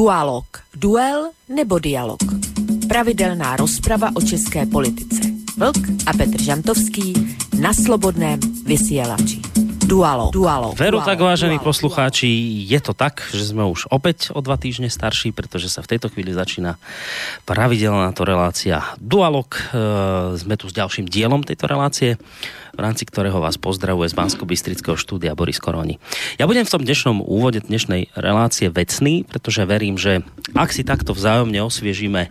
Dualog. 0.00 0.44
Duel 0.74 1.30
nebo 1.48 1.78
dialog. 1.78 2.18
Pravidelná 2.88 3.56
rozprava 3.56 4.10
o 4.14 4.22
české 4.22 4.66
politice. 4.66 5.20
Vlk 5.56 5.76
a 6.06 6.12
Petr 6.12 6.42
Žantovský 6.42 7.36
na 7.60 7.74
slobodném 7.74 8.40
vysielači. 8.64 9.59
Dualo, 9.80 10.28
dualo. 10.28 10.76
Veru 10.76 11.00
dualo, 11.00 11.08
tak, 11.08 11.18
vážení 11.24 11.56
dualo, 11.56 11.72
poslucháči, 11.72 12.28
je 12.68 12.80
to 12.84 12.92
tak, 12.92 13.24
že 13.32 13.48
sme 13.48 13.64
už 13.64 13.88
opäť 13.88 14.28
o 14.36 14.44
dva 14.44 14.60
týždne 14.60 14.92
starší, 14.92 15.32
pretože 15.32 15.72
sa 15.72 15.80
v 15.80 15.96
tejto 15.96 16.12
chvíli 16.12 16.36
začína 16.36 16.76
pravidelná 17.48 18.12
to 18.12 18.28
relácia 18.28 18.84
Dualog. 19.00 19.48
E, 19.56 19.60
sme 20.36 20.60
tu 20.60 20.68
s 20.68 20.76
ďalším 20.76 21.08
dielom 21.08 21.40
tejto 21.40 21.64
relácie, 21.64 22.20
v 22.76 22.80
rámci 22.80 23.08
ktorého 23.08 23.40
vás 23.40 23.56
pozdravuje 23.56 24.12
z 24.12 24.18
bansko 24.20 24.44
bystrického 24.44 25.00
štúdia 25.00 25.32
Boris 25.32 25.58
Koroni. 25.58 25.96
Ja 26.36 26.44
budem 26.44 26.68
v 26.68 26.72
tom 26.76 26.84
dnešnom 26.84 27.24
úvode 27.24 27.64
dnešnej 27.64 28.12
relácie 28.14 28.68
vecný, 28.68 29.24
pretože 29.26 29.64
verím, 29.64 29.96
že 29.96 30.22
ak 30.52 30.70
si 30.76 30.84
takto 30.84 31.16
vzájomne 31.16 31.60
osviežíme 31.64 32.28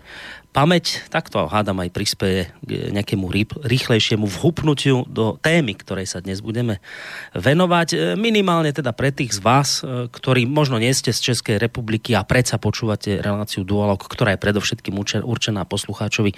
pamäť, 0.50 1.06
tak 1.14 1.30
to 1.30 1.46
hádam 1.46 1.80
aj 1.86 1.94
prispieje 1.94 2.50
k 2.66 2.90
nejakému 2.90 3.30
rýchlejšiemu 3.64 4.26
vhupnutiu 4.26 5.06
do 5.06 5.38
témy, 5.38 5.78
ktorej 5.78 6.10
sa 6.10 6.20
dnes 6.20 6.42
budeme 6.42 6.82
venovať. 7.38 7.88
E, 7.94 7.98
minimálne 8.18 8.74
teda 8.74 8.90
pre 8.92 9.14
tých 9.14 9.38
z 9.38 9.42
vás, 9.46 9.70
e, 9.86 10.10
ktorí 10.10 10.50
možno 10.50 10.82
nie 10.82 10.90
ste 10.92 11.14
z 11.14 11.34
Českej 11.34 11.62
republiky 11.62 12.18
a 12.18 12.26
predsa 12.26 12.58
počúvate 12.58 13.22
reláciu 13.22 13.62
Dualog, 13.62 14.02
ktorá 14.02 14.34
je 14.34 14.42
predovšetkým 14.42 14.98
určená 15.22 15.70
poslucháčovi 15.70 16.34
e, 16.34 16.38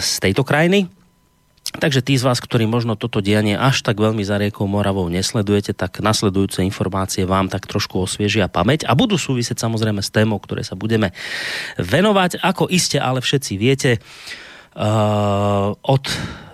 z 0.00 0.12
tejto 0.24 0.42
krajiny. 0.42 1.03
Takže 1.74 2.06
tí 2.06 2.14
z 2.14 2.22
vás, 2.22 2.38
ktorí 2.38 2.70
možno 2.70 2.94
toto 2.94 3.18
dianie 3.18 3.58
až 3.58 3.82
tak 3.82 3.98
veľmi 3.98 4.22
za 4.22 4.38
riekou 4.38 4.70
Moravou 4.70 5.10
nesledujete, 5.10 5.74
tak 5.74 5.98
nasledujúce 5.98 6.62
informácie 6.62 7.26
vám 7.26 7.50
tak 7.50 7.66
trošku 7.66 7.98
osviežia 7.98 8.46
pamäť 8.46 8.86
a 8.86 8.94
budú 8.94 9.18
súvisieť 9.18 9.58
samozrejme 9.58 9.98
s 9.98 10.14
témou, 10.14 10.38
ktoré 10.38 10.62
sa 10.62 10.78
budeme 10.78 11.10
venovať. 11.74 12.38
Ako 12.46 12.70
iste 12.70 13.02
ale 13.02 13.18
všetci 13.18 13.52
viete, 13.58 13.98
uh, 13.98 15.74
od 15.74 16.04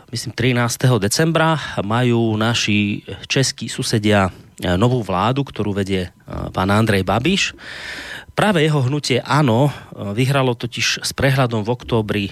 myslím 0.08 0.32
13. 0.32 0.88
decembra 0.96 1.60
majú 1.84 2.32
naši 2.40 3.04
českí 3.28 3.68
susedia 3.68 4.32
uh, 4.32 4.80
novú 4.80 5.04
vládu, 5.04 5.44
ktorú 5.44 5.76
vedie 5.76 6.08
uh, 6.08 6.48
pán 6.48 6.72
Andrej 6.72 7.04
Babiš. 7.04 7.52
Práve 8.32 8.64
jeho 8.64 8.80
hnutie 8.88 9.20
uh, 9.20 9.68
vyhralo 10.16 10.56
totiž 10.56 11.04
s 11.04 11.12
prehľadom 11.12 11.60
v 11.60 11.72
októbri 11.76 12.24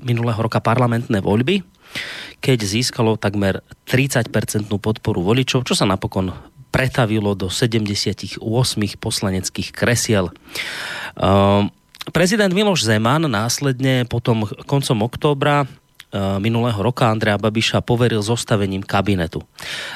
minulého 0.00 0.40
roka 0.40 0.64
parlamentné 0.64 1.20
voľby 1.20 1.75
keď 2.40 2.58
získalo 2.62 3.18
takmer 3.18 3.64
30-percentnú 3.88 4.78
podporu 4.78 5.24
voličov, 5.24 5.66
čo 5.66 5.74
sa 5.74 5.88
napokon 5.88 6.30
pretavilo 6.76 7.32
do 7.32 7.48
78 7.48 8.36
poslaneckých 9.00 9.72
kresiel. 9.72 10.28
Uh, 11.16 11.64
prezident 12.12 12.52
Miloš 12.52 12.84
Zeman 12.84 13.24
následne 13.24 14.04
potom 14.04 14.44
koncom 14.68 15.08
októbra 15.08 15.64
uh, 15.64 16.36
minulého 16.36 16.76
roka 16.76 17.08
Andrea 17.08 17.40
Babiša 17.40 17.80
poveril 17.80 18.20
zostavením 18.20 18.84
kabinetu. 18.84 19.40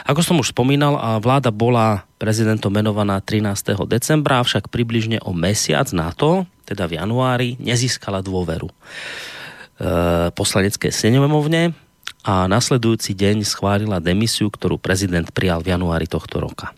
Ako 0.08 0.24
som 0.24 0.40
už 0.40 0.56
spomínal, 0.56 0.96
vláda 1.20 1.52
bola 1.52 2.08
prezidentom 2.16 2.72
menovaná 2.72 3.20
13. 3.20 3.76
decembra, 3.84 4.40
avšak 4.40 4.72
približne 4.72 5.20
o 5.20 5.36
mesiac 5.36 5.92
na 5.92 6.16
to, 6.16 6.48
teda 6.64 6.88
v 6.88 6.96
januári, 6.96 7.48
nezískala 7.60 8.24
dôveru 8.24 8.72
uh, 8.72 10.32
poslanecké 10.32 10.88
snemovne 10.88 11.76
a 12.20 12.44
nasledujúci 12.44 13.16
deň 13.16 13.48
schválila 13.48 13.96
demisiu, 13.96 14.52
ktorú 14.52 14.76
prezident 14.76 15.28
prijal 15.32 15.64
v 15.64 15.72
januári 15.72 16.04
tohto 16.04 16.36
roka. 16.36 16.76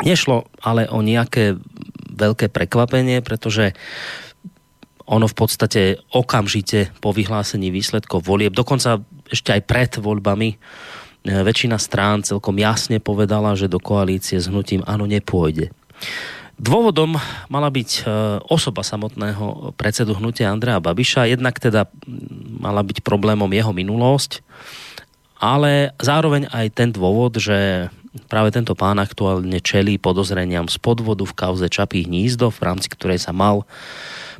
Nešlo 0.00 0.48
ale 0.62 0.88
o 0.88 1.04
nejaké 1.04 1.58
veľké 2.14 2.48
prekvapenie, 2.48 3.20
pretože 3.20 3.76
ono 5.08 5.24
v 5.24 5.36
podstate 5.36 5.82
okamžite 6.12 6.92
po 7.00 7.16
vyhlásení 7.16 7.72
výsledkov 7.72 8.28
volieb, 8.28 8.52
dokonca 8.52 9.00
ešte 9.28 9.56
aj 9.56 9.62
pred 9.64 9.90
voľbami, 9.96 10.48
e, 10.52 10.56
väčšina 11.24 11.80
strán 11.80 12.20
celkom 12.24 12.60
jasne 12.60 13.00
povedala, 13.00 13.56
že 13.56 13.72
do 13.72 13.80
koalície 13.80 14.36
s 14.36 14.52
hnutím 14.52 14.84
áno 14.84 15.08
nepôjde. 15.08 15.72
Dôvodom 16.58 17.14
mala 17.46 17.70
byť 17.70 17.90
e, 17.90 18.00
osoba 18.50 18.82
samotného 18.82 19.78
predsedu 19.78 20.18
hnutia 20.18 20.50
Andrea 20.50 20.82
Babiša, 20.82 21.30
jednak 21.30 21.54
teda 21.62 21.86
mala 22.58 22.82
byť 22.82 23.06
problémom 23.06 23.46
jeho 23.54 23.70
minulosť, 23.70 24.42
ale 25.38 25.94
zároveň 26.02 26.50
aj 26.50 26.66
ten 26.74 26.90
dôvod, 26.90 27.38
že 27.38 27.88
práve 28.26 28.50
tento 28.50 28.74
pán 28.74 28.98
aktuálne 28.98 29.62
čelí 29.62 30.02
podozreniam 30.02 30.66
z 30.66 30.82
podvodu 30.82 31.22
v 31.22 31.36
kauze 31.38 31.70
Čapí 31.70 32.02
hnízdo, 32.10 32.50
v 32.50 32.60
rámci 32.66 32.90
ktorej 32.90 33.22
sa 33.22 33.30
mal 33.30 33.62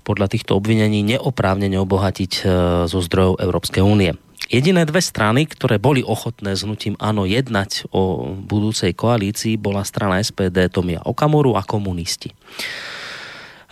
podľa 0.03 0.35
týchto 0.35 0.59
obvinení 0.59 1.07
neoprávnene 1.07 1.79
obohatiť 1.79 2.33
e, 2.35 2.43
zo 2.91 2.99
zdrojov 2.99 3.39
Európskej 3.39 3.83
únie. 3.87 4.19
Jediné 4.49 4.89
dve 4.89 5.05
strany, 5.05 5.45
ktoré 5.45 5.77
boli 5.77 6.01
ochotné 6.01 6.57
s 6.57 6.65
hnutím 6.65 6.97
áno 6.97 7.29
jednať 7.29 7.93
o 7.93 8.33
budúcej 8.33 8.97
koalícii, 8.97 9.61
bola 9.61 9.85
strana 9.85 10.25
SPD 10.25 10.73
Tomia 10.73 11.05
Okamoru 11.05 11.53
a 11.53 11.61
komunisti. 11.61 12.33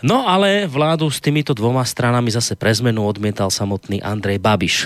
No 0.04 0.28
ale 0.28 0.68
vládu 0.68 1.08
s 1.08 1.24
týmito 1.24 1.56
dvoma 1.56 1.80
stranami 1.80 2.28
zase 2.28 2.52
pre 2.60 2.68
zmenu 2.76 3.08
odmietal 3.08 3.48
samotný 3.48 4.04
Andrej 4.04 4.36
Babiš. 4.36 4.84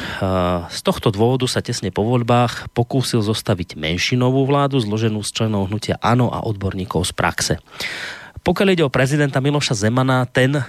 Z 0.71 0.81
tohto 0.87 1.11
dôvodu 1.11 1.51
sa 1.51 1.59
tesne 1.59 1.91
po 1.91 2.07
voľbách 2.07 2.71
pokúsil 2.71 3.19
zostaviť 3.19 3.75
menšinovú 3.75 4.47
vládu 4.47 4.79
zloženú 4.79 5.27
z 5.27 5.35
členov 5.35 5.67
hnutia 5.67 5.99
ANO 5.99 6.31
a 6.31 6.47
odborníkov 6.47 7.11
z 7.11 7.13
praxe. 7.19 7.55
Pokiaľ 8.41 8.69
ide 8.73 8.85
o 8.89 8.93
prezidenta 8.93 9.37
Miloša 9.37 9.77
Zemana, 9.77 10.25
ten 10.25 10.57
e, 10.57 10.63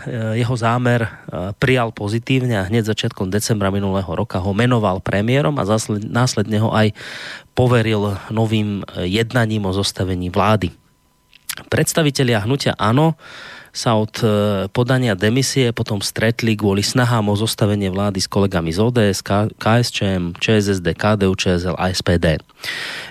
jeho 0.44 0.56
zámer 0.60 1.08
e, 1.08 1.10
prijal 1.56 1.96
pozitívne 1.96 2.60
a 2.60 2.68
hneď 2.68 2.92
začiatkom 2.92 3.32
decembra 3.32 3.72
minulého 3.72 4.12
roka 4.12 4.44
ho 4.44 4.52
menoval 4.52 5.00
premiérom 5.00 5.56
a 5.56 5.64
následne 6.04 6.60
ho 6.60 6.76
aj 6.76 6.92
poveril 7.56 8.20
novým 8.28 8.84
e, 8.84 9.08
jednaním 9.08 9.64
o 9.64 9.72
zostavení 9.72 10.28
vlády. 10.28 10.68
Predstavitelia 11.72 12.44
hnutia 12.44 12.76
ANO 12.76 13.16
sa 13.72 13.96
od 13.96 14.12
e, 14.20 14.28
podania 14.68 15.16
demisie 15.16 15.72
potom 15.72 16.04
stretli 16.04 16.60
kvôli 16.60 16.84
snahám 16.84 17.32
o 17.32 17.40
zostavenie 17.40 17.88
vlády 17.88 18.20
s 18.20 18.28
kolegami 18.28 18.76
z 18.76 18.80
ODS, 18.84 19.24
KSČM, 19.56 20.36
ČSSD, 20.36 20.88
KDU, 20.92 21.32
ČSL 21.40 21.80
a 21.80 21.88
SPD. 21.96 22.44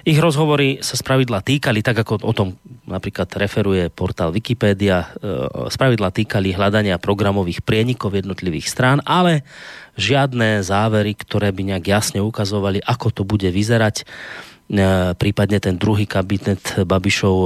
Ich 0.04 0.20
rozhovory 0.20 0.84
sa 0.84 1.00
spravidla 1.00 1.40
týkali, 1.40 1.80
tak 1.80 2.04
ako 2.04 2.20
o 2.20 2.32
tom 2.36 2.60
napríklad 2.84 3.32
referuje 3.40 3.88
portál 3.88 4.36
Wikipedia, 4.36 5.08
e, 5.16 5.68
spravidla 5.72 6.12
týkali 6.12 6.52
hľadania 6.52 7.00
programových 7.00 7.64
prienikov 7.64 8.12
jednotlivých 8.12 8.68
strán, 8.68 9.00
ale 9.08 9.48
žiadne 9.96 10.60
závery, 10.60 11.16
ktoré 11.16 11.56
by 11.56 11.72
nejak 11.72 11.84
jasne 11.88 12.20
ukazovali, 12.20 12.84
ako 12.84 13.08
to 13.08 13.22
bude 13.24 13.48
vyzerať, 13.48 14.04
e, 14.04 15.16
prípadne 15.16 15.56
ten 15.56 15.80
druhý 15.80 16.04
kabinet 16.04 16.84
Babišov 16.84 17.36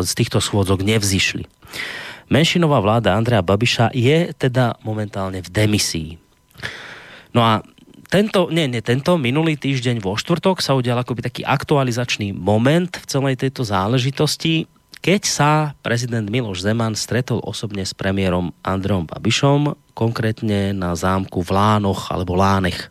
z 0.00 0.10
týchto 0.16 0.40
schôdzok 0.40 0.80
nevzýšli. 0.80 1.44
Menšinová 2.26 2.82
vláda 2.82 3.14
Andrea 3.14 3.42
Babiša 3.42 3.94
je 3.94 4.34
teda 4.34 4.78
momentálne 4.82 5.38
v 5.42 5.48
demisii. 5.48 6.10
No 7.30 7.44
a 7.44 7.62
tento, 8.06 8.46
nie, 8.54 8.70
nie, 8.70 8.82
tento 8.82 9.18
minulý 9.18 9.58
týždeň 9.58 9.98
vo 9.98 10.14
štvrtok 10.14 10.62
sa 10.62 10.78
udial 10.78 10.98
akoby 10.98 11.26
taký 11.26 11.42
aktualizačný 11.42 12.30
moment 12.30 12.90
v 12.90 13.06
celej 13.06 13.34
tejto 13.42 13.66
záležitosti, 13.66 14.70
keď 15.02 15.22
sa 15.22 15.50
prezident 15.82 16.26
Miloš 16.26 16.66
Zeman 16.66 16.98
stretol 16.98 17.42
osobne 17.42 17.86
s 17.86 17.94
premiérom 17.94 18.50
Andreom 18.66 19.06
Babišom, 19.06 19.78
konkrétne 19.94 20.74
na 20.74 20.98
zámku 20.98 21.46
v 21.46 21.50
Lánoch 21.54 22.10
alebo 22.10 22.34
Lánech. 22.34 22.90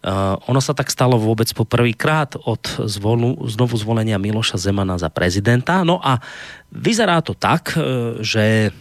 Uh, 0.00 0.40
ono 0.48 0.64
sa 0.64 0.72
tak 0.72 0.88
stalo 0.88 1.20
vôbec 1.20 1.52
po 1.52 1.68
prvýkrát 1.68 2.32
od 2.48 2.64
zvolu, 2.88 3.36
znovu 3.44 3.76
zvolenia 3.76 4.16
Miloša 4.16 4.56
Zemana 4.56 4.96
za 4.96 5.12
prezidenta. 5.12 5.84
No 5.84 6.00
a 6.00 6.24
vyzerá 6.72 7.20
to 7.20 7.36
tak, 7.36 7.76
uh, 7.76 8.16
že 8.24 8.72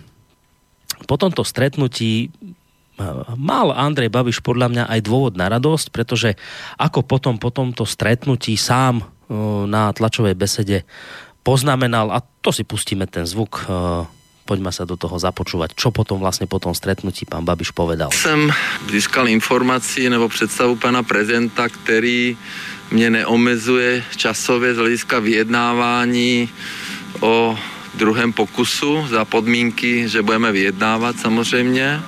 po 1.03 1.19
tomto 1.19 1.43
stretnutí 1.43 2.31
uh, 2.31 3.35
mal 3.35 3.75
Andrej 3.75 4.07
Babiš 4.07 4.39
podľa 4.39 4.71
mňa 4.71 4.83
aj 4.87 4.99
dôvod 5.03 5.33
na 5.35 5.51
radosť, 5.51 5.91
pretože 5.91 6.39
ako 6.79 7.03
potom 7.03 7.35
po 7.35 7.51
tomto 7.51 7.83
stretnutí 7.83 8.55
sám 8.55 9.03
na 9.69 9.93
tlačovej 9.93 10.33
besede 10.33 10.89
poznamenal, 11.45 12.09
a 12.09 12.17
to 12.41 12.49
si 12.49 12.65
pustíme 12.65 13.05
ten 13.05 13.29
zvuk 13.29 13.61
Poďme 14.49 14.73
sa 14.73 14.81
do 14.89 14.97
toho 14.97 15.21
započúvať. 15.21 15.77
Čo 15.77 15.93
potom 15.93 16.17
vlastně 16.17 16.49
po 16.49 16.57
tom 16.57 16.73
stretnutí 16.73 17.29
pán 17.29 17.45
Babiš 17.45 17.69
povedal? 17.69 18.09
Jsem 18.09 18.49
získal 18.89 19.29
informaci 19.29 20.09
nebo 20.09 20.25
představu 20.25 20.75
pana 20.75 21.05
prezidenta, 21.05 21.69
který 21.69 22.37
mě 22.91 23.09
neomezuje 23.09 24.03
časově 24.17 24.73
z 24.73 24.77
hlediska 24.77 25.19
vyjednávání 25.19 26.49
o 27.19 27.57
druhém 27.93 28.33
pokusu 28.33 29.05
za 29.09 29.25
podmínky, 29.25 30.09
že 30.09 30.21
budeme 30.25 30.51
vyjednávat 30.51 31.19
samozřejmě. 31.19 32.01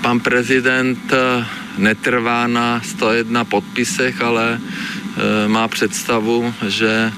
Pan 0.00 0.20
prezident 0.20 1.12
eh, 1.12 1.44
netrvá 1.78 2.46
na 2.46 2.80
101 2.80 3.44
podpisech, 3.44 4.22
ale 4.22 4.56
eh, 4.56 5.48
má 5.48 5.68
představu, 5.68 6.54
že 6.66 7.12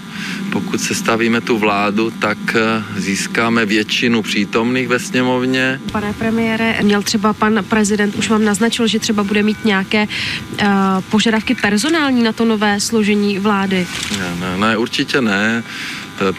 pokud 0.54 0.80
se 0.80 0.94
stavíme 0.94 1.40
tu 1.40 1.58
vládu, 1.58 2.10
tak 2.10 2.38
eh, 2.54 2.84
získáme 2.96 3.66
většinu 3.66 4.22
přítomných 4.22 4.88
ve 4.88 4.98
sněmovně. 4.98 5.80
Pane 5.92 6.12
premiére, 6.12 6.78
měl 6.82 7.02
třeba 7.02 7.32
pan 7.32 7.64
prezident, 7.68 8.14
už 8.14 8.28
vám 8.28 8.44
naznačil, 8.44 8.86
že 8.86 8.98
třeba 8.98 9.24
bude 9.24 9.42
mít 9.42 9.64
nějaké 9.64 10.06
uh, 10.06 10.68
požadavky 11.10 11.54
personální 11.54 12.22
na 12.22 12.32
to 12.32 12.44
nové 12.44 12.80
složení 12.80 13.38
vlády? 13.38 13.86
Ne, 14.18 14.36
ne, 14.40 14.58
ne 14.58 14.76
určitě 14.76 15.20
ne. 15.20 15.64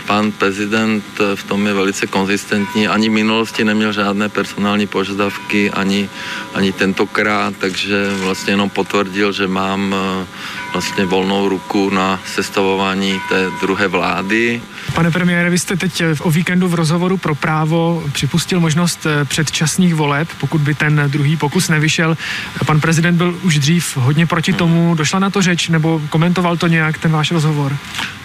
Pan 0.08 0.32
prezident 0.32 1.04
v 1.36 1.44
tom 1.44 1.68
je 1.68 1.74
velice 1.74 2.08
konzistentní. 2.08 2.88
Ani 2.88 3.10
v 3.10 3.12
minulosti 3.12 3.64
neměl 3.64 3.94
žádné 3.94 4.30
personální 4.30 4.88
požadavky, 4.88 5.72
ani, 5.72 6.10
ani 6.54 6.72
tentokrát, 6.72 7.54
takže 7.60 8.10
vlastně 8.24 8.54
jenom 8.54 8.70
potvrdil, 8.70 9.32
že 9.32 9.48
mám 9.48 9.96
eh, 9.96 10.26
vlastně 10.76 11.06
volnou 11.06 11.50
ruku 11.50 11.90
na 11.90 12.20
sestavování 12.26 13.22
té 13.30 13.48
druhé 13.62 13.88
vlády. 13.88 14.62
Pane 14.94 15.12
premiére, 15.12 15.50
vy 15.50 15.60
jste 15.60 15.76
teď 15.78 16.04
o 16.20 16.32
víkendu 16.32 16.68
v 16.68 16.74
rozhovoru 16.74 17.18
pro 17.18 17.36
právo 17.36 18.04
připustil 18.12 18.60
možnost 18.60 19.06
eh, 19.06 19.26
předčasných 19.26 19.96
voleb, 19.96 20.28
pokud 20.40 20.62
by 20.62 20.74
ten 20.74 21.04
druhý 21.08 21.38
pokus 21.38 21.70
nevyšel. 21.70 22.18
Pan 22.66 22.82
prezident 22.82 23.18
byl 23.18 23.40
už 23.44 23.60
dřív 23.60 23.98
hodně 23.98 24.26
proti 24.28 24.54
tomu. 24.54 24.96
Došla 24.96 25.20
na 25.20 25.30
to 25.30 25.42
řeč 25.42 25.70
nebo 25.70 26.02
komentoval 26.10 26.58
to 26.58 26.68
nějak 26.68 26.98
ten 26.98 27.12
váš 27.12 27.32
rozhovor? 27.32 27.78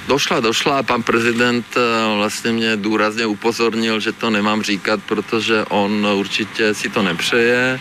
Došla, 0.08 0.40
došla 0.40 0.78
a 0.78 0.82
pan 0.82 1.02
prezident 1.02 1.66
eh, 1.76 2.16
vlastně 2.16 2.52
mě 2.52 2.76
důrazně 2.76 3.26
upozornil, 3.26 4.00
že 4.00 4.12
to 4.12 4.30
nemám 4.30 4.62
říkat, 4.62 5.00
protože 5.06 5.64
on 5.64 6.06
určitě 6.06 6.74
si 6.74 6.88
to 6.88 7.02
nepřeje 7.02 7.80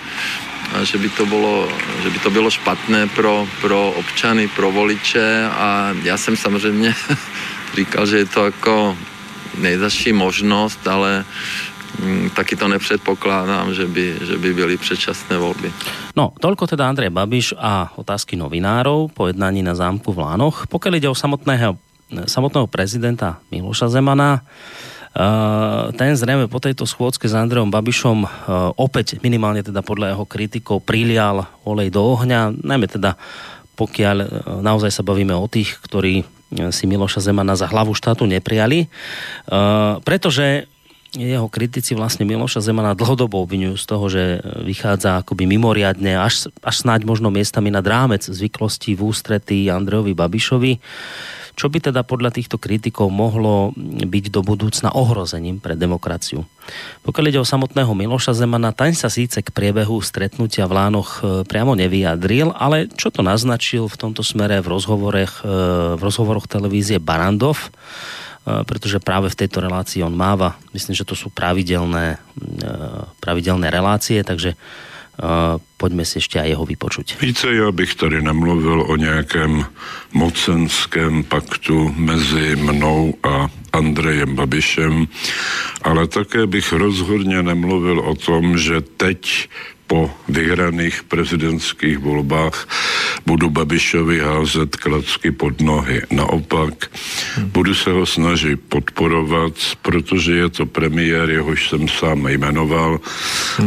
že 0.84 0.98
by 0.98 1.10
to 1.10 1.26
bylo, 1.26 1.68
že 2.04 2.10
by 2.10 2.20
to 2.20 2.30
bylo 2.30 2.50
špatné 2.52 3.08
pro, 3.08 3.48
pro 3.62 3.92
občany, 3.92 4.48
pro 4.48 4.72
voliče 4.72 5.50
a 5.52 5.94
já 6.04 6.18
jsem 6.18 6.38
samozřejmě 6.38 6.96
říkal, 7.76 8.06
že 8.06 8.18
je 8.18 8.26
to 8.26 8.46
jako 8.46 8.98
nejzaší 9.58 10.14
možnost, 10.14 10.88
ale 10.88 11.26
mm, 12.00 12.30
taky 12.30 12.56
to 12.56 12.68
nepředpokládám, 12.68 13.74
že 13.74 13.86
by, 13.88 14.16
že 14.22 14.38
by 14.38 14.54
byly 14.54 14.78
předčasné 14.78 15.38
volby. 15.38 15.72
No, 16.16 16.36
toľko 16.36 16.68
teda 16.68 16.90
Andrej 16.90 17.10
Babiš 17.16 17.56
a 17.56 17.96
otázky 17.96 18.36
novinárov 18.36 19.14
po 19.16 19.28
jednání 19.28 19.64
na 19.64 19.76
zámku 19.76 20.12
v 20.14 20.20
Lánoch. 20.20 20.68
Pokud 20.68 20.94
ide 20.94 21.10
o 21.10 21.16
samotného 21.16 21.78
samotného 22.10 22.66
prezidenta 22.68 23.38
Miloša 23.54 23.90
Zemana. 23.90 24.42
Uh, 25.10 25.90
ten 25.98 26.14
zrejme 26.14 26.46
po 26.46 26.62
tejto 26.62 26.86
schôdzke 26.86 27.26
s 27.26 27.34
Andreom 27.34 27.74
Babišom 27.74 28.20
uh, 28.24 28.30
opäť 28.78 29.18
minimálne 29.26 29.66
teda 29.66 29.82
podľa 29.82 30.14
jeho 30.14 30.26
kritikov 30.30 30.86
prilial 30.86 31.50
olej 31.66 31.90
do 31.90 32.06
ohňa, 32.06 32.54
najmä 32.62 32.86
teda 32.86 33.18
pokiaľ 33.74 34.18
uh, 34.22 34.28
naozaj 34.62 34.94
sa 34.94 35.02
bavíme 35.02 35.34
o 35.34 35.50
tých, 35.50 35.82
ktorí 35.82 36.24
si 36.74 36.90
Miloša 36.90 37.22
Zemana 37.22 37.54
za 37.54 37.70
hlavu 37.70 37.94
štátu 37.94 38.26
neprijali, 38.26 38.90
pretože 40.02 40.66
jeho 41.14 41.46
kritici 41.46 41.94
vlastne 41.94 42.26
Miloša 42.26 42.66
Zemana 42.66 42.98
dlhodobo 42.98 43.46
obvinujú 43.46 43.78
z 43.78 43.86
toho, 43.86 44.06
že 44.10 44.42
vychádza 44.66 45.22
akoby 45.22 45.46
mimoriadne, 45.46 46.18
až, 46.18 46.50
až 46.66 46.76
snáď 46.82 47.06
možno 47.06 47.30
miestami 47.30 47.70
nad 47.70 47.86
rámec 47.86 48.26
zvyklostí 48.26 48.98
v 48.98 49.14
ústretí 49.14 49.70
Andrejovi 49.70 50.18
Babišovi. 50.18 50.82
Čo 51.60 51.68
by 51.68 51.92
teda 51.92 52.08
podľa 52.08 52.32
týchto 52.32 52.56
kritikov 52.56 53.12
mohlo 53.12 53.76
byť 53.76 54.26
do 54.32 54.40
budúcna 54.40 54.96
ohrozením 54.96 55.60
pre 55.60 55.76
demokraciu? 55.76 56.48
Pokiaľ 57.04 57.26
ide 57.28 57.44
o 57.44 57.44
samotného 57.44 57.92
Miloša 57.92 58.32
Zemana, 58.32 58.72
ten 58.72 58.96
sa 58.96 59.12
síce 59.12 59.44
k 59.44 59.52
priebehu 59.52 60.00
stretnutia 60.00 60.72
v 60.72 60.80
Lánoch 60.80 61.20
e, 61.20 61.44
priamo 61.44 61.76
nevyjadril, 61.76 62.56
ale 62.56 62.88
čo 62.96 63.12
to 63.12 63.20
naznačil 63.20 63.92
v 63.92 64.00
tomto 64.00 64.24
smere 64.24 64.64
v, 64.64 64.72
rozhovoroch, 64.72 65.44
e, 65.44 65.52
v 66.00 66.02
rozhovoroch 66.02 66.48
televízie 66.48 66.96
Barandov, 66.96 67.60
e, 67.60 67.68
pretože 68.64 69.04
práve 69.04 69.28
v 69.28 69.44
tejto 69.44 69.60
relácii 69.60 70.00
on 70.00 70.16
máva, 70.16 70.56
myslím, 70.72 70.96
že 70.96 71.04
to 71.04 71.12
sú 71.12 71.28
pravidelné, 71.28 72.24
pravidelné 73.20 73.68
relácie, 73.68 74.24
takže 74.24 74.56
pojďme 75.78 76.06
si 76.06 76.18
ještě 76.18 76.40
aj 76.40 76.50
jeho 76.50 76.66
vypočuť. 76.66 77.22
Více, 77.22 77.54
já 77.54 77.72
bych 77.72 77.96
tady 77.96 78.22
nemluvil 78.22 78.82
o 78.82 78.96
nějakém 78.96 79.66
mocenském 80.14 81.24
paktu 81.24 81.94
mezi 81.98 82.56
mnou 82.56 83.14
a 83.24 83.48
Andrejem 83.74 84.36
Babišem, 84.36 85.08
ale 85.82 86.08
také 86.08 86.48
bych 86.48 86.74
rozhodně 86.74 87.44
nemluvil 87.44 88.00
o 88.00 88.16
tom, 88.16 88.58
že 88.58 88.82
teď 88.82 89.50
po 89.90 90.06
vyhraných 90.30 91.10
prezidentských 91.10 91.98
volbách 91.98 92.70
budu 93.26 93.50
Babišovi 93.50 94.22
házet 94.22 94.78
klacky 94.78 95.34
pod 95.34 95.58
nohy. 95.66 96.06
Naopak, 96.14 96.94
budu 97.50 97.74
se 97.74 97.90
ho 97.90 98.06
snažit 98.06 98.62
podporovat, 98.70 99.58
protože 99.82 100.46
je 100.46 100.50
to 100.50 100.66
premiér, 100.70 101.30
jehož 101.30 101.70
jsem 101.70 101.90
sám 101.90 102.30
jmenoval. 102.30 103.02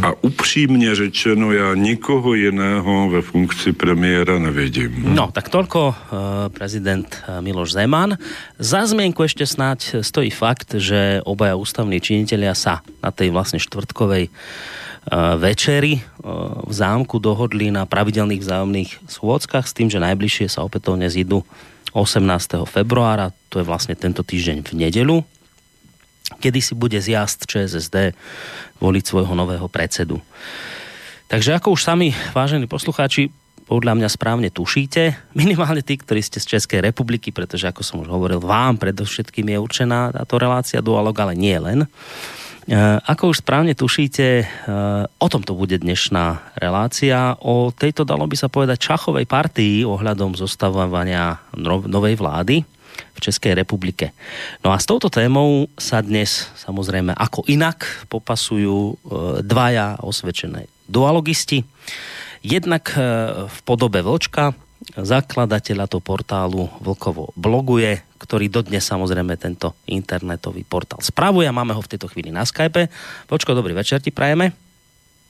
A 0.02 0.14
upřímně 0.22 0.94
řečeno, 0.94 1.52
já 1.52 1.74
nikoho 1.74 2.34
jiného 2.34 3.10
ve 3.10 3.22
funkci 3.22 3.72
premiéra 3.72 4.38
nevidím. 4.38 5.02
No, 5.02 5.28
tak 5.34 5.48
tolko 5.48 5.90
uh, 5.90 6.14
prezident 6.54 7.10
eh, 7.10 7.42
Miloš 7.42 7.72
Zeman. 7.72 8.14
Za 8.62 8.86
zmienku 8.86 9.26
ešte 9.26 9.42
snáď 9.42 10.06
stojí 10.06 10.30
fakt, 10.30 10.78
že 10.78 11.18
obaja 11.26 11.58
ústavní 11.58 11.98
činitelia 11.98 12.54
sa 12.54 12.86
na 13.02 13.10
tej 13.10 13.34
vlastne 13.34 13.58
štvrtkovej 13.58 14.30
večeri 15.38 15.98
v 16.62 16.72
zámku 16.72 17.18
dohodli 17.18 17.74
na 17.74 17.82
pravidelných 17.84 18.42
vzájomných 18.42 18.90
schôdzkach 19.10 19.66
s 19.66 19.74
tým, 19.74 19.90
že 19.90 19.98
najbližšie 19.98 20.46
sa 20.46 20.62
opätovne 20.62 21.10
zídu 21.10 21.42
18. 21.92 22.24
februára, 22.70 23.34
to 23.52 23.60
je 23.60 23.68
vlastne 23.68 23.92
tento 23.98 24.24
týždeň 24.24 24.64
v 24.64 24.72
nedelu, 24.78 25.16
kedy 26.40 26.58
si 26.64 26.72
bude 26.72 26.96
zjazd 26.96 27.44
ČSSD 27.44 28.16
voliť 28.80 29.04
svojho 29.04 29.34
nového 29.36 29.68
predsedu. 29.68 30.22
Takže 31.28 31.56
ako 31.56 31.76
už 31.76 31.84
sami, 31.84 32.16
vážení 32.32 32.64
poslucháči, 32.64 33.28
podľa 33.68 33.96
mňa 33.96 34.08
správne 34.08 34.48
tušíte, 34.48 35.16
minimálne 35.42 35.84
tí, 35.84 36.00
ktorí 36.00 36.24
ste 36.24 36.40
z 36.40 36.56
Českej 36.56 36.80
republiky, 36.80 37.34
pretože 37.34 37.68
ako 37.68 37.82
som 37.84 38.00
už 38.00 38.08
hovoril, 38.08 38.40
vám 38.40 38.80
predovšetkým 38.80 39.52
je 39.52 39.58
určená 39.58 40.12
táto 40.12 40.40
relácia 40.40 40.84
Dualog, 40.84 41.16
ale 41.18 41.36
nie 41.36 41.56
len. 41.58 41.84
Eh, 42.62 42.78
ako 43.10 43.34
už 43.34 43.42
správne 43.42 43.74
tušíte, 43.74 44.26
eh, 44.38 44.46
o 45.18 45.26
tom 45.26 45.42
to 45.42 45.58
bude 45.58 45.82
dnešná 45.82 46.54
relácia. 46.54 47.34
O 47.42 47.74
tejto, 47.74 48.06
dalo 48.06 48.30
by 48.30 48.38
sa 48.38 48.46
povedať, 48.46 48.78
čachovej 48.78 49.26
partii 49.26 49.82
ohľadom 49.82 50.38
zostavovania 50.38 51.42
novej 51.90 52.14
vlády 52.14 52.62
v 52.92 53.18
Českej 53.18 53.58
republike. 53.58 54.14
No 54.62 54.70
a 54.70 54.78
s 54.78 54.86
touto 54.86 55.10
témou 55.10 55.66
sa 55.74 55.98
dnes 56.06 56.46
samozrejme 56.54 57.10
ako 57.18 57.42
inak 57.50 58.06
popasujú 58.06 58.78
eh, 58.78 58.96
dvaja 59.42 59.98
osvedčené 59.98 60.70
dualogisti. 60.86 61.66
Jednak 62.42 62.98
v 63.46 63.58
podobe 63.62 64.02
Vlčka, 64.02 64.50
zakladateľa 64.96 65.86
to 65.86 65.98
portálu 66.02 66.68
Vlkovo 66.82 67.30
bloguje, 67.38 68.02
ktorý 68.18 68.50
dodnes 68.50 68.82
samozrejme 68.86 69.34
tento 69.38 69.74
internetový 69.86 70.62
portál 70.66 71.02
spravuje 71.02 71.46
a 71.46 71.54
máme 71.54 71.74
ho 71.74 71.82
v 71.82 71.90
tejto 71.90 72.10
chvíli 72.10 72.30
na 72.30 72.46
Skype. 72.46 72.90
Počko, 73.26 73.54
dobrý 73.54 73.74
večer 73.74 74.02
ti 74.02 74.10
prajeme. 74.10 74.52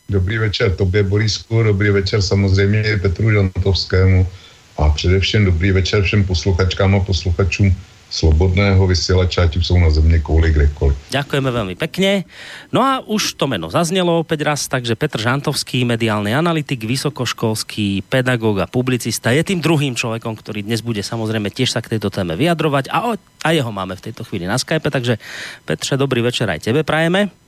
Dobrý 0.09 0.39
večer 0.39 0.77
tobě, 0.77 1.03
Borisku, 1.03 1.63
dobrý 1.63 1.91
večer 1.91 2.23
samozřejmě 2.23 2.99
Petru 3.03 3.31
Žantovskému 3.31 4.29
a 4.77 4.89
především 4.91 5.45
dobrý 5.45 5.73
večer 5.73 6.03
všem 6.03 6.25
posluchačkám 6.25 6.95
a 6.95 7.01
posluchačům 7.01 7.77
slobodného 8.13 8.85
vysielača, 8.85 9.49
ať 9.49 9.65
sú 9.65 9.81
na 9.81 9.89
země 9.89 10.21
kouli 10.21 10.53
kdekoliv. 10.53 10.93
Ďakujeme 11.09 11.49
veľmi 11.49 11.75
pekne. 11.81 12.29
No 12.69 12.85
a 12.85 13.01
už 13.01 13.41
to 13.41 13.49
meno 13.49 13.73
zaznelo 13.73 14.21
opäť 14.21 14.45
raz, 14.45 14.69
takže 14.69 14.93
Petr 14.93 15.17
Žantovský, 15.17 15.89
mediálny 15.89 16.37
analytik, 16.37 16.85
vysokoškolský 16.85 18.05
pedagóg 18.13 18.61
a 18.61 18.69
publicista, 18.69 19.33
je 19.33 19.41
tým 19.41 19.65
druhým 19.65 19.97
človekom, 19.97 20.37
ktorý 20.37 20.61
dnes 20.61 20.85
bude 20.85 21.01
samozrejme 21.01 21.49
tiež 21.49 21.73
sa 21.73 21.81
k 21.81 21.97
tejto 21.97 22.13
téme 22.13 22.37
vyjadrovať 22.37 22.93
a, 22.93 22.99
o, 23.09 23.13
a 23.17 23.49
jeho 23.57 23.73
máme 23.73 23.97
v 23.97 24.05
tejto 24.13 24.29
chvíli 24.29 24.45
na 24.45 24.61
Skype, 24.61 24.93
takže 24.93 25.17
Petře, 25.65 25.97
dobrý 25.97 26.21
večer 26.21 26.45
aj 26.53 26.69
tebe 26.69 26.85
prajeme. 26.85 27.42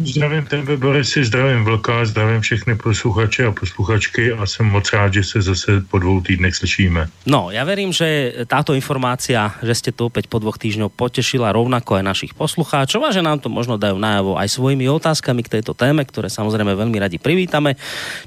Zdravím 0.00 0.48
tebe, 0.48 0.80
Borisy, 0.80 1.20
zdravím 1.24 1.68
Vlka, 1.68 2.08
zdravím 2.08 2.40
všechny 2.40 2.80
posluchače 2.80 3.44
a 3.44 3.52
posluchačky 3.52 4.32
a 4.32 4.46
jsem 4.46 4.66
moc 4.66 4.92
rád, 4.92 5.12
že 5.12 5.24
se 5.24 5.42
zase 5.42 5.84
po 5.90 5.98
dvou 6.00 6.20
týdnech 6.24 6.56
slyšíme. 6.56 7.12
No, 7.28 7.52
ja 7.52 7.60
verím, 7.68 7.92
že 7.92 8.32
táto 8.48 8.72
informácia, 8.72 9.52
že 9.60 9.76
ste 9.76 9.90
tu 9.92 10.08
opäť 10.08 10.32
po 10.32 10.40
dvoch 10.40 10.56
týždňoch 10.56 10.96
potešila 10.96 11.52
rovnako 11.52 12.00
aj 12.00 12.08
našich 12.08 12.32
poslucháčov 12.32 13.04
a 13.04 13.12
že 13.12 13.20
nám 13.20 13.44
to 13.44 13.52
možno 13.52 13.76
dajú 13.76 14.00
najavo 14.00 14.40
aj 14.40 14.48
svojimi 14.48 14.88
otázkami 14.88 15.44
k 15.44 15.60
tejto 15.60 15.76
téme, 15.76 16.08
ktoré 16.08 16.32
samozrejme 16.32 16.72
veľmi 16.72 16.96
radi 16.96 17.20
privítame. 17.20 17.76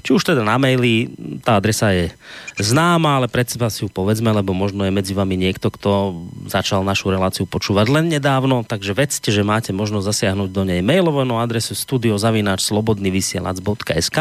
Či 0.06 0.14
už 0.14 0.22
teda 0.22 0.46
na 0.46 0.62
maili, 0.62 1.10
tá 1.42 1.58
adresa 1.58 1.90
je 1.90 2.14
známa, 2.62 3.18
ale 3.18 3.26
predsa 3.26 3.58
si 3.74 3.82
ju 3.82 3.90
povedzme, 3.90 4.30
lebo 4.30 4.54
možno 4.54 4.86
je 4.86 4.94
medzi 4.94 5.18
vami 5.18 5.34
niekto, 5.34 5.74
kto 5.74 6.14
začal 6.46 6.86
našu 6.86 7.10
reláciu 7.10 7.42
počúvať 7.42 7.90
len 7.90 8.06
nedávno, 8.06 8.62
takže 8.62 8.94
vedzte, 8.94 9.34
že 9.34 9.42
máte 9.42 9.74
možnosť 9.74 10.06
zasiahnuť 10.14 10.48
do 10.54 10.62
nej 10.62 10.78
mailovou 10.78 11.26
adresu 11.42 11.55
adresu 11.56 11.72
studiozavináčslobodnyvysielac.sk 11.72 14.18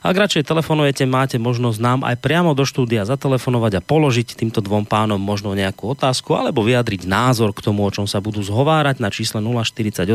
Ak 0.00 0.16
radšej 0.16 0.48
telefonujete, 0.48 1.04
máte 1.04 1.36
možnosť 1.36 1.76
nám 1.76 2.08
aj 2.08 2.16
priamo 2.24 2.56
do 2.56 2.64
štúdia 2.64 3.04
zatelefonovať 3.04 3.76
a 3.76 3.84
položiť 3.84 4.32
týmto 4.32 4.64
dvom 4.64 4.88
pánom 4.88 5.20
možno 5.20 5.52
nejakú 5.52 5.92
otázku 5.92 6.32
alebo 6.32 6.64
vyjadriť 6.64 7.04
názor 7.04 7.52
k 7.52 7.60
tomu, 7.60 7.84
o 7.84 7.92
čom 7.92 8.08
sa 8.08 8.24
budú 8.24 8.40
zhovárať 8.40 8.96
na 8.96 9.12
čísle 9.12 9.44
048 9.44 10.08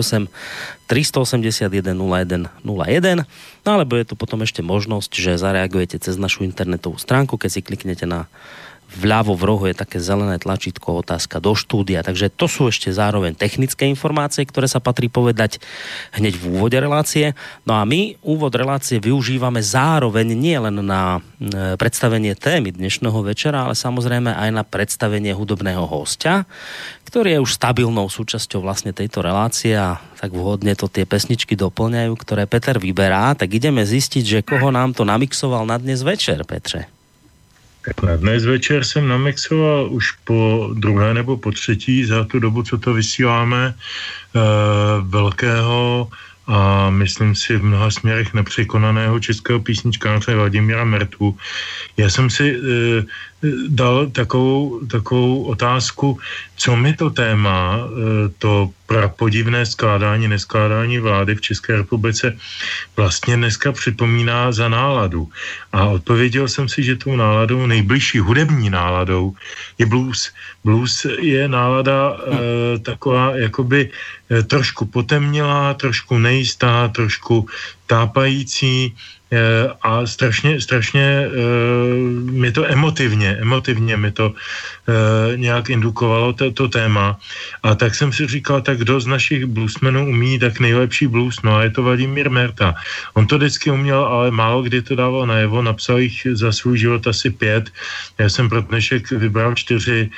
381 0.90 1.94
01 1.94 2.50
01 2.66 3.30
No 3.68 3.76
alebo 3.78 4.00
je 4.02 4.10
tu 4.10 4.18
potom 4.18 4.42
ešte 4.42 4.66
možnosť, 4.66 5.14
že 5.14 5.38
zareagujete 5.38 6.02
cez 6.02 6.18
našu 6.18 6.42
internetovú 6.48 6.98
stránku, 6.98 7.38
keď 7.38 7.50
si 7.54 7.62
kliknete 7.62 8.10
na 8.10 8.26
vľavo 8.90 9.38
v 9.38 9.44
rohu 9.46 9.64
je 9.70 9.78
také 9.78 10.02
zelené 10.02 10.42
tlačítko 10.42 11.06
otázka 11.06 11.38
do 11.38 11.54
štúdia. 11.54 12.02
Takže 12.02 12.34
to 12.34 12.50
sú 12.50 12.74
ešte 12.74 12.90
zároveň 12.90 13.38
technické 13.38 13.86
informácie, 13.86 14.44
ktoré 14.44 14.66
sa 14.66 14.82
patrí 14.82 15.08
povedať 15.08 15.62
hneď 16.18 16.34
v 16.36 16.46
úvode 16.58 16.78
relácie. 16.78 17.38
No 17.70 17.78
a 17.78 17.86
my 17.86 18.18
úvod 18.26 18.58
relácie 18.58 18.98
využívame 18.98 19.62
zároveň 19.62 20.34
nie 20.34 20.58
len 20.58 20.82
na 20.82 21.22
e, 21.40 21.78
predstavenie 21.78 22.34
témy 22.34 22.74
dnešného 22.74 23.22
večera, 23.22 23.70
ale 23.70 23.78
samozrejme 23.78 24.34
aj 24.34 24.50
na 24.50 24.64
predstavenie 24.66 25.32
hudobného 25.38 25.86
hostia, 25.86 26.50
ktorý 27.06 27.38
je 27.38 27.44
už 27.46 27.58
stabilnou 27.58 28.06
súčasťou 28.10 28.62
vlastne 28.62 28.94
tejto 28.94 29.26
relácie 29.26 29.74
a 29.74 29.98
tak 30.18 30.34
vhodne 30.34 30.78
to 30.78 30.86
tie 30.86 31.10
pesničky 31.10 31.58
doplňajú, 31.58 32.14
ktoré 32.14 32.46
Peter 32.46 32.78
vyberá. 32.78 33.34
Tak 33.34 33.50
ideme 33.50 33.82
zistiť, 33.82 34.24
že 34.26 34.46
koho 34.46 34.70
nám 34.70 34.94
to 34.94 35.06
namixoval 35.06 35.66
na 35.66 35.82
dnes 35.82 36.06
večer, 36.06 36.46
Petre. 36.46 36.99
Dnes 38.18 38.46
večer 38.46 38.84
jsem 38.84 39.08
namixoval 39.08 39.88
už 39.92 40.12
po 40.12 40.70
druhé 40.74 41.14
nebo 41.14 41.38
po 41.38 41.52
třetí 41.52 42.06
za 42.06 42.24
tu 42.24 42.40
dobu, 42.40 42.64
co 42.64 42.78
to 42.78 42.94
vysíláme, 42.94 43.74
uh, 43.74 44.42
velkého 45.10 46.10
a 46.50 46.90
myslím 46.90 47.36
si 47.36 47.58
v 47.58 47.64
mnoha 47.64 47.92
směrech 47.92 48.34
nepřekonaného 48.34 49.20
českého 49.20 49.60
písničkáře 49.60 50.36
Vladimíra 50.36 50.84
Mertu. 50.84 51.38
Já 51.98 52.10
jsem 52.10 52.30
si 52.30 52.58
e, 52.58 52.58
dal 53.68 54.08
takovou, 54.08 54.86
takovou 54.86 55.44
otázku, 55.44 56.20
co 56.56 56.76
mi 56.76 56.94
to 56.94 57.10
téma, 57.10 57.80
e, 57.80 58.30
to 58.38 58.70
prapodivné 58.86 59.66
skládání, 59.66 60.28
neskládání 60.28 61.00
vlády 61.00 61.36
v 61.36 61.42
České 61.42 61.78
republice 61.78 62.38
vlastně 62.98 63.38
dneska 63.38 63.72
připomíná 63.72 64.52
za 64.52 64.70
náladu. 64.70 65.30
A 65.72 65.86
odpověděl 65.86 66.48
jsem 66.48 66.70
si, 66.70 66.84
že 66.84 66.96
tou 66.96 67.16
náladou, 67.16 67.66
nejbližší 67.66 68.20
hudební 68.20 68.70
náladou 68.70 69.34
je 69.78 69.86
blues. 69.86 70.34
Blues 70.64 71.06
je 71.22 71.48
nálada 71.48 72.18
e, 72.18 72.80
taková 72.80 73.38
jakoby 73.38 73.90
e, 73.90 74.44
trošku 74.44 74.86
potemnělá, 74.86 75.74
trošku 75.74 76.18
nejistá, 76.18 76.88
trošku 76.88 77.48
tápající, 77.90 78.94
Eh, 79.30 79.70
a 79.82 80.10
strašně, 80.10 80.62
strašně 80.62 81.06
eh, 81.06 81.30
mi 82.34 82.52
to 82.52 82.66
emotivně, 82.66 83.38
emotivně 83.38 83.98
mi 83.98 84.12
to 84.12 84.34
eh, 84.34 85.38
nějak 85.38 85.70
indukovalo 85.70 86.34
to, 86.34 86.52
to 86.52 86.66
téma. 86.68 87.14
A 87.64 87.76
tak 87.76 87.96
jsem 87.96 88.10
si 88.10 88.26
říkal, 88.26 88.62
tak 88.62 88.82
kdo 88.82 89.00
z 89.00 89.06
našich 89.06 89.46
bluesmenů 89.46 90.10
umí 90.10 90.40
tak 90.40 90.60
nejlepší 90.60 91.08
blues, 91.08 91.46
no 91.46 91.56
a 91.56 91.64
je 91.64 91.70
to 91.70 91.84
Vladimír 91.86 92.30
Merta. 92.30 92.74
On 93.14 93.28
to 93.28 93.38
vždycky 93.38 93.70
uměl, 93.70 94.02
ale 94.02 94.32
málo 94.34 94.66
kdy 94.66 94.82
to 94.82 94.96
dával 94.98 95.30
najevo, 95.30 95.62
napsal 95.62 96.02
jich 96.02 96.28
za 96.34 96.52
svůj 96.52 96.78
život 96.78 97.08
asi 97.08 97.30
pět. 97.30 97.70
Já 98.18 98.30
jsem 98.30 98.50
pro 98.50 98.62
dnešek 98.62 99.12
vybral 99.12 99.56
čtyři, 99.56 100.10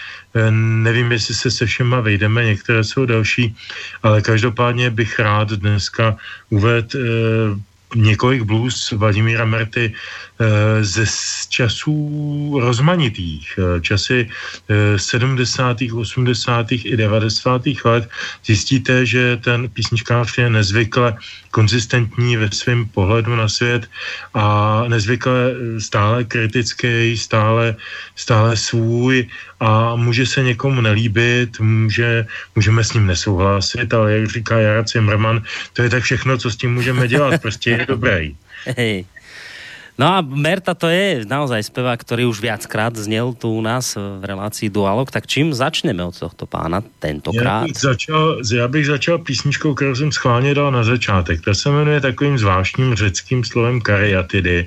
nevím, 0.83 1.11
jestli 1.11 1.35
se 1.35 1.51
se 1.51 1.65
všema 1.65 1.99
vejdeme, 1.99 2.45
některé 2.45 2.83
jsou 2.83 3.05
další, 3.05 3.55
ale 4.03 4.21
každopádně 4.21 4.89
bych 4.89 5.19
rád 5.19 5.51
dneska 5.51 6.15
uvedl 6.49 7.59
několik 7.95 8.41
blues 8.41 8.91
Vladimíra 8.91 9.45
Merty 9.45 9.93
Eh, 10.41 10.83
ze 10.83 11.05
časů 11.49 12.59
rozmanitých, 12.61 13.59
eh, 13.61 13.81
časy 13.81 14.29
70., 14.97 15.91
eh, 15.91 15.93
80. 15.93 16.85
i 16.85 16.97
90. 16.97 17.85
let, 17.85 18.09
zjistíte, 18.45 19.05
že 19.05 19.37
ten 19.37 19.69
písničkář 19.69 20.37
je 20.37 20.49
nezvykle 20.49 21.17
konzistentní 21.51 22.37
ve 22.37 22.49
svém 22.51 22.85
pohledu 22.85 23.35
na 23.35 23.49
svět 23.49 23.89
a 24.33 24.83
nezvykle 24.87 25.53
stále 25.79 26.23
kritický, 26.23 27.17
stále, 27.17 27.75
stále 28.15 28.57
svůj 28.57 29.27
a 29.59 29.95
může 29.95 30.25
se 30.25 30.43
někomu 30.43 30.81
nelíbit, 30.81 31.59
může, 31.59 32.25
můžeme 32.55 32.83
s 32.83 32.93
ním 32.93 33.05
nesouhlasit, 33.05 33.93
ale 33.93 34.13
jak 34.13 34.29
říká 34.29 34.59
Jara 34.59 34.83
Zimmerman, 34.83 35.43
to 35.73 35.83
je 35.83 35.89
tak 35.89 36.03
všechno, 36.03 36.37
co 36.37 36.51
s 36.51 36.55
tím 36.55 36.73
můžeme 36.73 37.07
dělat, 37.07 37.41
prostě 37.41 37.69
je 37.69 37.85
dobrý. 37.87 38.35
No 40.01 40.17
a 40.17 40.25
Merta 40.25 40.73
to 40.73 40.89
je 40.89 41.29
naozaj 41.29 41.69
spevák, 41.69 42.01
ktorý 42.01 42.25
už 42.25 42.41
viackrát 42.41 42.89
znel 42.97 43.37
tu 43.37 43.53
u 43.53 43.61
nás 43.61 43.93
v 43.93 44.25
relácii 44.25 44.73
Dualog, 44.73 45.13
tak 45.13 45.29
čím 45.29 45.53
začneme 45.53 46.01
od 46.01 46.17
tohto 46.17 46.49
pána 46.49 46.81
tentokrát? 46.97 47.69
Já 47.69 47.69
bych 47.69 47.77
začal, 47.77 48.25
já 48.41 48.67
bych 48.67 48.85
začal 48.85 49.17
písničkou, 49.21 49.77
kterou 49.77 49.95
jsem 49.95 50.11
schválně 50.11 50.57
dal 50.57 50.71
na 50.73 50.83
začátek. 50.83 51.45
Ta 51.45 51.53
se 51.53 51.69
jmenuje 51.69 52.01
takovým 52.01 52.37
zvláštním 52.37 52.95
řeckým 52.95 53.45
slovem 53.45 53.81
kariatidy. 53.81 54.65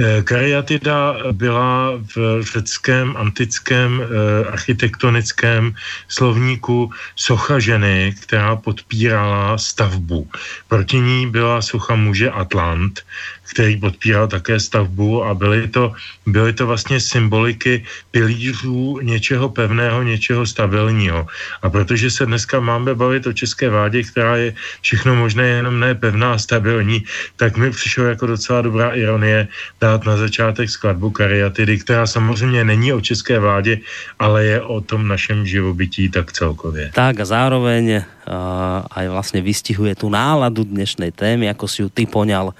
Eh, 0.00 0.22
kariatida 0.22 1.16
byla 1.32 2.00
v 2.16 2.40
řeckém 2.40 3.16
antickém 3.16 4.00
eh, 4.00 4.08
architektonickém 4.48 5.74
slovníku 6.08 6.90
socha 7.16 7.58
ženy, 7.58 8.14
která 8.24 8.56
podpírala 8.56 9.58
stavbu. 9.58 10.28
Proti 10.68 10.96
ní 10.96 11.28
byla 11.28 11.62
socha 11.62 11.94
muže 11.94 12.30
Atlant, 12.30 13.04
který 13.52 13.76
podpíral 13.76 14.28
také 14.28 14.60
stavbu 14.60 15.24
a 15.24 15.34
byly 15.34 15.68
to, 15.68 15.92
byly 16.26 16.52
to 16.52 16.66
vlastně 16.66 17.00
symboliky 17.00 17.84
pilířů 18.10 18.98
něčeho 19.02 19.48
pevného, 19.48 20.02
něčeho 20.02 20.46
stabilního. 20.46 21.26
A 21.62 21.70
protože 21.70 22.10
se 22.10 22.26
dneska 22.26 22.60
máme 22.60 22.94
bavit 22.94 23.26
o 23.26 23.32
české 23.32 23.68
vládě, 23.68 24.02
která 24.02 24.36
je 24.36 24.54
všechno 24.80 25.14
možné, 25.14 25.48
jenom 25.48 25.80
ne 25.80 25.94
pevná 25.94 26.32
a 26.32 26.38
stabilní, 26.38 27.04
tak 27.36 27.56
mi 27.56 27.70
přišlo 27.70 28.04
jako 28.04 28.26
docela 28.26 28.62
dobrá 28.62 28.90
ironie 28.96 29.48
dát 29.80 30.04
na 30.04 30.16
začátek 30.16 30.70
skladbu 30.70 31.10
Kariatidy, 31.10 31.78
která 31.78 32.06
samozřejmě 32.06 32.64
není 32.64 32.92
o 32.92 33.00
české 33.00 33.38
vládě, 33.38 33.78
ale 34.18 34.44
je 34.44 34.60
o 34.60 34.80
tom 34.80 35.08
našem 35.08 35.46
živobytí 35.46 36.08
tak 36.08 36.32
celkově. 36.32 36.90
Tak 36.94 37.20
a 37.20 37.24
zároveň 37.24 38.02
uh, 38.28 38.86
aj 38.90 39.08
vlastně 39.08 39.40
vystihuje 39.42 39.94
tu 39.94 40.08
náladu 40.08 40.64
dnešnej 40.64 41.12
témy, 41.12 41.50
ako 41.50 41.66
si 41.68 41.82
ju 41.82 41.88
ty 41.88 42.06
poňal 42.06 42.54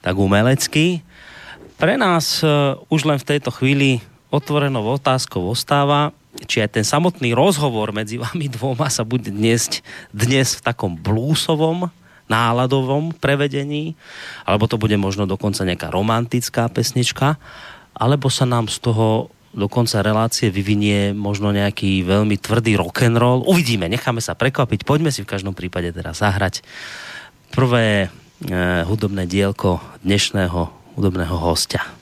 tak 0.00 0.16
umelecky. 0.16 1.04
Pre 1.80 1.94
nás 1.96 2.44
uh, 2.44 2.76
už 2.92 3.08
len 3.08 3.16
v 3.16 3.28
tejto 3.36 3.52
chvíli 3.52 4.04
otvorenou 4.28 4.84
otázkou 4.96 5.48
ostáva, 5.48 6.12
či 6.46 6.62
aj 6.62 6.80
ten 6.80 6.86
samotný 6.86 7.34
rozhovor 7.34 7.90
medzi 7.90 8.20
vami 8.24 8.48
dvoma 8.48 8.88
sa 8.92 9.04
bude 9.04 9.32
dnes, 9.32 9.80
dnes 10.12 10.56
v 10.58 10.64
takom 10.64 10.96
bluesovom 10.96 11.88
náladovom 12.30 13.10
prevedení, 13.18 13.98
alebo 14.46 14.70
to 14.70 14.78
bude 14.78 14.94
možno 14.94 15.26
dokonca 15.26 15.66
nejaká 15.66 15.90
romantická 15.90 16.70
pesnička, 16.70 17.34
alebo 17.90 18.30
sa 18.30 18.46
nám 18.46 18.70
z 18.70 18.78
toho 18.78 19.34
do 19.50 19.66
konca 19.66 19.98
relácie 19.98 20.46
vyvinie 20.46 21.10
možno 21.10 21.50
nejaký 21.50 22.06
veľmi 22.06 22.38
tvrdý 22.38 22.78
rock 22.78 23.02
and 23.02 23.18
roll. 23.18 23.42
Uvidíme, 23.50 23.90
necháme 23.90 24.22
sa 24.22 24.38
prekvapiť. 24.38 24.86
Poďme 24.86 25.10
si 25.10 25.26
v 25.26 25.30
každom 25.34 25.58
prípade 25.58 25.90
teraz 25.90 26.22
zahrať 26.22 26.62
prvé 27.50 28.14
hudobné 28.88 29.28
dielko 29.28 29.80
dnešného 30.00 30.72
hudobného 30.96 31.36
hostia. 31.36 31.99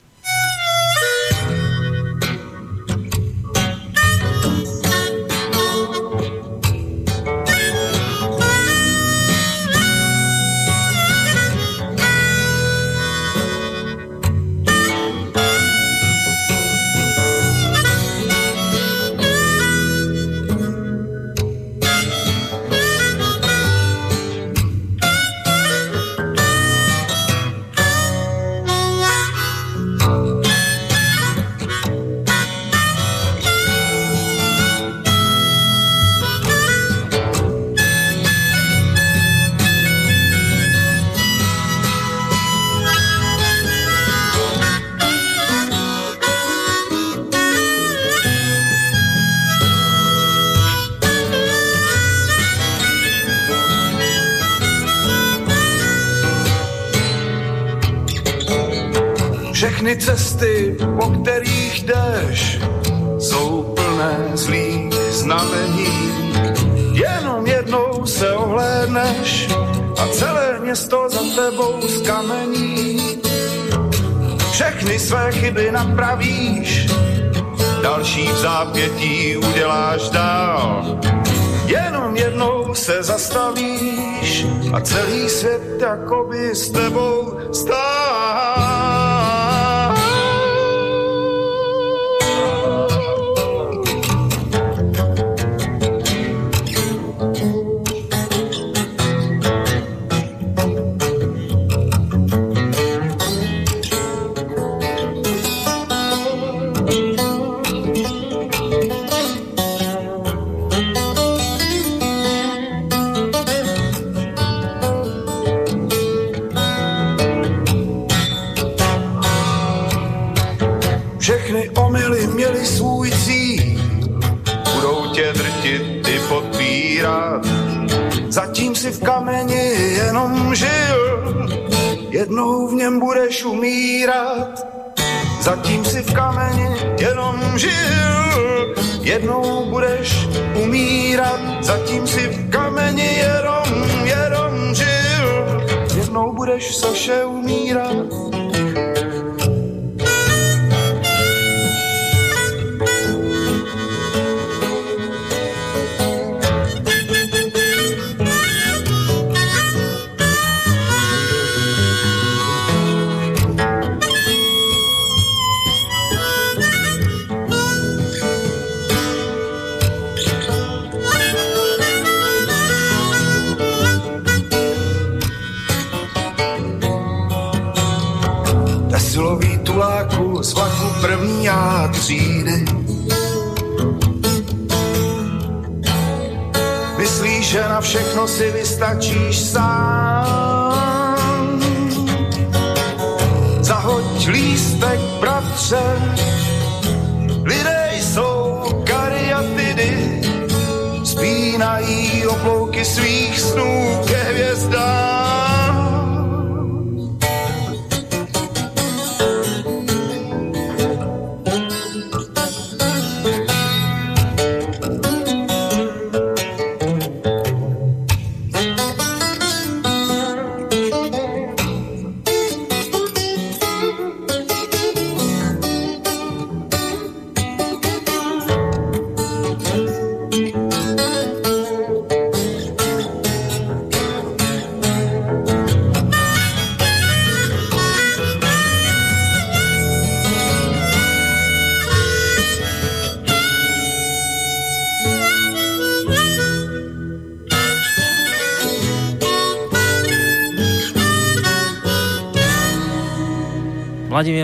Zatím 135.49 135.73
si 135.73 135.78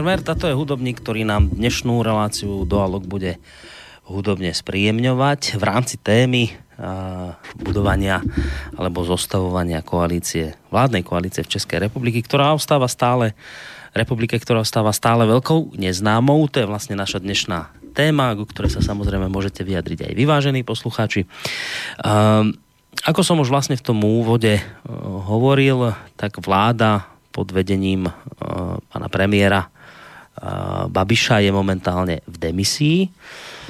Vladimír 0.05 0.21
Merta 0.21 0.37
to 0.37 0.45
je 0.45 0.53
hudobník, 0.53 1.01
ktorý 1.01 1.25
nám 1.25 1.49
dnešnú 1.49 2.05
reláciu 2.05 2.61
Doalog 2.69 3.09
bude 3.09 3.41
hudobne 4.05 4.53
spríjemňovať 4.53 5.57
v 5.57 5.63
rámci 5.65 5.97
témy 5.97 6.53
budovania 7.57 8.21
alebo 8.77 9.01
zostavovania 9.01 9.81
koalície, 9.81 10.53
vládnej 10.69 11.01
koalície 11.01 11.41
v 11.41 11.57
Českej 11.57 11.89
republiky, 11.89 12.21
ktorá 12.21 12.53
ostáva 12.53 12.85
stále 12.85 13.33
republike, 13.97 14.37
ktorá 14.37 14.61
ostáva 14.61 14.93
stále 14.93 15.25
veľkou 15.25 15.73
neznámou. 15.73 16.37
To 16.53 16.61
je 16.61 16.69
vlastne 16.69 16.93
naša 16.93 17.17
dnešná 17.25 17.73
téma, 17.97 18.37
ku 18.37 18.45
ktorej 18.45 18.77
sa 18.77 18.85
samozrejme 18.85 19.25
môžete 19.25 19.65
vyjadriť 19.65 20.05
aj 20.05 20.13
vyvážení 20.13 20.61
poslucháči. 20.61 21.25
Um, 22.05 22.53
ako 23.09 23.25
som 23.25 23.41
už 23.41 23.49
vlastne 23.49 23.73
v 23.73 23.81
tom 23.81 24.05
úvode 24.05 24.61
uh, 24.61 24.61
hovoril, 25.33 25.97
tak 26.13 26.37
vláda 26.45 27.09
pod 27.33 27.49
vedením 27.49 28.05
uh, 28.05 28.77
pana 28.93 29.09
premiéra 29.09 29.73
Babiša 30.91 31.39
je 31.39 31.51
momentálne 31.55 32.19
v 32.27 32.35
demisii. 32.35 32.99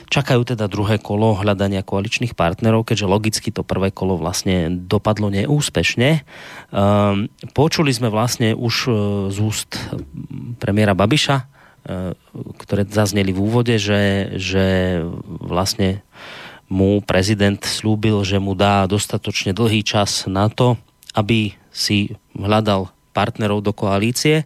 Čakajú 0.06 0.41
teda 0.45 0.65
druhé 0.69 1.01
kolo 1.01 1.38
hľadania 1.38 1.86
koaličných 1.86 2.34
partnerov, 2.34 2.86
keďže 2.89 3.10
logicky 3.10 3.49
to 3.49 3.65
prvé 3.65 3.89
kolo 3.89 4.17
vlastne 4.17 4.69
dopadlo 4.86 5.34
neúspešne. 5.34 6.25
Um, 6.73 7.30
počuli 7.58 7.89
sme 7.89 8.13
vlastne 8.13 8.54
už 8.54 8.75
uh, 8.86 8.95
z 9.34 9.38
úst 9.41 9.78
premiéra 10.62 10.93
Babiša, 10.93 11.38
uh, 11.38 12.13
ktoré 12.62 12.86
zazneli 12.86 13.34
v 13.34 13.41
úvode, 13.41 13.78
že, 13.82 14.34
že 14.38 15.01
vlastne 15.25 16.06
mu 16.65 17.01
prezident 17.01 17.62
slúbil, 17.62 18.25
že 18.25 18.41
mu 18.41 18.58
dá 18.58 18.89
dostatočne 18.89 19.54
dlhý 19.54 19.86
čas 19.86 20.25
na 20.25 20.49
to, 20.49 20.82
aby 21.13 21.54
si 21.69 22.17
hľadal 22.34 22.94
partnerov 23.15 23.63
do 23.63 23.71
koalície. 23.71 24.43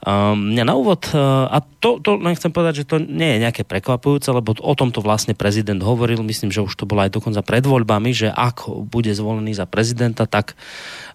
Um, 0.00 0.56
mňa 0.56 0.64
na 0.64 0.74
úvod, 0.80 1.04
uh, 1.12 1.52
a 1.52 1.60
to, 1.60 2.00
to 2.00 2.16
len 2.16 2.32
chcem 2.32 2.48
povedať, 2.48 2.82
že 2.82 2.88
to 2.88 2.96
nie 2.96 3.36
je 3.36 3.44
nejaké 3.44 3.68
prekvapujúce, 3.68 4.32
lebo 4.32 4.56
o 4.56 4.72
tomto 4.72 5.04
vlastne 5.04 5.36
prezident 5.36 5.76
hovoril, 5.84 6.24
myslím, 6.24 6.48
že 6.48 6.64
už 6.64 6.72
to 6.72 6.88
bolo 6.88 7.04
aj 7.04 7.12
dokonca 7.12 7.44
pred 7.44 7.60
voľbami, 7.68 8.16
že 8.16 8.32
ak 8.32 8.64
bude 8.88 9.12
zvolený 9.12 9.52
za 9.52 9.68
prezidenta, 9.68 10.24
tak 10.24 10.56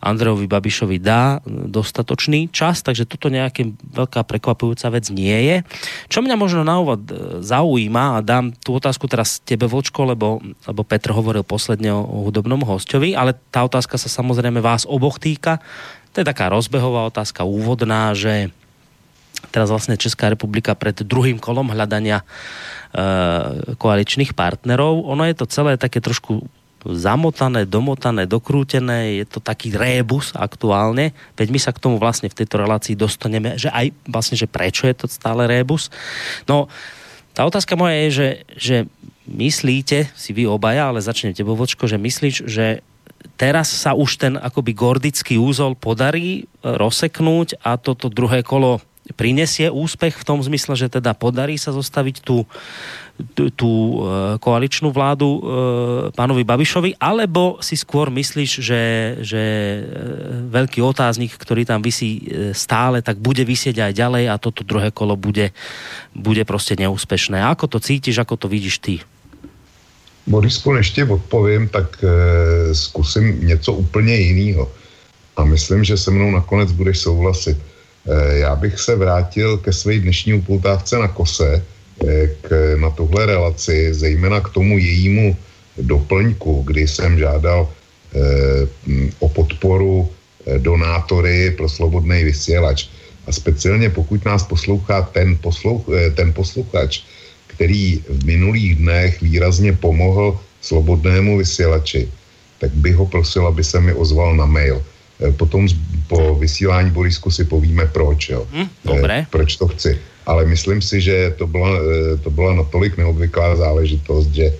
Andrejovi 0.06 0.46
Babišovi 0.46 1.02
dá 1.02 1.42
dostatočný 1.50 2.54
čas, 2.54 2.86
takže 2.86 3.10
toto 3.10 3.34
nejaká 3.34 3.66
veľká 3.90 4.22
prekvapujúca 4.22 4.94
vec 4.94 5.10
nie 5.10 5.34
je. 5.50 5.58
Čo 6.14 6.22
mňa 6.22 6.38
možno 6.38 6.62
na 6.62 6.78
úvod 6.78 7.10
uh, 7.10 7.42
zaujíma, 7.42 8.22
a 8.22 8.22
dám 8.22 8.54
tú 8.62 8.78
otázku 8.78 9.10
teraz 9.10 9.42
tebe, 9.42 9.66
Vočko, 9.66 10.06
lebo, 10.06 10.38
lebo 10.70 10.86
Petr 10.86 11.10
hovoril 11.10 11.42
posledne 11.42 11.90
o 11.90 12.30
hudobnom 12.30 12.62
hostovi, 12.62 13.18
ale 13.18 13.34
tá 13.50 13.66
otázka 13.66 13.98
sa 13.98 14.12
samozrejme 14.12 14.62
vás 14.62 14.86
oboch 14.86 15.18
týka. 15.18 15.58
To 16.16 16.24
je 16.24 16.32
taká 16.32 16.48
rozbehová 16.48 17.12
otázka, 17.12 17.44
úvodná, 17.44 18.16
že 18.16 18.48
teraz 19.52 19.68
vlastne 19.68 20.00
Česká 20.00 20.32
republika 20.32 20.72
pred 20.72 20.96
druhým 20.96 21.36
kolom 21.44 21.68
hľadania 21.76 22.24
e, 22.24 22.26
koaličných 23.76 24.32
partnerov. 24.32 25.04
Ono 25.12 25.28
je 25.28 25.36
to 25.36 25.46
celé 25.52 25.76
také 25.76 26.00
trošku 26.00 26.48
zamotané, 26.86 27.66
domotané, 27.66 28.30
dokrútené, 28.30 29.20
je 29.20 29.26
to 29.26 29.42
taký 29.42 29.74
rébus 29.74 30.32
aktuálne, 30.38 31.18
veď 31.34 31.48
my 31.50 31.60
sa 31.60 31.74
k 31.74 31.82
tomu 31.82 31.98
vlastne 31.98 32.30
v 32.30 32.38
tejto 32.38 32.62
relácii 32.62 32.94
dostaneme, 32.94 33.58
že 33.58 33.74
aj 33.74 33.90
vlastne, 34.06 34.38
že 34.38 34.46
prečo 34.46 34.86
je 34.86 34.94
to 34.94 35.10
stále 35.10 35.50
rébus. 35.50 35.90
No, 36.46 36.70
tá 37.34 37.44
otázka 37.44 37.74
moja 37.74 38.06
je, 38.06 38.10
že, 38.14 38.30
že 38.56 38.76
myslíte, 39.26 40.14
si 40.14 40.32
vy 40.32 40.46
obaja, 40.46 40.94
ale 40.94 41.02
začnem 41.02 41.34
tebo, 41.34 41.58
Vočko, 41.58 41.90
že 41.90 41.98
myslíš, 41.98 42.46
že 42.46 42.86
teraz 43.34 43.74
sa 43.74 43.98
už 43.98 44.22
ten 44.22 44.34
akoby 44.38 44.72
gordický 44.78 45.36
úzol 45.42 45.74
podarí 45.74 46.46
rozseknúť 46.62 47.62
a 47.66 47.78
toto 47.82 48.14
druhé 48.14 48.46
kolo 48.46 48.82
prinesie 49.14 49.70
úspech 49.70 50.18
v 50.18 50.26
tom 50.26 50.42
zmysle, 50.42 50.74
že 50.74 50.90
teda 50.90 51.14
podarí 51.14 51.62
sa 51.62 51.70
zostaviť 51.70 52.26
tú, 52.26 52.42
tú, 53.38 53.54
tú 53.54 53.70
e, 53.70 53.98
koaličnú 54.42 54.90
vládu 54.90 55.30
e, 55.30 55.40
pánovi 56.18 56.42
Babišovi, 56.42 56.98
alebo 56.98 57.62
si 57.62 57.78
skôr 57.78 58.10
myslíš, 58.10 58.52
že, 58.66 58.84
že 59.22 59.44
e, 59.46 59.80
veľký 60.50 60.82
otáznik, 60.82 61.38
ktorý 61.38 61.70
tam 61.70 61.86
vysí 61.86 62.26
stále, 62.58 63.06
tak 63.06 63.22
bude 63.22 63.46
vysieť 63.46 63.86
aj 63.86 63.94
ďalej 63.94 64.26
a 64.26 64.42
toto 64.42 64.66
druhé 64.66 64.90
kolo 64.90 65.14
bude, 65.14 65.54
bude 66.18 66.42
prostě 66.42 66.74
neúspešné. 66.74 67.46
Ako 67.46 67.70
to 67.70 67.78
cítiš, 67.78 68.18
ako 68.18 68.42
to 68.42 68.48
vidíš 68.50 68.82
ty? 68.82 69.06
Borisku, 70.28 70.74
než 70.74 70.92
tě 70.92 71.06
odpovím, 71.06 71.68
tak 71.68 72.04
e, 72.04 72.76
zkusím 72.76 73.48
něco 73.48 73.74
úplně 73.74 74.16
jiného. 74.16 74.72
A 75.38 75.44
myslím, 75.44 75.84
že 75.84 75.98
se 75.98 76.12
mnou 76.12 76.32
nakonec 76.32 76.72
budeš 76.72 76.98
souhlasit. 77.00 77.58
Eh, 78.06 78.38
já 78.38 78.56
bych 78.56 78.80
se 78.80 78.96
vrátil 78.96 79.58
ke 79.58 79.74
své 79.74 79.98
dnešní 80.00 80.34
upoutávce 80.34 80.98
na 80.98 81.08
kose, 81.08 81.58
eh, 82.08 82.28
k, 82.42 82.76
na 82.78 82.90
tuhle 82.90 83.26
relaci, 83.26 83.94
zejména 83.94 84.42
k 84.42 84.50
tomu 84.50 84.78
jejímu 84.78 85.38
doplňku, 85.78 86.64
kdy 86.70 86.88
jsem 86.88 87.18
žádal 87.20 87.70
eh, 88.16 88.68
o 89.20 89.30
podporu 89.30 90.10
donátory 90.46 91.52
pro 91.58 91.66
slobodný 91.66 92.24
vysílač. 92.24 92.88
A 93.26 93.34
speciálně 93.34 93.90
pokud 93.90 94.22
nás 94.22 94.46
poslouchá 94.46 95.02
ten, 95.10 95.34
poslouch, 95.42 95.90
ten 96.14 96.30
posluchač, 96.30 97.02
který 97.56 98.04
v 98.10 98.26
minulých 98.26 98.76
dnech 98.76 99.22
výrazně 99.22 99.74
pomohl 99.74 100.40
slobodnému 100.62 101.38
vysílači, 101.38 102.10
tak 102.60 102.72
bych 102.72 102.96
ho 102.96 103.06
prosil, 103.06 103.48
aby 103.48 103.64
se 103.64 103.82
mi 103.82 103.94
ozval 103.94 104.36
na 104.36 104.46
mail 104.46 104.84
Eh, 105.16 105.32
potom 105.32 105.68
po 106.08 106.36
vysílání 106.36 106.92
Borisku 106.92 107.32
si 107.32 107.48
povíme 107.48 107.86
proč, 107.86 108.30
jo. 108.30 108.48
Hm, 108.52 108.68
dobré. 108.86 109.26
Proč 109.32 109.56
to 109.56 109.68
chci. 109.68 110.00
Ale 110.26 110.46
myslím 110.46 110.82
si, 110.82 111.02
že 111.02 111.34
to 111.38 111.48
byla, 111.48 111.72
eh, 111.80 112.18
to 112.18 112.30
byla 112.30 112.54
natolik 112.54 112.98
neobvyklá 112.98 113.56
záležitost, 113.56 114.28
že 114.36 114.52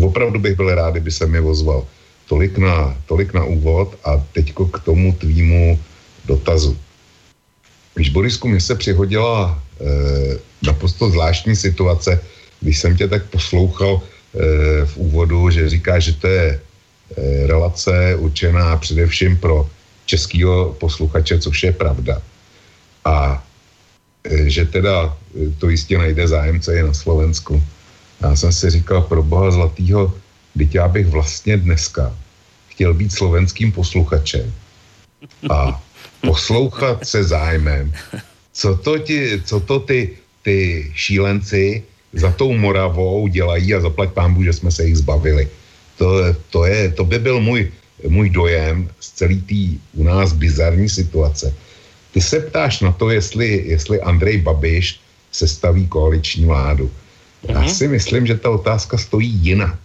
opravdu 0.00 0.40
bych 0.40 0.56
byl 0.56 0.74
rád, 0.74 0.90
kdyby 0.90 1.10
se 1.10 1.26
mi 1.26 1.40
ozval. 1.40 1.84
Tolik 2.28 2.58
na, 2.58 2.96
tolik 3.06 3.34
na 3.34 3.44
úvod 3.44 3.96
a 4.04 4.24
teďko 4.32 4.66
k 4.66 4.80
tomu 4.80 5.12
tvýmu 5.12 5.80
dotazu. 6.24 6.76
Když 7.94 8.08
Borisku, 8.08 8.48
mě 8.48 8.60
se 8.60 8.74
přihodila 8.74 9.52
eh, 9.52 9.67
naprosto 10.62 11.10
zvláštní 11.10 11.56
situace, 11.56 12.20
když 12.60 12.78
jsem 12.78 12.96
tě 12.96 13.08
tak 13.08 13.30
poslouchal 13.30 14.02
eh, 14.02 14.86
v 14.86 14.96
úvodu, 14.96 15.50
že 15.50 15.68
říká, 15.68 15.98
že 15.98 16.12
to 16.12 16.26
je 16.26 16.60
Eh, 17.16 17.46
relace 17.46 18.14
určená 18.20 18.76
především 18.76 19.36
pro 19.36 19.70
českého 20.06 20.76
posluchače, 20.76 21.40
což 21.40 21.62
je 21.62 21.72
pravda. 21.72 22.20
A 23.04 23.44
eh, 24.24 24.50
že 24.50 24.64
teda 24.68 25.08
eh, 25.08 25.48
to 25.58 25.72
jistě 25.72 25.98
najde 25.98 26.28
zájemce 26.28 26.68
i 26.76 26.82
na 26.82 26.92
Slovensku. 26.92 27.62
Já 28.20 28.36
jsem 28.36 28.52
si 28.52 28.70
říkal, 28.70 29.02
pro 29.08 29.22
boha 29.22 29.50
zlatýho, 29.50 30.12
teď 30.58 30.74
já 30.74 30.88
bych 30.88 31.06
vlastně 31.06 31.56
dneska 31.56 32.12
chtěl 32.68 32.94
být 32.94 33.12
slovenským 33.12 33.72
posluchačem 33.72 34.52
a 35.50 35.80
poslouchat 36.20 37.06
se 37.06 37.24
zájmem, 37.24 37.92
co 38.58 38.74
to, 38.74 38.98
ti, 38.98 39.42
co 39.44 39.60
to 39.60 39.80
ty, 39.80 40.18
ty 40.42 40.90
šílenci 40.94 41.82
za 42.12 42.32
tou 42.32 42.52
Moravou 42.52 43.28
dělají 43.28 43.74
a 43.74 43.80
zaplať 43.80 44.10
pámbu, 44.10 44.42
že 44.42 44.52
jsme 44.52 44.70
se 44.70 44.86
jich 44.86 44.96
zbavili. 44.96 45.48
To, 45.98 46.34
to, 46.50 46.64
je, 46.66 46.90
to 46.90 47.04
by 47.04 47.18
byl 47.18 47.40
můj, 47.40 47.70
můj 48.08 48.30
dojem 48.30 48.90
z 49.00 49.10
celé 49.10 49.34
té 49.34 49.78
u 49.94 50.02
nás 50.02 50.32
bizarní 50.32 50.88
situace. 50.88 51.54
Ty 52.12 52.20
se 52.20 52.40
ptáš 52.40 52.80
na 52.80 52.92
to, 52.92 53.10
jestli, 53.10 53.62
jestli 53.66 54.00
Andrej 54.00 54.38
Babiš 54.42 55.00
se 55.32 55.48
staví 55.48 55.86
koaliční 55.86 56.44
vládu. 56.44 56.90
Já 57.48 57.60
mhm. 57.60 57.70
si 57.70 57.88
myslím, 57.88 58.26
že 58.26 58.34
ta 58.34 58.50
otázka 58.50 58.98
stojí 58.98 59.30
jinak. 59.30 59.78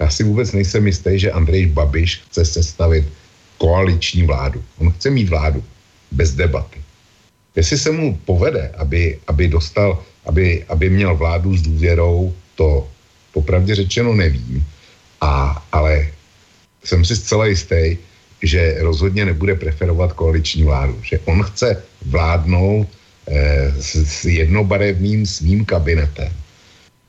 Já 0.00 0.10
si 0.10 0.24
vůbec 0.24 0.52
nejsem 0.52 0.86
jistý, 0.86 1.18
že 1.18 1.32
Andrej 1.32 1.66
Babiš 1.66 2.22
chce 2.24 2.44
sestavit 2.44 3.04
koaliční 3.58 4.22
vládu. 4.22 4.64
On 4.78 4.92
chce 4.92 5.10
mít 5.10 5.28
vládu 5.28 5.64
bez 6.10 6.32
debaty. 6.32 6.83
Jestli 7.56 7.78
se 7.78 7.90
mu 7.90 8.18
povede, 8.24 8.74
aby, 8.76 9.18
aby 9.26 9.48
dostal, 9.48 10.02
aby, 10.26 10.64
aby 10.68 10.90
měl 10.90 11.16
vládu 11.16 11.56
s 11.56 11.62
důvěrou, 11.62 12.34
to 12.54 12.88
popravdě 13.32 13.74
řečeno 13.74 14.14
nevím. 14.14 14.66
A, 15.20 15.62
ale 15.72 16.08
jsem 16.84 17.04
si 17.04 17.16
zcela 17.16 17.46
jistý, 17.46 17.96
že 18.42 18.76
rozhodně 18.78 19.24
nebude 19.24 19.54
preferovat 19.54 20.12
koaliční 20.12 20.62
vládu. 20.62 20.98
Že 21.02 21.18
on 21.24 21.42
chce 21.42 21.82
vládnout 22.06 22.88
eh, 23.28 23.72
s, 23.80 23.96
s 23.96 24.24
jednobarevným 24.24 25.26
svým 25.26 25.64
kabinetem. 25.64 26.32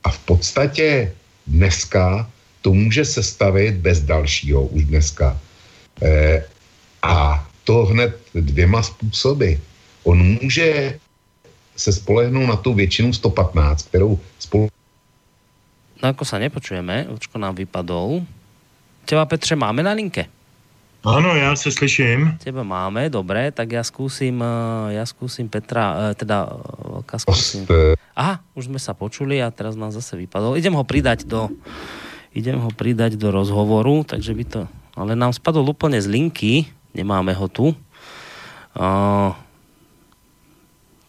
A 0.04 0.10
v 0.10 0.18
podstatě 0.18 1.12
dneska 1.46 2.30
to 2.62 2.72
může 2.72 3.04
sestavit 3.04 3.74
bez 3.74 4.02
dalšího 4.02 4.62
už 4.66 4.84
dneska. 4.84 5.40
Eh, 6.02 6.44
a 7.02 7.48
to 7.64 7.84
hned 7.84 8.16
dvěma 8.34 8.82
způsoby. 8.82 9.54
On 10.06 10.38
může 10.42 10.98
se 11.76 11.92
spolehnout 11.92 12.48
na 12.48 12.56
tu 12.56 12.74
většinu 12.74 13.12
115, 13.12 13.82
kterou 13.82 14.18
spolu 14.38 14.68
No 15.96 16.12
ako 16.12 16.28
sa 16.28 16.36
nepočujeme, 16.36 17.08
očko 17.08 17.40
nám 17.40 17.56
vypadol. 17.56 18.20
Teba 19.08 19.24
Petře 19.24 19.56
máme 19.56 19.80
na 19.80 19.96
linke? 19.96 20.28
Ano, 21.06 21.32
já 21.36 21.56
se 21.56 21.72
slyším. 21.72 22.36
Teba 22.44 22.62
máme, 22.62 23.08
dobré, 23.10 23.52
tak 23.52 23.72
já 23.72 23.82
zkusím, 23.84 24.44
eh, 24.44 24.92
já 24.92 25.06
zkusím 25.06 25.48
Petra, 25.48 25.96
eh, 25.96 26.14
teda 26.14 26.50
Vlka 26.84 27.16
eh, 27.16 27.20
zkusím. 27.20 27.66
Aha, 28.16 28.40
už 28.54 28.64
jsme 28.64 28.78
sa 28.78 28.92
počuli 28.92 29.40
a 29.40 29.48
teraz 29.48 29.76
nám 29.76 29.92
zase 29.92 30.16
vypadol. 30.16 30.60
Idem 30.60 30.76
ho 30.76 30.84
pridať 30.84 31.24
do, 31.24 31.48
idem 32.36 32.60
ho 32.60 32.68
pridať 32.68 33.16
do 33.16 33.30
rozhovoru, 33.30 34.04
takže 34.04 34.34
by 34.34 34.44
to, 34.44 34.62
ale 34.96 35.16
nám 35.16 35.32
spadol 35.32 35.64
úplne 35.64 35.96
z 35.96 36.12
linky, 36.12 36.68
nemáme 36.92 37.32
ho 37.32 37.48
tu. 37.48 37.72
Uh, 38.76 39.32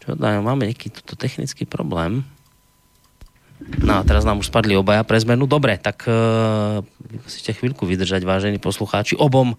čo 0.08 0.16
dá, 0.16 0.40
máme 0.40 0.64
nejaký 0.64 0.88
tuto 0.88 1.20
technický 1.20 1.68
problém. 1.68 2.24
No 3.84 4.00
a 4.00 4.06
teraz 4.06 4.24
nám 4.24 4.40
už 4.40 4.48
spadli 4.48 4.72
obaja 4.72 5.04
pre 5.04 5.20
zmenu. 5.20 5.44
Dobre, 5.44 5.76
tak 5.76 6.08
uh, 6.08 6.80
musíte 7.20 7.52
chvíľku 7.52 7.84
vydržať, 7.84 8.24
vážení 8.24 8.56
poslucháči. 8.56 9.20
Obom, 9.20 9.52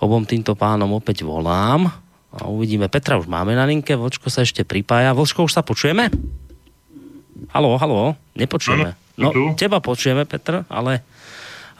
obom 0.00 0.24
týmto 0.24 0.56
pánom 0.56 0.88
opäť 0.96 1.20
volám. 1.28 1.92
A 2.32 2.48
uvidíme. 2.48 2.88
Petra 2.88 3.20
už 3.20 3.28
máme 3.28 3.52
na 3.52 3.68
linke, 3.68 3.92
Vočko 3.92 4.32
sa 4.32 4.40
ešte 4.40 4.64
pripája. 4.64 5.12
Vočko, 5.12 5.44
už 5.44 5.52
sa 5.52 5.60
počujeme? 5.60 6.08
Halo, 7.52 7.76
halo, 7.76 8.16
nepočujeme. 8.32 8.96
No, 9.20 9.30
teba 9.54 9.84
počujeme, 9.84 10.24
Petr, 10.24 10.64
ale 10.66 11.04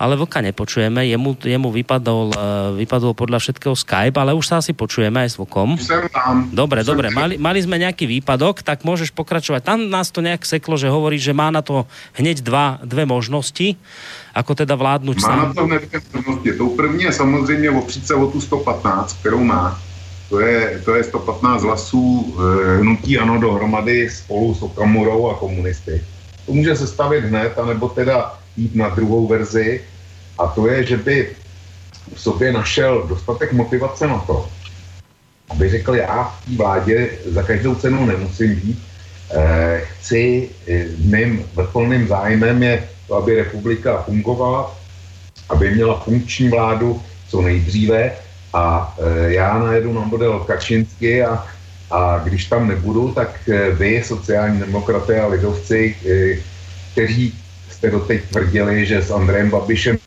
ale 0.04 0.20
vlka 0.20 0.44
nepočujeme, 0.44 1.08
jemu, 1.08 1.32
jemu 1.40 1.68
vypadol, 1.72 2.36
uh, 2.36 2.76
vypadol 2.76 3.16
podľa 3.16 3.40
všetkého 3.40 3.72
Skype, 3.72 4.20
ale 4.20 4.36
už 4.36 4.44
sa 4.44 4.60
asi 4.60 4.76
počujeme 4.76 5.24
aj 5.24 5.32
s 5.32 5.36
vlkom. 5.40 5.80
Jsem 5.80 6.04
tam. 6.12 6.52
Dobre, 6.52 6.84
jsem 6.84 6.92
dobre, 6.92 7.08
mali, 7.08 7.40
mali 7.40 7.64
sme 7.64 7.80
nejaký 7.80 8.04
výpadok, 8.04 8.60
tak 8.60 8.84
môžeš 8.84 9.16
pokračovať. 9.16 9.64
Tam 9.64 9.88
nás 9.88 10.12
to 10.12 10.20
nejak 10.20 10.44
seklo, 10.44 10.76
že 10.76 10.92
hovorí, 10.92 11.16
že 11.16 11.32
má 11.32 11.48
na 11.48 11.64
to 11.64 11.88
hneď 12.20 12.44
dva, 12.44 12.76
dve 12.84 13.08
možnosti, 13.08 13.80
ako 14.36 14.52
teda 14.52 14.76
vládnuť 14.76 15.16
má 15.16 15.24
sám. 15.24 15.38
Má 15.40 15.48
na 15.48 15.54
to 15.56 15.64
hned 15.64 15.82
dvě 15.88 16.00
možnosti. 16.12 16.50
Tou 16.52 16.68
první 16.76 17.02
je 17.08 17.12
samozřejmě 17.12 17.70
opřít 17.70 18.06
se 18.06 18.14
o 18.14 18.26
tu 18.26 18.40
115, 18.40 19.16
kterou 19.24 19.40
má. 19.40 19.80
To 20.28 20.40
je, 20.40 20.82
to 20.84 20.94
je 20.94 21.04
115 21.04 21.62
hlasů 21.62 22.34
e, 22.34 22.80
hnutí 22.80 23.18
ano 23.18 23.40
dohromady 23.40 24.10
spolu 24.10 24.54
s 24.54 24.62
Okamurou 24.62 25.30
a 25.30 25.34
komunisty. 25.34 26.02
To 26.46 26.52
může 26.52 26.76
se 26.76 26.86
stavit 26.86 27.24
hned, 27.24 27.58
anebo 27.58 27.88
teda 27.88 28.34
jít 28.56 28.74
na 28.74 28.88
druhou 28.88 29.26
verzi 29.28 29.80
a 30.38 30.46
to 30.46 30.68
je, 30.68 30.84
že 30.84 30.96
by 30.96 31.28
v 32.14 32.20
sobě 32.20 32.52
našel 32.52 33.02
dostatek 33.08 33.52
motivace 33.52 34.06
na 34.06 34.18
to, 34.18 34.48
aby 35.50 35.70
řekl, 35.70 35.94
já 35.94 36.24
v 36.24 36.46
té 36.46 36.56
vládě 36.56 37.10
za 37.26 37.42
každou 37.42 37.74
cenu 37.74 38.06
nemusím 38.06 38.54
být, 38.54 38.78
eh, 39.30 39.82
chci, 39.84 40.50
eh, 40.68 40.84
mým 40.98 41.44
vrcholným 41.54 42.08
zájmem 42.08 42.62
je 42.62 42.88
to, 43.08 43.14
aby 43.14 43.34
republika 43.34 44.02
fungovala, 44.02 44.74
aby 45.48 45.70
měla 45.70 46.00
funkční 46.00 46.48
vládu 46.48 47.02
co 47.28 47.42
nejdříve. 47.42 48.12
A 48.54 48.94
eh, 48.98 49.32
já 49.32 49.58
najedu 49.58 49.92
na 49.92 50.00
model 50.00 50.38
Kačinsky 50.38 51.24
a, 51.24 51.46
a 51.90 52.18
když 52.24 52.46
tam 52.46 52.68
nebudu, 52.68 53.12
tak 53.12 53.48
eh, 53.48 53.70
vy, 53.70 54.02
sociální 54.04 54.60
demokraté 54.60 55.20
a 55.20 55.26
lidovci, 55.26 55.96
eh, 56.06 56.38
kteří 56.92 57.34
jste 57.70 57.90
doteď 57.90 58.22
tvrdili, 58.30 58.86
že 58.86 59.02
s 59.02 59.10
Andrejem 59.10 59.50
Babišem 59.50 59.98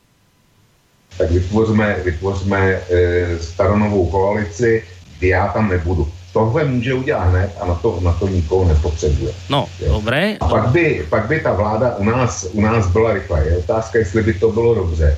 tak 1.17 1.31
vytvořme, 1.31 1.95
vytvořme 2.03 2.59
e, 2.59 3.39
staronovou 3.39 4.05
koalici, 4.05 4.83
kdy 5.17 5.27
já 5.27 5.47
tam 5.47 5.69
nebudu. 5.69 6.07
Tohle 6.33 6.65
může 6.65 6.93
udělat 6.93 7.23
hned 7.23 7.51
a 7.59 7.65
na 7.65 7.75
to, 7.75 7.99
na 8.01 8.13
to 8.13 8.27
nikoho 8.27 8.67
nepotřebuje. 8.67 9.33
No, 9.49 9.65
jo. 9.79 9.93
dobré. 9.93 10.37
A 10.39 10.47
pak 10.47 10.67
by, 10.69 11.05
pak 11.09 11.27
by 11.27 11.39
ta 11.39 11.53
vláda 11.53 11.95
u 11.95 12.03
nás, 12.03 12.47
u 12.53 12.61
nás 12.61 12.87
byla 12.87 13.13
rychle. 13.13 13.45
Je 13.45 13.57
otázka, 13.57 13.99
jestli 13.99 14.23
by 14.23 14.33
to 14.33 14.51
bylo 14.51 14.75
dobře. 14.75 15.17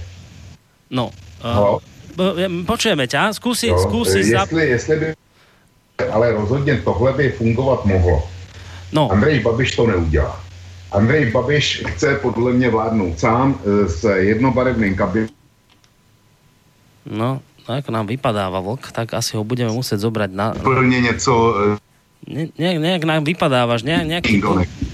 No, 0.90 1.12
uh, 1.46 1.78
počujeme 2.66 3.06
ťa, 3.06 3.30
skúsi, 3.38 3.70
jo, 3.70 3.78
skúsi. 3.78 4.26
Jestli, 4.26 4.34
za... 4.34 4.62
jestli 4.62 4.96
by, 5.00 5.08
ale 6.12 6.32
rozhodně 6.32 6.82
tohle 6.82 7.14
by 7.14 7.30
fungovat 7.30 7.86
mohlo. 7.86 8.24
No. 8.92 9.12
Andrej 9.12 9.40
Babiš 9.40 9.76
to 9.76 9.88
neudělá. 9.88 10.42
Andrej 10.92 11.32
Babiš 11.32 11.84
chce 11.88 12.16
podle 12.16 12.54
mě 12.54 12.70
vládnout 12.70 13.20
sám 13.20 13.60
s 13.88 14.04
jednobarevným 14.10 14.96
kabinem 14.96 15.39
No, 17.08 17.40
ako 17.70 17.90
nám 17.94 18.10
vypadáva 18.10 18.60
vlk, 18.66 18.90
tak 18.90 19.14
asi 19.14 19.38
ho 19.38 19.46
budeme 19.46 19.70
musieť 19.70 20.02
zobrať 20.02 20.32
na... 20.34 20.58
Úplne 20.58 21.00
něco... 21.14 21.32
Ne, 22.28 22.52
ne, 22.60 22.76
nejak 22.76 23.08
nám 23.08 23.24
vypadávaš, 23.24 23.88
ne, 23.88 24.04
nejaký... 24.04 24.44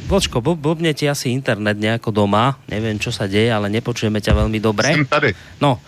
Vlčko, 0.06 0.46
blbne 0.46 0.94
ti 0.94 1.10
asi 1.10 1.34
internet 1.34 1.82
nejako 1.82 2.13
doma, 2.13 2.62
neviem, 2.70 3.02
čo 3.02 3.10
sa 3.10 3.26
deje, 3.26 3.50
ale 3.50 3.74
nepočujeme 3.74 4.22
ťa 4.22 4.46
veľmi 4.46 4.62
dobre. 4.62 4.94
Som 4.94 5.10
tady. 5.10 5.34
No, 5.58 5.82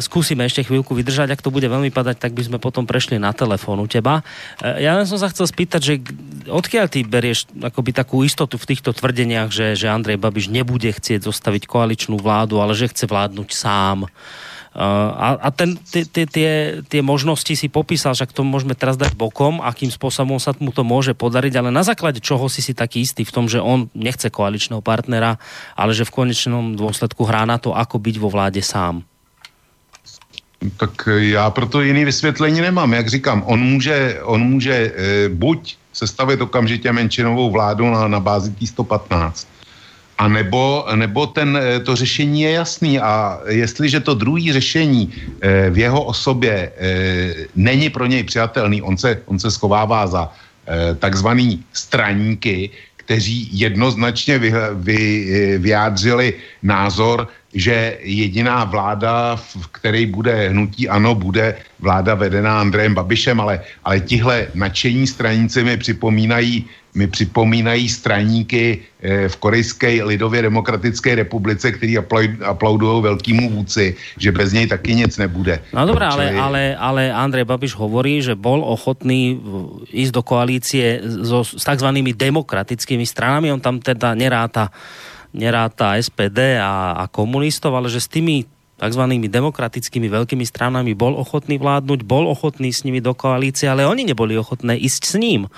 skúsime 0.00 0.48
ešte 0.48 0.64
chvíľku 0.64 0.96
vydržať, 0.96 1.32
ak 1.32 1.44
to 1.44 1.52
bude 1.52 1.68
veľmi 1.68 1.92
padať, 1.92 2.16
tak 2.16 2.32
by 2.32 2.42
sme 2.44 2.58
potom 2.60 2.88
prešli 2.88 3.20
na 3.20 3.36
telefón 3.36 3.80
u 3.80 3.88
teba. 3.88 4.24
E, 4.60 4.84
ja 4.84 4.96
len 4.96 5.04
som 5.04 5.20
sa 5.20 5.28
chcel 5.32 5.48
spýtať, 5.48 5.80
že 5.80 5.94
odkiaľ 6.48 6.86
ty 6.88 7.04
berieš 7.04 7.48
akoby 7.60 7.92
takú 7.92 8.24
istotu 8.24 8.60
v 8.60 8.68
týchto 8.68 8.96
tvrdeniach, 8.96 9.52
že, 9.52 9.76
že 9.76 9.92
Andrej 9.92 10.20
Babiš 10.20 10.48
nebude 10.48 10.88
chcieť 10.88 11.24
zostaviť 11.24 11.68
koaličnú 11.68 12.20
vládu, 12.20 12.60
ale 12.60 12.72
že 12.72 12.88
chce 12.88 13.08
vládnuť 13.08 13.48
sám. 13.52 14.08
A, 14.76 15.40
a 15.40 15.48
ten, 15.56 15.80
tie, 15.88 16.28
tie 16.84 17.00
možnosti 17.00 17.48
si 17.56 17.64
popísal, 17.72 18.12
že 18.12 18.28
to 18.28 18.44
môžeme 18.44 18.76
teraz 18.76 19.00
dať 19.00 19.16
bokom, 19.16 19.64
akým 19.64 19.88
spôsobom 19.88 20.36
sa 20.36 20.52
mu 20.60 20.68
to 20.68 20.84
môže 20.84 21.16
podariť, 21.16 21.56
ale 21.56 21.72
na 21.72 21.80
základe 21.80 22.20
čoho 22.20 22.44
si 22.52 22.60
si 22.60 22.76
taký 22.76 23.08
istý 23.08 23.24
v 23.24 23.32
tom, 23.32 23.48
že 23.48 23.56
on 23.56 23.88
nechce 23.96 24.28
koaličného 24.28 24.84
partnera, 24.84 25.40
ale 25.72 25.96
že 25.96 26.04
v 26.04 26.12
konečnom 26.12 26.76
dôsledku 26.76 27.24
hrá 27.24 27.48
na 27.48 27.56
to, 27.56 27.72
ako 27.72 27.96
byť 27.96 28.16
vo 28.20 28.28
vláde 28.28 28.60
sám. 28.60 29.00
Tak 30.76 31.08
já 31.16 31.50
proto 31.50 31.80
jiný 31.80 32.04
vysvětlení 32.04 32.60
nemám. 32.60 32.92
Jak 32.92 33.08
říkám, 33.08 33.42
on 33.46 33.60
může, 33.60 34.20
on 34.22 34.40
může 34.42 34.72
e, 34.72 34.92
buď 35.28 35.76
sestavit 35.92 36.40
okamžitě 36.40 36.92
menšinovou 36.92 37.50
vládu 37.50 37.90
na, 37.90 38.08
na 38.08 38.20
bázi 38.20 38.50
T 38.50 38.66
115, 38.66 39.48
a 40.18 40.28
nebo, 40.28 40.86
nebo 40.94 41.26
ten, 41.26 41.58
eh, 41.60 41.80
to 41.80 41.96
řešení 41.96 42.40
je 42.40 42.50
jasný. 42.50 43.00
A 43.00 43.40
jestliže 43.48 44.00
to 44.00 44.14
druhý 44.14 44.52
řešení 44.52 45.12
eh, 45.12 45.70
v 45.70 45.78
jeho 45.78 46.02
osobě 46.04 46.72
eh, 46.76 47.34
není 47.56 47.90
pro 47.90 48.06
něj 48.06 48.24
přijatelný, 48.24 48.82
on 48.82 48.96
se, 48.96 49.20
on 49.26 49.38
se 49.38 49.50
schovává 49.50 50.06
za 50.06 50.32
takzvaný 50.98 51.62
straníky, 51.72 52.70
kteří 52.96 53.48
jednoznačně 53.54 54.38
vy, 54.38 54.52
vy, 54.74 54.98
vyjádřili 55.62 56.34
názor, 56.62 57.30
že 57.54 57.98
jediná 58.02 58.64
vláda, 58.66 59.38
v 59.38 59.66
které 59.70 60.06
bude 60.06 60.48
hnutí 60.48 60.88
ano, 60.88 61.14
bude 61.14 61.54
vláda 61.78 62.18
vedená 62.18 62.60
Andrejem 62.60 62.98
Babišem, 62.98 63.40
ale, 63.40 63.62
ale 63.86 64.00
tihle 64.00 64.50
nadšení 64.54 65.06
straníci 65.06 65.62
mi 65.62 65.76
připomínají 65.76 66.66
mi 66.96 67.06
připomínají 67.06 67.88
straníky 67.88 68.80
eh, 68.80 69.28
v 69.28 69.36
Korejské 69.36 70.00
lidově 70.04 70.42
demokratické 70.48 71.14
republice, 71.14 71.72
který 71.72 71.98
aplaudují 72.44 73.02
velkýmu 73.02 73.50
vůdci, 73.50 73.96
že 74.16 74.32
bez 74.32 74.52
něj 74.52 74.66
taky 74.66 74.94
nic 74.94 75.12
nebude. 75.18 75.60
No 75.72 75.86
dobré, 75.86 76.06
ale, 76.08 76.32
ale, 76.32 76.62
ale 76.76 77.02
Andrej 77.12 77.44
Babiš 77.44 77.76
hovorí, 77.76 78.24
že 78.24 78.32
bol 78.32 78.64
ochotný 78.64 79.36
ísť 79.92 80.12
do 80.16 80.22
koalície 80.24 81.04
so, 81.04 81.44
s 81.44 81.60
takzvanými 81.60 82.16
demokratickými 82.16 83.04
stranami. 83.04 83.52
On 83.52 83.60
tam 83.60 83.76
teda 83.78 84.16
neráta 84.16 84.72
neráta 85.36 86.00
SPD 86.00 86.56
a, 86.56 86.96
a 86.96 87.04
komunistov, 87.12 87.76
ale 87.76 87.92
že 87.92 88.00
s 88.00 88.08
tými 88.08 88.48
takzvanými 88.76 89.32
demokratickými 89.32 90.04
veľkými 90.12 90.44
stranami 90.44 90.92
bol 90.92 91.16
ochotný 91.16 91.56
vládnuť, 91.56 92.04
bol 92.04 92.28
ochotný 92.28 92.68
s 92.68 92.84
nimi 92.84 93.00
do 93.00 93.16
koalície, 93.16 93.64
ale 93.64 93.88
oni 93.88 94.04
neboli 94.04 94.36
ochotné 94.36 94.76
ísť 94.76 95.02
s 95.08 95.14
ním. 95.16 95.48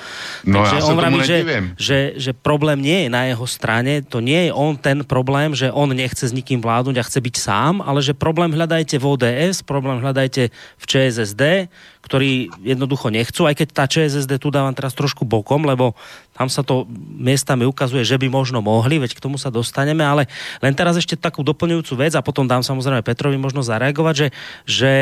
No 0.46 0.62
Takže 0.62 0.86
on 0.86 0.94
vraví, 0.94 1.20
že, 1.26 1.38
že, 1.74 1.98
že 2.14 2.30
problém 2.30 2.78
nie 2.78 3.06
je 3.06 3.08
na 3.10 3.26
jeho 3.26 3.46
strane, 3.50 4.06
to 4.06 4.22
nie 4.22 4.48
je 4.48 4.52
on 4.54 4.78
ten 4.78 5.02
problém, 5.02 5.50
že 5.50 5.74
on 5.74 5.90
nechce 5.90 6.30
s 6.30 6.32
nikým 6.32 6.62
vládnuť 6.62 6.96
a 7.02 7.06
chce 7.06 7.18
byť 7.18 7.34
sám, 7.34 7.74
ale 7.82 7.98
že 8.06 8.14
problém 8.14 8.54
hľadajte 8.54 9.02
v 9.02 9.04
ODS, 9.04 9.66
problém 9.66 9.98
hľadajte 9.98 10.54
v 10.54 10.84
ČSSD, 10.86 11.66
ktorí 12.08 12.48
jednoducho 12.62 13.10
nechcú, 13.10 13.44
aj 13.44 13.54
keď 13.58 13.68
tá 13.74 13.84
ČSSD 13.90 14.38
tu 14.38 14.48
dávam 14.54 14.72
teraz 14.72 14.94
trošku 14.94 15.26
bokom, 15.26 15.66
lebo 15.66 15.98
tam 16.38 16.46
sa 16.46 16.62
to 16.62 16.86
miestami 17.18 17.66
ukazuje, 17.66 18.06
že 18.06 18.14
by 18.14 18.30
možno 18.30 18.62
mohli, 18.62 19.02
veď 19.02 19.18
k 19.18 19.24
tomu 19.26 19.42
sa 19.42 19.50
dostaneme, 19.50 20.06
ale 20.06 20.30
len 20.62 20.70
teraz 20.70 20.94
ešte 20.94 21.18
takú 21.18 21.42
doplňujúcu 21.42 21.98
vec 21.98 22.14
a 22.14 22.22
potom 22.22 22.46
dám 22.46 22.62
samozrejme 22.62 23.02
Petrovi 23.02 23.34
možno 23.34 23.66
zareagovať, 23.66 24.14
že, 24.14 24.28
že 24.62 24.92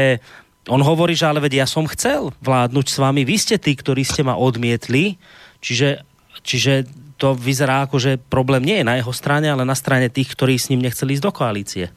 on 0.72 0.80
hovorí, 0.80 1.12
že 1.12 1.28
ale 1.28 1.44
veď 1.44 1.60
ja 1.60 1.66
som 1.68 1.84
chcel 1.84 2.32
vládnuť 2.40 2.86
s 2.88 2.96
vami, 2.96 3.28
vy 3.28 3.36
ste 3.36 3.60
tí, 3.60 3.76
ktorí 3.76 4.00
ste 4.00 4.24
ma 4.24 4.40
odmietli, 4.40 5.20
čiže, 5.60 6.00
čiže 6.40 6.88
to 7.20 7.36
vyzerá 7.36 7.84
ako, 7.84 8.00
že 8.00 8.16
problém 8.16 8.64
nie 8.64 8.80
je 8.80 8.88
na 8.88 8.96
jeho 8.96 9.12
strane, 9.12 9.52
ale 9.52 9.68
na 9.68 9.76
strane 9.76 10.08
tých, 10.08 10.32
ktorí 10.32 10.56
s 10.56 10.72
ním 10.72 10.80
nechceli 10.80 11.20
ísť 11.20 11.24
do 11.28 11.32
koalície. 11.36 11.92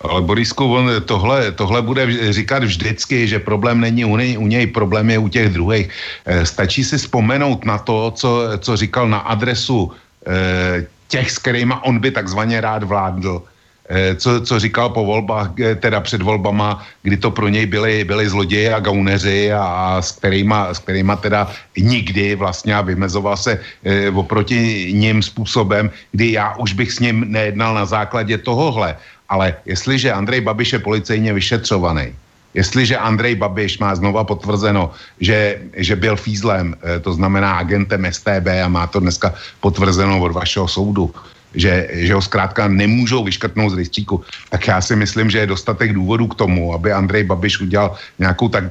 Ale 0.00 0.22
Borisku, 0.22 0.62
on 0.74 0.90
tohle, 1.04 1.52
tohle 1.52 1.82
bude 1.82 2.32
říkat 2.32 2.64
vždycky, 2.64 3.28
že 3.28 3.38
problém 3.38 3.80
není 3.80 4.04
u 4.04 4.16
něj, 4.16 4.38
u 4.38 4.46
něj, 4.46 4.66
problém 4.66 5.10
je 5.10 5.18
u 5.18 5.28
těch 5.28 5.48
druhých. 5.52 5.88
E, 6.26 6.46
stačí 6.46 6.84
si 6.84 6.98
vzpomenout 6.98 7.64
na 7.64 7.78
to, 7.78 8.10
co, 8.14 8.42
co 8.58 8.76
říkal 8.76 9.08
na 9.08 9.18
adresu 9.18 9.90
e, 10.26 10.86
těch, 11.08 11.30
s 11.30 11.38
kterými 11.38 11.74
on 11.82 11.98
by 11.98 12.10
takzvaně 12.10 12.60
rád 12.60 12.82
vládl. 12.86 13.42
E, 13.90 14.14
co, 14.14 14.40
co 14.40 14.54
říkal 14.60 14.88
po 14.94 15.04
volbách, 15.04 15.50
teda 15.80 16.00
před 16.00 16.22
volbama, 16.22 16.86
kdy 17.02 17.16
to 17.16 17.30
pro 17.30 17.48
něj 17.48 17.66
byli, 17.66 18.04
byli 18.04 18.28
zloději 18.28 18.68
a 18.68 18.80
gauneři 18.80 19.52
a, 19.52 19.64
a 19.64 20.02
s, 20.02 20.12
kterýma, 20.12 20.74
s 20.74 20.78
kterýma 20.78 21.16
teda 21.16 21.50
nikdy 21.74 22.34
vlastně 22.38 22.76
vymezoval 22.82 23.36
se 23.36 23.58
e, 23.84 24.10
oproti 24.10 24.92
ním 24.94 25.22
způsobem, 25.22 25.90
kdy 26.12 26.32
já 26.32 26.54
už 26.54 26.72
bych 26.72 26.92
s 26.92 26.98
ním 27.00 27.24
nejednal 27.26 27.74
na 27.74 27.84
základě 27.84 28.38
tohohle 28.38 28.94
ale 29.28 29.54
jestliže 29.66 30.12
Andrej 30.12 30.40
Babiš 30.40 30.72
je 30.72 30.78
policejně 30.78 31.32
vyšetřovaný, 31.32 32.14
jestliže 32.54 32.96
Andrej 32.96 33.34
Babiš 33.34 33.78
má 33.78 33.94
znova 33.94 34.24
potvrzeno, 34.24 34.90
že, 35.20 35.60
že 35.76 35.96
byl 35.96 36.16
fízlem, 36.16 36.74
eh, 36.82 37.00
to 37.00 37.12
znamená 37.12 37.60
agentem 37.60 38.06
STB 38.08 38.48
a 38.64 38.68
má 38.68 38.86
to 38.86 39.00
dneska 39.00 39.34
potvrzeno 39.60 40.20
od 40.20 40.32
vašeho 40.32 40.68
soudu, 40.68 41.14
že, 41.54 41.88
že 41.92 42.14
ho 42.14 42.22
zkrátka 42.22 42.68
nemůžou 42.68 43.24
vyškrtnout 43.24 43.72
z 43.72 43.76
rejstříku, 43.76 44.24
tak 44.48 44.66
já 44.66 44.80
si 44.80 44.96
myslím, 44.96 45.30
že 45.30 45.38
je 45.38 45.54
dostatek 45.54 45.92
důvodů 45.92 46.26
k 46.26 46.38
tomu, 46.44 46.74
aby 46.74 46.92
Andrej 46.92 47.24
Babiš 47.24 47.60
udělal 47.60 47.96
nějakou 48.18 48.48
tak 48.48 48.64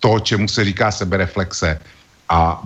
to, 0.00 0.20
čemu 0.20 0.48
se 0.48 0.64
říká 0.64 0.90
sebereflexe 0.90 1.78
a 2.28 2.62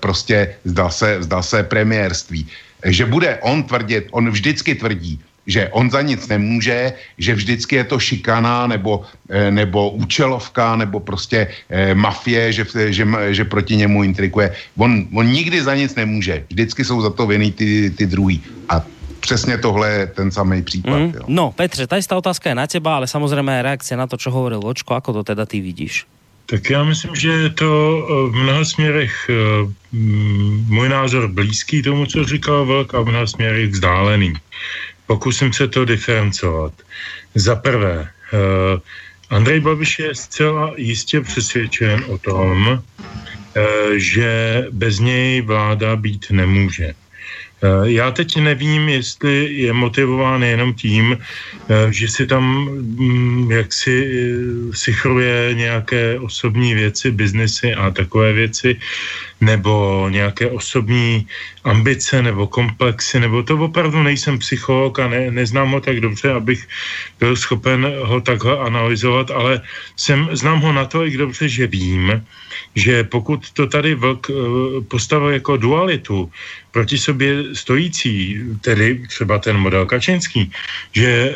prostě 0.00 0.56
zdal 0.64 0.90
se, 0.90 1.22
zdal 1.22 1.42
se 1.42 1.62
premiérství. 1.62 2.48
Že 2.84 3.06
bude 3.06 3.38
on 3.46 3.62
tvrdit, 3.62 4.08
on 4.10 4.30
vždycky 4.30 4.74
tvrdí, 4.74 5.20
že 5.46 5.68
on 5.68 5.90
za 5.90 6.02
nic 6.02 6.28
nemůže, 6.28 6.92
že 7.18 7.34
vždycky 7.34 7.76
je 7.76 7.84
to 7.84 7.98
šikana 7.98 8.66
nebo, 8.66 9.02
eh, 9.28 9.50
nebo 9.50 9.90
účelovka 9.90 10.76
nebo 10.76 11.00
prostě 11.00 11.48
eh, 11.70 11.94
mafie, 11.94 12.52
že, 12.52 12.64
že, 12.88 13.04
že 13.30 13.44
proti 13.44 13.76
němu 13.76 14.04
intrikuje. 14.04 14.54
On, 14.76 15.06
on 15.14 15.26
nikdy 15.26 15.62
za 15.62 15.74
nic 15.74 15.94
nemůže. 15.94 16.44
Vždycky 16.50 16.84
jsou 16.84 17.02
za 17.02 17.10
to 17.10 17.26
vinný 17.26 17.52
ty, 17.52 17.90
ty 17.90 18.06
druhý. 18.06 18.42
A 18.68 18.82
přesně 19.20 19.58
tohle 19.58 19.90
je 19.90 20.06
ten 20.06 20.30
samý 20.30 20.62
případ. 20.62 20.98
Mm. 20.98 21.12
Jo. 21.14 21.22
No, 21.26 21.44
Petře, 21.52 21.86
ta 21.86 21.96
jistá 21.96 22.16
otázka 22.16 22.50
je 22.50 22.54
na 22.54 22.66
teba, 22.66 22.96
ale 22.96 23.06
samozřejmě 23.06 23.62
reakce 23.62 23.96
na 23.96 24.06
to, 24.06 24.16
čo 24.16 24.30
hovoril 24.30 24.60
Vočko, 24.60 24.94
ako 24.94 25.12
to 25.12 25.22
teda 25.22 25.46
ty 25.46 25.60
vidíš? 25.60 26.06
Tak 26.46 26.70
já 26.70 26.84
myslím, 26.84 27.14
že 27.14 27.28
je 27.28 27.50
to 27.50 27.70
eh, 27.70 28.30
v 28.30 28.34
mnoha 28.34 28.64
směrech 28.64 29.30
můj 30.68 30.88
názor 30.88 31.28
blízký 31.28 31.82
tomu, 31.82 32.06
co 32.06 32.24
říkal 32.24 32.66
Vlk 32.66 32.94
a 32.94 33.00
v 33.00 33.04
mnoha 33.04 33.26
směrech 33.26 33.70
vzdálený. 33.70 34.32
Pokusím 35.12 35.52
se 35.52 35.68
to 35.68 35.84
diferencovat. 35.84 36.72
Za 37.34 37.56
prvé, 37.56 38.08
uh, 38.32 38.80
Andrej 39.28 39.60
Babiš 39.60 39.98
je 39.98 40.14
zcela 40.14 40.72
jistě 40.76 41.20
přesvědčen 41.20 42.04
o 42.08 42.18
tom, 42.18 42.68
uh, 42.72 42.80
že 44.00 44.64
bez 44.72 44.98
něj 44.98 45.40
vláda 45.44 45.96
být 45.96 46.32
nemůže. 46.32 46.96
Uh, 47.60 47.84
já 47.92 48.10
teď 48.10 48.40
nevím, 48.40 48.88
jestli 48.88 49.52
je 49.68 49.72
motivován 49.72 50.42
jenom 50.42 50.74
tím, 50.74 51.18
že 51.90 52.08
si 52.08 52.26
tam 52.26 52.68
um, 52.68 53.52
jak 53.52 53.72
si 53.72 53.96
sichruje 54.72 55.54
nějaké 55.54 56.18
osobní 56.24 56.74
věci, 56.74 57.10
biznesy 57.10 57.74
a 57.74 57.90
takové 57.90 58.32
věci, 58.32 58.80
nebo 59.42 60.06
nějaké 60.10 60.50
osobní 60.50 61.26
ambice 61.64 62.22
nebo 62.22 62.46
komplexy, 62.46 63.20
nebo 63.20 63.42
to 63.42 63.58
opravdu 63.58 64.02
nejsem 64.02 64.38
psycholog 64.38 64.98
a 64.98 65.08
ne, 65.08 65.30
neznám 65.30 65.70
ho 65.70 65.80
tak 65.80 66.00
dobře, 66.00 66.32
abych 66.32 66.68
byl 67.18 67.36
schopen 67.36 67.82
ho 68.06 68.20
takhle 68.20 68.58
analyzovat, 68.58 69.30
ale 69.30 69.60
jsem, 69.96 70.28
znám 70.32 70.60
ho 70.60 70.72
na 70.72 70.84
to 70.84 71.06
i 71.06 71.16
dobře, 71.16 71.48
že 71.48 71.66
vím, 71.66 72.22
že 72.74 73.04
pokud 73.04 73.50
to 73.50 73.66
tady 73.66 73.94
vlk 73.94 74.30
eh, 74.30 74.34
postavil 74.86 75.28
jako 75.28 75.56
dualitu, 75.56 76.30
proti 76.72 76.98
sobě 76.98 77.54
stojící, 77.54 78.40
tedy 78.60 79.04
třeba 79.08 79.38
ten 79.38 79.56
model 79.56 79.86
Kačenský, 79.86 80.50
že 80.92 81.06
e, 81.06 81.34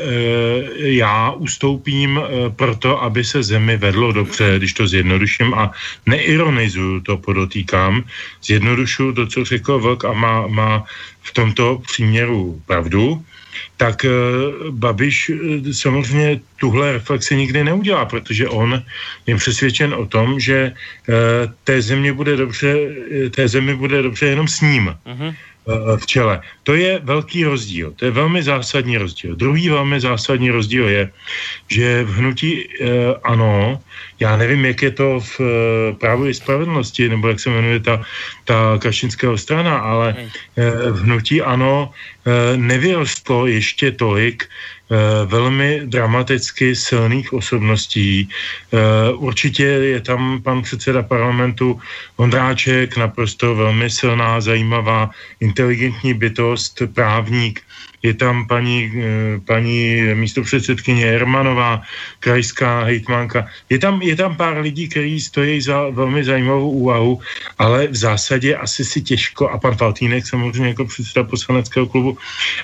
já 0.97 1.31
ustoupím 1.31 2.19
e, 2.19 2.51
proto, 2.51 3.03
aby 3.03 3.25
se 3.25 3.43
zemi 3.43 3.77
vedlo 3.77 4.13
dobře, 4.13 4.55
když 4.59 4.73
to 4.73 4.89
zjednoduším 4.89 5.55
a 5.55 5.73
neironizuju 6.07 7.01
to, 7.01 7.17
podotýkám, 7.17 7.96
zjednodušuju 8.45 9.13
to, 9.13 9.27
co 9.27 9.45
řekl 9.45 9.79
Vlk 9.79 10.05
a 10.05 10.13
má, 10.13 10.47
má 10.47 10.85
v 11.23 11.33
tomto 11.33 11.83
příměru 11.87 12.63
pravdu, 12.67 13.25
tak 13.77 14.05
uh, 14.05 14.71
Babiš 14.71 15.31
uh, 15.31 15.37
samozřejmě 15.73 16.41
tuhle 16.57 16.93
reflexi 16.93 17.37
nikdy 17.37 17.65
neudělá, 17.65 18.05
protože 18.05 18.49
on 18.49 18.83
je 19.27 19.37
přesvědčen 19.37 19.95
o 19.95 20.07
tom, 20.07 20.41
že 20.41 20.73
uh, 20.73 21.15
té 21.65 21.83
země 21.83 22.13
bude 22.13 22.37
dobře, 22.37 22.77
té 23.31 23.49
zemi 23.49 23.75
bude 23.75 24.03
dobře 24.03 24.27
jenom 24.27 24.49
s 24.49 24.61
ním. 24.61 24.95
Uh-huh 25.07 25.35
v 25.97 26.07
čele. 26.07 26.41
To 26.63 26.75
je 26.75 26.99
velký 27.03 27.45
rozdíl, 27.45 27.93
to 27.97 28.05
je 28.05 28.11
velmi 28.11 28.43
zásadní 28.43 28.99
rozdíl. 28.99 29.35
Druhý 29.35 29.69
velmi 29.69 30.01
zásadní 30.01 30.51
rozdíl 30.51 30.89
je, 30.89 31.11
že 31.69 32.05
v 32.05 32.13
hnutí 32.15 32.51
eh, 32.63 32.87
ano, 33.25 33.83
já 34.21 34.37
nevím, 34.37 34.65
jak 34.65 34.83
je 34.83 34.91
to 34.91 35.21
v 35.21 35.41
eh, 35.41 35.47
právu 35.99 36.27
i 36.27 36.35
spravedlnosti, 36.35 37.09
nebo 37.09 37.29
jak 37.29 37.41
se 37.41 37.51
jmenuje 37.51 37.81
ta, 37.81 38.03
ta 38.45 38.79
kašinská 38.79 39.37
strana, 39.37 39.79
ale 39.79 40.15
eh, 40.19 40.91
v 40.91 40.99
hnutí 41.03 41.43
ano 41.43 41.91
nevyrostlo 42.57 43.47
ještě 43.47 43.91
tolik 43.95 44.51
velmi 45.27 45.83
dramaticky 45.85 46.77
silných 46.77 47.33
osobností. 47.33 48.29
Eh, 48.29 49.13
určitě 49.13 49.65
je 49.65 50.01
tam 50.01 50.43
pan 50.43 50.63
předseda 50.63 51.03
parlamentu 51.03 51.81
Ondráček, 52.17 52.97
naprosto 52.97 53.55
velmi 53.55 53.91
silná, 53.91 54.41
zajímavá, 54.41 55.11
inteligentní 55.41 56.15
bytost, 56.15 56.83
právník, 56.95 57.63
je 58.07 58.15
tam 58.15 58.47
paní, 58.47 58.87
eh, 58.87 59.41
paní 59.43 60.15
místopředsedkyně 60.15 61.07
Hermanová, 61.07 61.83
krajská 62.23 62.87
hejtmanka. 62.87 63.51
Je 63.67 63.79
tam, 63.83 63.99
je 64.03 64.15
tam 64.15 64.39
pár 64.39 64.63
lidí, 64.63 64.87
kteří 64.89 65.21
stojí 65.21 65.61
za 65.61 65.91
velmi 65.91 66.23
zajímavou 66.23 66.71
úvahu, 66.71 67.13
ale 67.59 67.91
v 67.91 67.97
zásadě 67.97 68.55
asi 68.55 68.85
si 68.87 69.03
těžko, 69.03 69.51
a 69.51 69.59
pan 69.59 69.75
Faltínek 69.75 70.27
samozřejmě 70.27 70.79
jako 70.79 70.85
předseda 70.85 71.25
poslaneckého 71.27 71.87
klubu, 71.87 72.19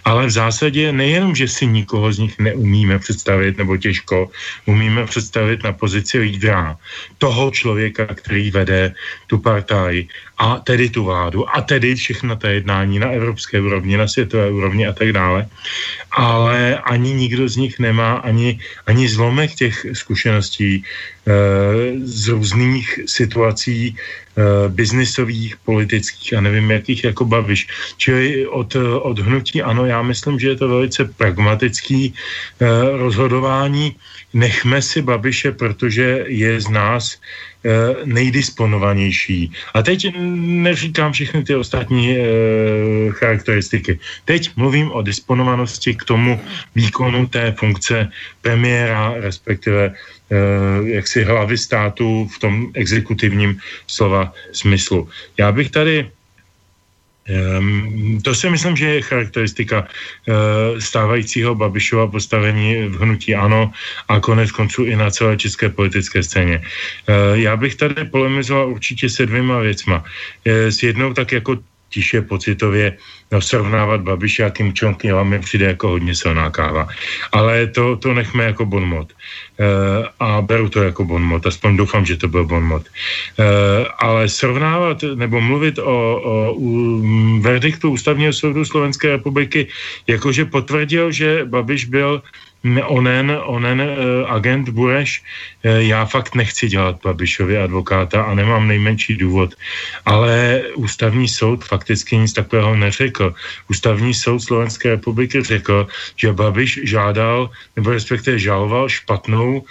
ale 0.07 0.26
v 0.26 0.31
zásadě 0.31 0.92
nejenom, 0.92 1.35
že 1.35 1.48
si 1.48 1.66
nikoho 1.66 2.12
z 2.12 2.18
nich 2.18 2.35
neumíme 2.38 2.98
představit, 3.02 3.59
nebo 3.59 3.76
těžko, 3.76 4.31
umíme 4.70 5.07
představit 5.11 5.64
na 5.66 5.72
pozici 5.72 6.18
lídra 6.18 6.78
toho 7.18 7.50
člověka, 7.50 8.07
který 8.14 8.50
vede 8.50 8.94
tu 9.26 9.38
partaj 9.38 10.07
a 10.38 10.59
tedy 10.59 10.90
tu 10.90 11.05
vládu 11.05 11.46
a 11.48 11.61
tedy 11.62 11.94
všechna 11.94 12.37
ta 12.37 12.48
jednání 12.48 12.98
na 12.98 13.09
evropské 13.14 13.61
úrovni, 13.61 13.96
na 13.96 14.09
světové 14.09 14.50
úrovni 14.50 14.87
a 14.87 14.92
tak 14.92 15.12
dále. 15.12 15.32
Ale 16.11 16.79
ani 16.79 17.12
nikdo 17.14 17.49
z 17.49 17.57
nich 17.57 17.79
nemá 17.79 18.21
ani, 18.21 18.61
ani 18.87 19.09
zlomek 19.09 19.55
těch 19.55 19.87
zkušeností 19.92 20.73
e, 20.75 20.83
z 22.05 22.29
různých 22.29 23.01
situací 23.07 23.77
e, 23.87 23.95
biznisových, 24.68 25.57
politických 25.64 26.35
a 26.35 26.40
nevím 26.40 26.71
jakých 26.71 27.05
jako 27.05 27.25
Babiš. 27.25 27.68
Čili 27.97 28.47
od, 28.47 28.77
od 29.01 29.18
hnutí 29.18 29.62
ano, 29.62 29.87
já 29.87 30.03
myslím, 30.03 30.38
že 30.38 30.49
je 30.49 30.57
to 30.57 30.68
velice 30.68 31.05
pragmatický 31.05 32.03
e, 32.05 32.12
rozhodování. 32.99 33.97
Nechme 34.35 34.83
si 34.83 35.03
Babiše, 35.03 35.53
protože 35.53 36.25
je 36.29 36.61
z 36.61 36.68
nás 36.68 37.16
nejdisponovanější. 38.05 39.53
A 39.75 39.83
teď 39.83 40.07
neříkám 40.37 41.12
všechny 41.12 41.44
ty 41.44 41.55
ostatní 41.55 42.16
e, 42.16 42.22
charakteristiky. 43.11 43.98
Teď 44.25 44.51
mluvím 44.57 44.92
o 44.92 45.03
disponovanosti 45.03 45.94
k 45.94 46.05
tomu 46.05 46.40
výkonu 46.75 47.27
té 47.27 47.55
funkce 47.59 48.11
premiéra, 48.42 49.14
respektive 49.16 49.85
e, 49.87 49.94
jaksi 50.85 51.25
hlavy 51.25 51.59
státu 51.59 52.29
v 52.35 52.38
tom 52.38 52.55
exekutivním 52.75 53.59
slova 53.87 54.33
smyslu. 54.53 55.09
Já 55.38 55.53
bych 55.53 55.70
tady 55.70 56.11
to 58.22 58.35
si 58.35 58.50
myslím, 58.50 58.76
že 58.76 58.87
je 58.87 59.02
charakteristika 59.02 59.87
uh, 59.87 60.78
stávajícího 60.78 61.54
Babišova 61.54 62.06
postavení 62.06 62.88
v 62.88 62.98
hnutí 62.98 63.35
ANO 63.35 63.72
a 64.08 64.20
konec 64.20 64.50
konců 64.50 64.85
i 64.85 64.96
na 64.96 65.11
celé 65.11 65.37
české 65.37 65.68
politické 65.68 66.22
scéně. 66.22 66.58
Uh, 66.58 67.38
já 67.38 67.56
bych 67.56 67.74
tady 67.74 68.04
polemizoval 68.04 68.68
určitě 68.70 69.08
se 69.08 69.26
dvěma 69.26 69.58
věcma. 69.58 70.02
Uh, 70.02 70.68
s 70.74 70.82
jednou 70.82 71.14
tak 71.14 71.32
jako 71.32 71.56
tiše 71.92 72.24
pocitově 72.24 72.96
no, 73.33 73.40
srovnávat 73.40 74.00
Babiše 74.00 74.44
a 74.44 74.50
Kim 74.50 74.72
Jong 74.72 74.96
mi 75.22 75.38
přijde 75.38 75.66
jako 75.76 75.88
hodně 75.88 76.14
silná 76.14 76.50
káva. 76.50 76.88
Ale 77.33 77.66
to, 77.66 77.96
to 77.96 78.14
nechme 78.14 78.44
jako 78.44 78.64
bonmot. 78.64 79.12
Uh, 79.12 80.09
a 80.20 80.42
beru 80.42 80.68
to 80.68 80.83
jako 80.83 81.05
bonmot, 81.05 81.46
aspoň 81.46 81.76
doufám, 81.76 82.05
že 82.05 82.16
to 82.16 82.28
byl 82.28 82.44
bonmot. 82.44 82.83
Uh, 82.83 83.44
ale 84.00 84.28
srovnávat 84.28 85.05
nebo 85.14 85.40
mluvit 85.40 85.78
o, 85.78 85.85
o 85.85 86.33
o 86.33 86.52
verdiktu 87.40 87.90
Ústavního 87.90 88.33
soudu 88.33 88.64
Slovenské 88.64 89.09
republiky, 89.09 89.68
jakože 90.07 90.44
potvrdil, 90.44 91.12
že 91.12 91.44
Babiš 91.44 91.85
byl 91.85 92.22
onen, 92.87 93.38
onen 93.44 93.81
uh, 93.81 94.31
agent 94.31 94.68
Bureš, 94.68 95.22
uh, 95.64 95.70
já 95.83 96.05
fakt 96.05 96.35
nechci 96.35 96.68
dělat 96.68 96.96
Babišovi 97.03 97.59
advokáta 97.59 98.22
a 98.22 98.35
nemám 98.35 98.68
nejmenší 98.68 99.16
důvod. 99.16 99.55
Ale 100.07 100.62
ústavní 100.75 101.29
soud 101.29 101.64
fakticky 101.64 102.16
nic 102.16 102.33
takového 102.33 102.77
neřekl. 102.77 103.35
Ústavní 103.70 104.14
soud 104.14 104.38
Slovenské 104.38 104.90
republiky 104.90 105.42
řekl, 105.42 105.87
že 106.16 106.33
Babiš 106.33 106.81
žádal, 106.83 107.51
nebo 107.77 107.90
respektive 107.90 108.38
žaloval 108.38 108.88
špatnou 108.88 109.64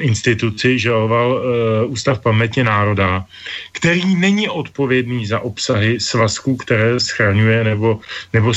instituci, 0.00 0.78
žaloval 0.78 1.30
uh, 1.32 1.92
Ústav 1.92 2.18
paměti 2.18 2.64
národa, 2.64 3.24
který 3.72 4.16
není 4.16 4.48
odpovědný 4.48 5.26
za 5.26 5.40
obsahy 5.40 6.00
svazků, 6.00 6.56
které 6.56 7.00
schraňuje 7.00 7.64
nebo, 7.64 8.00
nebo 8.32 8.54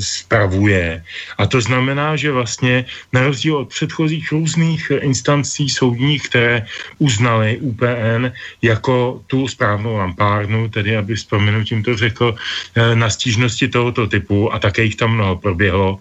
spravuje. 0.00 1.04
A 1.38 1.46
to 1.46 1.60
znamená, 1.60 2.16
že 2.16 2.32
vlastně 2.32 2.71
vlastně 2.72 2.84
na 3.12 3.20
rozdíl 3.22 3.56
od 3.56 3.68
předchozích 3.68 4.32
různých 4.32 4.92
instancí 5.00 5.68
soudních, 5.68 6.22
které 6.28 6.66
uznali 6.98 7.58
UPN 7.60 8.32
jako 8.62 9.20
tu 9.26 9.48
správnou 9.48 9.96
lampárnu, 9.96 10.68
tedy 10.68 10.96
aby 10.96 11.14
vzpomenu 11.14 11.64
tímto 11.64 11.96
řekl, 11.96 12.34
eh, 12.74 12.96
na 12.96 13.10
stížnosti 13.10 13.68
tohoto 13.68 14.06
typu 14.06 14.52
a 14.52 14.58
také 14.58 14.84
jich 14.84 14.96
tam 14.96 15.14
mnoho 15.14 15.36
proběhlo 15.36 16.00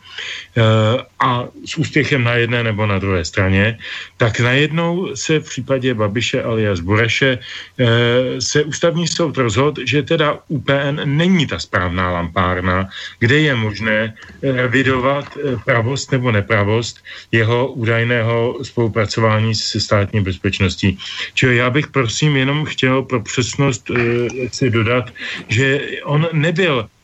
eh, 0.56 0.62
a 1.20 1.48
s 1.66 1.78
úspěchem 1.78 2.24
na 2.24 2.34
jedné 2.40 2.64
nebo 2.64 2.86
na 2.86 3.00
druhé 3.00 3.26
straně, 3.26 3.78
tak 4.18 4.40
najednou 4.40 5.16
se 5.16 5.40
v 5.40 5.46
případě 5.46 5.94
Babiše 5.94 6.44
alias 6.44 6.80
Bureše 6.80 7.38
eh, 7.38 7.86
se 8.40 8.64
ústavní 8.64 9.08
soud 9.08 9.38
rozhodl, 9.38 9.84
že 9.86 10.04
teda 10.04 10.40
UPN 10.48 11.04
není 11.04 11.48
ta 11.48 11.60
správná 11.60 12.12
lampárna, 12.12 12.88
kde 13.20 13.38
je 13.52 13.54
možné 13.56 14.14
revidovat 14.42 15.26
pravost 15.66 16.12
nebo 16.12 16.32
nepravost 16.32 16.61
pravost 16.62 17.02
jeho 17.32 17.74
údajného 17.74 18.62
spolupracování 18.62 19.56
se 19.56 19.80
státní 19.80 20.22
bezpečností. 20.22 20.98
Čili 21.34 21.58
já 21.58 21.70
bych 21.70 21.88
prosím 21.88 22.38
jenom 22.38 22.66
chtěl 22.66 23.02
pro 23.02 23.22
přesnost 23.22 23.90
e, 23.90 23.96
si 24.54 24.70
dodat, 24.70 25.10
že 25.50 25.82
on 26.06 26.30
nebyl 26.34 26.86
Eh, 26.86 27.01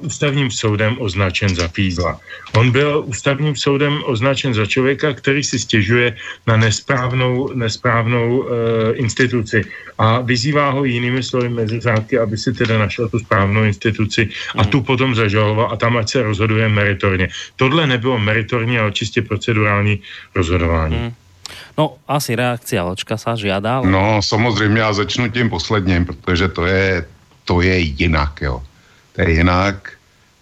ústavním 0.00 0.50
soudem 0.50 0.96
označen 1.00 1.48
za 1.54 1.68
fízla. 1.68 2.20
On 2.56 2.70
byl 2.70 3.02
ústavním 3.06 3.56
soudem 3.56 4.00
označen 4.04 4.54
za 4.54 4.66
člověka, 4.66 5.12
který 5.12 5.44
si 5.44 5.58
stěžuje 5.58 6.16
na 6.46 6.56
nesprávnou, 6.56 7.52
nesprávnou 7.54 8.38
uh, 8.38 8.46
instituci 8.94 9.64
a 9.98 10.20
vyzývá 10.20 10.70
ho 10.70 10.84
jinými 10.84 11.22
slovy 11.22 11.48
mezi 11.48 11.80
řádky, 11.80 12.18
aby 12.18 12.36
si 12.36 12.52
teda 12.52 12.78
našel 12.78 13.08
tu 13.08 13.18
správnou 13.18 13.64
instituci 13.64 14.28
a 14.56 14.64
tu 14.64 14.80
potom 14.80 15.14
zažaloval 15.14 15.68
a 15.72 15.76
tam 15.76 15.96
ať 15.96 16.10
se 16.10 16.22
rozhoduje 16.22 16.68
meritorně. 16.68 17.28
Tohle 17.56 17.86
nebylo 17.86 18.18
meritorní, 18.18 18.78
ale 18.78 18.92
čistě 18.92 19.22
procedurální 19.22 20.00
rozhodování. 20.34 20.96
Hmm. 20.96 21.12
No, 21.78 21.96
asi 22.08 22.36
reakcia 22.36 22.84
Ločka 22.84 23.16
sa 23.16 23.34
žiada. 23.34 23.80
No, 23.80 24.22
samozřejmě 24.22 24.80
já 24.80 24.92
začnu 24.92 25.30
tím 25.30 25.50
posledním, 25.50 26.04
protože 26.04 26.48
to 26.48 26.66
je, 26.66 27.06
to 27.44 27.60
je 27.60 27.78
jinak, 27.78 28.40
jo 28.42 28.62
jinak. 29.28 29.92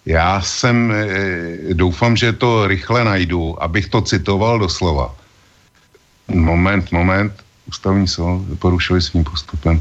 Já 0.06 0.40
jsem, 0.40 0.92
e, 0.92 1.74
doufám, 1.74 2.16
že 2.16 2.32
to 2.32 2.66
rychle 2.66 3.04
najdu, 3.04 3.62
abych 3.62 3.88
to 3.88 4.02
citoval 4.02 4.58
doslova. 4.58 5.14
Moment, 6.28 6.92
moment. 6.92 7.32
Ústavní 7.68 8.08
soud 8.08 8.44
porušili 8.58 9.02
svým 9.02 9.24
postupem 9.24 9.80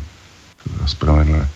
spravedlivé. 0.85 1.47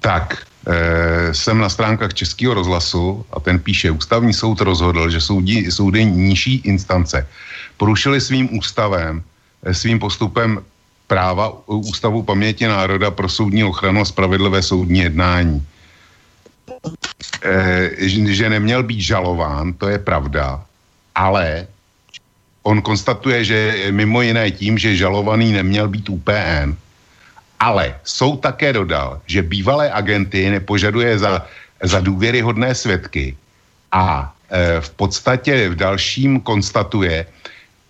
tak 0.00 0.44
e, 0.66 1.34
jsem 1.34 1.58
na 1.58 1.68
stránkách 1.68 2.14
Českého 2.14 2.54
rozhlasu 2.54 3.24
a 3.32 3.40
ten 3.40 3.58
píše, 3.60 3.90
ústavní 3.90 4.32
soud 4.32 4.60
rozhodl, 4.60 5.10
že 5.10 5.20
soudí, 5.20 5.70
soudy 5.70 6.04
nižší 6.04 6.56
instance 6.64 7.28
porušili 7.76 8.20
svým 8.20 8.48
ústavem, 8.58 9.22
e, 9.62 9.74
svým 9.74 9.98
postupem 9.98 10.60
práva 11.06 11.52
Ústavu 11.66 12.22
paměti 12.22 12.66
národa 12.66 13.10
pro 13.10 13.28
soudní 13.28 13.64
ochranu 13.64 14.00
a 14.00 14.04
spravedlivé 14.04 14.62
soudní 14.62 14.98
jednání. 14.98 15.66
E, 17.42 17.90
že 18.32 18.50
neměl 18.50 18.82
být 18.82 19.00
žalován, 19.00 19.72
to 19.72 19.88
je 19.88 19.98
pravda, 19.98 20.64
ale 21.14 21.66
on 22.62 22.82
konstatuje, 22.82 23.44
že 23.44 23.58
mimo 23.90 24.22
jiné 24.22 24.50
tím, 24.50 24.78
že 24.78 24.96
žalovaný 24.96 25.52
neměl 25.52 25.88
být 25.88 26.08
UPN, 26.08 26.76
ale 27.60 27.96
soud 28.04 28.40
také 28.40 28.72
dodal, 28.72 29.20
že 29.26 29.42
bývalé 29.42 29.90
agenty 29.92 30.50
nepožaduje 30.50 31.18
za, 31.18 31.46
za 31.82 32.00
důvěryhodné 32.00 32.74
svědky 32.74 33.36
a 33.92 34.32
e, 34.50 34.80
v 34.80 34.90
podstatě 34.90 35.68
v 35.68 35.74
dalším 35.74 36.40
konstatuje, 36.40 37.26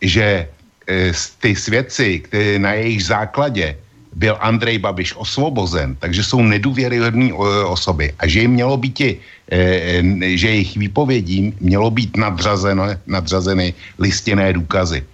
že 0.01 0.49
e, 0.89 1.13
ty 1.41 1.57
svědci, 1.57 2.21
které 2.21 2.59
na 2.59 2.73
jejich 2.73 3.05
základě 3.05 3.79
byl 4.13 4.37
Andrej 4.41 4.79
Babiš 4.79 5.15
osvobozen, 5.17 5.97
takže 5.97 6.25
jsou 6.25 6.43
nedůvěryhodné 6.43 7.33
osoby 7.67 8.13
a 8.19 8.27
že 8.27 8.41
jim 8.41 8.51
mělo 8.51 8.77
být, 8.77 9.01
e, 9.01 9.17
e, 9.51 10.37
že 10.37 10.49
jejich 10.49 10.77
výpovědím 10.77 11.55
mělo 11.61 11.91
být 11.91 12.17
nadřazeno, 12.17 12.85
nadřazeny 13.07 13.75
listinné 13.99 14.53
důkazy. 14.53 15.05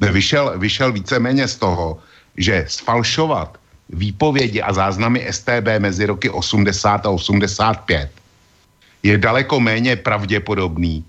Vyšel, 0.00 0.58
vyšel 0.58 0.92
víceméně 0.92 1.48
z 1.48 1.56
toho, 1.56 1.98
že 2.36 2.64
sfalšovat 2.68 3.58
výpovědi 3.90 4.62
a 4.62 4.72
záznamy 4.72 5.26
STB 5.30 5.68
mezi 5.78 6.06
roky 6.06 6.30
80 6.30 7.06
a 7.06 7.10
85 7.10 8.10
je 9.02 9.18
daleko 9.18 9.60
méně 9.60 9.96
pravděpodobný, 9.96 11.04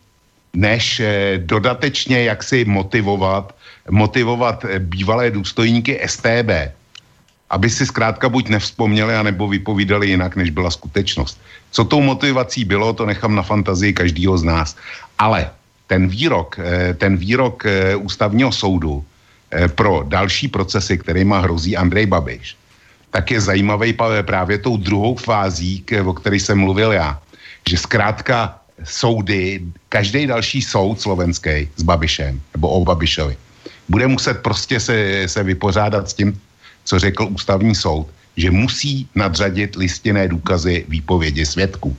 než 0.53 1.01
dodatečně 1.37 2.23
jaksi 2.23 2.65
motivovat, 2.65 3.55
motivovat 3.89 4.65
bývalé 4.79 5.31
důstojníky 5.31 5.99
STB, 6.05 6.78
aby 7.49 7.69
si 7.69 7.85
zkrátka 7.85 8.29
buď 8.29 8.49
nevzpomněli, 8.49 9.15
anebo 9.15 9.47
vypovídali 9.47 10.07
jinak, 10.07 10.35
než 10.35 10.49
byla 10.49 10.71
skutečnost. 10.71 11.41
Co 11.71 11.83
tou 11.83 12.01
motivací 12.01 12.65
bylo, 12.65 12.93
to 12.93 13.05
nechám 13.05 13.35
na 13.35 13.41
fantazii 13.41 13.93
každého 13.93 14.37
z 14.37 14.43
nás. 14.43 14.75
Ale 15.17 15.49
ten 15.87 16.07
výrok, 16.07 16.59
eh, 16.61 16.93
ten 16.93 17.17
výrok 17.17 17.65
eh, 17.65 17.95
ústavního 17.95 18.51
soudu 18.51 19.01
eh, 19.01 19.67
pro 19.67 20.05
další 20.05 20.47
procesy, 20.47 20.97
kterýma 20.97 21.41
hrozí 21.41 21.73
Andrej 21.73 22.05
Babiš, 22.05 22.55
tak 23.09 23.31
je 23.31 23.41
zajímavý 23.41 23.97
právě 24.21 24.57
tou 24.61 24.77
druhou 24.77 25.17
fází, 25.17 25.81
o 26.05 26.13
které 26.13 26.37
jsem 26.37 26.61
mluvil 26.61 26.93
já. 26.93 27.17
Že 27.69 27.77
zkrátka 27.77 28.61
soudy, 28.85 29.65
každý 29.89 30.29
další 30.29 30.61
soud 30.61 31.01
slovenský 31.01 31.65
s 31.75 31.81
Babišem, 31.81 32.37
nebo 32.53 32.69
o 32.69 32.85
Babišovi, 32.85 33.37
bude 33.89 34.07
muset 34.07 34.45
prostě 34.45 34.79
se, 34.79 35.25
se 35.25 35.43
vypořádat 35.43 36.09
s 36.09 36.13
tím, 36.13 36.37
co 36.89 36.99
řekl 36.99 37.29
ústavní 37.29 37.75
soud, 37.77 38.09
že 38.33 38.49
musí 38.49 39.05
nadřadit 39.13 39.77
listinné 39.77 40.27
důkazy 40.27 40.85
výpovědi 40.89 41.45
svědků. 41.45 41.93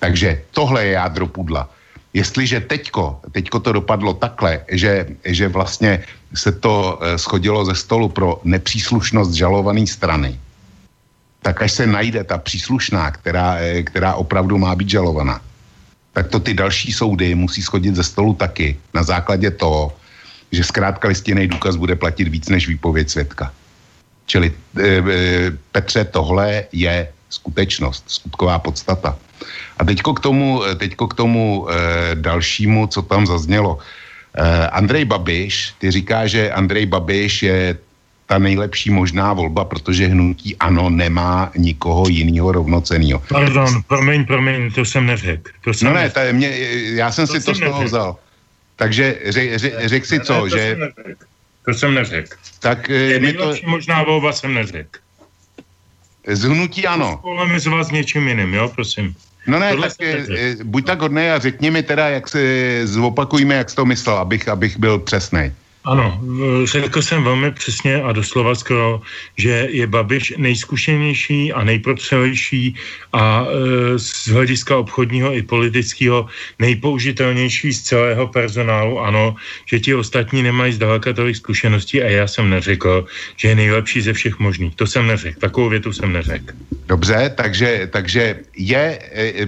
Takže 0.00 0.40
tohle 0.56 0.84
je 0.84 0.92
jádro 0.96 1.26
pudla. 1.28 1.68
Jestliže 2.14 2.60
teďko, 2.60 3.20
teďko 3.32 3.60
to 3.60 3.84
dopadlo 3.84 4.14
takhle, 4.16 4.64
že, 4.72 5.06
že 5.24 5.48
vlastně 5.48 6.00
se 6.34 6.52
to 6.52 6.98
eh, 7.02 7.18
schodilo 7.18 7.64
ze 7.68 7.74
stolu 7.74 8.08
pro 8.08 8.40
nepříslušnost 8.44 9.36
žalované 9.36 9.84
strany, 9.84 10.40
tak 11.42 11.60
až 11.60 11.72
se 11.72 11.84
najde 11.84 12.24
ta 12.24 12.38
příslušná, 12.38 13.10
která, 13.10 13.60
eh, 13.60 13.82
která 13.82 14.14
opravdu 14.14 14.56
má 14.56 14.72
být 14.72 14.88
žalovaná, 14.88 15.42
tak 16.16 16.32
to 16.32 16.40
ty 16.40 16.54
další 16.54 16.92
soudy 16.92 17.34
musí 17.34 17.60
schodit 17.60 17.98
ze 17.98 18.04
stolu 18.06 18.32
taky 18.40 18.78
na 18.94 19.02
základě 19.02 19.50
toho, 19.50 19.92
že 20.54 20.64
zkrátka 20.64 21.12
listinný 21.12 21.50
důkaz 21.50 21.76
bude 21.76 21.98
platit 21.98 22.30
víc 22.30 22.48
než 22.48 22.68
výpověď 22.68 23.10
svědka. 23.10 23.52
Čili 24.26 24.52
e, 24.78 24.82
e, 24.82 25.02
Petře, 25.72 26.04
tohle 26.04 26.64
je 26.72 27.08
skutečnost, 27.30 28.04
skutková 28.06 28.58
podstata. 28.58 29.18
A 29.78 29.84
teďko 29.84 30.14
k 30.14 30.20
tomu, 30.20 30.62
teďko 30.76 31.08
k 31.08 31.14
tomu 31.14 31.66
e, 31.66 31.74
dalšímu, 32.14 32.86
co 32.86 33.02
tam 33.02 33.26
zaznělo. 33.26 33.78
E, 34.34 34.68
Andrej 34.68 35.04
Babiš, 35.04 35.74
ty 35.78 35.90
říká, 35.90 36.26
že 36.26 36.52
Andrej 36.52 36.86
Babiš 36.86 37.42
je 37.42 37.76
ta 38.26 38.38
nejlepší 38.38 38.90
možná 38.90 39.32
volba, 39.32 39.64
protože 39.64 40.06
hnutí 40.06 40.56
ano 40.56 40.90
nemá 40.90 41.52
nikoho 41.56 42.08
jiného 42.08 42.52
rovnoceného. 42.52 43.22
Pardon, 43.28 43.82
promiň, 43.88 44.24
promiň, 44.24 44.72
to 44.72 44.84
jsem 44.84 45.06
neřekl. 45.06 45.50
To 45.64 45.74
jsem 45.74 45.88
no 45.88 45.94
ne, 45.94 46.10
to 46.10 46.18
je 46.20 46.32
mě, 46.32 46.48
já 46.96 47.12
jsem 47.12 47.26
to 47.26 47.32
si 47.32 47.44
to 47.44 47.54
z 47.54 47.60
toho 47.60 47.84
vzal. 47.84 48.16
Takže 48.76 49.18
řek, 49.26 49.58
řek, 49.58 49.74
řek 49.84 50.06
si 50.06 50.20
co, 50.20 50.44
ne, 50.44 50.50
že... 50.50 50.76
Jsem 50.78 51.14
to 51.64 51.74
jsem 51.74 51.94
neřekl. 51.94 52.36
Tak 52.60 52.90
eh, 52.90 52.94
je 52.94 53.20
nejlepší 53.20 53.62
to... 53.64 53.70
možná 53.70 54.02
volba 54.02 54.32
jsem 54.32 54.54
neřekl. 54.54 55.00
Z 56.26 56.42
hnutí 56.42 56.86
ano. 56.86 57.18
Polemizovat 57.22 57.86
s 57.86 57.90
něčím 57.90 58.28
jiným, 58.28 58.54
jo, 58.54 58.68
prosím. 58.68 59.14
No 59.46 59.58
ne, 59.58 59.70
Tohle 59.70 59.88
tak 59.88 60.00
je, 60.00 60.26
eh, 60.38 60.64
buď 60.64 60.86
tak 60.86 61.00
hodný 61.00 61.30
a 61.30 61.38
řekni 61.38 61.70
mi 61.70 61.82
teda, 61.82 62.08
jak 62.08 62.28
se 62.28 62.40
zopakujme, 62.86 63.54
jak 63.54 63.70
jsi 63.70 63.76
to 63.76 63.84
myslel, 63.84 64.16
abych, 64.16 64.48
abych 64.48 64.78
byl 64.78 64.98
přesný. 64.98 65.52
Ano, 65.84 66.20
řekl 66.64 67.02
jsem 67.02 67.24
velmi 67.24 67.50
přesně 67.50 68.02
a 68.02 68.12
doslova 68.12 68.54
skoro, 68.54 69.02
že 69.36 69.68
je 69.70 69.86
Babiš 69.86 70.34
nejzkušenější 70.36 71.52
a 71.52 71.64
nejprotřelejší 71.64 72.76
a 73.12 73.44
e, 73.44 73.98
z 73.98 74.28
hlediska 74.28 74.76
obchodního 74.76 75.34
i 75.34 75.42
politického 75.42 76.26
nejpoužitelnější 76.58 77.72
z 77.72 77.82
celého 77.82 78.26
personálu. 78.26 79.00
Ano, 79.00 79.36
že 79.66 79.80
ti 79.80 79.94
ostatní 79.94 80.42
nemají 80.42 80.72
zdaleka 80.72 81.12
tolik 81.12 81.36
zkušeností 81.36 82.02
a 82.02 82.08
já 82.08 82.26
jsem 82.26 82.50
neřekl, 82.50 83.04
že 83.36 83.48
je 83.48 83.54
nejlepší 83.54 84.00
ze 84.00 84.12
všech 84.12 84.38
možných. 84.38 84.74
To 84.76 84.86
jsem 84.86 85.06
neřekl, 85.06 85.40
takovou 85.40 85.68
větu 85.68 85.92
jsem 85.92 86.12
neřekl. 86.12 86.54
Dobře, 86.86 87.32
takže, 87.36 87.88
takže 87.92 88.40
je, 88.56 88.98
e, 89.12 89.42
e, 89.42 89.46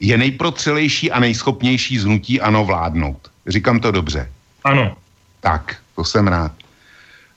je 0.00 0.18
nejprotřelejší 0.18 1.10
a 1.10 1.20
nejschopnější 1.20 1.98
znutí 1.98 2.40
ano 2.40 2.64
vládnout. 2.64 3.30
Říkám 3.46 3.80
to 3.80 3.90
dobře. 3.90 4.30
Ano. 4.64 4.96
Tak, 5.42 5.76
to 5.98 6.04
jsem 6.04 6.28
rád. 6.28 6.52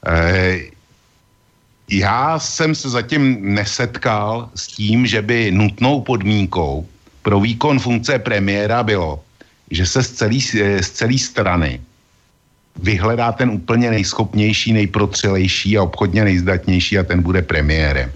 E, 0.06 0.60
já 1.90 2.40
jsem 2.40 2.76
se 2.76 2.90
zatím 2.90 3.54
nesetkal 3.54 4.50
s 4.56 4.68
tím, 4.68 5.06
že 5.06 5.22
by 5.22 5.52
nutnou 5.52 6.02
podmínkou 6.02 6.86
pro 7.22 7.40
výkon 7.40 7.80
funkce 7.80 8.20
premiéra 8.20 8.84
bylo, 8.84 9.20
že 9.72 9.86
se 9.86 10.04
z 10.04 10.12
celé 10.12 10.40
z 10.82 10.90
celý 10.90 11.20
strany 11.20 11.82
vyhledá 12.76 13.32
ten 13.32 13.50
úplně 13.50 13.90
nejschopnější, 13.90 14.74
nejprotřelejší 14.74 15.78
a 15.78 15.84
obchodně 15.84 16.24
nejzdatnější 16.24 17.00
a 17.00 17.04
ten 17.04 17.22
bude 17.22 17.42
premiérem. 17.42 18.12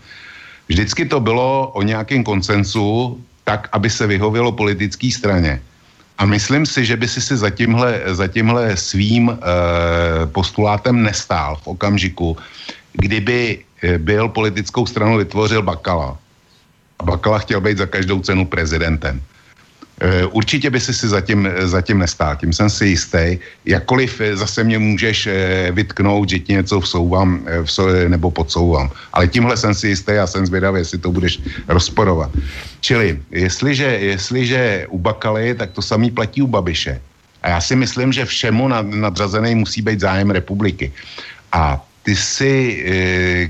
Vždycky 0.67 1.05
to 1.05 1.19
bylo 1.19 1.71
o 1.73 1.81
nějakém 1.81 2.23
koncensu, 2.23 3.17
tak, 3.43 3.69
aby 3.71 3.89
se 3.89 4.07
vyhovělo 4.07 4.51
politické 4.51 5.09
straně. 5.11 5.61
A 6.19 6.25
myslím 6.27 6.67
si, 6.67 6.85
že 6.85 6.99
by 6.99 7.07
si 7.07 7.21
si 7.21 7.37
za 7.37 7.49
tímhle, 7.49 8.03
za 8.11 8.27
tímhle 8.27 8.77
svým 8.77 9.31
e, 9.31 9.35
postulátem 10.27 11.03
nestál 11.03 11.55
v 11.63 11.67
okamžiku, 11.67 12.37
kdyby 12.93 13.63
eh, 13.83 13.97
byl 13.97 14.29
politickou 14.29 14.85
stranu 14.85 15.17
vytvořil 15.17 15.61
Bakala. 15.61 16.17
A 16.99 17.03
Bakala 17.03 17.39
chtěl 17.39 17.61
být 17.61 17.77
za 17.77 17.85
každou 17.85 18.19
cenu 18.19 18.45
prezidentem. 18.45 19.21
Eh, 19.99 20.25
určitě 20.25 20.69
by 20.69 20.79
si 20.79 20.93
si 20.93 21.07
zatím, 21.07 21.49
zatím 21.67 21.99
nestál, 21.99 22.35
tím 22.35 22.53
jsem 22.53 22.69
si 22.69 22.85
jistý. 22.85 23.37
Jakkoliv 23.65 24.21
eh, 24.21 24.35
zase 24.35 24.63
mě 24.63 24.79
můžeš 24.79 25.27
eh, 25.27 25.33
vytknout, 25.71 26.29
že 26.29 26.39
ti 26.39 26.53
něco 26.53 26.79
vsouvám 26.79 27.43
nebo 28.07 28.31
podsouvám. 28.31 28.91
Ale 29.13 29.27
tímhle 29.27 29.57
jsem 29.57 29.73
si 29.75 29.87
jistý 29.87 30.11
a 30.11 30.27
jsem 30.27 30.45
zvědavý, 30.45 30.79
jestli 30.79 30.97
to 30.97 31.11
budeš 31.11 31.39
rozporovat. 31.67 32.31
Čili, 32.79 33.19
jestliže, 33.31 33.85
jestliže 33.85 34.87
u 34.89 34.97
Bakaly, 34.97 35.55
tak 35.55 35.71
to 35.71 35.81
samý 35.81 36.11
platí 36.11 36.41
u 36.41 36.47
Babiše. 36.47 37.01
A 37.43 37.49
já 37.49 37.61
si 37.61 37.75
myslím, 37.75 38.13
že 38.13 38.25
všemu 38.25 38.67
nadřazený 38.83 39.55
musí 39.55 39.81
být 39.81 39.99
zájem 39.99 40.31
republiky. 40.31 40.91
A 41.51 41.83
ty 42.03 42.15
si 42.15 42.83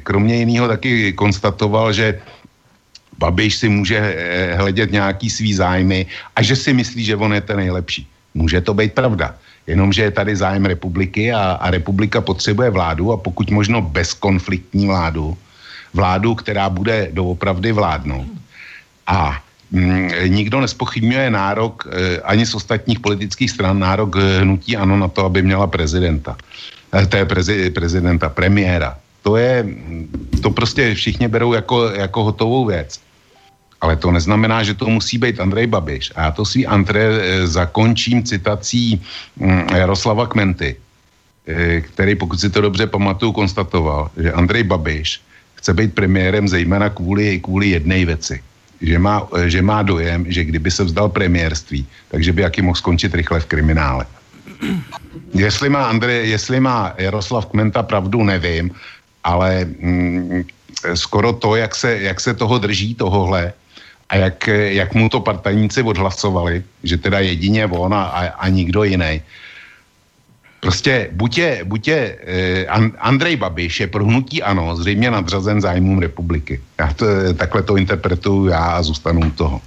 kromě 0.04 0.36
jiného 0.36 0.68
taky 0.68 1.14
konstatoval, 1.14 1.94
že 1.94 2.20
Babiš 3.20 3.56
si 3.56 3.68
může 3.70 4.00
eh, 4.00 4.56
hledět 4.56 4.92
nějaký 4.92 5.30
svý 5.30 5.54
zájmy 5.54 6.06
a 6.36 6.40
že 6.42 6.56
si 6.56 6.74
myslí, 6.74 7.04
že 7.04 7.20
on 7.20 7.34
je 7.36 7.42
ten 7.42 7.58
nejlepší. 7.58 8.08
Může 8.34 8.62
to 8.62 8.74
být 8.74 8.94
pravda. 8.94 9.36
Jenomže 9.68 10.02
je 10.02 10.12
tady 10.12 10.36
zájem 10.36 10.66
republiky 10.66 11.34
a, 11.34 11.60
a 11.62 11.72
republika 11.72 12.22
potřebuje 12.22 12.70
vládu 12.70 13.12
a 13.12 13.18
pokud 13.18 13.52
možno 13.52 13.82
bezkonfliktní 13.82 14.88
vládu, 14.88 15.38
vládu, 15.94 16.36
která 16.36 16.70
bude 16.70 17.10
doopravdy 17.12 17.72
vládnout. 17.72 18.28
A 19.08 19.38
mm, 19.72 20.10
nikdo 20.28 20.62
nespochybňuje 20.62 21.30
nárok 21.30 21.86
e, 21.86 22.22
ani 22.22 22.46
z 22.46 22.56
ostatních 22.56 23.00
politických 23.00 23.52
stran 23.52 23.80
nárok 23.80 24.16
eh, 24.16 24.42
hnutí 24.42 24.78
ano 24.78 24.98
na 24.98 25.08
to, 25.08 25.26
aby 25.26 25.42
měla 25.42 25.68
prezidenta. 25.68 26.38
E, 26.96 27.06
to 27.06 27.18
je 27.18 27.26
prezi, 27.26 27.70
prezidenta, 27.70 28.30
premiéra. 28.30 28.98
To 29.22 29.36
je 29.38 29.66
to 30.42 30.50
prostě 30.50 30.96
všichni 30.96 31.28
berou 31.28 31.54
jako, 31.54 31.90
jako 31.90 32.24
hotovou 32.24 32.66
věc. 32.66 33.09
Ale 33.82 33.96
to 33.96 34.12
neznamená, 34.12 34.64
že 34.64 34.76
to 34.76 34.90
musí 34.90 35.18
být 35.18 35.40
Andrej 35.40 35.68
Babiš. 35.68 36.12
A 36.16 36.22
já 36.22 36.32
to 36.32 36.46
si 36.46 36.68
Andrej 36.68 37.08
eh, 37.08 37.48
zakončím 37.48 38.24
citací 38.24 39.02
hm, 39.40 39.68
Jaroslava 39.76 40.28
Kmenty, 40.28 40.76
eh, 41.48 41.82
který, 41.82 42.16
pokud 42.16 42.40
si 42.40 42.50
to 42.50 42.62
dobře 42.62 42.88
pamatuju, 42.88 43.32
konstatoval, 43.32 44.12
že 44.18 44.32
Andrej 44.32 44.64
Babiš 44.64 45.22
chce 45.56 45.74
být 45.74 45.96
premiérem 45.96 46.48
zejména 46.48 46.90
kvůli, 46.90 47.40
kvůli 47.40 47.70
jedné 47.70 48.06
věci. 48.06 48.44
Že 48.82 49.00
má, 49.00 49.28
eh, 49.36 49.50
že 49.50 49.62
má 49.62 49.84
dojem, 49.84 50.28
že 50.28 50.44
kdyby 50.44 50.72
se 50.72 50.84
vzdal 50.84 51.10
premiérství, 51.10 51.88
takže 52.12 52.34
by 52.36 52.42
jaký 52.42 52.62
mohl 52.62 52.76
skončit 52.76 53.16
rychle 53.16 53.40
v 53.40 53.46
kriminále. 53.46 54.06
Jestli 55.34 55.70
má, 55.70 55.86
Andrej, 55.86 56.30
jestli 56.30 56.60
má 56.60 56.94
Jaroslav 56.98 57.46
Kmenta 57.46 57.84
pravdu, 57.84 58.24
nevím, 58.24 58.72
ale 59.24 59.66
mm, 59.66 60.44
skoro 60.94 61.34
to, 61.34 61.56
jak 61.56 61.76
se, 61.76 61.98
jak 62.02 62.20
se 62.20 62.34
toho 62.34 62.58
drží, 62.58 62.96
tohohle, 62.96 63.54
a 64.10 64.16
jak, 64.16 64.48
jak 64.48 64.94
mu 64.94 65.10
to 65.10 65.20
partajníci 65.20 65.82
odhlasovali, 65.84 66.64
že 66.84 66.98
teda 66.98 67.20
jedině 67.20 67.66
on 67.66 67.94
a, 67.94 68.04
a, 68.04 68.22
a 68.26 68.50
nikdo 68.50 68.84
jiný. 68.84 69.22
Prostě 70.60 71.10
buď 71.12 71.38
je, 71.38 71.52
buď 71.64 71.88
je 71.88 72.18
eh, 72.20 72.66
Andrej 73.00 73.36
Babiš 73.36 73.80
je 73.80 73.88
pro 73.88 74.06
hnutí 74.06 74.44
ano, 74.44 74.76
zřejmě 74.76 75.12
nadřazen 75.12 75.62
zájmům 75.62 76.00
republiky. 76.00 76.62
Já 76.80 76.94
to, 76.94 77.06
takhle 77.34 77.64
to 77.64 77.78
interpretuju 77.78 78.48
já 78.48 78.66
a 78.66 78.84
zůstanu 78.84 79.22
u 79.28 79.32
toho. 79.32 79.62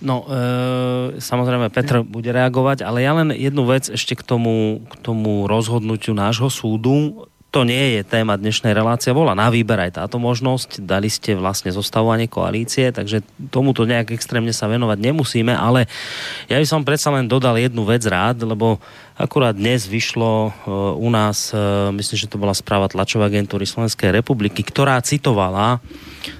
No, 0.00 0.24
e, 0.32 1.20
samozrejme 1.20 1.68
Petr 1.68 2.00
bude 2.00 2.32
reagovať, 2.32 2.88
ale 2.88 3.04
ja 3.04 3.12
len 3.12 3.36
jednu 3.36 3.68
vec 3.68 3.92
ešte 3.92 4.16
k 4.16 4.24
tomu, 4.24 4.80
k 4.88 4.94
tomu 5.04 5.44
rozhodnutiu 5.44 6.16
nášho 6.16 6.48
súdu 6.48 7.28
to 7.50 7.66
nie 7.66 7.98
je 7.98 8.06
téma 8.06 8.38
dnešnej 8.38 8.70
relácie. 8.70 9.10
Bola 9.10 9.34
na 9.34 9.50
výber 9.50 9.74
aj 9.74 9.98
táto 9.98 10.22
možnosť. 10.22 10.86
Dali 10.86 11.10
ste 11.10 11.34
vlastne 11.34 11.74
zostavovanie 11.74 12.30
koalície, 12.30 12.94
takže 12.94 13.26
tomuto 13.50 13.82
nejak 13.82 14.14
extrémne 14.14 14.54
sa 14.54 14.70
venovať 14.70 14.98
nemusíme, 15.02 15.50
ale 15.50 15.90
ja 16.46 16.62
by 16.62 16.66
som 16.66 16.86
predsa 16.86 17.10
len 17.10 17.26
dodal 17.26 17.58
jednu 17.58 17.82
vec 17.82 18.06
rád, 18.06 18.46
lebo 18.46 18.78
akurát 19.18 19.58
dnes 19.58 19.90
vyšlo 19.90 20.54
uh, 20.54 20.94
u 20.94 21.10
nás, 21.10 21.50
uh, 21.50 21.90
myslím, 21.90 22.16
že 22.22 22.30
to 22.30 22.38
bola 22.38 22.54
správa 22.54 22.86
tlačovej 22.86 23.34
agentúry 23.34 23.66
Slovenskej 23.66 24.14
republiky, 24.14 24.62
ktorá 24.62 25.02
citovala 25.02 25.82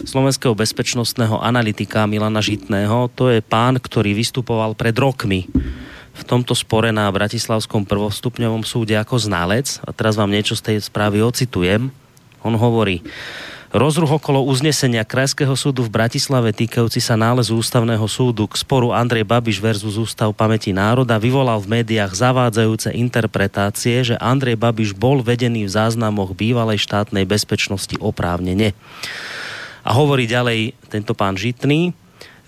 slovenského 0.06 0.54
bezpečnostného 0.54 1.42
analytika 1.42 2.06
Milana 2.06 2.38
Žitného. 2.38 3.10
To 3.18 3.34
je 3.34 3.42
pán, 3.42 3.82
ktorý 3.82 4.14
vystupoval 4.14 4.78
pred 4.78 4.94
rokmi 4.94 5.50
v 6.14 6.22
tomto 6.26 6.52
spore 6.52 6.90
na 6.90 7.06
Bratislavskom 7.10 7.86
prvostupňovom 7.86 8.66
súde 8.66 8.98
ako 8.98 9.18
ználec. 9.18 9.78
A 9.86 9.94
teraz 9.94 10.18
vám 10.18 10.30
niečo 10.30 10.58
z 10.58 10.62
tej 10.72 10.76
správy 10.82 11.22
ocitujem. 11.22 11.94
On 12.40 12.54
hovorí, 12.56 13.04
Rozruch 13.70 14.18
okolo 14.18 14.42
uznesenia 14.50 15.06
Krajského 15.06 15.54
súdu 15.54 15.86
v 15.86 15.94
Bratislave 15.94 16.50
týkajúci 16.50 16.98
sa 16.98 17.14
nálezu 17.14 17.54
ústavného 17.54 18.02
súdu 18.10 18.50
k 18.50 18.58
sporu 18.58 18.90
Andrej 18.90 19.22
Babiš 19.22 19.62
versus 19.62 19.94
Ústav 19.94 20.34
pamäti 20.34 20.74
národa 20.74 21.22
vyvolal 21.22 21.62
v 21.62 21.78
médiách 21.78 22.10
zavádzajúce 22.10 22.90
interpretácie, 22.98 24.02
že 24.02 24.18
Andrej 24.18 24.58
Babiš 24.58 24.90
bol 24.90 25.22
vedený 25.22 25.70
v 25.70 25.74
záznamoch 25.78 26.34
bývalej 26.34 26.82
štátnej 26.82 27.22
bezpečnosti 27.22 27.94
oprávnene. 28.02 28.74
A 29.86 29.94
hovorí 29.94 30.26
ďalej 30.26 30.74
tento 30.90 31.14
pán 31.14 31.38
Žitný, 31.38 31.94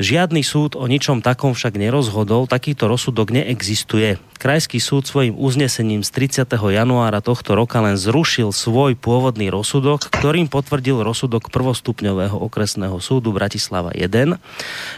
Žiadny 0.00 0.40
súd 0.40 0.78
o 0.78 0.88
ničom 0.88 1.20
takom 1.20 1.52
však 1.52 1.76
nerozhodol, 1.76 2.48
takýto 2.48 2.88
rozsudok 2.88 3.34
neexistuje. 3.34 4.16
Krajský 4.40 4.80
súd 4.80 5.04
svojim 5.04 5.36
uznesením 5.36 6.00
z 6.00 6.10
30. 6.44 6.48
januára 6.56 7.20
tohto 7.20 7.52
roka 7.52 7.78
len 7.84 8.00
zrušil 8.00 8.50
svoj 8.54 8.96
pôvodný 8.96 9.52
rozsudok, 9.52 10.08
ktorým 10.08 10.48
potvrdil 10.48 11.04
rozsudok 11.04 11.52
prvostupňového 11.52 12.40
okresného 12.40 12.96
súdu 13.04 13.36
Bratislava 13.36 13.92
1, 13.92 14.40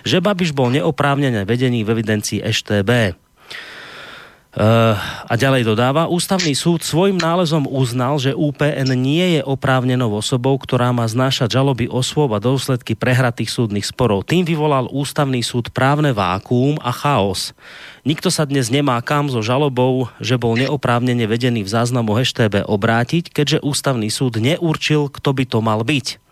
že 0.07 0.23
Babiš 0.23 0.55
bol 0.55 0.71
neoprávnené 0.71 1.43
vedený 1.43 1.83
v 1.83 1.93
evidencii 1.99 2.45
EŠTB. 2.45 3.24
Uh, 4.55 4.95
a 5.27 5.35
ďalej 5.35 5.67
dodáva, 5.67 6.07
ústavný 6.07 6.55
súd 6.55 6.87
svojim 6.87 7.19
nálezom 7.19 7.67
uznal, 7.67 8.23
že 8.23 8.39
UPN 8.39 8.87
nie 8.95 9.39
je 9.39 9.43
oprávnenou 9.43 10.15
osobou, 10.15 10.55
ktorá 10.63 10.95
má 10.95 11.03
znášať 11.11 11.59
žaloby 11.59 11.91
osôb 11.91 12.31
a 12.31 12.39
dôsledky 12.39 12.95
prehratých 12.95 13.51
súdnych 13.51 13.83
sporov. 13.83 14.23
Tým 14.23 14.47
vyvolal 14.47 14.87
ústavný 14.95 15.43
súd 15.43 15.75
právne 15.75 16.15
vákuum 16.15 16.79
a 16.87 16.95
chaos. 16.95 17.51
Nikto 18.07 18.31
sa 18.31 18.47
dnes 18.47 18.71
nemá 18.71 19.03
kam 19.03 19.27
so 19.27 19.43
žalobou, 19.43 20.07
že 20.23 20.39
bol 20.39 20.55
neoprávnene 20.55 21.27
vedený 21.27 21.67
v 21.67 21.73
záznamu 21.75 22.15
HTB 22.15 22.63
obrátiť, 22.63 23.35
keďže 23.35 23.59
ústavný 23.59 24.07
súd 24.07 24.39
neurčil, 24.39 25.11
kto 25.11 25.35
by 25.35 25.45
to 25.51 25.59
mal 25.67 25.83
byť. 25.83 26.24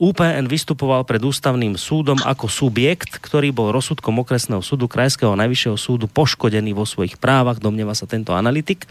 UPN 0.00 0.48
vystupoval 0.48 1.04
pred 1.04 1.20
ústavným 1.20 1.76
súdom 1.76 2.16
ako 2.24 2.48
subjekt, 2.48 3.20
ktorý 3.20 3.52
bol 3.52 3.70
rozsudkom 3.70 4.20
okresného 4.24 4.64
súdu 4.64 4.88
Krajského 4.88 5.36
najvyššieho 5.36 5.76
súdu 5.76 6.08
poškodený 6.08 6.72
vo 6.72 6.88
svojich 6.88 7.20
právach, 7.20 7.60
domnieva 7.60 7.92
sa 7.92 8.08
tento 8.08 8.32
analytik. 8.32 8.88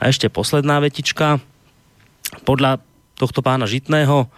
A 0.00 0.08
ešte 0.08 0.32
posledná 0.32 0.80
vetička. 0.80 1.38
Podľa 2.42 2.80
tohto 3.16 3.40
pána 3.44 3.68
Žitného 3.68 4.28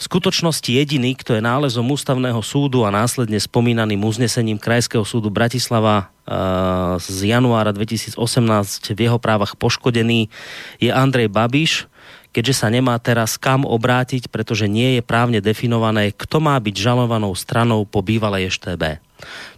v 0.00 0.08
skutočnosti 0.08 0.72
jediný, 0.72 1.12
kto 1.12 1.36
je 1.36 1.44
nálezom 1.44 1.84
ústavného 1.84 2.40
súdu 2.40 2.88
a 2.88 2.94
následne 2.94 3.36
spomínaným 3.36 4.00
uznesením 4.00 4.56
Krajského 4.56 5.04
súdu 5.04 5.28
Bratislava 5.28 6.08
uh, 6.24 6.96
z 6.96 7.36
januára 7.36 7.68
2018 7.76 8.16
v 8.96 9.00
jeho 9.04 9.20
právach 9.20 9.60
poškodený, 9.60 10.32
je 10.80 10.88
Andrej 10.88 11.28
Babiš, 11.28 11.84
keďže 12.30 12.54
sa 12.64 12.68
nemá 12.70 12.96
teraz 13.02 13.36
kam 13.36 13.66
obrátiť, 13.66 14.30
pretože 14.30 14.70
nie 14.70 14.98
je 14.98 15.02
právne 15.02 15.42
definované, 15.42 16.14
kto 16.14 16.38
má 16.38 16.54
byť 16.58 16.74
žalovanou 16.74 17.34
stranou 17.34 17.82
po 17.86 18.02
bývalej 18.02 18.50
EŠTB. 18.50 19.02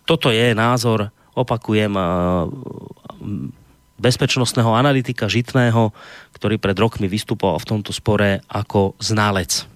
Toto 0.09 0.33
je 0.33 0.57
názor, 0.57 1.13
opakujem, 1.37 1.93
eh, 1.95 2.05
bezpečnostného 4.03 4.75
analytika 4.75 5.31
Žitného, 5.31 5.95
ktorý 6.35 6.59
pred 6.59 6.75
rokmi 6.75 7.07
vystupoval 7.07 7.63
v 7.63 7.69
tomto 7.71 7.95
spore 7.95 8.43
ako 8.51 8.99
ználec. 8.99 9.71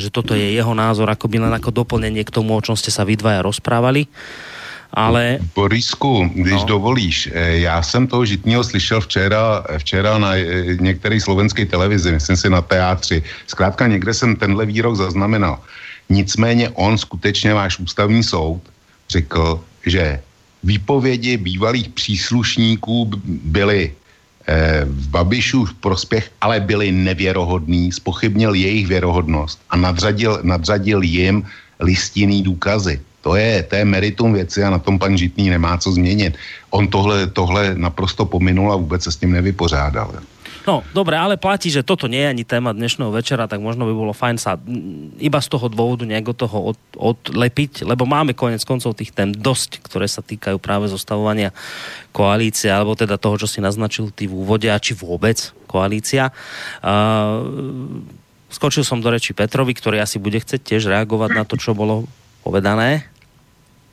Že 0.00 0.08
toto 0.08 0.32
je 0.32 0.56
jeho 0.56 0.72
názor, 0.72 1.12
ako 1.12 1.28
by 1.28 1.44
len 1.44 1.52
ako 1.52 1.74
doplnenie 1.84 2.24
k 2.24 2.32
tomu, 2.32 2.56
o 2.56 2.64
čom 2.64 2.72
ste 2.72 2.88
sa 2.88 3.04
vy 3.04 3.20
dvaja 3.20 3.44
rozprávali 3.44 4.08
ale... 4.94 5.38
Borisku, 5.54 6.30
když 6.34 6.52
no. 6.52 6.64
dovolíš, 6.64 7.28
eh, 7.32 7.58
já 7.58 7.82
jsem 7.82 8.06
toho 8.06 8.24
Žitního 8.24 8.64
slyšel 8.64 9.00
včera, 9.00 9.64
včera 9.78 10.18
na 10.18 10.36
eh, 10.36 10.76
některé 10.80 11.20
slovenské 11.20 11.66
televizi, 11.66 12.12
myslím 12.12 12.36
si 12.36 12.50
na 12.50 12.62
teátři. 12.62 13.22
Zkrátka 13.46 13.86
někde 13.86 14.14
jsem 14.14 14.36
tenhle 14.36 14.66
výrok 14.66 14.96
zaznamenal. 14.96 15.58
Nicméně 16.08 16.70
on 16.74 16.98
skutečně, 16.98 17.54
váš 17.54 17.78
ústavní 17.78 18.22
soud, 18.22 18.62
řekl, 19.10 19.60
že 19.86 20.20
výpovědi 20.64 21.36
bývalých 21.36 21.88
příslušníků 21.88 23.10
byly 23.24 23.92
eh, 24.46 24.84
v 24.84 25.08
Babišu 25.08 25.64
v 25.64 25.74
prospěch, 25.74 26.30
ale 26.40 26.60
byly 26.60 26.92
nevěrohodný, 26.92 27.92
spochybnil 27.92 28.54
jejich 28.54 28.86
věrohodnost 28.86 29.60
a 29.70 29.76
nadřadil, 29.76 30.40
nadřadil 30.42 31.02
jim 31.02 31.46
listinný 31.80 32.42
důkazy. 32.42 33.00
To 33.20 33.36
je, 33.36 33.62
to 33.62 33.76
je 33.76 33.84
meritum 33.84 34.32
věci 34.32 34.64
a 34.64 34.70
na 34.70 34.78
tom 34.78 34.98
pan 34.98 35.16
Žitný 35.16 35.50
nemá 35.50 35.76
co 35.76 35.92
změnit. 35.92 36.36
On 36.70 36.88
tohle, 36.88 37.26
tohle 37.26 37.74
naprosto 37.74 38.24
pominul 38.24 38.72
a 38.72 38.76
vůbec 38.76 39.02
se 39.02 39.12
s 39.12 39.16
tím 39.16 39.32
nevypořádal. 39.32 40.24
No, 40.68 40.84
dobre, 40.92 41.16
ale 41.16 41.40
platí, 41.40 41.72
že 41.72 41.80
toto 41.80 42.04
nie 42.04 42.20
je 42.20 42.32
ani 42.36 42.44
téma 42.44 42.76
dnešného 42.76 43.08
večera, 43.08 43.48
tak 43.48 43.64
možno 43.64 43.88
by 43.88 43.94
bolo 43.96 44.12
fajn 44.12 44.36
sa 44.36 44.60
iba 45.16 45.40
z 45.40 45.48
toho 45.48 45.72
dôvodu 45.72 46.04
od 46.04 46.36
toho 46.36 46.58
od, 46.76 46.78
odlepiť, 47.00 47.88
lebo 47.88 48.04
máme 48.04 48.36
konec 48.36 48.60
koncov 48.68 48.92
tých 48.92 49.16
tém 49.16 49.32
dosť, 49.32 49.80
ktoré 49.80 50.04
sa 50.04 50.20
týkajú 50.20 50.60
práve 50.60 50.92
zostavovania 50.92 51.56
koalície, 52.12 52.68
alebo 52.68 52.92
teda 52.92 53.16
toho, 53.16 53.40
čo 53.40 53.48
si 53.48 53.64
naznačil 53.64 54.12
ty 54.12 54.28
v 54.28 54.36
úvode, 54.36 54.68
a 54.68 54.76
či 54.76 54.92
vôbec 54.92 55.48
koalícia. 55.64 56.28
Uh, 56.84 58.04
skočil 58.52 58.84
som 58.84 59.00
do 59.00 59.08
reči 59.08 59.32
Petrovi, 59.32 59.72
ktorý 59.72 59.96
asi 59.98 60.20
bude 60.20 60.38
chcieť 60.38 60.60
tiež 60.60 60.92
reagovať 60.92 61.40
na 61.40 61.48
to, 61.48 61.56
čo 61.56 61.72
bolo 61.72 62.04
povedané? 62.44 63.09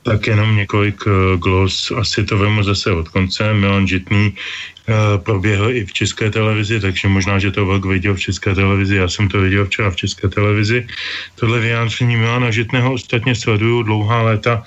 Tak 0.08 0.26
jenom 0.26 0.56
několik 0.56 1.06
uh, 1.06 1.12
glos, 1.36 1.92
asi 1.96 2.24
to 2.24 2.38
vemu 2.38 2.62
zase 2.62 2.92
od 2.92 3.08
konce. 3.08 3.54
Milan 3.54 3.86
Žitný 3.86 4.32
uh, 4.32 5.20
proběhl 5.20 5.70
i 5.70 5.84
v 5.84 5.92
české 5.92 6.30
televizi, 6.30 6.80
takže 6.80 7.08
možná, 7.08 7.38
že 7.38 7.50
to 7.50 7.66
Vlk 7.66 7.84
viděl 7.84 8.14
v 8.14 8.20
české 8.20 8.54
televizi, 8.54 8.96
já 8.96 9.08
jsem 9.08 9.28
to 9.28 9.40
viděl 9.40 9.66
včera 9.66 9.90
v 9.90 9.96
české 9.96 10.28
televizi. 10.28 10.86
Tohle 11.34 11.60
vyjádření 11.60 12.16
Milana 12.16 12.50
Žitného 12.50 12.92
ostatně 12.92 13.34
sleduju 13.34 13.82
dlouhá 13.82 14.22
léta, 14.22 14.64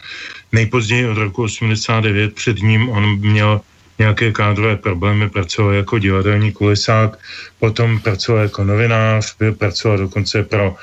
nejpozději 0.51 1.09
od 1.09 1.17
roku 1.17 1.43
89, 1.43 2.35
před 2.35 2.61
ním 2.61 2.89
on 2.89 3.17
měl 3.17 3.61
nějaké 3.99 4.31
kádrové 4.31 4.77
problémy, 4.77 5.29
pracoval 5.29 5.73
jako 5.73 5.99
divadelní 5.99 6.51
kulisák, 6.51 7.17
potom 7.59 7.99
pracoval 7.99 8.41
jako 8.41 8.63
novinář, 8.63 9.35
pracoval 9.57 9.97
dokonce 9.97 10.43
pro 10.43 10.75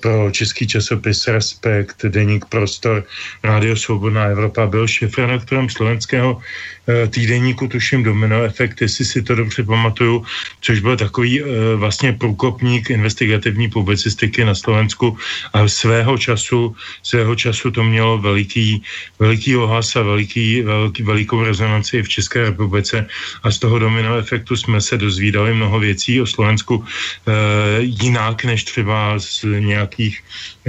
pro 0.00 0.30
český 0.30 0.66
časopis 0.66 1.28
Respekt, 1.28 2.04
Deník 2.04 2.44
Prostor, 2.44 3.04
Rádio 3.44 3.76
Svobodná 3.76 4.24
Evropa, 4.24 4.66
byl 4.66 4.86
šéfredaktorem 4.88 5.68
slovenského 5.68 6.40
Eh, 6.40 6.77
týdeníku, 7.10 7.68
tuším 7.68 8.02
Domino 8.02 8.42
Efekt, 8.42 8.80
jestli 8.80 9.04
si 9.04 9.22
to 9.22 9.34
dobře 9.34 9.62
pamatuju, 9.62 10.24
což 10.60 10.80
byl 10.80 10.96
takový 10.96 11.42
eh, 11.42 11.44
vlastně 11.76 12.12
průkopník 12.12 12.90
investigativní 12.90 13.68
publicistiky 13.68 14.44
na 14.44 14.54
Slovensku. 14.54 15.16
A 15.52 15.68
svého 15.68 16.18
času, 16.18 16.76
svého 17.02 17.34
času 17.34 17.70
to 17.70 17.84
mělo 17.84 18.18
veliký, 18.18 18.82
veliký 19.18 19.56
ohlas 19.56 19.96
a 19.96 20.02
veliký, 20.02 20.62
veliký, 20.62 21.02
velikou 21.02 21.44
rezonanci 21.44 22.02
v 22.02 22.08
České 22.08 22.42
republice. 22.42 23.06
A 23.42 23.50
z 23.50 23.58
toho 23.58 23.78
Domino 23.78 24.16
Efektu 24.16 24.56
jsme 24.56 24.80
se 24.80 24.96
dozvídali 24.98 25.54
mnoho 25.54 25.78
věcí 25.78 26.20
o 26.20 26.26
Slovensku 26.26 26.84
eh, 26.84 27.32
jinak 27.80 28.44
než 28.44 28.64
třeba 28.64 29.18
z 29.18 29.44
nějakých 29.44 30.20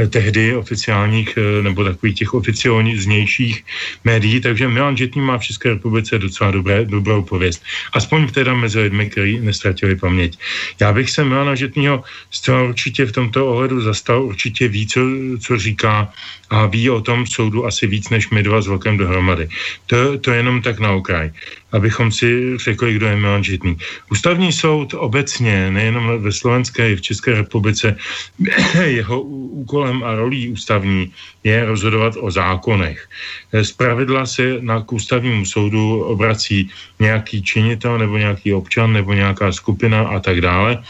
tehdy 0.10 0.56
oficiálních 0.56 1.38
nebo 1.62 1.84
takových 1.84 2.16
těch 2.16 2.34
oficiálnějších 2.34 3.66
médií, 4.04 4.42
takže 4.42 4.68
Milan 4.68 4.98
Žitný 4.98 5.22
má 5.22 5.38
v 5.38 5.44
České 5.44 5.70
republice 5.70 6.09
republice 6.10 6.20
docela 6.20 6.52
dobré, 6.52 6.86
dobrou 6.86 7.22
pověst. 7.22 7.64
Aspoň 7.94 8.28
teda 8.32 8.54
mezi 8.54 8.80
lidmi, 8.80 9.10
kteří 9.10 9.40
nestratili 9.40 9.96
paměť. 9.96 10.38
Já 10.82 10.94
bych 10.94 11.12
se 11.12 11.24
Milana 11.24 11.56
Žetního 11.56 12.04
zcela 12.32 12.64
určitě 12.64 13.06
v 13.06 13.12
tomto 13.12 13.48
ohledu 13.48 13.82
zastal, 13.82 14.24
určitě 14.24 14.68
ví, 14.68 14.88
co, 14.88 15.00
co 15.42 15.58
říká 15.58 16.14
a 16.50 16.66
ví 16.66 16.90
o 16.90 17.02
tom 17.02 17.28
soudu 17.28 17.66
asi 17.66 17.88
víc 17.88 18.10
než 18.10 18.30
my 18.30 18.44
dva 18.44 18.62
s 18.62 18.68
Vlkem 18.68 18.98
dohromady. 18.98 19.50
To, 19.86 20.18
to 20.18 20.32
jenom 20.32 20.62
tak 20.62 20.80
na 20.80 20.92
okraj, 20.92 21.32
abychom 21.72 22.12
si 22.12 22.58
řekli, 22.58 22.94
kdo 22.94 23.06
je 23.08 23.16
Milan 23.16 23.44
Žitný. 23.44 23.78
Ústavní 24.12 24.54
soud 24.54 24.94
obecně, 24.94 25.72
nejenom 25.72 26.22
ve 26.22 26.32
Slovenské, 26.32 26.92
i 26.92 26.96
v 26.96 27.02
České 27.02 27.34
republice, 27.34 27.98
jeho 28.86 29.22
úkolem 29.22 30.04
a 30.04 30.16
rolí 30.16 30.50
ústavní 30.50 31.14
je 31.44 31.66
rozhodovat 31.66 32.14
o 32.20 32.32
zákonech. 32.32 33.08
Z 33.54 33.72
pravidla 33.72 34.26
se 34.26 34.58
na 34.60 34.82
k 34.82 34.94
ústavnímu 34.94 35.46
soudu 35.46 36.04
obrací 36.04 36.70
nějaký 37.00 37.44
činitel 37.44 37.98
nebo 37.98 38.18
nějaký 38.18 38.54
občan 38.54 38.94
nebo 38.94 39.14
nějaká 39.14 39.52
skupina 39.52 40.08
a 40.08 40.20
tak 40.20 40.42
dále 40.42 40.84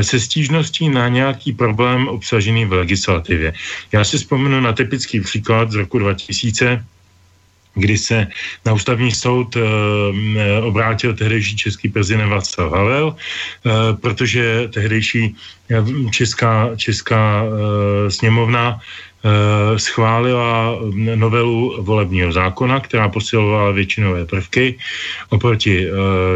se 0.00 0.20
stížností 0.20 0.88
na 0.88 1.08
nějaký 1.08 1.52
problém 1.52 2.08
obsažený 2.08 2.64
v 2.64 2.72
legislativě. 2.72 3.52
Já 3.92 4.04
si 4.04 4.18
vzpomenu 4.18 4.60
na 4.60 4.72
typický 4.72 4.97
typický 4.98 5.20
příklad 5.20 5.70
z 5.70 5.74
roku 5.74 5.98
2000, 5.98 6.84
kdy 7.74 7.98
se 7.98 8.26
na 8.66 8.72
ústavní 8.72 9.12
soud 9.12 9.56
e, 9.56 9.62
obrátil 10.62 11.14
tehdejší 11.14 11.56
český 11.56 11.88
prezident 11.88 12.28
Václav 12.28 12.72
Havel, 12.72 13.14
e, 13.14 13.94
protože 13.96 14.68
tehdejší 14.74 15.36
česká, 16.10 16.74
česká 16.76 17.44
e, 17.46 18.10
sněmovna 18.10 18.80
Eh, 19.18 19.78
schválila 19.78 20.78
novelu 21.14 21.82
volebního 21.82 22.32
zákona, 22.32 22.80
která 22.80 23.08
posilovala 23.08 23.70
většinové 23.70 24.24
prvky 24.24 24.78
oproti 25.28 25.90
eh, 25.90 25.90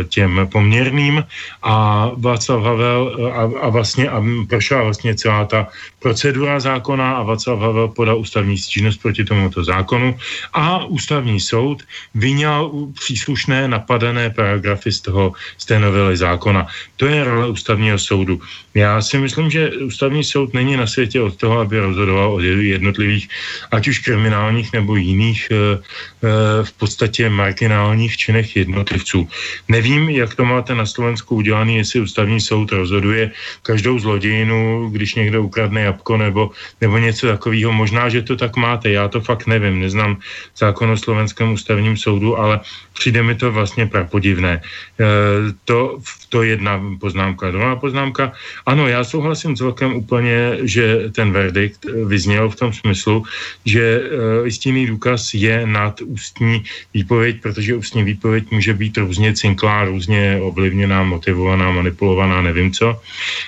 těm 0.05 0.49
poměrným. 0.53 1.25
A 1.63 2.11
Václav 2.17 2.63
Havel 2.63 3.03
eh, 3.07 3.33
a, 3.33 3.43
a 3.63 3.69
vlastně 3.69 4.11
a 4.11 4.19
prošla 4.49 4.83
vlastně 4.83 5.15
celá 5.15 5.45
ta 5.45 5.69
procedura 6.03 6.61
zákona 6.61 7.17
a 7.17 7.23
Václav 7.23 7.59
Havel 7.59 7.89
podal 7.89 8.19
ústavní 8.19 8.59
stížnost 8.59 9.03
proti 9.03 9.25
tomuto 9.25 9.65
zákonu 9.65 10.19
a 10.53 10.85
ústavní 10.85 11.41
soud 11.41 11.83
vyňal 12.15 12.71
příslušné 12.99 13.69
napadené 13.69 14.31
paragrafy 14.31 14.93
z 14.93 15.01
toho 15.01 15.33
z 15.59 15.65
té 15.65 15.79
novely 15.79 16.17
zákona. 16.17 16.67
To 16.97 17.07
je 17.07 17.25
role 17.25 17.49
ústavního 17.49 17.99
soudu. 17.99 18.41
Já 18.75 19.03
si 19.03 19.19
myslím, 19.19 19.51
že 19.51 19.71
ústavní 19.71 20.25
soud 20.25 20.55
není 20.55 20.77
na 20.77 20.87
světě 20.87 21.21
od 21.21 21.37
toho, 21.37 21.61
aby 21.61 21.79
rozhodoval 21.79 22.35
o 22.35 22.41
jednotlivých, 22.41 23.29
ať 23.71 23.89
už 23.89 23.99
kriminálních 23.99 24.73
nebo 24.73 24.97
jiných 24.97 25.49
e, 25.51 25.55
e, 25.55 25.79
v 26.65 26.73
podstatě 26.73 27.29
marginálních 27.29 28.17
činech 28.17 28.57
jednotlivců. 28.57 29.29
Nevím, 29.69 30.11
jak 30.11 30.35
to 30.35 30.45
máte 30.45 30.75
na 30.75 30.87
Slovensku 30.87 31.37
udělané, 31.37 31.73
jestli 31.73 32.01
ústavní 32.01 32.41
soud 32.41 32.73
rozhoduje 32.73 33.31
každou 33.63 33.99
zlodějinu, 33.99 34.89
když 34.91 35.15
někdo 35.15 35.43
ukradne 35.43 35.92
jabko 35.93 36.17
nebo, 36.17 36.51
nebo 36.81 36.99
něco 36.99 37.27
takového. 37.27 37.73
Možná, 37.73 38.09
že 38.09 38.23
to 38.23 38.37
tak 38.37 38.57
máte, 38.57 38.91
já 38.91 39.09
to 39.09 39.21
fakt 39.21 39.47
nevím, 39.47 39.81
neznám 39.81 40.17
zákon 40.57 40.91
o 40.91 40.97
slovenském 40.97 41.53
ústavním 41.53 41.97
soudu, 41.97 42.39
ale 42.39 42.61
přijde 42.93 43.23
mi 43.23 43.35
to 43.35 43.53
vlastně 43.53 43.87
prapodivné. 43.87 44.53
E, 44.53 44.63
to, 45.65 45.99
to 46.29 46.43
jedna 46.43 46.81
poznámka. 47.01 47.51
Druhá 47.51 47.77
poznámka, 47.77 48.33
ano, 48.67 48.89
já 48.89 49.05
souhlasím 49.05 49.57
celkem 49.57 49.93
úplně, 49.95 50.59
že 50.63 51.13
ten 51.13 51.33
verdikt 51.33 51.85
vyzněl 51.85 52.51
v 52.51 52.57
tom 52.57 52.73
smyslu, 52.73 53.25
že 53.65 54.01
uh, 54.01 54.47
jistinný 54.47 54.87
důkaz 54.87 55.35
je 55.35 55.67
nad 55.67 56.01
ústní 56.01 56.65
výpověď, 56.95 57.43
protože 57.43 57.77
ústní 57.77 58.03
výpověď 58.03 58.51
může 58.51 58.73
být 58.75 58.97
různě 58.97 59.35
cinklá, 59.35 59.85
různě 59.85 60.39
ovlivněná, 60.41 61.03
motivovaná, 61.03 61.71
manipulovaná, 61.71 62.43
nevím 62.43 62.73
co. 62.73 63.01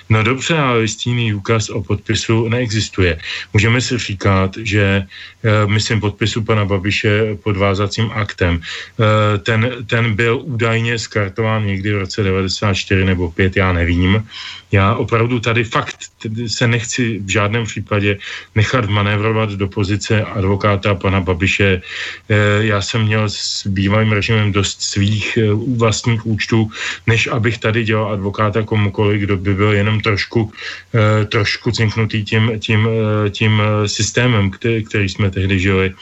No 0.09 0.23
dobře, 0.23 0.59
ale 0.59 0.83
jistinný 0.83 1.31
důkaz 1.31 1.71
o 1.71 1.83
podpisu 1.83 2.49
neexistuje. 2.49 3.19
Můžeme 3.53 3.81
si 3.81 3.99
říkat, 3.99 4.57
že 4.61 5.03
uh, 5.05 5.71
myslím 5.71 6.01
podpisu 6.01 6.45
pana 6.45 6.65
Babiše 6.65 7.41
pod 7.43 7.57
vázacím 7.57 8.11
aktem. 8.13 8.61
Uh, 8.61 9.34
ten, 9.39 9.71
ten 9.87 10.15
byl 10.15 10.41
údajně 10.45 10.99
skartován 10.99 11.67
někdy 11.67 11.93
v 11.93 11.99
roce 11.99 12.23
94 12.23 13.05
nebo 13.05 13.31
5, 13.31 13.57
já 13.57 13.73
nevím. 13.73 14.29
Já 14.75 14.95
opravdu 14.95 15.41
tady 15.41 15.65
fakt 15.65 15.97
se 16.47 16.67
nechci 16.67 17.19
v 17.19 17.29
žádném 17.29 17.65
případě 17.65 18.19
nechat 18.55 18.91
manévrovat 18.91 19.51
do 19.51 19.69
pozice 19.69 20.23
advokáta 20.23 20.95
pana 20.95 21.21
Babiše. 21.21 21.79
Eh, 21.79 22.35
já 22.67 22.83
jsem 22.83 23.07
měl 23.07 23.31
s 23.31 23.67
bývalým 23.67 24.13
režimem 24.13 24.53
dost 24.53 24.83
svých 24.83 25.39
eh, 25.39 25.55
vlastních 25.79 26.27
účtů, 26.27 26.71
než 27.07 27.31
abych 27.31 27.59
tady 27.59 27.85
dělal 27.85 28.19
advokáta 28.19 28.67
komukoliv, 28.67 29.21
kdo 29.23 29.37
by 29.37 29.55
byl 29.55 29.73
jenom 29.73 30.01
trošku, 30.01 30.51
eh, 30.51 31.25
trošku 31.25 31.71
cinknutý 31.71 32.25
tím, 32.25 32.59
tím, 32.59 32.89
tím 33.31 33.63
systémem, 33.87 34.51
který, 34.51 35.09
jsme 35.09 35.31
tehdy 35.31 35.55
žili. 35.61 35.95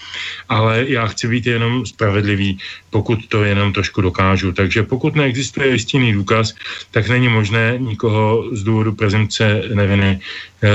Ale 0.48 0.88
já 0.88 1.06
chci 1.12 1.28
být 1.28 1.46
jenom 1.46 1.84
spravedlivý, 1.84 2.56
pokud 2.90 3.20
to 3.28 3.44
jenom 3.44 3.72
trošku 3.72 4.00
dokážu. 4.00 4.52
Takže 4.52 4.82
pokud 4.88 5.16
neexistuje 5.16 5.76
jistinný 5.76 6.12
důkaz, 6.12 6.54
tak 6.90 7.08
není 7.08 7.28
možné 7.28 7.76
nikoho 7.78 8.48
důvodu 8.62 8.92
prezumce 8.92 9.62
neviny 9.74 10.20
e, 10.62 10.70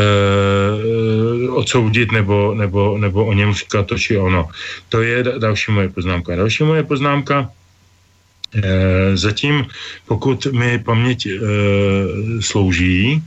odsoudit 1.49 2.11
nebo, 2.11 2.53
nebo, 2.53 2.97
nebo 2.97 3.25
o 3.25 3.33
něm 3.33 3.53
říkat 3.53 3.87
to 3.87 3.97
či 3.97 4.17
ono. 4.17 4.49
To 4.89 5.01
je 5.01 5.23
další 5.23 5.71
moje 5.71 5.89
poznámka. 5.89 6.35
Další 6.35 6.63
moje 6.63 6.83
poznámka, 6.83 7.49
e, 8.55 9.17
zatím, 9.17 9.65
pokud 10.07 10.45
mi 10.45 10.79
paměť 10.79 11.25
e, 11.25 11.31
slouží, 12.39 13.23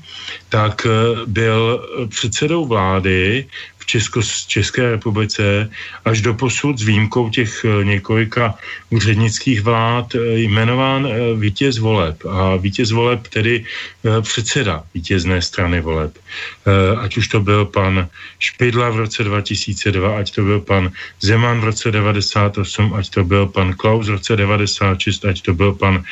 tak 0.48 0.86
byl 1.26 1.86
předsedou 2.08 2.66
vlády 2.66 3.46
Česko, 3.90 4.22
České 4.46 4.90
republice 4.90 5.70
až 6.04 6.20
do 6.22 6.34
posud 6.34 6.78
s 6.78 6.86
výjimkou 6.86 7.30
těch 7.30 7.64
eh, 7.64 7.84
několika 7.84 8.54
úřednických 8.90 9.66
vlád 9.66 10.14
eh, 10.14 10.46
jmenován 10.46 11.06
eh, 11.06 11.34
vítěz 11.34 11.78
voleb. 11.78 12.22
A 12.22 12.56
vítěz 12.56 12.94
voleb 12.94 13.26
tedy 13.28 13.64
předseda 14.22 14.82
vítězné 14.94 15.42
strany 15.42 15.80
voleb. 15.80 16.12
Ať 17.00 17.16
už 17.16 17.28
to 17.28 17.40
byl 17.40 17.64
pan 17.66 18.08
Špidla 18.38 18.90
v 18.90 18.96
roce 18.96 19.24
2002, 19.24 20.18
ať 20.18 20.34
to 20.34 20.42
byl 20.42 20.60
pan 20.60 20.90
Zeman 21.20 21.60
v 21.60 21.64
roce 21.64 21.90
98, 21.90 22.94
ať 22.94 23.10
to 23.10 23.24
byl 23.24 23.46
pan 23.46 23.74
Klaus 23.74 24.08
v 24.08 24.10
roce 24.10 24.36
96, 24.36 25.24
ať 25.24 25.42
to 25.42 25.52
byl 25.54 25.72
pan 25.74 26.04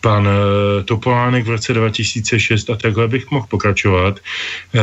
pan 0.00 0.26
uh, 0.26 0.84
Topolánek 0.84 1.46
v 1.46 1.50
roce 1.50 1.74
2006 1.74 2.70
a 2.70 2.76
takhle 2.76 3.08
bych 3.08 3.30
mohl 3.30 3.46
pokračovat. 3.50 4.20
Uh, 4.74 4.80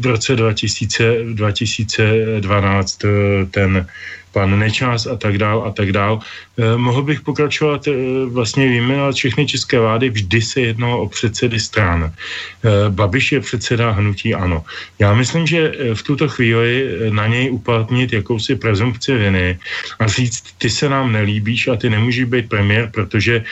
v 0.00 0.06
roce 0.06 0.36
2000, 0.36 1.18
2012 1.24 3.04
uh, 3.04 3.10
ten 3.50 3.86
pan 4.32 4.58
Nečas 4.58 5.06
a 5.06 5.16
tak 5.16 5.38
dál 5.38 5.64
a 5.66 5.70
tak 5.70 5.92
dál. 5.92 6.20
Eh, 6.58 6.76
mohl 6.76 7.02
bych 7.02 7.20
pokračovat 7.20 7.88
eh, 7.88 7.92
vlastně 8.26 8.68
vyjmenovat 8.68 9.14
všechny 9.14 9.46
české 9.46 9.80
vlády, 9.80 10.10
vždy 10.10 10.42
se 10.42 10.60
jednalo 10.60 11.02
o 11.02 11.08
předsedy 11.08 11.60
stran. 11.60 12.12
Eh, 12.12 12.90
Babiš 12.90 13.32
je 13.32 13.40
předseda 13.40 13.90
hnutí 13.90 14.34
ano. 14.34 14.64
Já 14.98 15.14
myslím, 15.14 15.46
že 15.46 15.72
v 15.94 16.02
tuto 16.02 16.28
chvíli 16.28 16.88
na 17.10 17.26
něj 17.26 17.50
uplatnit 17.50 18.12
jakousi 18.12 18.56
prezumpci 18.56 19.14
viny 19.14 19.58
a 19.98 20.06
říct, 20.06 20.44
ty 20.58 20.70
se 20.70 20.88
nám 20.88 21.12
nelíbíš 21.12 21.68
a 21.68 21.76
ty 21.76 21.90
nemůžeš 21.90 22.24
být 22.24 22.48
premiér, 22.48 22.90
protože 22.92 23.44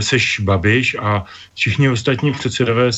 seš 0.00 0.40
Babiš 0.40 0.96
a 1.00 1.24
všichni 1.54 1.88
ostatní 1.88 2.32
předsedové 2.32 2.92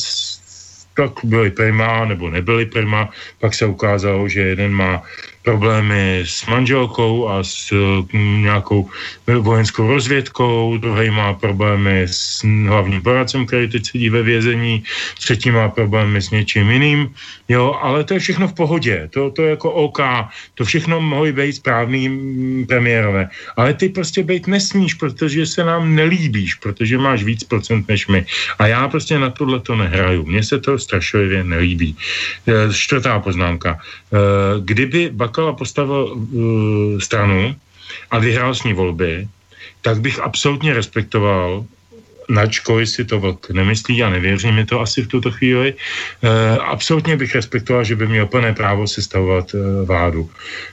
tak 0.98 1.22
byli 1.24 1.50
prima 1.50 2.04
nebo 2.04 2.30
nebyli 2.30 2.66
prima, 2.66 3.10
pak 3.38 3.54
se 3.54 3.66
ukázalo, 3.66 4.28
že 4.28 4.40
jeden 4.40 4.74
má 4.74 5.02
problémy 5.48 6.28
s 6.28 6.44
manželkou 6.44 7.24
a 7.28 7.40
s 7.40 7.72
mm, 8.12 8.42
nějakou 8.44 8.84
vojenskou 9.24 9.88
rozvědkou, 9.88 10.76
druhý 10.76 11.08
má 11.08 11.32
problémy 11.40 12.04
s 12.04 12.44
hlavním 12.44 13.00
poradcem, 13.00 13.48
který 13.48 13.68
teď 13.68 13.82
sedí 13.86 14.08
ve 14.12 14.22
vězení, 14.22 14.84
třetí 15.16 15.48
má 15.48 15.72
problémy 15.72 16.20
s 16.20 16.28
něčím 16.30 16.68
jiným, 16.68 17.08
jo, 17.48 17.72
ale 17.80 18.04
to 18.04 18.14
je 18.14 18.20
všechno 18.20 18.48
v 18.48 18.52
pohodě, 18.52 19.08
to, 19.08 19.30
to 19.32 19.42
je 19.42 19.56
jako 19.56 19.88
OK, 19.88 20.00
to 20.54 20.68
všechno 20.68 21.00
mohou 21.00 21.32
být 21.32 21.64
správný 21.64 22.08
mm, 22.08 22.66
premiérové, 22.68 23.32
ale 23.56 23.72
ty 23.72 23.88
prostě 23.88 24.20
být 24.20 24.52
nesmíš, 24.52 25.00
protože 25.00 25.46
se 25.48 25.64
nám 25.64 25.94
nelíbíš, 25.96 26.60
protože 26.60 27.00
máš 27.00 27.24
víc 27.24 27.44
procent 27.48 27.88
než 27.88 28.04
my. 28.12 28.26
A 28.58 28.66
já 28.66 28.88
prostě 28.88 29.16
na 29.16 29.30
tohle 29.32 29.64
to 29.64 29.76
nehraju, 29.76 30.28
mně 30.28 30.44
se 30.44 30.60
to 30.60 30.76
strašlivě 30.76 31.44
nelíbí. 31.44 31.96
E, 32.44 32.68
čtvrtá 32.68 33.16
poznámka. 33.20 33.78
E, 33.78 34.18
kdyby 34.60 35.08
Bakala 35.12 35.37
postavil 35.52 36.02
e, 36.08 37.00
stranu 37.00 37.54
a 38.10 38.18
vyhrál 38.18 38.54
s 38.54 38.64
ní 38.64 38.72
volby, 38.72 39.28
tak 39.82 40.00
bych 40.00 40.18
absolutně 40.18 40.74
respektoval 40.74 41.64
načko, 42.28 42.86
si 42.86 43.04
to 43.04 43.20
vlk 43.20 43.50
nemyslí 43.50 44.02
a 44.02 44.10
nevěří 44.10 44.52
mi 44.52 44.64
to 44.64 44.80
asi 44.80 45.02
v 45.02 45.08
tuto 45.08 45.30
chvíli, 45.30 45.74
e, 45.74 46.58
absolutně 46.58 47.16
bych 47.16 47.34
respektoval, 47.34 47.84
že 47.84 47.96
by 47.96 48.06
měl 48.06 48.26
plné 48.26 48.54
právo 48.54 48.86
sestavovat 48.86 49.54
e, 49.54 49.84
vládu. 49.84 50.30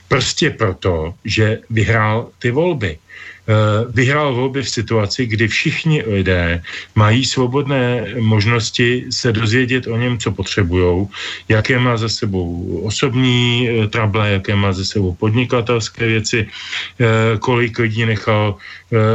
Prostě 0.08 0.50
proto, 0.50 1.14
že 1.24 1.58
vyhrál 1.70 2.28
ty 2.38 2.50
volby. 2.50 2.98
Eh, 3.46 3.86
vyhrál 3.94 4.34
volby 4.34 4.62
v 4.62 4.70
situaci, 4.70 5.26
kdy 5.26 5.48
všichni 5.48 6.02
lidé 6.02 6.62
mají 6.94 7.24
svobodné 7.24 8.14
možnosti 8.18 9.06
se 9.10 9.32
dozvědět 9.32 9.86
o 9.86 9.96
něm, 9.96 10.18
co 10.18 10.34
potřebují, 10.34 11.06
jaké 11.48 11.78
má 11.78 11.96
za 11.96 12.08
sebou 12.08 12.66
osobní 12.82 13.70
eh, 13.70 13.86
trable, 13.86 14.30
jaké 14.42 14.54
má 14.58 14.72
za 14.72 14.84
sebou 14.84 15.14
podnikatelské 15.14 16.06
věci, 16.06 16.38
eh, 16.42 17.38
kolik 17.38 17.78
lidí 17.78 18.06
nechal 18.06 18.58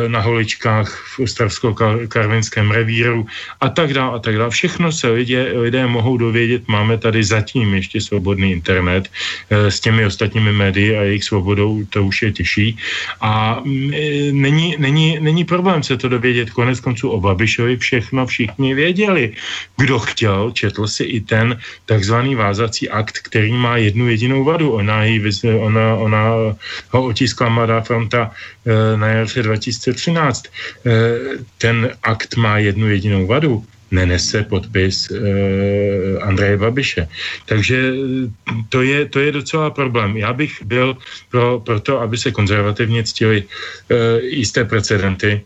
na 0.08 0.20
holičkách 0.20 1.16
v 1.16 1.20
Ostravsko-Karvinském 1.20 2.72
revíru 2.72 3.24
a 3.62 3.70
tak 3.72 3.94
dále 3.96 4.16
a 4.16 4.20
tak 4.20 4.36
dále. 4.36 4.52
Všechno 4.52 4.92
se 4.92 5.08
lidé, 5.08 5.56
lidé 5.56 5.88
mohou 5.88 6.18
dovědět. 6.18 6.68
Máme 6.68 7.00
tady 7.00 7.24
zatím 7.24 7.74
ještě 7.80 8.02
svobodný 8.04 8.52
internet 8.52 9.08
s 9.48 9.80
těmi 9.80 10.06
ostatními 10.06 10.52
médii 10.52 10.98
a 10.98 11.02
jejich 11.02 11.24
svobodou, 11.24 11.88
to 11.88 12.04
už 12.04 12.22
je 12.22 12.32
těžší. 12.32 12.78
A 13.24 13.64
mm, 13.64 13.96
není, 14.32 14.76
není, 14.78 15.18
není 15.20 15.44
problém 15.44 15.84
se 15.84 15.98
to 15.98 16.10
dovědět. 16.10 16.50
Konec 16.50 16.80
konců 16.80 17.10
o 17.10 17.20
Babišovi 17.20 17.78
všechno 17.78 18.26
všichni 18.26 18.74
věděli. 18.74 19.34
Kdo 19.78 20.00
chtěl, 20.00 20.52
četl 20.52 20.88
si 20.88 21.04
i 21.04 21.22
ten 21.22 21.60
takzvaný 21.86 22.36
vázací 22.36 22.90
akt, 22.90 23.20
který 23.20 23.54
má 23.54 23.78
jednu 23.78 24.10
jedinou 24.10 24.44
vadu. 24.44 24.72
Ona, 24.72 25.04
jí, 25.04 25.22
ona, 25.60 25.96
ona 25.96 26.24
ho 26.90 27.00
otiskla 27.04 27.50
Mladá 27.50 27.82
fronta 27.82 28.32
e, 28.66 28.98
na 28.98 29.08
jaře 29.08 29.44
2013. 29.44 30.46
E, 30.46 30.50
eh, 30.86 31.20
ten 31.58 31.90
akt 32.04 32.36
má 32.36 32.58
jednu 32.58 32.90
jedinou 32.90 33.28
vadu 33.28 33.64
nenese 33.92 34.44
podpis 34.44 35.12
e, 35.12 35.16
Andreje 36.22 36.58
Babiše. 36.58 37.08
Takže 37.46 37.94
to 38.70 38.82
je, 38.82 39.06
to 39.06 39.20
je 39.20 39.32
docela 39.32 39.70
problém. 39.70 40.18
Já 40.18 40.34
bych 40.34 40.64
byl 40.64 40.98
pro, 41.30 41.60
pro 41.60 41.80
to, 41.80 42.02
aby 42.02 42.18
se 42.18 42.32
konzervativně 42.32 43.04
ctili 43.04 43.44
e, 43.44 44.22
jisté 44.22 44.66
precedenty, 44.66 45.42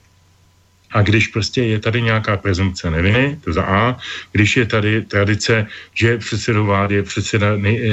a 0.96 1.02
když 1.02 1.28
prostě 1.28 1.64
je 1.64 1.80
tady 1.80 2.02
nějaká 2.02 2.38
prezumce 2.38 2.92
neviny, 2.92 3.40
to 3.44 3.54
za 3.54 3.64
A, 3.64 3.98
když 4.32 4.58
je 4.58 4.66
tady 4.66 5.02
tradice, 5.02 5.68
že 5.94 6.18
předsedou 6.18 6.66
vlády 6.66 6.96
je 6.96 7.04
předseda 7.04 7.48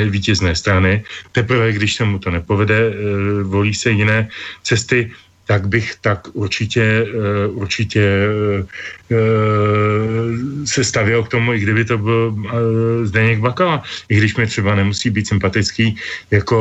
vítězné 0.08 0.54
strany, 0.54 1.04
teprve 1.32 1.72
když 1.72 1.94
se 1.94 2.04
mu 2.04 2.18
to 2.18 2.30
nepovede, 2.30 2.94
volí 3.42 3.74
se 3.74 3.90
jiné 3.90 4.28
cesty, 4.62 5.10
tak 5.52 5.68
bych 5.68 6.00
tak 6.00 6.32
určitě, 6.32 6.80
eh, 6.80 7.46
určitě 7.52 8.00
eh, 8.00 8.64
se 10.64 10.80
stavěl 10.80 11.28
k 11.28 11.28
tomu, 11.28 11.52
i 11.52 11.60
kdyby 11.60 11.84
to 11.84 12.00
byl 12.00 12.32
eh, 12.32 12.40
Zdeněk 13.04 13.44
Bakala, 13.44 13.84
i 14.08 14.16
když 14.16 14.40
mi 14.40 14.48
třeba 14.48 14.72
nemusí 14.72 15.12
být 15.12 15.28
sympatický, 15.28 16.00
jako 16.32 16.56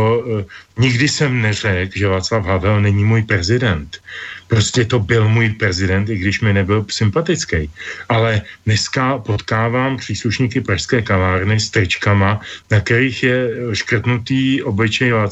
nikdy 0.75 1.07
jsem 1.07 1.31
neřekl, 1.39 1.95
že 1.95 2.11
Václav 2.11 2.43
Havel 2.43 2.83
není 2.83 3.07
můj 3.07 3.23
prezident. 3.23 4.03
Prostě 4.51 4.85
to 4.85 4.99
byl 4.99 5.29
můj 5.29 5.49
prezident, 5.55 6.09
i 6.09 6.17
když 6.17 6.41
mi 6.43 6.53
nebyl 6.53 6.85
sympatický. 6.91 7.71
Ale 8.09 8.41
dneska 8.67 9.17
potkávám 9.17 9.97
příslušníky 9.97 10.61
pražské 10.61 11.01
kavárny 11.01 11.55
s 11.59 11.69
tričkama, 11.69 12.43
na 12.71 12.79
kterých 12.83 13.23
je 13.23 13.37
škrtnutý 13.73 14.63
obličej 14.63 15.13
uh, 15.15 15.23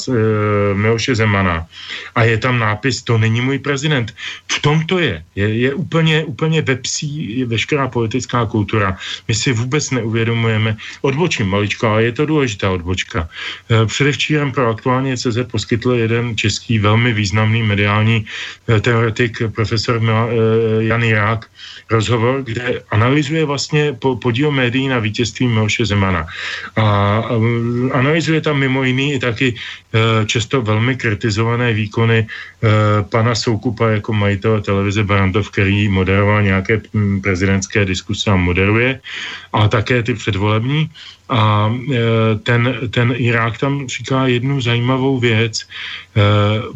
Miloše 0.74 1.16
Zemana. 1.16 1.68
A 2.16 2.24
je 2.24 2.38
tam 2.38 2.60
nápis, 2.60 3.04
to 3.04 3.18
není 3.18 3.42
můj 3.42 3.60
prezident. 3.60 4.16
V 4.48 4.62
tom 4.64 4.88
to 4.88 5.00
je. 5.04 5.24
Je, 5.36 5.48
je 5.68 5.74
úplně, 5.74 6.24
úplně 6.24 6.62
vepsí 6.62 7.44
veškerá 7.44 7.92
politická 7.92 8.46
kultura. 8.46 8.96
My 9.28 9.36
si 9.36 9.52
vůbec 9.52 9.92
neuvědomujeme. 9.92 10.78
Odbočím 11.02 11.48
maličko, 11.52 11.88
ale 11.88 12.04
je 12.04 12.12
to 12.12 12.26
důležitá 12.26 12.72
odbočka. 12.72 13.28
Uh, 13.68 13.84
předevčírem 13.84 14.52
pro 14.56 14.72
aktuálně 14.72 15.18
CZ 15.20 15.44
poskytl 15.52 16.08
jeden 16.08 16.38
český 16.40 16.80
velmi 16.80 17.12
významný 17.14 17.64
mediální 17.68 18.24
uh, 18.72 19.09
teoretik 19.12 19.54
profesor 19.56 19.98
eh, 19.98 20.84
Jan 20.86 21.04
Jirák 21.04 21.46
rozhovor, 21.90 22.44
kde 22.44 22.82
analyzuje 22.92 23.46
vlastně 23.46 23.98
podíl 24.22 24.52
médií 24.52 24.88
na 24.88 25.00
vítězství 25.00 25.48
Miloše 25.48 25.86
Zemana. 25.86 26.28
A 26.76 26.86
analyzuje 27.92 28.42
tam 28.42 28.60
mimo 28.60 28.84
jiný 28.84 29.14
i 29.14 29.20
taky 29.20 29.56
eh, 29.56 30.26
často 30.26 30.62
velmi 30.62 30.96
kritizované 30.96 31.74
výkony 31.74 32.28
eh, 32.28 32.68
pana 33.10 33.36
Soukupa 33.36 33.90
jako 33.90 34.14
majitele 34.14 34.62
televize 34.62 35.04
Barandov, 35.04 35.50
který 35.50 35.90
moderoval 35.90 36.44
nějaké 36.44 36.82
hm, 36.94 37.22
prezidentské 37.22 37.86
diskuse 37.86 38.32
a 38.32 38.36
moderuje, 38.36 39.00
a 39.54 39.68
také 39.68 40.04
ty 40.04 40.14
předvolební. 40.14 40.90
A 41.30 41.74
ten, 42.44 42.90
ten 42.90 43.14
Irák 43.18 43.58
tam 43.58 43.88
říká 43.88 44.28
jednu 44.28 44.62
zajímavou 44.62 45.20
věc. 45.20 45.68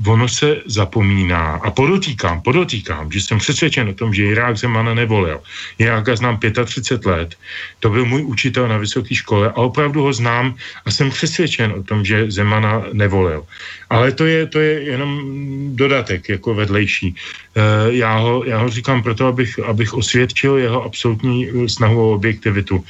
Ono 0.08 0.28
se 0.28 0.62
zapomíná, 0.66 1.60
a 1.64 1.72
podotýkám, 1.72 2.42
podotýkám, 2.42 3.12
že 3.12 3.22
jsem 3.22 3.38
přesvědčen 3.38 3.90
o 3.90 3.94
tom, 3.94 4.14
že 4.14 4.24
Irák 4.24 4.58
Zemana 4.58 4.94
nevolil. 4.94 5.42
Iráka 5.78 6.16
znám 6.16 6.40
35 6.66 7.06
let, 7.06 7.36
to 7.80 7.90
byl 7.90 8.06
můj 8.06 8.24
učitel 8.24 8.68
na 8.68 8.78
vysoké 8.78 9.16
škole 9.16 9.50
a 9.50 9.58
opravdu 9.58 10.02
ho 10.02 10.14
znám 10.14 10.56
a 10.86 10.92
jsem 10.92 11.10
přesvědčen 11.10 11.74
o 11.74 11.84
tom, 11.84 12.06
že 12.06 12.32
Zemana 12.32 12.84
nevolil. 12.94 13.44
Ale 13.90 14.12
to 14.12 14.26
je, 14.26 14.46
to 14.46 14.60
je 14.60 14.82
jenom 14.82 15.22
dodatek, 15.76 16.30
jako 16.30 16.54
vedlejší. 16.54 17.16
E, 17.56 17.94
já 17.94 18.18
ho, 18.18 18.44
já 18.46 18.58
ho 18.58 18.70
říkám 18.70 19.04
proto, 19.04 19.28
abych, 19.28 19.60
abych 19.60 19.94
osvědčil 19.94 20.58
jeho 20.58 20.84
absolutní 20.84 21.50
snahu 21.68 22.10
o 22.10 22.14
objektivitu. 22.14 22.84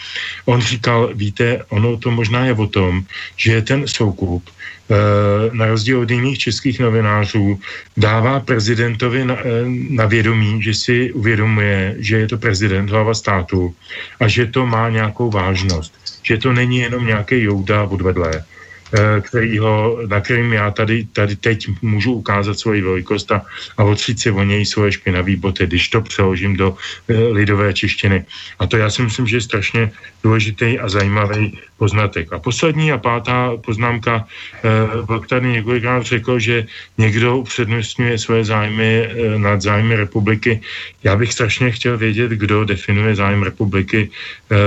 On 0.45 0.61
říkal, 0.61 1.09
víte, 1.13 1.52
ono 1.69 1.97
to 1.97 2.11
možná 2.11 2.45
je 2.45 2.53
o 2.53 2.67
tom, 2.67 3.03
že 3.37 3.61
ten 3.61 3.87
soukup 3.87 4.43
Eh, 4.83 5.49
na 5.55 5.65
rozdíl 5.65 5.99
od 5.99 6.11
jiných 6.11 6.37
českých 6.37 6.79
novinářů 6.79 7.59
dává 7.97 8.39
prezidentovi 8.39 9.25
na, 9.25 9.37
eh, 9.39 9.63
na 9.89 10.05
vědomí, 10.05 10.59
že 10.61 10.73
si 10.73 10.97
uvědomuje, 11.13 11.95
že 12.03 12.17
je 12.17 12.27
to 12.27 12.37
prezident, 12.37 12.89
hlava 12.89 13.13
státu 13.13 13.75
a 14.19 14.27
že 14.27 14.45
to 14.45 14.67
má 14.67 14.89
nějakou 14.89 15.31
vážnost. 15.31 15.95
Že 16.23 16.37
to 16.37 16.53
není 16.53 16.77
jenom 16.77 17.07
nějaký 17.07 17.47
jouda 17.47 17.83
odvedlé. 17.83 18.43
Eh, 18.93 19.21
kterýho, 19.21 19.99
na 20.07 20.21
kterým 20.21 20.53
já 20.53 20.71
tady, 20.71 21.05
tady 21.13 21.35
teď 21.35 21.67
můžu 21.81 22.13
ukázat 22.13 22.59
svoji 22.59 22.81
velikost 22.81 23.31
a, 23.31 23.41
a 23.77 23.83
otřít 23.83 24.19
si 24.19 24.31
o 24.31 24.43
něj 24.43 24.65
svoje 24.65 24.91
špinavý 24.91 25.35
boty, 25.35 25.65
když 25.65 25.89
to 25.89 26.01
přeložím 26.01 26.57
do 26.57 26.77
e, 27.09 27.13
lidové 27.17 27.73
češtiny. 27.73 28.25
A 28.59 28.67
to 28.67 28.77
já 28.77 28.89
si 28.89 29.01
myslím, 29.01 29.27
že 29.27 29.37
je 29.37 29.41
strašně 29.41 29.91
důležitý 30.23 30.79
a 30.79 30.89
zajímavý 30.89 31.57
poznatek. 31.83 32.31
A 32.31 32.39
poslední 32.39 32.95
a 32.95 32.97
pátá 32.97 33.59
poznámka, 33.59 34.23
e, 34.63 35.27
tady 35.27 35.59
několikrát 35.59 36.07
řekl, 36.07 36.39
že 36.39 36.63
někdo 36.95 37.43
upřednostňuje 37.43 38.15
své 38.15 38.39
zájmy 38.47 38.91
e, 39.03 39.09
nad 39.35 39.59
zájmy 39.59 39.99
republiky. 39.99 40.63
Já 41.03 41.19
bych 41.19 41.35
strašně 41.35 41.75
chtěl 41.75 41.99
vědět, 41.99 42.31
kdo 42.39 42.63
definuje 42.63 43.19
zájem 43.19 43.43
republiky, 43.43 44.07
e, 44.07 44.57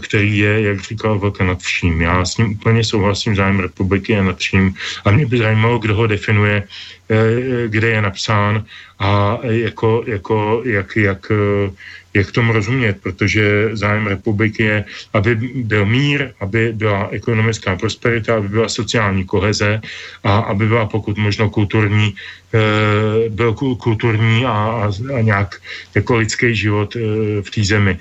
který 0.00 0.40
je, 0.40 0.54
jak 0.72 0.78
říkal 0.80 1.20
Vlka 1.20 1.44
nad 1.44 1.60
vším. 1.60 2.00
Já 2.00 2.24
s 2.24 2.40
ním 2.40 2.56
úplně 2.56 2.80
souhlasím, 2.80 3.36
zájem 3.36 3.60
republiky 3.60 4.16
a 4.16 4.24
nad 4.24 4.40
čím. 4.40 4.72
A 5.04 5.12
mě 5.12 5.28
by 5.28 5.36
zajímalo, 5.44 5.76
kdo 5.84 5.92
ho 6.00 6.06
definuje, 6.08 6.64
eh, 7.10 7.68
kde 7.68 7.88
je 7.88 8.00
napsán 8.02 8.64
a 8.98 9.38
jako, 9.44 10.04
jako, 10.06 10.62
jak, 10.64 10.96
jak, 10.96 11.22
eh, 11.28 11.70
jak 12.14 12.32
tomu 12.32 12.52
rozumět, 12.52 12.96
protože 13.02 13.70
zájem 13.72 14.06
republiky 14.06 14.62
je, 14.62 14.84
aby 15.12 15.34
byl 15.54 15.86
mír, 15.86 16.32
aby 16.40 16.72
byla 16.72 17.08
ekonomická 17.10 17.76
prosperita, 17.76 18.36
aby 18.36 18.48
byla 18.48 18.68
sociální 18.68 19.24
koheze 19.24 19.80
a 20.24 20.38
aby 20.38 20.66
byla 20.66 20.86
pokud 20.86 21.18
možno 21.18 21.50
kulturní, 21.50 22.14
eh, 22.54 23.28
byl 23.28 23.54
kulturní 23.54 24.46
a, 24.46 24.86
a 25.16 25.20
nějak 25.20 25.60
jako 25.94 26.16
lidský 26.16 26.56
život 26.56 26.94
v 27.42 27.48
té 27.50 27.64
zemi. 27.64 27.98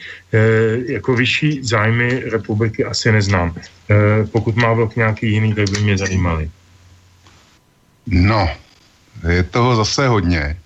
Jako 0.88 1.16
vyšší 1.16 1.60
zájmy 1.62 2.24
republiky 2.32 2.86
asi 2.86 3.12
neznám. 3.12 3.54
Pokud 4.32 4.56
má 4.56 4.74
velk 4.74 4.96
nějaký 4.96 5.32
jiný, 5.32 5.54
tak 5.54 5.70
by 5.70 5.78
mě 5.82 5.98
zajímali. 5.98 6.50
No, 8.08 8.50
je 9.30 9.44
toho 9.44 9.76
zase 9.76 10.08
hodně. 10.08 10.58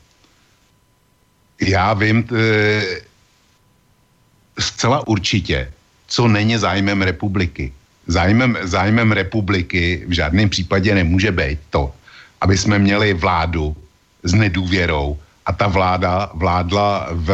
Já 1.62 1.94
vím 1.94 2.28
zcela 4.60 5.08
určitě, 5.08 5.72
co 6.08 6.28
není 6.28 6.58
zájmem 6.58 7.02
republiky. 7.02 7.72
Zájmem, 8.08 8.58
zájmem 8.64 9.12
republiky 9.12 10.04
v 10.08 10.12
žádném 10.12 10.50
případě 10.50 10.96
nemůže 10.96 11.32
být 11.32 11.60
to, 11.70 11.94
aby 12.42 12.58
jsme 12.58 12.80
měli 12.80 13.14
vládu 13.14 13.76
s 14.24 14.34
nedůvěrou 14.34 15.18
a 15.46 15.52
ta 15.52 15.68
vláda 15.68 16.32
vládla 16.34 17.08
v, 17.12 17.30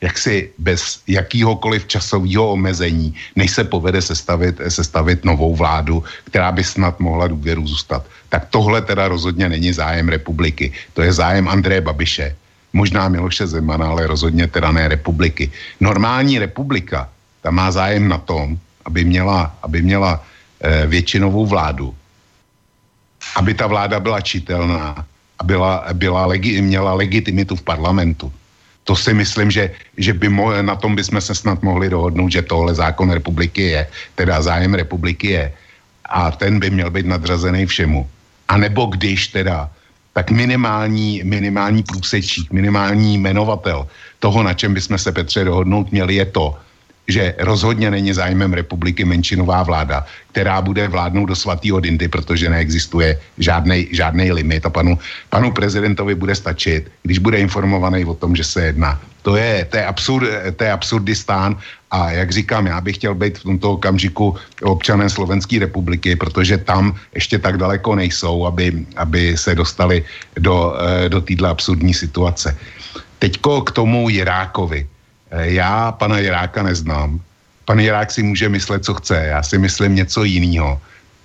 jaksi 0.00 0.52
bez 0.58 1.00
jakýhokoliv 1.08 1.86
časového 1.86 2.52
omezení, 2.52 3.14
než 3.36 3.50
se 3.50 3.64
povede 3.64 4.02
sestavit, 4.02 4.60
sestavit 4.68 5.24
novou 5.24 5.56
vládu, 5.56 6.04
která 6.24 6.52
by 6.52 6.64
snad 6.64 7.00
mohla 7.00 7.28
důvěru 7.28 7.66
zůstat. 7.66 8.04
Tak 8.28 8.48
tohle 8.52 8.82
teda 8.82 9.08
rozhodně 9.08 9.48
není 9.48 9.72
zájem 9.72 10.08
republiky. 10.08 10.72
To 10.92 11.02
je 11.02 11.12
zájem 11.12 11.48
Andreje 11.48 11.80
Babiše. 11.80 12.36
Možná 12.72 13.08
Miloše 13.08 13.46
Zemana, 13.46 13.86
ale 13.86 14.06
rozhodně 14.06 14.46
teda 14.46 14.72
ne 14.72 14.88
republiky. 14.88 15.50
Normální 15.80 16.38
republika, 16.38 17.08
ta 17.42 17.50
má 17.50 17.70
zájem 17.70 18.08
na 18.08 18.18
tom, 18.18 18.58
aby 18.84 19.04
měla, 19.04 19.54
aby 19.62 19.82
měla 19.82 20.22
e, 20.60 20.86
většinovou 20.86 21.46
vládu, 21.46 21.94
aby 23.36 23.54
ta 23.54 23.66
vláda 23.66 24.00
byla 24.00 24.20
čitelná 24.20 25.04
a 25.38 25.42
byla, 25.44 25.84
byla 25.92 26.26
legi, 26.26 26.62
měla 26.62 26.94
legitimitu 26.94 27.56
v 27.56 27.62
parlamentu. 27.62 28.32
To 28.84 28.96
si 28.96 29.14
myslím, 29.14 29.50
že, 29.50 29.70
že 29.96 30.12
by 30.14 30.28
mo, 30.28 30.62
na 30.62 30.76
tom 30.76 30.96
bychom 30.96 31.20
se 31.20 31.34
snad 31.34 31.62
mohli 31.62 31.88
dohodnout, 31.90 32.32
že 32.32 32.42
tohle 32.42 32.74
zákon 32.74 33.10
republiky 33.10 33.62
je, 33.62 33.86
teda 34.14 34.42
zájem 34.42 34.74
republiky 34.74 35.28
je. 35.30 35.52
A 36.10 36.30
ten 36.30 36.58
by 36.60 36.70
měl 36.70 36.90
být 36.90 37.06
nadřazený 37.06 37.66
všemu. 37.66 38.08
A 38.48 38.56
nebo 38.56 38.86
když 38.86 39.28
teda, 39.28 39.70
tak 40.12 40.30
minimální, 40.30 41.22
minimální 41.24 41.82
průsečík, 41.82 42.52
minimální 42.52 43.18
jmenovatel 43.18 43.86
toho, 44.18 44.42
na 44.42 44.54
čem 44.54 44.74
bychom 44.74 44.98
se 44.98 45.12
Petře 45.12 45.44
dohodnout 45.44 45.92
měli, 45.92 46.14
je 46.14 46.24
to, 46.24 46.58
že 47.08 47.34
rozhodně 47.38 47.90
není 47.90 48.12
zájmem 48.12 48.52
republiky 48.52 49.04
menšinová 49.04 49.62
vláda, 49.62 50.06
která 50.32 50.62
bude 50.62 50.88
vládnout 50.88 51.26
do 51.26 51.36
svatého 51.36 51.80
dindy, 51.80 52.08
protože 52.08 52.50
neexistuje 52.50 53.18
žádný 53.90 54.32
limit 54.32 54.66
a 54.66 54.70
panu, 54.70 54.98
panu 55.30 55.52
prezidentovi 55.52 56.14
bude 56.14 56.34
stačit, 56.34 56.90
když 57.02 57.18
bude 57.18 57.38
informovaný 57.38 58.04
o 58.04 58.14
tom, 58.14 58.36
že 58.36 58.44
se 58.44 58.64
jedná. 58.66 59.00
To 59.22 59.36
je, 59.36 59.64
to 59.70 59.76
je, 59.76 59.84
absurd, 59.84 60.28
to 60.56 60.64
je 60.64 60.72
absurdistán 60.72 61.56
a 61.90 62.10
jak 62.10 62.30
říkám, 62.30 62.66
já 62.66 62.80
bych 62.80 62.96
chtěl 62.96 63.14
být 63.14 63.38
v 63.38 63.42
tomto 63.42 63.72
okamžiku 63.72 64.36
občanem 64.62 65.10
Slovenské 65.10 65.58
republiky, 65.58 66.16
protože 66.16 66.58
tam 66.58 66.96
ještě 67.14 67.38
tak 67.38 67.58
daleko 67.58 67.94
nejsou, 67.94 68.46
aby, 68.46 68.86
aby 68.96 69.36
se 69.36 69.54
dostali 69.54 70.04
do, 70.40 70.72
eh, 70.80 71.08
do 71.08 71.20
této 71.20 71.46
absurdní 71.46 71.94
situace. 71.94 72.56
Teďko 73.18 73.60
k 73.60 73.70
tomu 73.70 74.08
Jirákovi. 74.08 74.88
Eh, 75.30 75.50
já 75.50 75.92
pana 75.92 76.18
Jiráka 76.18 76.62
neznám. 76.62 77.20
Pan 77.70 77.78
Jirák 77.78 78.10
si 78.10 78.22
může 78.22 78.48
myslet, 78.48 78.84
co 78.84 78.94
chce. 78.94 79.14
Já 79.14 79.42
si 79.42 79.58
myslím 79.58 79.94
něco 79.94 80.24
jiného. 80.24 80.80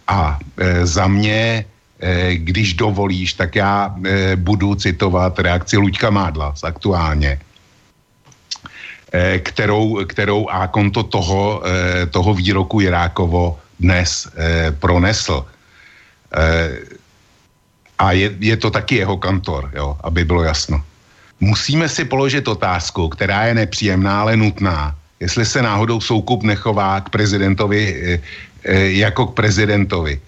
A 0.08 0.38
e, 0.58 0.86
za 0.86 1.08
mě, 1.08 1.66
e, 2.00 2.36
když 2.36 2.74
dovolíš, 2.74 3.34
tak 3.34 3.56
já 3.56 3.90
e, 3.90 4.36
budu 4.36 4.76
citovat 4.76 5.40
reakci 5.40 5.78
Luďka 5.78 6.10
Mádla 6.10 6.54
z 6.56 6.64
aktuálně, 6.64 7.42
e, 9.12 9.40
kterou, 9.40 10.06
kterou 10.06 10.46
a 10.50 10.68
konto 10.68 11.04
toho, 11.04 11.66
e, 11.66 12.06
toho 12.06 12.34
výroku 12.34 12.86
Jirákovo 12.86 13.58
dnes 13.80 14.30
e, 14.38 14.70
pronesl. 14.72 15.46
E, 16.30 16.46
a 17.98 18.12
je, 18.12 18.38
je 18.40 18.58
to 18.58 18.70
taky 18.70 18.96
jeho 19.02 19.18
kantor, 19.18 19.74
jo, 19.74 19.98
aby 20.06 20.26
bylo 20.26 20.44
jasno 20.44 20.84
musíme 21.40 21.90
si 21.90 22.06
položit 22.06 22.48
otázku, 22.48 23.10
která 23.10 23.44
je 23.44 23.54
nepříjemná, 23.54 24.22
ale 24.22 24.38
nutná. 24.38 24.96
Jestli 25.20 25.46
se 25.46 25.62
náhodou 25.62 26.02
soukup 26.02 26.44
nechová 26.44 27.02
k 27.02 27.10
prezidentovi 27.10 27.82
e, 27.82 28.22
e, 28.64 28.92
jako 28.92 29.28
k 29.28 29.34
prezidentovi. 29.34 30.22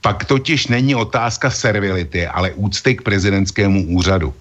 Pak 0.00 0.24
totiž 0.24 0.66
není 0.66 0.94
otázka 0.94 1.50
servility, 1.50 2.26
ale 2.26 2.52
úcty 2.54 2.94
k 2.94 3.02
prezidentskému 3.02 3.86
úřadu. 3.86 4.34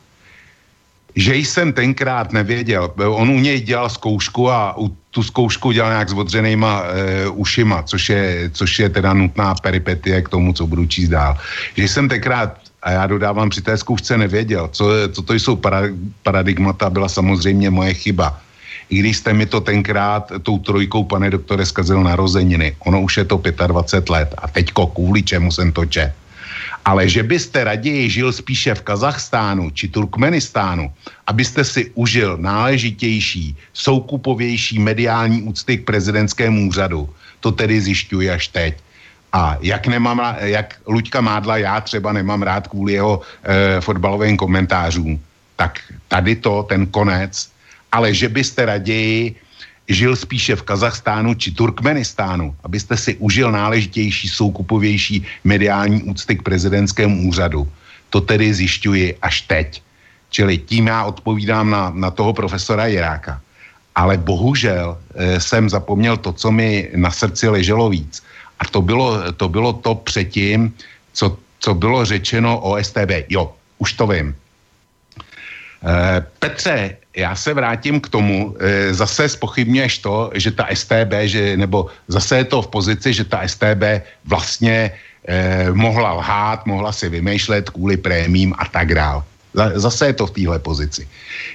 Že 1.16 1.36
jsem 1.36 1.74
tenkrát 1.74 2.34
nevěděl, 2.34 2.94
on 2.98 3.30
u 3.30 3.40
něj 3.40 3.62
dělal 3.62 3.90
zkoušku 3.90 4.52
a 4.52 4.78
u 4.78 4.94
tu 5.12 5.24
zkoušku 5.24 5.72
dělal 5.72 5.92
nějak 5.92 6.10
s 6.10 6.14
odřenýma 6.14 6.84
e, 6.86 7.30
ušima, 7.30 7.84
což 7.84 8.10
je, 8.10 8.50
což 8.54 8.80
je 8.80 8.90
teda 8.90 9.14
nutná 9.14 9.56
peripetie 9.56 10.22
k 10.22 10.30
tomu, 10.30 10.54
co 10.54 10.68
budu 10.68 10.86
číst 10.86 11.10
dál. 11.10 11.38
Že 11.74 11.84
jsem 11.84 12.10
tenkrát 12.10 12.67
a 12.88 12.92
já 12.92 13.08
dodávám, 13.08 13.50
při 13.50 13.62
té 13.62 13.78
zkoušce 13.78 14.18
nevěděl, 14.18 14.70
co, 14.72 14.88
co 15.12 15.22
to 15.22 15.34
jsou 15.34 15.60
paradigmata, 16.24 16.90
byla 16.90 17.10
samozřejmě 17.10 17.70
moje 17.70 17.94
chyba. 17.94 18.40
I 18.90 19.00
když 19.00 19.18
jste 19.18 19.34
mi 19.34 19.46
to 19.46 19.60
tenkrát 19.60 20.32
tou 20.44 20.58
trojkou, 20.58 21.04
pane 21.04 21.30
doktore, 21.30 21.66
zkazil 21.66 22.00
narozeniny, 22.04 22.76
ono 22.88 23.02
už 23.02 23.18
je 23.18 23.26
to 23.28 23.42
25 23.44 24.10
let 24.10 24.30
a 24.38 24.48
teďko 24.48 24.88
kvůli 24.88 25.24
čemu 25.24 25.52
jsem 25.52 25.72
to 25.72 25.86
čet. 25.86 26.16
Ale 26.86 27.10
že 27.12 27.24
byste 27.24 27.64
raději 27.64 28.10
žil 28.10 28.32
spíše 28.32 28.76
v 28.76 28.82
Kazachstánu 28.88 29.70
či 29.76 29.92
Turkmenistánu, 29.92 30.88
abyste 31.28 31.68
si 31.68 31.92
užil 32.00 32.40
náležitější, 32.40 33.56
soukupovější 33.74 34.80
mediální 34.80 35.44
úcty 35.44 35.78
k 35.78 35.86
prezidentskému 35.86 36.72
úřadu, 36.72 37.10
to 37.40 37.52
tedy 37.52 37.82
zjišťuji 37.82 38.32
až 38.32 38.48
teď. 38.48 38.87
A 39.34 39.58
jak, 39.62 39.88
nemám, 39.88 40.36
jak 40.40 40.76
Luďka 40.88 41.22
Mádla 41.22 41.58
já 41.58 41.82
třeba 41.82 42.14
nemám 42.14 42.42
rád 42.42 42.68
kvůli 42.68 42.94
jeho 42.94 43.22
e, 43.44 43.82
fotbalovým 43.82 44.38
komentářům, 44.38 45.20
tak 45.56 45.80
tady 46.08 46.36
to, 46.36 46.64
ten 46.64 46.86
konec, 46.86 47.52
ale 47.92 48.14
že 48.14 48.30
byste 48.30 48.66
raději 48.66 49.36
žil 49.88 50.16
spíše 50.16 50.56
v 50.56 50.62
Kazachstánu 50.62 51.34
či 51.34 51.52
Turkmenistánu, 51.52 52.56
abyste 52.64 52.98
si 52.98 53.16
užil 53.16 53.52
náležitější, 53.52 54.30
soukupovější 54.30 55.24
mediální 55.44 56.04
úcty 56.04 56.36
k 56.36 56.44
prezidentskému 56.44 57.28
úřadu. 57.28 57.68
To 58.10 58.22
tedy 58.22 58.54
zjišťuji 58.54 59.18
až 59.22 59.42
teď. 59.42 59.82
Čili 60.30 60.58
tím 60.58 60.88
já 60.88 61.04
odpovídám 61.04 61.70
na, 61.70 61.92
na 61.96 62.12
toho 62.12 62.34
profesora 62.34 62.86
Jiráka. 62.86 63.42
Ale 63.96 64.18
bohužel 64.18 64.98
e, 65.16 65.40
jsem 65.40 65.70
zapomněl 65.70 66.18
to, 66.18 66.34
co 66.34 66.52
mi 66.52 66.90
na 66.96 67.12
srdci 67.12 67.50
leželo 67.50 67.90
víc. 67.90 68.24
A 68.60 68.66
to 68.66 68.82
bylo 68.82 69.32
to, 69.34 69.50
bylo 69.50 69.74
to 69.74 69.96
předtím, 69.96 70.74
co, 71.14 71.38
co 71.60 71.74
bylo 71.74 72.06
řečeno 72.06 72.60
o 72.60 72.84
STB. 72.84 73.30
Jo, 73.30 73.54
už 73.78 73.94
to 73.94 74.08
vím. 74.08 74.36
E, 75.84 76.26
Petře, 76.40 76.98
já 77.16 77.36
se 77.36 77.54
vrátím 77.54 78.02
k 78.02 78.10
tomu, 78.10 78.56
e, 78.60 78.94
zase 78.94 79.30
spochybňuješ 79.30 79.98
to, 79.98 80.32
že 80.34 80.52
ta 80.52 80.68
STB, 80.74 81.14
že, 81.26 81.58
nebo 81.58 81.88
zase 82.08 82.38
je 82.38 82.46
to 82.46 82.62
v 82.62 82.68
pozici, 82.68 83.14
že 83.14 83.24
ta 83.26 83.48
STB 83.48 83.84
vlastně 84.26 84.92
e, 85.28 85.72
mohla 85.72 86.14
lhát, 86.14 86.66
mohla 86.66 86.92
si 86.92 87.10
vymýšlet 87.10 87.70
kvůli 87.70 87.98
prémím 87.98 88.54
a 88.58 88.66
tak 88.66 88.94
dále. 88.96 89.24
Zase 89.58 90.06
je 90.06 90.14
to 90.14 90.28
v 90.28 90.32
téhle 90.32 90.60
pozici. 90.60 91.08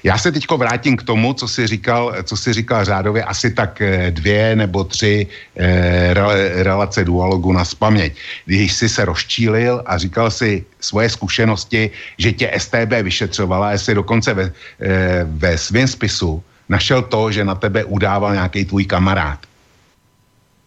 Já 0.02 0.18
se 0.18 0.32
teď 0.32 0.50
vrátím 0.50 0.96
k 0.96 1.02
tomu, 1.02 1.34
co 1.34 1.48
si 1.48 1.66
říkal, 1.66 2.14
co 2.22 2.36
si 2.36 2.52
říkal 2.52 2.84
řádově 2.84 3.22
asi 3.24 3.50
tak 3.54 3.80
eh, 3.80 4.10
dvě 4.10 4.56
nebo 4.56 4.84
tři 4.84 5.26
eh, 5.56 6.14
relace 6.62 7.04
dualogu 7.04 7.52
na 7.52 7.64
spaměť. 7.64 8.12
Když 8.46 8.72
jsi 8.72 8.88
se 8.88 9.04
rozčílil 9.04 9.82
a 9.86 9.98
říkal 9.98 10.30
si 10.30 10.64
svoje 10.80 11.10
zkušenosti, 11.10 11.90
že 12.18 12.32
tě 12.32 12.50
STB 12.58 12.92
vyšetřovala, 13.02 13.72
jestli 13.72 13.94
dokonce 13.94 14.34
ve, 14.34 14.44
eh, 14.82 15.22
ve 15.38 15.58
svém 15.58 15.86
spisu 15.86 16.42
našel 16.68 17.02
to, 17.02 17.30
že 17.30 17.44
na 17.44 17.54
tebe 17.54 17.84
udával 17.84 18.34
nějaký 18.34 18.64
tvůj 18.64 18.84
kamarád 18.84 19.51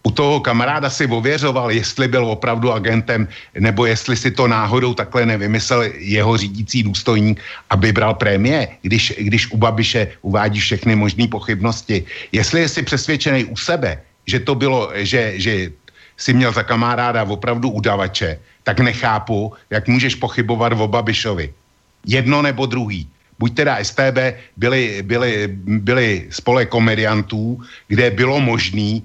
u 0.05 0.11
toho 0.13 0.39
kamaráda 0.39 0.89
si 0.89 1.09
ověřoval, 1.09 1.73
jestli 1.73 2.07
byl 2.07 2.25
opravdu 2.29 2.69
agentem, 2.71 3.27
nebo 3.57 3.85
jestli 3.89 4.13
si 4.13 4.31
to 4.31 4.47
náhodou 4.47 4.93
takhle 4.93 5.25
nevymyslel 5.25 5.89
jeho 5.97 6.37
řídící 6.37 6.83
důstojník, 6.83 7.41
aby 7.69 7.91
bral 7.91 8.13
prémie, 8.13 8.67
když, 8.85 9.13
když 9.17 9.51
u 9.51 9.57
Babiše 9.57 10.21
uvádí 10.21 10.59
všechny 10.61 10.95
možné 10.95 11.27
pochybnosti. 11.27 12.05
Jestli 12.31 12.69
jsi 12.69 12.85
přesvědčený 12.85 13.45
u 13.45 13.57
sebe, 13.57 13.97
že 14.29 14.39
to 14.39 14.55
bylo, 14.55 14.93
že, 14.93 15.33
že 15.41 15.73
si 16.17 16.33
měl 16.33 16.53
za 16.53 16.63
kamaráda 16.63 17.25
opravdu 17.25 17.69
udavače, 17.69 18.37
tak 18.63 18.79
nechápu, 18.79 19.53
jak 19.69 19.87
můžeš 19.89 20.15
pochybovat 20.21 20.77
o 20.77 20.87
Babišovi. 20.87 21.49
Jedno 22.05 22.41
nebo 22.45 22.65
druhý. 22.65 23.09
Buď 23.39 23.55
teda 23.55 23.81
STB 23.81 24.37
byli, 24.57 25.01
byli, 25.01 25.49
byli 25.81 26.27
spole 26.29 26.65
komediantů, 26.65 27.59
kde 27.87 28.11
bylo 28.11 28.39
možné 28.39 29.01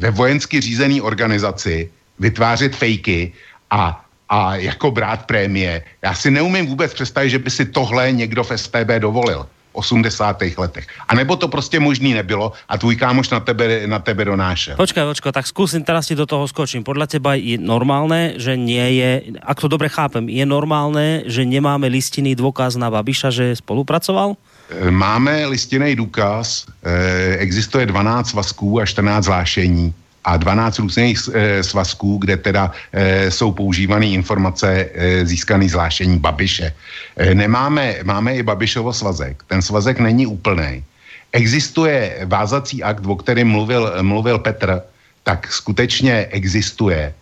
ve 0.00 0.10
vojensky 0.10 0.60
řízené 0.60 1.02
organizaci 1.02 1.90
vytvářet 2.18 2.76
fejky 2.76 3.32
a, 3.70 4.04
a 4.28 4.56
jako 4.56 4.90
brát 4.90 5.28
prémie. 5.28 5.84
Já 6.02 6.14
si 6.14 6.30
neumím 6.30 6.66
vůbec 6.66 6.94
představit, 6.94 7.30
že 7.30 7.38
by 7.38 7.50
si 7.50 7.64
tohle 7.64 8.12
někdo 8.12 8.44
v 8.44 8.52
STB 8.56 8.88
dovolil. 8.98 9.46
80. 9.72 10.58
letech. 10.58 10.86
A 11.08 11.14
nebo 11.14 11.36
to 11.36 11.48
prostě 11.48 11.80
možný 11.80 12.14
nebylo 12.14 12.52
a 12.68 12.78
tvůj 12.78 12.96
kámoš 12.96 13.30
na 13.30 13.40
tebe, 13.40 13.86
na 13.86 13.98
tebe 13.98 14.24
donášel. 14.24 14.74
Počkaj, 14.74 15.04
počkaj, 15.06 15.30
tak 15.30 15.46
skúsim 15.46 15.86
teraz 15.86 16.10
ti 16.10 16.18
do 16.18 16.26
toho 16.26 16.42
skočím. 16.50 16.82
Podľa 16.82 17.06
teba 17.06 17.38
je 17.38 17.54
normálne, 17.54 18.34
že 18.34 18.58
nie 18.58 18.98
je, 18.98 19.38
ak 19.38 19.62
to 19.62 19.70
dobre 19.70 19.86
chápem, 19.86 20.26
je 20.26 20.42
normálne, 20.42 21.22
že 21.30 21.46
nemáme 21.46 21.86
listinný 21.86 22.34
dôkaz 22.34 22.74
na 22.74 22.90
Babiša, 22.90 23.30
že 23.30 23.54
spolupracoval? 23.62 24.34
E, 24.70 24.90
máme 24.90 25.46
listinný 25.46 25.96
důkaz, 25.96 26.66
e, 26.82 27.36
existuje 27.36 27.86
12 27.86 28.28
svazků 28.28 28.80
a 28.80 28.86
14 28.86 29.24
zvlášení 29.24 29.94
a 30.24 30.36
12 30.36 30.78
různých 30.78 31.18
e, 31.32 31.62
svazků, 31.62 32.18
kde 32.18 32.36
teda 32.36 32.72
jsou 33.28 33.52
používané 33.52 34.06
informace 34.06 34.88
získané 35.22 35.68
zvlášení 35.68 36.18
Babiše. 36.18 36.72
Nemáme, 37.34 37.96
máme 38.04 38.36
i 38.36 38.42
Babišovo 38.42 38.92
svazek. 38.92 39.42
Ten 39.46 39.62
svazek 39.62 40.00
není 40.00 40.26
úplný. 40.26 40.84
Existuje 41.32 42.20
vázací 42.24 42.82
akt, 42.82 43.06
o 43.06 43.16
kterém 43.16 43.48
mluvil, 43.48 43.92
mluvil 44.02 44.38
Petr, 44.38 44.82
tak 45.22 45.52
skutečně 45.52 46.26
existuje, 46.30 47.14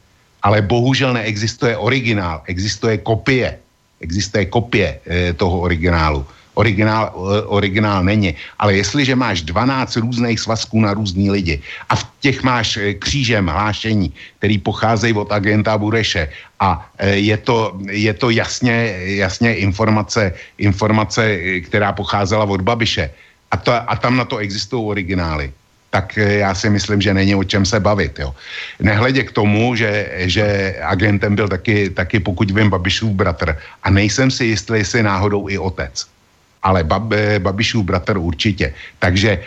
ale 0.42 0.62
bohužel 0.62 1.12
neexistuje 1.12 1.76
originál, 1.76 2.42
existuje 2.46 2.98
kopie. 2.98 3.58
Existuje 4.00 4.46
kopie 4.46 4.98
toho 5.36 5.60
originálu 5.60 6.26
originál, 6.58 7.14
originál 7.46 8.02
není. 8.02 8.34
Ale 8.58 8.74
jestliže 8.74 9.14
máš 9.14 9.46
12 9.46 9.96
různých 10.02 10.40
svazků 10.40 10.82
na 10.82 10.90
různý 10.90 11.30
lidi 11.30 11.62
a 11.88 11.94
v 11.94 12.02
těch 12.20 12.42
máš 12.42 12.76
eh, 12.76 12.98
křížem 12.98 13.46
hlášení, 13.46 14.10
který 14.42 14.58
pocházejí 14.58 15.14
od 15.14 15.30
agenta 15.30 15.78
Bureše 15.78 16.26
a 16.58 16.82
eh, 16.98 17.22
je 17.22 17.36
to, 17.38 17.78
je 17.86 18.10
to 18.10 18.34
jasně, 18.34 18.74
jasně 19.22 19.54
informace, 19.62 20.34
informace, 20.58 21.22
eh, 21.22 21.60
která 21.62 21.94
pocházela 21.94 22.44
od 22.44 22.60
Babiše 22.66 23.06
a, 23.50 23.56
to, 23.56 23.70
a 23.70 23.94
tam 23.96 24.18
na 24.18 24.26
to 24.26 24.42
existují 24.42 24.82
originály, 24.82 25.54
tak 25.94 26.18
já 26.20 26.52
si 26.52 26.68
myslím, 26.68 27.00
že 27.00 27.14
není 27.14 27.32
o 27.38 27.46
čem 27.46 27.64
se 27.64 27.80
bavit. 27.80 28.18
Jo. 28.18 28.34
Nehledě 28.82 29.24
k 29.24 29.32
tomu, 29.32 29.72
že, 29.72 30.10
že 30.28 30.76
agentem 30.84 31.32
byl 31.32 31.48
taky, 31.48 31.88
taky, 31.90 32.20
pokud 32.20 32.50
vím, 32.50 32.68
Babišův 32.68 33.16
bratr. 33.16 33.56
A 33.82 33.88
nejsem 33.88 34.28
si 34.28 34.52
jistý, 34.52 34.84
jestli 34.84 35.00
náhodou 35.00 35.48
i 35.48 35.56
otec 35.56 36.17
ale 36.62 36.84
Bab, 36.84 37.02
Babišův 37.38 37.84
bratr 37.84 38.16
určitě. 38.16 38.74
Takže 38.98 39.40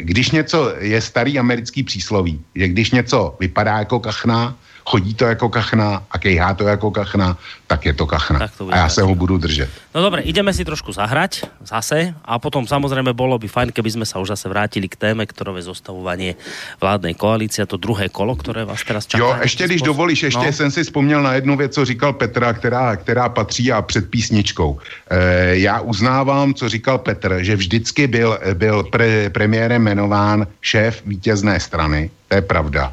když 0.00 0.30
něco 0.30 0.74
je 0.78 1.00
starý 1.00 1.38
americký 1.38 1.82
přísloví, 1.82 2.40
že 2.54 2.68
když 2.68 2.90
něco 2.90 3.36
vypadá 3.40 3.78
jako 3.78 4.00
kachna, 4.00 4.56
chodí 4.84 5.14
to 5.14 5.24
jako 5.24 5.48
kachna 5.48 6.02
a 6.10 6.18
kejhá 6.18 6.54
to 6.54 6.68
jako 6.68 6.90
kachna, 6.90 7.36
tak 7.66 7.84
je 7.84 7.92
to 7.92 8.06
kachna. 8.06 8.38
Tak 8.38 8.56
to 8.58 8.68
a 8.68 8.76
já 8.76 8.88
se 8.88 9.02
ho 9.02 9.14
budu 9.14 9.38
držet. 9.38 9.70
No 9.94 10.02
dobre, 10.02 10.22
ideme 10.22 10.52
si 10.52 10.64
trošku 10.64 10.92
zahrať 10.92 11.46
zase 11.64 12.12
a 12.24 12.38
potom 12.38 12.66
samozrejme 12.66 13.16
bolo 13.16 13.38
by 13.38 13.48
fajn, 13.48 13.68
keby 13.72 13.90
sme 13.94 14.06
sa 14.06 14.20
už 14.20 14.36
zase 14.36 14.50
vrátili 14.50 14.90
k 14.90 14.98
téme, 14.98 15.24
ktoré 15.24 15.54
je 15.56 15.70
zostavovanie 15.70 16.36
vládnej 16.82 17.14
koalície, 17.14 17.64
to 17.64 17.80
druhé 17.80 18.10
kolo, 18.10 18.36
které 18.36 18.66
vás 18.66 18.84
teraz 18.84 19.06
čaká. 19.06 19.22
Jo, 19.24 19.36
ještě 19.42 19.64
když 19.64 19.82
dovolíš, 19.82 20.22
ještě 20.22 20.46
no. 20.46 20.52
jsem 20.52 20.70
si 20.70 20.84
vzpomněl 20.84 21.22
na 21.22 21.34
jednu 21.34 21.56
věc, 21.56 21.74
co 21.74 21.84
říkal 21.84 22.12
Petra, 22.12 22.52
která, 22.52 22.96
která 22.96 23.28
patří 23.28 23.72
a 23.72 23.82
před 23.82 24.10
písničkou. 24.10 24.78
E, 25.10 25.56
já 25.56 25.80
uznávám, 25.80 26.54
co 26.54 26.68
říkal 26.68 26.98
Petr, 26.98 27.38
že 27.40 27.56
vždycky 27.56 28.06
byl, 28.06 28.38
byl 28.54 28.82
pre, 28.82 29.30
premiérem 29.30 29.82
jmenován 29.82 30.46
šéf 30.60 31.02
vítězné 31.06 31.60
strany, 31.60 32.10
to 32.28 32.34
je 32.34 32.42
pravda 32.42 32.92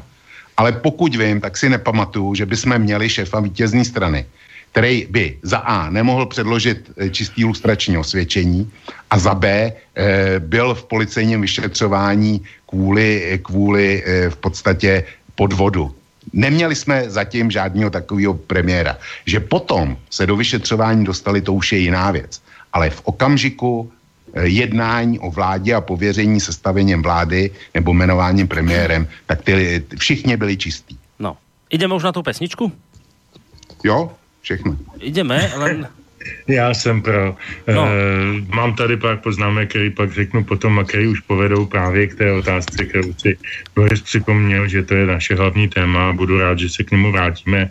ale 0.56 0.72
pokud 0.72 1.16
vím, 1.16 1.40
tak 1.40 1.56
si 1.56 1.68
nepamatuju, 1.68 2.34
že 2.34 2.46
bychom 2.46 2.78
měli 2.78 3.08
šéfa 3.08 3.40
vítězné 3.40 3.84
strany, 3.84 4.26
který 4.72 5.06
by 5.10 5.38
za 5.42 5.58
A 5.58 5.90
nemohl 5.90 6.26
předložit 6.26 6.90
eh, 6.96 7.10
čistý 7.10 7.44
lustrační 7.44 7.98
osvědčení 7.98 8.70
a 9.10 9.18
za 9.18 9.34
B 9.34 9.48
e, 9.48 9.72
byl 10.40 10.74
v 10.74 10.84
policejním 10.84 11.40
vyšetřování 11.40 12.40
kvůli, 12.68 13.40
kvůli 13.42 14.02
e, 14.04 14.30
v 14.30 14.36
podstatě 14.36 15.04
podvodu. 15.34 15.94
Neměli 16.32 16.74
jsme 16.74 17.10
zatím 17.10 17.50
žádného 17.50 17.90
takového 17.90 18.34
premiéra. 18.34 18.96
Že 19.26 19.40
potom 19.40 19.96
se 20.10 20.26
do 20.26 20.36
vyšetřování 20.36 21.04
dostali, 21.04 21.40
to 21.40 21.52
už 21.52 21.72
je 21.72 21.78
jiná 21.78 22.10
věc. 22.10 22.40
Ale 22.72 22.90
v 22.90 23.00
okamžiku 23.04 23.84
Eh, 23.84 24.01
jednání 24.40 25.18
o 25.18 25.30
vládě 25.30 25.74
a 25.74 25.80
pověření 25.80 26.40
sestavením 26.40 27.02
vlády 27.02 27.50
nebo 27.74 27.92
jmenováním 27.92 28.48
premiérem, 28.48 29.08
tak 29.26 29.42
ty, 29.42 29.84
všichni 29.98 30.36
byli 30.36 30.56
čistí. 30.56 30.98
No, 31.18 31.36
ideme 31.70 31.94
už 31.94 32.02
na 32.02 32.12
tu 32.12 32.22
pesničku? 32.22 32.72
Jo, 33.84 34.12
všechno. 34.40 34.76
Ideme, 35.00 35.52
len 35.56 35.88
já 36.48 36.74
jsem 36.74 37.02
pro. 37.02 37.36
No. 37.74 37.86
E, 37.86 38.54
mám 38.54 38.74
tady 38.74 38.96
pár 38.96 39.16
poznámek, 39.16 39.68
který 39.68 39.90
pak 39.90 40.12
řeknu 40.12 40.44
potom 40.44 40.78
a 40.78 40.84
který 40.84 41.06
už 41.06 41.20
povedou 41.20 41.66
právě 41.66 42.06
k 42.06 42.14
té 42.14 42.32
otázce, 42.32 42.84
kterou 42.84 43.12
si 43.12 43.38
Boris 43.74 44.00
připomněl, 44.00 44.68
že 44.68 44.82
to 44.82 44.94
je 44.94 45.06
naše 45.06 45.34
hlavní 45.34 45.68
téma 45.68 46.08
a 46.08 46.12
budu 46.12 46.38
rád, 46.38 46.58
že 46.58 46.68
se 46.68 46.84
k 46.84 46.90
němu 46.90 47.12
vrátíme. 47.12 47.70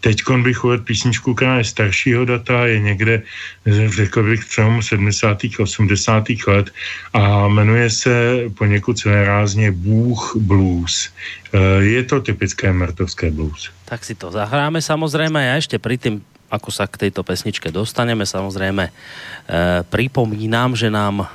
Teď 0.00 0.22
bych 0.42 0.64
uvedl 0.64 0.84
písničku, 0.84 1.34
která 1.34 1.58
je 1.58 1.64
staršího 1.64 2.24
data, 2.24 2.66
je 2.66 2.80
někde, 2.80 3.22
řekl 3.86 4.22
bych, 4.22 4.40
v 4.40 4.54
70. 4.80 5.38
80. 5.58 6.24
let 6.46 6.70
a 7.12 7.48
jmenuje 7.48 7.90
se 7.90 8.42
poněkud 8.58 8.96
rázně 9.06 9.72
Bůh 9.72 10.36
blues. 10.36 11.10
E, 11.52 11.84
je 11.84 12.02
to 12.02 12.20
typické 12.20 12.72
mertovské 12.72 13.30
blues. 13.30 13.70
Tak 13.86 14.02
si 14.04 14.18
to 14.18 14.34
zahráme 14.34 14.82
samozrejme. 14.82 15.38
Ja 15.38 15.62
ešte 15.62 15.78
pri 15.78 15.94
tým 15.94 16.18
ako 16.46 16.70
sa 16.70 16.86
k 16.86 17.08
tejto 17.08 17.24
pesničke 17.26 17.70
dostaneme. 17.74 18.26
Samozrejme 18.26 18.88
e, 18.88 18.92
pripomínam, 19.86 20.76
že 20.78 20.90
nám 20.90 21.20
e, 21.22 21.26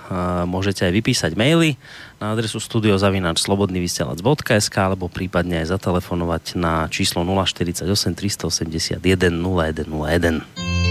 môžete 0.47 0.85
aj 0.87 0.93
vypísať 0.95 1.35
maily 1.35 1.75
na 2.21 2.31
adresu 2.37 2.59
studiozavinačslobodnyvysielac.sk 2.63 4.75
alebo 4.77 5.07
prípadne 5.11 5.57
aj 5.65 5.71
zatelefonovať 5.75 6.55
na 6.59 6.87
číslo 6.87 7.23
048 7.27 7.87
381 7.87 9.01
0101. 9.01 10.90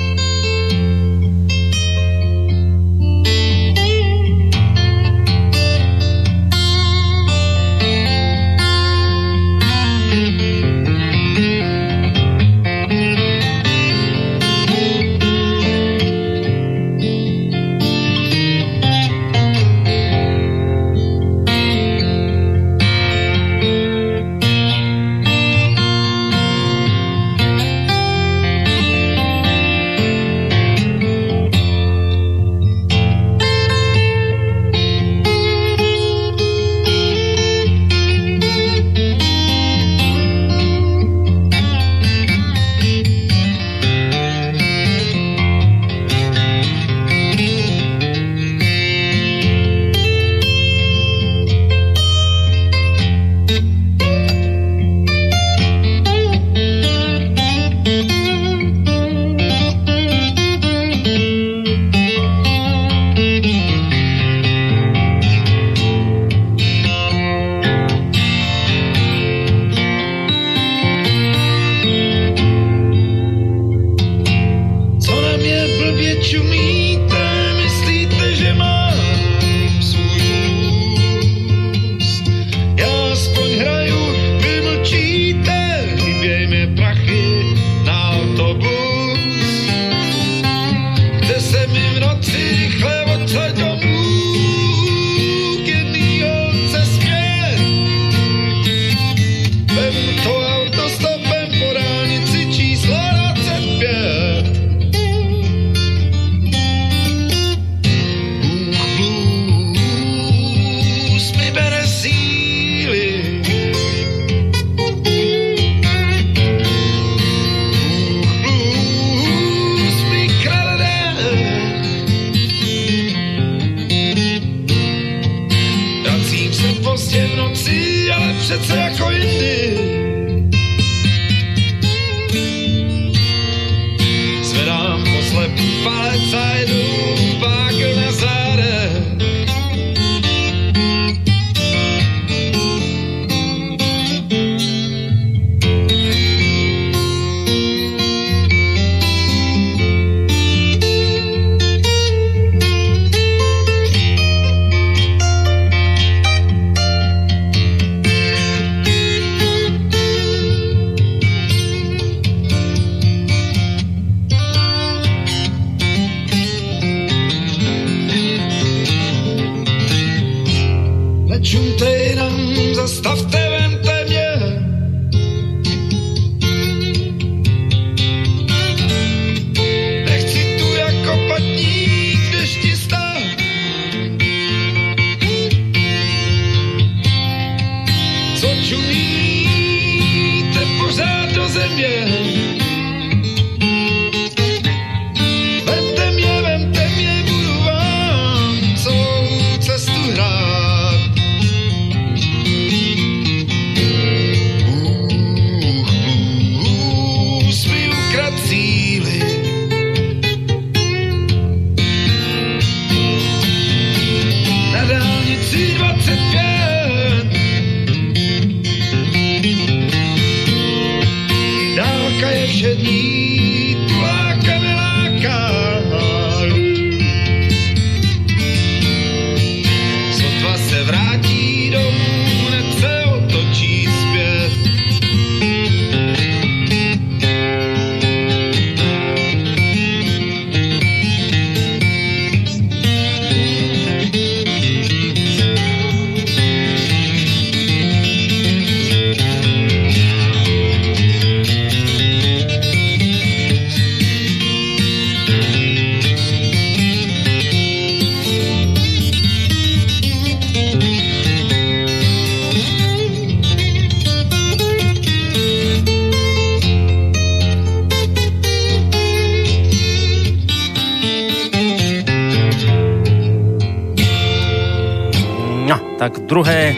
tak 275.79 276.27
druhé, 276.27 276.75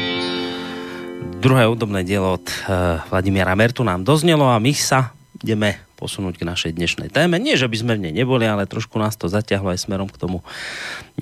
druhé 1.41 1.65
údobné 1.71 2.05
dielo 2.05 2.37
od 2.37 2.45
uh, 2.45 3.01
Vladimíra 3.09 3.57
Mertu 3.57 3.87
nám 3.87 4.05
doznelo 4.05 4.51
a 4.51 4.61
my 4.61 4.75
sa 4.75 5.17
ideme 5.41 5.81
posunúť 6.03 6.43
k 6.43 6.49
našej 6.51 6.75
dnešnej 6.75 7.09
téme. 7.15 7.39
Nie, 7.39 7.55
že 7.55 7.71
by 7.71 7.77
sme 7.79 7.93
v 7.95 8.11
nej 8.11 8.15
neboli, 8.21 8.43
ale 8.43 8.67
trošku 8.67 8.99
nás 8.99 9.15
to 9.15 9.31
zaťahlo 9.31 9.71
aj 9.71 9.87
smerom 9.87 10.11
k 10.11 10.19
tomu 10.19 10.43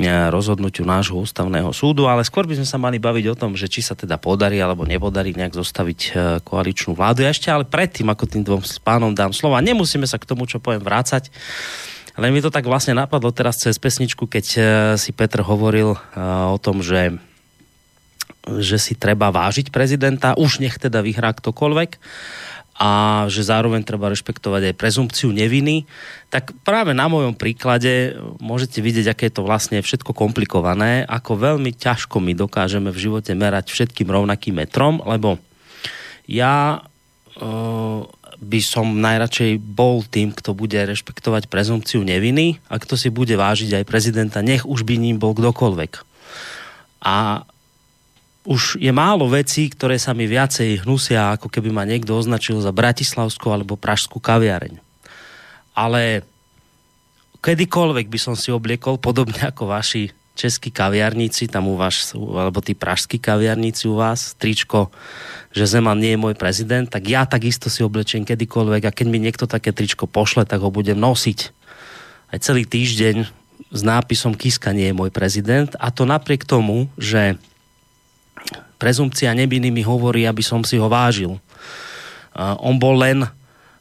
eh, 0.01 0.33
rozhodnutiu 0.33 0.89
nášho 0.89 1.21
ústavného 1.21 1.69
súdu, 1.77 2.09
ale 2.09 2.25
skôr 2.25 2.49
by 2.49 2.57
sme 2.57 2.65
sa 2.65 2.81
mali 2.81 2.97
baviť 2.97 3.25
o 3.29 3.39
tom, 3.39 3.53
že 3.55 3.69
či 3.69 3.85
sa 3.85 3.93
teda 3.93 4.17
podarí 4.17 4.57
alebo 4.57 4.89
nepodarí 4.89 5.37
nejak 5.37 5.53
zostaviť 5.53 6.01
eh, 6.01 6.13
koaličnú 6.41 6.97
vládu. 6.97 7.23
Ja 7.23 7.31
ešte 7.31 7.53
ale 7.53 7.69
predtým, 7.69 8.09
ako 8.09 8.25
tým 8.25 8.43
dvom 8.43 8.65
pánom 8.81 9.13
dám 9.13 9.37
slova, 9.37 9.61
nemusíme 9.61 10.09
sa 10.09 10.17
k 10.17 10.25
tomu, 10.25 10.49
čo 10.49 10.59
poviem, 10.59 10.81
vrácať. 10.81 11.29
Len 12.17 12.33
mi 12.33 12.41
to 12.41 12.49
tak 12.49 12.65
vlastne 12.65 12.97
napadlo 12.97 13.31
teraz 13.31 13.61
cez 13.61 13.79
pesničku, 13.79 14.27
keď 14.27 14.45
si 14.99 15.11
Petr 15.15 15.47
hovoril 15.47 15.95
o 16.51 16.59
tom, 16.59 16.83
že 16.83 17.17
že 18.61 18.77
si 18.81 18.97
treba 18.97 19.31
vážiť 19.31 19.71
prezidenta, 19.71 20.39
už 20.39 20.63
nech 20.65 20.77
teda 20.77 21.05
vyhrá 21.05 21.31
ktokoľvek 21.37 21.91
a 22.81 22.91
že 23.29 23.45
zároveň 23.45 23.85
treba 23.85 24.09
rešpektovať 24.09 24.73
aj 24.73 24.81
prezumpciu 24.81 25.29
neviny, 25.37 25.85
tak 26.33 26.57
práve 26.65 26.97
na 26.97 27.13
mojom 27.13 27.37
príklade 27.37 28.17
môžete 28.41 28.81
vidieť, 28.81 29.13
aké 29.13 29.29
je 29.29 29.37
to 29.37 29.45
vlastne 29.45 29.77
všetko 29.85 30.17
komplikované, 30.17 31.05
ako 31.05 31.37
veľmi 31.37 31.77
ťažko 31.77 32.25
my 32.25 32.33
dokážeme 32.33 32.89
v 32.89 33.03
živote 33.05 33.37
merať 33.37 33.69
všetkým 33.69 34.09
rovnakým 34.09 34.65
metrom, 34.65 35.05
lebo 35.05 35.37
ja 36.25 36.81
uh, 36.81 38.01
by 38.41 38.61
som 38.65 38.97
najradšej 38.97 39.61
bol 39.61 40.01
tým, 40.01 40.33
kto 40.33 40.57
bude 40.57 40.81
rešpektovať 40.81 41.53
prezumpciu 41.53 42.01
neviny 42.01 42.65
a 42.73 42.81
kto 42.81 42.97
si 42.97 43.13
bude 43.13 43.37
vážiť 43.37 43.77
aj 43.77 43.85
prezidenta, 43.85 44.41
nech 44.41 44.65
už 44.65 44.89
by 44.89 44.97
ním 44.97 45.21
bol 45.21 45.37
kdokoľvek. 45.37 46.01
A 47.05 47.45
už 48.51 48.83
je 48.83 48.91
málo 48.91 49.31
vecí, 49.31 49.71
ktoré 49.71 49.95
sa 49.95 50.11
mi 50.11 50.27
viacej 50.27 50.83
hnusia, 50.83 51.39
ako 51.39 51.47
keby 51.47 51.71
ma 51.71 51.87
niekto 51.87 52.19
označil 52.19 52.59
za 52.59 52.75
bratislavskú 52.75 53.47
alebo 53.55 53.79
pražskú 53.79 54.19
kaviareň. 54.19 54.83
Ale 55.71 56.27
kedykoľvek 57.39 58.11
by 58.11 58.19
som 58.19 58.35
si 58.35 58.51
obliekol, 58.51 58.99
podobne 58.99 59.39
ako 59.47 59.71
vaši 59.71 60.11
českí 60.35 60.75
kaviarníci, 60.75 61.47
tam 61.47 61.71
u 61.71 61.79
vás, 61.79 62.11
alebo 62.11 62.59
tí 62.59 62.75
pražskí 62.75 63.23
kaviarníci 63.23 63.87
u 63.87 63.95
vás, 63.95 64.35
tričko, 64.35 64.91
že 65.55 65.71
Zeman 65.71 66.03
nie 66.03 66.19
je 66.19 66.23
môj 66.23 66.35
prezident, 66.35 66.91
tak 66.91 67.07
ja 67.07 67.31
takisto 67.31 67.71
si 67.71 67.87
oblečím 67.87 68.27
kedykoľvek 68.27 68.83
a 68.89 68.95
keď 68.95 69.07
mi 69.07 69.23
niekto 69.23 69.47
také 69.47 69.71
tričko 69.71 70.11
pošle, 70.11 70.43
tak 70.43 70.59
ho 70.59 70.75
budem 70.75 70.99
nosiť 70.99 71.55
aj 72.35 72.39
celý 72.43 72.67
týždeň 72.67 73.31
s 73.71 73.81
nápisom 73.87 74.35
Kiska 74.35 74.75
nie 74.75 74.91
je 74.91 74.97
môj 74.97 75.15
prezident 75.15 75.71
a 75.79 75.95
to 75.95 76.03
napriek 76.03 76.43
tomu, 76.43 76.91
že 76.99 77.39
prezumpcia 78.81 79.37
nebiny 79.37 79.69
mi 79.69 79.85
hovorí, 79.85 80.25
aby 80.25 80.41
som 80.41 80.65
si 80.65 80.81
ho 80.81 80.89
vážil. 80.89 81.37
Uh, 82.33 82.57
on 82.65 82.81
bol 82.81 82.97
len 82.97 83.29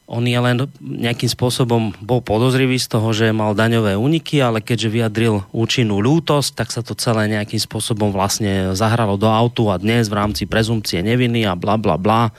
on 0.09 0.25
je 0.25 0.41
len 0.41 0.65
nejakým 0.81 1.29
spôsobom 1.29 1.93
bol 2.01 2.17
podozrivý 2.25 2.81
z 2.81 2.89
toho, 2.89 3.13
že 3.13 3.29
mal 3.29 3.53
daňové 3.53 3.93
úniky, 3.93 4.41
ale 4.41 4.57
keďže 4.57 4.89
vyjadril 4.89 5.45
účinnú 5.53 6.01
ľútosť, 6.01 6.57
tak 6.57 6.73
sa 6.73 6.81
to 6.81 6.97
celé 6.97 7.29
nejakým 7.29 7.61
spôsobom 7.61 8.09
vlastne 8.09 8.73
zahralo 8.73 9.21
do 9.21 9.29
autu 9.29 9.69
a 9.69 9.77
dnes 9.77 10.09
v 10.09 10.17
rámci 10.17 10.49
prezumpcie 10.49 11.05
neviny 11.05 11.45
a 11.45 11.53
bla 11.53 11.77
bla 11.77 12.01
bla 12.01 12.33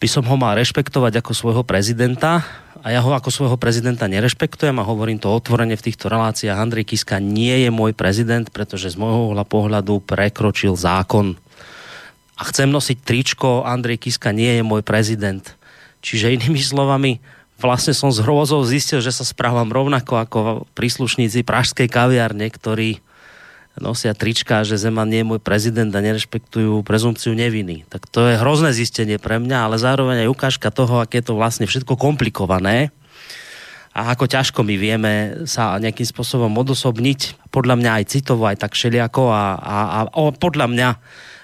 by 0.00 0.08
som 0.08 0.24
ho 0.24 0.36
mal 0.40 0.56
rešpektovať 0.56 1.20
ako 1.20 1.32
svojho 1.36 1.62
prezidenta 1.62 2.40
a 2.80 2.88
ja 2.88 3.04
ho 3.04 3.12
ako 3.12 3.28
svojho 3.28 3.60
prezidenta 3.60 4.08
nerešpektujem 4.08 4.80
a 4.80 4.88
hovorím 4.88 5.20
to 5.20 5.28
otvorene 5.28 5.76
v 5.76 5.84
týchto 5.84 6.08
reláciách. 6.08 6.56
Andrej 6.56 6.88
Kiska 6.88 7.20
nie 7.20 7.68
je 7.68 7.68
môj 7.68 7.92
prezident, 7.92 8.48
pretože 8.48 8.88
z 8.88 8.96
môjho 8.96 9.36
pohľadu 9.44 10.00
prekročil 10.00 10.72
zákon. 10.72 11.36
A 12.40 12.48
chcem 12.48 12.72
nosiť 12.72 13.04
tričko, 13.04 13.68
Andrej 13.68 14.08
Kiska 14.08 14.32
nie 14.32 14.56
je 14.56 14.64
môj 14.64 14.80
prezident. 14.80 15.44
Čiže 16.00 16.32
inými 16.32 16.64
slovami, 16.64 17.20
vlastne 17.60 17.92
som 17.92 18.08
z 18.08 18.24
hrôzou 18.24 18.64
zistil, 18.64 19.04
že 19.04 19.12
sa 19.12 19.28
správam 19.28 19.68
rovnako 19.68 20.16
ako 20.16 20.40
príslušníci 20.72 21.44
pražskej 21.44 21.92
kaviarne, 21.92 22.48
ktorí 22.48 23.04
nosia 23.78 24.16
trička, 24.16 24.66
že 24.66 24.80
Zeman 24.80 25.06
nie 25.06 25.22
je 25.22 25.30
môj 25.30 25.40
prezident 25.40 25.92
a 25.94 26.00
nerešpektujú 26.02 26.82
prezumpciu 26.82 27.36
neviny. 27.36 27.86
Tak 27.86 28.10
to 28.10 28.26
je 28.26 28.40
hrozné 28.40 28.74
zistenie 28.74 29.20
pre 29.20 29.38
mňa, 29.38 29.70
ale 29.70 29.76
zároveň 29.78 30.26
aj 30.26 30.32
ukážka 30.32 30.74
toho, 30.74 30.98
aké 30.98 31.22
je 31.22 31.30
to 31.30 31.38
vlastne 31.38 31.68
všetko 31.70 31.94
komplikované 31.94 32.90
a 33.90 34.14
ako 34.14 34.30
ťažko 34.30 34.62
my 34.62 34.74
vieme 34.78 35.12
sa 35.50 35.74
nejakým 35.82 36.06
spôsobom 36.06 36.50
odosobniť, 36.62 37.50
podľa 37.50 37.74
mňa 37.74 37.90
aj 38.00 38.04
citovo, 38.06 38.46
aj 38.46 38.62
tak 38.62 38.78
všeliako 38.78 39.34
a, 39.34 39.58
a, 39.58 39.78
a, 39.82 40.00
a 40.06 40.20
podľa 40.34 40.66
mňa 40.70 40.90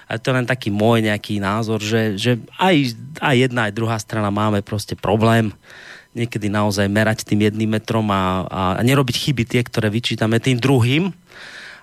a 0.07 0.15
to 0.15 0.31
je 0.31 0.37
len 0.39 0.47
taký 0.47 0.71
môj 0.71 1.03
nejaký 1.03 1.43
názor, 1.43 1.83
že, 1.83 2.15
že 2.15 2.39
aj, 2.55 2.95
aj 3.19 3.35
jedna, 3.35 3.67
aj 3.67 3.75
druhá 3.75 3.99
strana 3.99 4.31
máme 4.31 4.63
proste 4.63 4.95
problém 4.95 5.51
niekedy 6.15 6.47
naozaj 6.47 6.87
merať 6.87 7.27
tým 7.27 7.43
jedným 7.43 7.75
metrom 7.75 8.07
a, 8.09 8.47
a 8.47 8.81
nerobiť 8.81 9.15
chyby 9.19 9.43
tie, 9.43 9.61
ktoré 9.67 9.91
vyčítame 9.91 10.39
tým 10.39 10.57
druhým. 10.63 11.11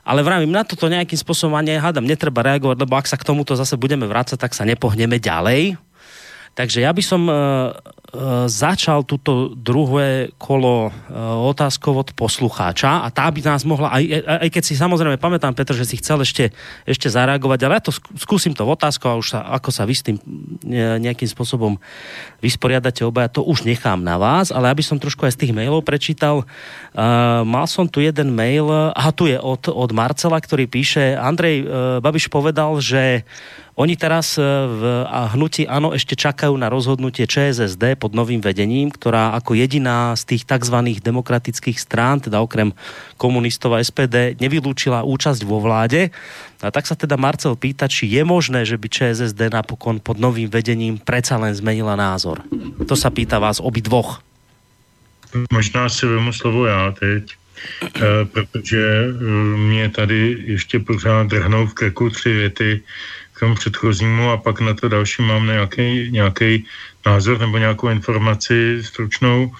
Ale 0.04 0.20
vravím, 0.20 0.52
na 0.52 0.68
toto 0.68 0.84
nejakým 0.84 1.16
spôsobom 1.16 1.56
ani 1.56 1.80
hádam, 1.80 2.04
netreba 2.04 2.44
reagovať, 2.44 2.76
lebo 2.76 2.94
ak 2.94 3.08
sa 3.08 3.16
k 3.16 3.24
tomuto 3.24 3.56
zase 3.56 3.80
budeme 3.80 4.04
vrácať, 4.04 4.36
tak 4.36 4.52
sa 4.52 4.68
nepohneme 4.68 5.16
ďalej. 5.16 5.80
Takže 6.54 6.84
ja 6.84 6.92
by 6.92 7.02
som 7.02 7.26
uh, 7.26 7.72
začal 8.46 9.02
tuto 9.02 9.52
druhé 9.52 10.30
kolo 10.38 10.88
uh, 10.88 10.92
otázkov 11.50 11.92
od 11.94 12.08
poslucháča 12.14 13.02
a 13.02 13.08
tá 13.10 13.26
by 13.26 13.40
nás 13.42 13.66
mohla, 13.66 13.90
aj, 13.90 14.04
aj 14.22 14.48
keď 14.54 14.62
si 14.62 14.74
samozrejme 14.78 15.18
pamätám, 15.18 15.54
Petr, 15.54 15.74
že 15.74 15.88
si 15.88 15.98
chcel 15.98 16.22
ešte, 16.22 16.54
ešte 16.86 17.10
zareagovať, 17.10 17.58
ale 17.66 17.76
ja 17.78 17.82
to 17.82 17.92
skúsim 18.14 18.54
to 18.54 18.62
v 18.62 18.74
otázku 18.74 19.04
a 19.10 19.18
už 19.18 19.34
sa, 19.34 19.40
ako 19.58 19.70
sa 19.74 19.82
vy 19.82 19.94
s 19.94 20.02
tým 20.06 20.16
nejakým 21.00 21.26
spôsobom 21.26 21.76
vysporiadate 22.38 23.02
obaja, 23.02 23.34
to 23.34 23.42
už 23.42 23.66
nechám 23.66 24.00
na 24.00 24.14
vás, 24.14 24.54
ale 24.54 24.70
aby 24.70 24.82
som 24.86 25.00
trošku 25.00 25.26
aj 25.26 25.34
z 25.34 25.40
tých 25.46 25.52
mailov 25.56 25.82
prečítal. 25.82 26.46
Uh, 26.94 27.42
mal 27.42 27.66
som 27.66 27.90
tu 27.90 27.98
jeden 27.98 28.30
mail, 28.30 28.70
aha, 28.70 29.10
tu 29.10 29.26
je 29.26 29.36
od, 29.36 29.66
od 29.66 29.90
Marcela, 29.90 30.38
ktorý 30.38 30.70
píše, 30.70 31.18
Andrej 31.18 31.66
uh, 31.66 31.98
Babiš 31.98 32.30
povedal, 32.30 32.78
že 32.78 33.26
Oni 33.74 33.98
teraz 33.98 34.38
v 34.38 34.82
hnutí 35.34 35.66
ANO 35.66 35.98
ešte 35.98 36.14
čakajú 36.14 36.54
na 36.54 36.70
rozhodnutie 36.70 37.26
ČSSD 37.26 37.98
pod 37.98 38.14
novým 38.14 38.38
vedením, 38.38 38.86
ktorá 38.86 39.34
ako 39.34 39.58
jediná 39.58 40.14
z 40.14 40.30
tých 40.30 40.46
tzv. 40.46 40.78
demokratických 41.02 41.74
strán, 41.82 42.22
teda 42.22 42.38
okrem 42.38 42.70
komunistov 43.18 43.74
a 43.74 43.82
SPD, 43.82 44.38
nevylúčila 44.38 45.02
účasť 45.02 45.42
vo 45.42 45.58
vláde. 45.58 46.14
A 46.62 46.70
tak 46.70 46.86
sa 46.86 46.94
teda 46.94 47.18
Marcel 47.18 47.58
pýta, 47.58 47.90
či 47.90 48.06
je 48.06 48.22
možné, 48.22 48.62
že 48.62 48.78
by 48.78 48.86
ČSSD 48.86 49.50
napokon 49.50 49.98
pod 49.98 50.22
novým 50.22 50.46
vedením 50.46 51.02
predsa 51.02 51.34
len 51.34 51.50
zmenila 51.50 51.98
názor. 51.98 52.46
To 52.86 52.94
sa 52.94 53.10
pýta 53.10 53.42
vás 53.42 53.58
obi 53.58 53.82
dvoch. 53.82 54.22
Možná 55.50 55.90
si 55.90 56.06
vemu 56.06 56.30
slovo 56.30 56.70
já 56.70 56.94
teď, 56.94 57.24
e, 57.26 58.24
protože 58.24 58.78
e, 58.78 59.12
mě 59.58 59.90
tady 59.90 60.46
ještě 60.46 60.78
pořád 60.78 61.26
drhnou 61.26 61.66
v 61.66 61.74
krku 61.74 62.10
tři 62.10 62.32
věty, 62.32 62.82
k 63.34 63.40
tomu 63.40 63.54
předchozímu 63.54 64.30
a 64.30 64.36
pak 64.36 64.60
na 64.60 64.74
to 64.74 64.88
další 64.88 65.22
mám 65.22 65.46
nějaký, 65.46 66.10
nějaký 66.10 66.64
názor 67.06 67.38
nebo 67.38 67.58
nějakou 67.58 67.88
informaci 67.88 68.82
stručnou. 68.82 69.50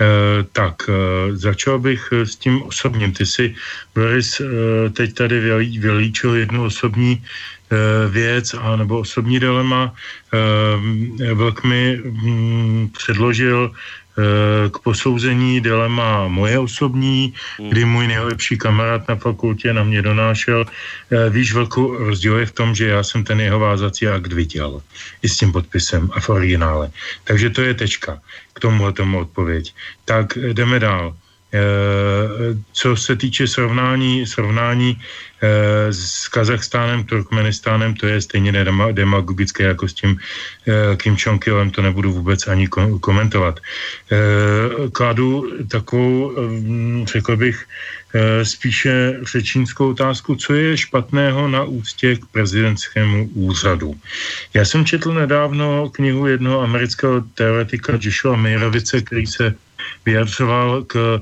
E, 0.00 0.04
tak 0.52 0.88
e, 0.88 0.92
začal 1.36 1.78
bych 1.78 2.12
s 2.12 2.36
tím 2.36 2.62
osobním. 2.62 3.12
Ty 3.12 3.26
si, 3.26 3.54
Boris, 3.94 4.40
e, 4.40 4.44
teď 4.90 5.14
tady 5.14 5.40
vylí, 5.40 5.78
vylíčil 5.78 6.34
jednu 6.34 6.64
osobní 6.64 7.24
věc 8.08 8.54
a 8.54 8.76
nebo 8.76 9.00
osobní 9.00 9.40
dilema. 9.40 9.94
Vlk 11.32 11.64
mi 11.64 11.96
mm, 12.04 12.88
předložil 12.92 13.72
Eh, 13.72 14.01
k 14.72 14.78
posouzení 14.78 15.60
dilema 15.60 16.28
moje 16.28 16.58
osobní, 16.58 17.34
hmm. 17.58 17.68
kdy 17.70 17.84
můj 17.84 18.06
nejlepší 18.06 18.58
kamarád 18.58 19.08
na 19.08 19.16
fakultě 19.16 19.72
na 19.72 19.84
mě 19.84 20.02
donášel. 20.02 20.64
Eh, 20.64 21.30
víš, 21.30 21.52
velkou 21.52 21.96
rozdíl 21.96 22.38
je 22.38 22.46
v 22.46 22.52
tom, 22.52 22.74
že 22.74 22.88
já 22.88 23.02
jsem 23.02 23.24
ten 23.24 23.40
jeho 23.40 23.58
vázací 23.58 24.08
akt 24.08 24.32
viděl. 24.32 24.82
I 25.22 25.28
s 25.28 25.36
tím 25.36 25.52
podpisem 25.52 26.10
a 26.12 26.20
v 26.20 26.28
originále. 26.28 26.90
Takže 27.24 27.50
to 27.50 27.60
je 27.62 27.74
tečka 27.74 28.20
k 28.52 28.60
tomu 28.60 28.92
tomu 28.92 29.18
odpověď. 29.18 29.74
Tak 30.04 30.36
jdeme 30.52 30.78
dál. 30.78 31.16
Eh, 31.54 32.56
co 32.72 32.96
se 32.96 33.16
týče 33.16 33.46
srovnání, 33.46 34.26
srovnání 34.26 34.96
eh, 34.96 35.92
s 35.92 36.28
Kazachstánem, 36.28 37.04
Turkmenistánem, 37.04 37.94
to 37.94 38.06
je 38.06 38.20
stejně 38.20 38.52
demagogické 38.92 39.64
jako 39.64 39.88
s 39.88 39.92
tím 39.92 40.16
eh, 40.68 40.96
Kim 40.96 41.16
jong 41.46 41.74
to 41.74 41.82
nebudu 41.82 42.12
vůbec 42.12 42.46
ani 42.48 42.68
komentovat. 43.00 43.60
Kladu 44.92 45.52
takovou, 45.68 46.32
řekl 47.04 47.36
bych, 47.36 47.64
spíše 48.42 49.20
řečínskou 49.32 49.90
otázku, 49.90 50.36
co 50.36 50.54
je 50.54 50.76
špatného 50.76 51.48
na 51.48 51.64
úctě 51.64 52.16
k 52.16 52.26
prezidentskému 52.26 53.28
úřadu. 53.34 53.94
Já 54.54 54.64
jsem 54.64 54.84
četl 54.84 55.14
nedávno 55.14 55.90
knihu 55.90 56.26
jednoho 56.26 56.60
amerického 56.60 57.20
teoretika 57.34 57.92
Joshua 58.00 58.36
Meyrovice, 58.36 59.00
který 59.00 59.26
se 59.26 59.54
vyjadřoval 60.06 60.82
k 60.84 61.20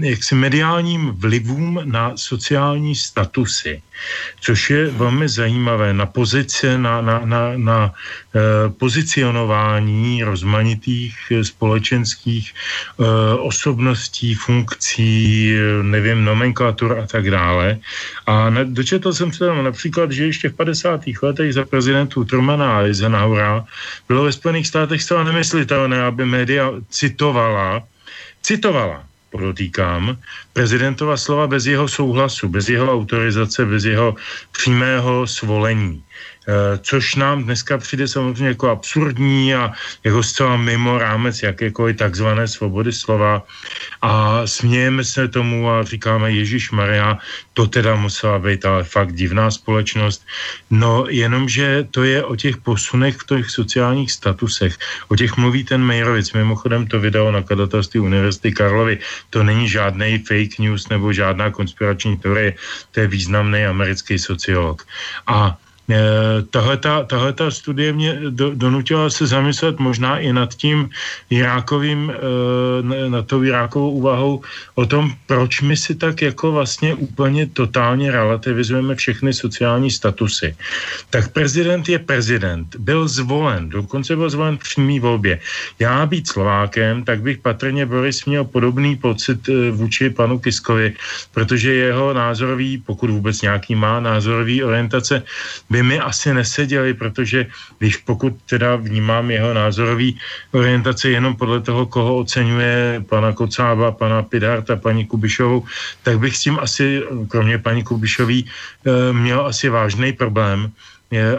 jaksi 0.00 0.34
mediálním 0.34 1.10
vlivům 1.10 1.80
na 1.84 2.16
sociální 2.16 2.94
statusy, 2.96 3.82
což 4.40 4.70
je 4.70 4.86
velmi 4.86 5.28
zajímavé 5.28 5.92
na 5.92 6.06
pozice, 6.06 6.78
na, 6.78 7.00
na, 7.00 7.20
na, 7.24 7.52
na 7.56 7.92
eh, 8.34 8.40
pozicionování 8.68 10.24
rozmanitých 10.24 11.16
společenských 11.42 12.54
eh, 12.54 13.04
osobností, 13.38 14.34
funkcí, 14.34 15.52
nevím, 15.82 16.24
nomenklatur 16.24 16.98
a 16.98 17.06
tak 17.06 17.30
dále. 17.30 17.78
A 18.26 18.50
dočetl 18.64 19.12
jsem 19.12 19.32
se 19.32 19.46
tam 19.46 19.64
například, 19.64 20.12
že 20.12 20.24
ještě 20.24 20.48
v 20.48 20.54
50. 20.54 21.00
letech 21.22 21.54
za 21.54 21.64
prezidentu 21.64 22.24
Trumana 22.24 22.78
a 22.78 22.82
Eisenhowera 22.82 23.64
bylo 24.08 24.24
ve 24.24 24.32
Spojených 24.32 24.66
státech 24.66 25.02
zcela 25.02 25.24
nemyslitelné, 25.24 26.02
aby 26.02 26.24
média 26.26 26.72
citovala 26.90 27.82
citovala, 28.42 29.04
podotýkám, 29.30 30.16
prezidentova 30.52 31.16
slova 31.16 31.46
bez 31.46 31.66
jeho 31.66 31.88
souhlasu, 31.88 32.48
bez 32.48 32.68
jeho 32.68 32.92
autorizace, 32.92 33.66
bez 33.66 33.84
jeho 33.84 34.14
přímého 34.52 35.26
svolení. 35.26 36.02
Eh, 36.48 36.78
což 36.82 37.14
nám 37.14 37.44
dneska 37.44 37.78
přijde 37.78 38.08
samozřejmě 38.08 38.48
jako 38.48 38.70
absurdní 38.70 39.54
a 39.54 39.72
jako 40.04 40.22
zcela 40.22 40.56
mimo 40.56 40.98
rámec 40.98 41.42
jakékoliv 41.42 41.96
takzvané 41.96 42.48
svobody 42.48 42.92
slova 42.92 43.44
a 44.02 44.46
smějeme 44.46 45.04
se 45.04 45.28
tomu 45.28 45.70
a 45.70 45.84
říkáme 45.84 46.32
Ježíš 46.32 46.70
Maria, 46.70 47.18
to 47.52 47.66
teda 47.66 47.96
musela 47.96 48.38
být 48.38 48.64
ale 48.64 48.84
fakt 48.84 49.12
divná 49.12 49.50
společnost. 49.50 50.24
No 50.70 51.04
jenomže 51.08 51.84
to 51.90 52.02
je 52.02 52.24
o 52.24 52.36
těch 52.36 52.56
posunech 52.56 53.16
v 53.16 53.26
těch 53.26 53.50
sociálních 53.50 54.12
statusech. 54.12 54.78
O 55.08 55.16
těch 55.16 55.36
mluví 55.36 55.64
ten 55.64 55.84
Mejrovic. 55.84 56.32
Mimochodem 56.32 56.86
to 56.86 57.00
video 57.00 57.28
na 57.30 57.42
kadatelství 57.42 58.00
Univerzity 58.00 58.52
Karlovy. 58.52 58.98
To 59.30 59.42
není 59.42 59.68
žádný 59.68 60.24
fake 60.24 60.58
news 60.58 60.88
nebo 60.88 61.12
žádná 61.12 61.50
konspirační 61.50 62.16
teorie. 62.16 62.54
To 62.96 63.00
je 63.00 63.06
významný 63.06 63.68
americký 63.68 64.18
sociolog. 64.18 64.86
A 65.26 65.58
Eh, 65.88 66.44
tahle 67.08 67.32
ta 67.32 67.50
studie 67.50 67.92
mě 67.92 68.20
do, 68.28 68.52
donutila 68.54 69.10
se 69.10 69.26
zamyslet 69.26 69.78
možná 69.80 70.18
i 70.18 70.32
nad 70.32 70.54
tím 70.54 70.92
Irákovým, 71.32 72.12
eh, 72.12 73.08
nad 73.08 73.24
tou 73.26 73.40
Irákovou 73.40 73.90
úvahou 73.90 74.42
o 74.74 74.84
tom, 74.86 75.16
proč 75.26 75.64
my 75.64 75.76
si 75.76 75.94
tak 75.94 76.22
jako 76.22 76.52
vlastně 76.52 76.94
úplně 76.94 77.46
totálně 77.56 78.12
relativizujeme 78.12 78.94
všechny 78.94 79.32
sociální 79.32 79.90
statusy. 79.90 80.56
Tak 81.10 81.32
prezident 81.32 81.88
je 81.88 81.98
prezident, 81.98 82.76
byl 82.76 83.08
zvolen, 83.08 83.68
dokonce 83.68 84.16
byl 84.16 84.28
zvolen 84.30 84.60
v 84.60 84.68
přímý 84.68 85.00
volbě. 85.00 85.40
Já 85.80 86.04
být 86.06 86.28
Slovákem, 86.28 87.04
tak 87.04 87.24
bych 87.24 87.38
patrně 87.38 87.86
Boris 87.88 88.28
měl 88.28 88.44
podobný 88.44 88.96
pocit 88.96 89.48
eh, 89.48 89.72
vůči 89.72 90.10
panu 90.12 90.36
Kiskovi, 90.38 90.92
protože 91.32 91.88
jeho 91.88 92.12
názorový, 92.12 92.78
pokud 92.84 93.08
vůbec 93.10 93.40
nějaký 93.40 93.72
má 93.74 94.00
názorový 94.00 94.60
orientace, 94.64 95.22
by 95.70 95.77
by 95.78 95.82
mi 95.82 95.98
asi 96.02 96.34
neseděli, 96.34 96.94
protože 96.94 97.46
když 97.78 97.96
pokud 98.02 98.34
teda 98.50 98.76
vnímám 98.76 99.30
jeho 99.30 99.54
názorový 99.54 100.18
orientaci 100.50 101.14
jenom 101.14 101.38
podle 101.38 101.62
toho, 101.62 101.86
koho 101.86 102.26
oceňuje 102.26 103.06
pana 103.06 103.30
Kocába, 103.32 103.94
pana 103.94 104.22
Pidarta, 104.26 104.74
paní 104.76 105.06
Kubišovou, 105.06 105.62
tak 106.02 106.18
bych 106.18 106.34
s 106.36 106.42
tím 106.42 106.58
asi, 106.58 107.02
kromě 107.30 107.62
paní 107.62 107.86
Kubišový, 107.86 108.42
eh, 108.42 109.12
měl 109.14 109.46
asi 109.46 109.70
vážný 109.70 110.12
problém 110.18 110.74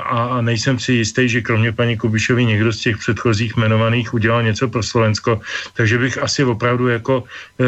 a 0.01 0.41
nejsem 0.41 0.79
si 0.79 0.93
jistý, 0.93 1.29
že 1.29 1.41
kromě 1.41 1.71
paní 1.71 1.97
Kubišový 1.97 2.45
někdo 2.45 2.73
z 2.73 2.79
těch 2.79 2.97
předchozích 2.97 3.53
jmenovaných 3.57 4.13
udělal 4.13 4.43
něco 4.43 4.67
pro 4.67 4.83
Slovensko, 4.83 5.41
takže 5.73 5.97
bych 5.97 6.17
asi 6.17 6.43
opravdu 6.43 6.87
jako 6.87 7.23
e, 7.59 7.65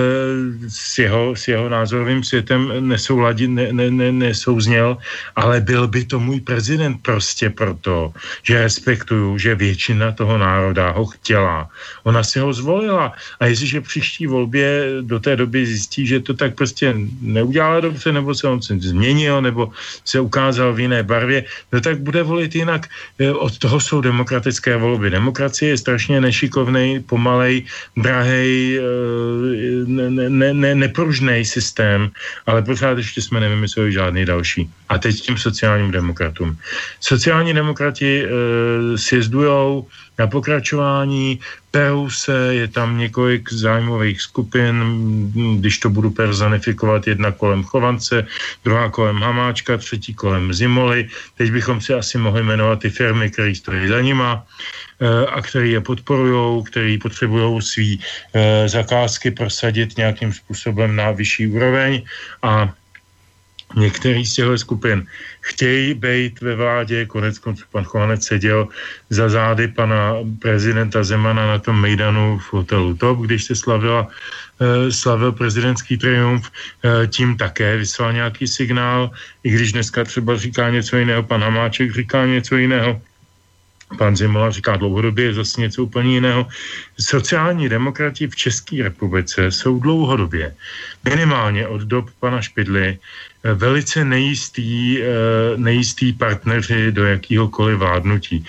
s, 0.70 0.98
jeho, 0.98 1.36
s 1.36 1.48
jeho 1.48 1.70
názorovým 1.70 2.24
světem 2.24 2.74
nesouladil, 2.80 3.50
ne, 3.50 3.74
ne, 3.74 3.92
ne, 3.92 4.12
nesouzněl, 4.12 4.98
ale 5.36 5.62
byl 5.62 5.88
by 5.88 6.06
to 6.06 6.20
můj 6.20 6.42
prezident 6.42 6.98
prostě 7.02 7.50
proto, 7.50 8.14
že 8.44 8.64
respektuju, 8.64 9.38
že 9.38 9.56
většina 9.56 10.12
toho 10.12 10.38
národa 10.38 10.92
ho 10.92 11.06
chtěla. 11.06 11.70
Ona 12.04 12.24
si 12.24 12.40
ho 12.40 12.54
zvolila 12.54 13.14
a 13.40 13.46
jestliže 13.46 13.82
příští 13.82 14.28
volbě 14.28 14.86
do 15.02 15.20
té 15.20 15.36
doby 15.36 15.66
zjistí, 15.66 16.08
že 16.08 16.20
to 16.20 16.34
tak 16.34 16.56
prostě 16.56 16.96
neudělala 17.22 17.80
dobře, 17.80 18.12
nebo 18.12 18.36
se 18.36 18.48
on 18.48 18.62
se 18.62 18.74
změnil, 18.80 19.42
nebo 19.42 19.70
se 20.06 20.20
ukázal 20.20 20.74
v 20.74 20.80
jiné 20.80 21.04
barvě, 21.04 21.46
no 21.72 21.82
tak 21.82 21.91
tak 21.92 22.00
bude 22.08 22.24
volit 22.24 22.56
jinak. 22.56 22.88
E, 23.20 23.32
Od 23.32 23.58
toho 23.60 23.80
jsou 23.80 24.02
demokratické 24.02 24.78
volby. 24.78 25.10
Demokracie 25.10 25.70
je 25.76 25.78
strašně 25.78 26.22
nešikovný, 26.22 27.04
pomalej, 27.04 27.68
drahej, 28.00 28.80
e, 28.80 28.82
ne, 29.92 30.30
ne, 30.30 30.54
ne, 30.54 31.46
systém, 31.46 32.12
ale 32.48 32.62
pořád 32.64 32.98
ještě 32.98 33.22
jsme 33.22 33.40
nevymysleli 33.40 33.92
žádný 33.92 34.26
další. 34.26 34.70
A 34.90 34.98
teď 34.98 35.16
tím 35.22 35.38
sociálním 35.38 35.92
demokratům. 35.92 36.58
Sociální 37.00 37.54
demokrati 37.54 38.24
e, 38.24 38.28
sjezdujou 38.98 39.88
na 40.22 40.28
pokračování, 40.30 41.42
perou 41.74 42.10
se, 42.10 42.54
je 42.62 42.68
tam 42.68 42.98
několik 42.98 43.50
zájmových 43.50 44.22
skupin, 44.22 44.76
když 45.58 45.82
to 45.82 45.90
budu 45.90 46.14
personifikovat, 46.14 47.08
jedna 47.08 47.32
kolem 47.32 47.64
Chovance, 47.64 48.28
druhá 48.62 48.90
kolem 48.94 49.18
Hamáčka, 49.18 49.78
třetí 49.82 50.14
kolem 50.14 50.54
Zimoly. 50.54 51.10
Teď 51.38 51.52
bychom 51.52 51.82
si 51.82 51.94
asi 51.94 52.22
mohli 52.22 52.44
jmenovat 52.44 52.86
ty 52.86 52.90
firmy, 52.94 53.34
které 53.34 53.56
stojí 53.56 53.88
za 53.88 54.02
nima 54.02 54.46
eh, 55.02 55.26
a 55.26 55.42
které 55.42 55.68
je 55.68 55.82
podporují, 55.82 56.64
které 56.70 56.98
potřebují 57.02 57.62
svý 57.62 57.92
eh, 57.98 58.70
zakázky 58.70 59.32
prosadit 59.32 59.98
nějakým 59.98 60.30
způsobem 60.34 60.96
na 60.96 61.12
vyšší 61.12 61.48
úroveň 61.50 62.06
a 62.46 62.70
Některý 63.76 64.26
z 64.26 64.34
těchto 64.34 64.58
skupin 64.58 65.08
chtějí 65.42 65.94
být 65.94 66.42
ve 66.42 66.56
vládě, 66.56 67.06
konec 67.06 67.40
konců 67.40 67.64
pan 67.72 67.84
Chovanec 67.84 68.26
seděl 68.26 68.68
za 69.10 69.30
zády 69.30 69.68
pana 69.68 70.14
prezidenta 70.40 71.04
Zemana 71.04 71.48
na 71.48 71.60
tom 71.60 71.82
Mejdanu 71.82 72.40
v 72.40 72.54
hotelu 72.54 72.98
Top, 72.98 73.20
když 73.20 73.44
se 73.44 73.56
slavila, 73.56 74.08
eh, 74.60 74.92
slavil 74.92 75.32
prezidentský 75.32 75.98
triumf, 75.98 76.52
eh, 76.84 77.08
tím 77.08 77.38
také 77.38 77.78
vyslal 77.78 78.14
nějaký 78.14 78.48
signál, 78.48 79.12
i 79.44 79.50
když 79.50 79.72
dneska 79.72 80.04
třeba 80.04 80.36
říká 80.38 80.70
něco 80.70 80.98
jiného, 80.98 81.24
pan 81.24 81.42
Hamáček 81.42 81.96
říká 81.96 82.26
něco 82.26 82.56
jiného, 82.56 83.02
pan 83.98 84.16
Zimola 84.16 84.52
říká 84.52 84.76
dlouhodobě 84.76 85.34
zase 85.34 85.62
něco 85.62 85.84
úplně 85.84 86.14
jiného. 86.14 86.48
Sociální 87.00 87.70
demokrati 87.70 88.28
v 88.28 88.36
České 88.36 88.84
republice 88.84 89.52
jsou 89.52 89.80
dlouhodobě, 89.80 90.56
minimálně 91.04 91.68
od 91.68 91.82
dob 91.82 92.10
pana 92.20 92.42
Špidly, 92.42 93.00
velice 93.44 94.06
nejistý, 94.06 95.02
eh, 95.02 95.06
nejistý 95.58 96.14
partneři 96.14 96.92
do 96.92 97.06
jakýhokoliv 97.06 97.78
vládnutí. 97.78 98.46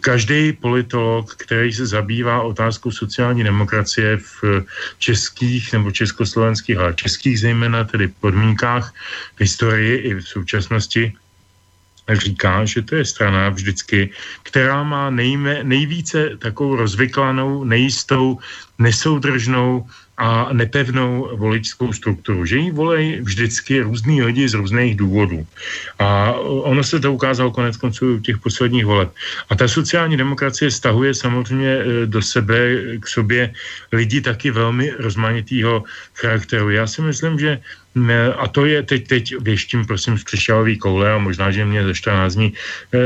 Každý 0.00 0.52
politolog, 0.52 1.34
který 1.34 1.72
se 1.72 1.86
zabývá 1.86 2.42
otázkou 2.42 2.90
sociální 2.90 3.44
demokracie 3.44 4.16
v 4.16 4.62
českých 4.98 5.72
nebo 5.72 5.90
československých, 5.90 6.78
ale 6.78 6.94
českých 6.94 7.40
zejména 7.40 7.84
tedy 7.84 8.08
podmínkách 8.08 8.94
v 9.36 9.40
historii 9.40 9.96
i 9.96 10.14
v 10.14 10.22
současnosti, 10.22 11.12
říká, 12.14 12.64
že 12.64 12.82
to 12.82 12.94
je 12.94 13.04
strana 13.04 13.48
vždycky, 13.48 14.10
která 14.42 14.82
má 14.82 15.10
nejme, 15.10 15.64
nejvíce 15.64 16.38
takovou 16.38 16.76
rozvyklanou, 16.76 17.64
nejistou, 17.64 18.38
nesoudržnou 18.78 19.86
a 20.16 20.48
nepevnou 20.52 21.28
voličskou 21.36 21.92
strukturu, 21.92 22.46
že 22.46 22.56
jí 22.56 22.70
volej 22.70 23.20
vždycky 23.20 23.80
různý 23.80 24.22
lidi 24.22 24.48
z 24.48 24.54
různých 24.54 24.96
důvodů. 24.96 25.46
A 25.98 26.32
ono 26.42 26.84
se 26.84 27.00
to 27.00 27.12
ukázalo 27.12 27.50
konec 27.50 27.76
konců 27.76 28.16
v 28.16 28.22
těch 28.22 28.38
posledních 28.38 28.86
voleb. 28.86 29.12
A 29.50 29.54
ta 29.54 29.68
sociální 29.68 30.16
demokracie 30.16 30.70
stahuje 30.70 31.14
samozřejmě 31.14 31.72
eh, 31.76 32.06
do 32.06 32.22
sebe, 32.22 32.56
k 33.00 33.08
sobě 33.08 33.52
lidi 33.92 34.20
taky 34.20 34.50
velmi 34.50 34.90
rozmanitého 34.98 35.84
charakteru. 36.14 36.70
Já 36.70 36.86
si 36.86 37.02
myslím, 37.02 37.38
že 37.38 37.60
a 38.36 38.48
to 38.48 38.66
je 38.66 38.82
teď, 38.82 39.08
teď 39.08 39.24
věštím, 39.40 39.84
prosím, 39.84 40.18
z 40.18 40.24
křišťalový 40.24 40.76
koule 40.78 41.12
a 41.12 41.18
možná, 41.18 41.50
že 41.50 41.64
mě 41.64 41.84
ze 41.84 41.94
14 41.94 42.34
dní 42.34 42.52
eh, 42.52 42.98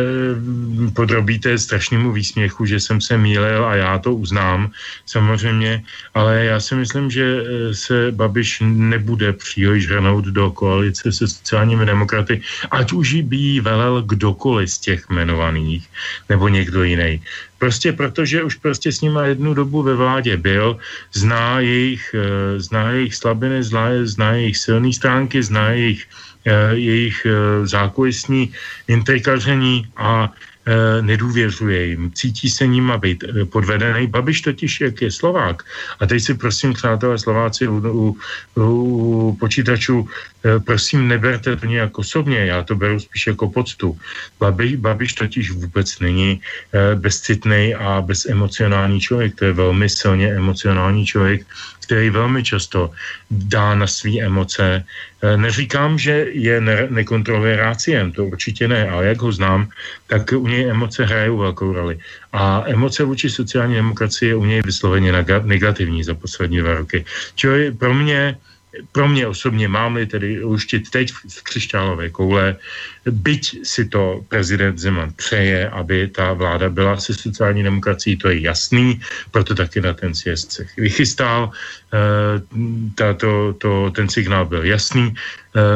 podrobíte 0.94 1.58
strašnému 1.58 2.12
výsměchu, 2.12 2.66
že 2.66 2.80
jsem 2.80 3.00
se 3.00 3.18
mýlil 3.18 3.64
a 3.64 3.74
já 3.74 3.98
to 3.98 4.14
uznám 4.14 4.70
samozřejmě, 5.06 5.82
ale 6.14 6.44
já 6.44 6.60
si 6.60 6.74
myslím, 6.74 7.10
že 7.10 7.22
eh, 7.22 7.74
se 7.74 8.10
Babiš 8.10 8.62
nebude 8.66 9.32
příliš 9.32 9.88
hrnout 9.88 10.24
do 10.24 10.50
koalice 10.50 11.12
se 11.12 11.28
sociálními 11.28 11.86
demokraty, 11.86 12.42
ať 12.70 12.92
už 12.92 13.22
by 13.22 13.36
jí 13.36 13.60
velel 13.60 14.02
kdokoliv 14.02 14.70
z 14.70 14.78
těch 14.78 15.00
jmenovaných 15.10 15.86
nebo 16.28 16.48
někdo 16.48 16.82
jiný. 16.82 17.22
Prostě 17.60 17.92
protože 17.92 18.42
už 18.42 18.54
prostě 18.54 18.88
s 18.88 19.00
nima 19.04 19.28
jednu 19.36 19.54
dobu 19.54 19.82
ve 19.82 19.94
vládě 19.94 20.36
byl, 20.36 20.80
zná 21.12 21.60
jejich, 21.60 22.14
eh, 22.16 22.56
zná 22.56 22.90
jejich 22.90 23.14
slabiny, 23.14 23.60
zná, 23.62 23.92
zná 24.08 24.32
jejich 24.32 24.56
silné 24.56 24.92
stránky, 24.96 25.42
zná 25.44 25.76
jejich, 25.76 26.08
eh, 26.48 26.72
jejich 26.72 27.20
eh, 27.28 27.32
zákulisní 27.68 28.48
intrikaření 28.88 29.92
a 30.00 30.32
nedůvěřuje 31.00 31.84
jim, 31.84 32.12
cítí 32.14 32.50
se 32.50 32.66
ním 32.66 32.90
a 32.90 32.98
být 32.98 33.24
e, 33.24 33.44
podvedený. 33.44 34.06
Babiš 34.06 34.40
totiž, 34.40 34.80
jak 34.80 35.02
je 35.02 35.10
Slovák, 35.10 35.62
a 36.00 36.06
teď 36.06 36.22
si 36.22 36.34
prosím, 36.34 36.72
přátelé 36.72 37.18
Slováci 37.18 37.68
u, 37.68 37.80
u, 37.80 38.16
u 38.56 39.36
počítačů, 39.40 40.08
e, 40.44 40.60
prosím, 40.60 41.08
neberte 41.08 41.56
to 41.56 41.66
nějak 41.66 41.98
osobně, 41.98 42.46
já 42.46 42.62
to 42.62 42.76
beru 42.76 43.00
spíš 43.00 43.26
jako 43.26 43.48
poctu. 43.50 43.98
Babiš, 44.40 44.76
Babiš 44.76 45.12
totiž 45.12 45.50
vůbec 45.50 45.98
není 46.00 46.40
bezcitný 46.94 47.74
a 47.74 48.00
bezemocionální 48.00 49.00
člověk, 49.00 49.34
to 49.34 49.44
je 49.44 49.52
velmi 49.52 49.88
silně 49.88 50.28
emocionální 50.32 51.06
člověk, 51.06 51.46
který 51.90 52.10
velmi 52.10 52.44
často 52.44 52.90
dá 53.30 53.74
na 53.74 53.86
své 53.86 54.22
emoce. 54.22 54.84
E, 55.22 55.36
Neříkám, 55.36 55.98
že 55.98 56.26
je 56.32 56.60
ne- 56.60 56.86
nekontroluje 56.90 57.56
ráciem, 57.56 58.12
to 58.12 58.24
určitě 58.24 58.68
ne, 58.68 58.90
ale 58.90 59.06
jak 59.06 59.22
ho 59.22 59.32
znám, 59.32 59.68
tak 60.06 60.32
u 60.32 60.46
něj 60.46 60.70
emoce 60.70 61.04
hrajou 61.04 61.36
velkou 61.38 61.72
roli. 61.72 61.98
A 62.32 62.64
emoce 62.66 63.04
vůči 63.04 63.30
sociální 63.30 63.74
demokracii 63.74 64.28
je 64.28 64.34
u 64.36 64.44
něj 64.44 64.62
vysloveně 64.64 65.12
nega- 65.12 65.44
negativní 65.44 66.04
za 66.04 66.14
poslední 66.14 66.58
dva 66.58 66.74
roky. 66.74 67.04
Čili 67.34 67.72
pro 67.72 67.94
mě 67.94 68.36
pro 68.92 69.08
mě 69.08 69.26
osobně 69.26 69.68
mám-li 69.68 70.06
tedy 70.06 70.44
luštit 70.44 70.90
teď 70.90 71.12
v 71.12 71.42
křišťálové 71.42 72.10
koule, 72.10 72.56
byť 73.10 73.66
si 73.66 73.88
to 73.88 74.24
prezident 74.28 74.78
Zeman 74.78 75.12
přeje, 75.16 75.68
aby 75.68 76.08
ta 76.08 76.32
vláda 76.32 76.68
byla 76.68 76.96
se 76.96 77.14
sociální 77.14 77.62
demokracií, 77.62 78.16
to 78.16 78.28
je 78.28 78.40
jasný, 78.40 79.00
proto 79.30 79.54
taky 79.54 79.80
na 79.80 79.94
ten 79.94 80.14
sjezd 80.14 80.52
se 80.52 80.66
vychystal, 80.76 81.50
tato, 82.94 83.52
to, 83.58 83.90
ten 83.90 84.08
signál 84.08 84.46
byl 84.46 84.64
jasný. 84.64 85.14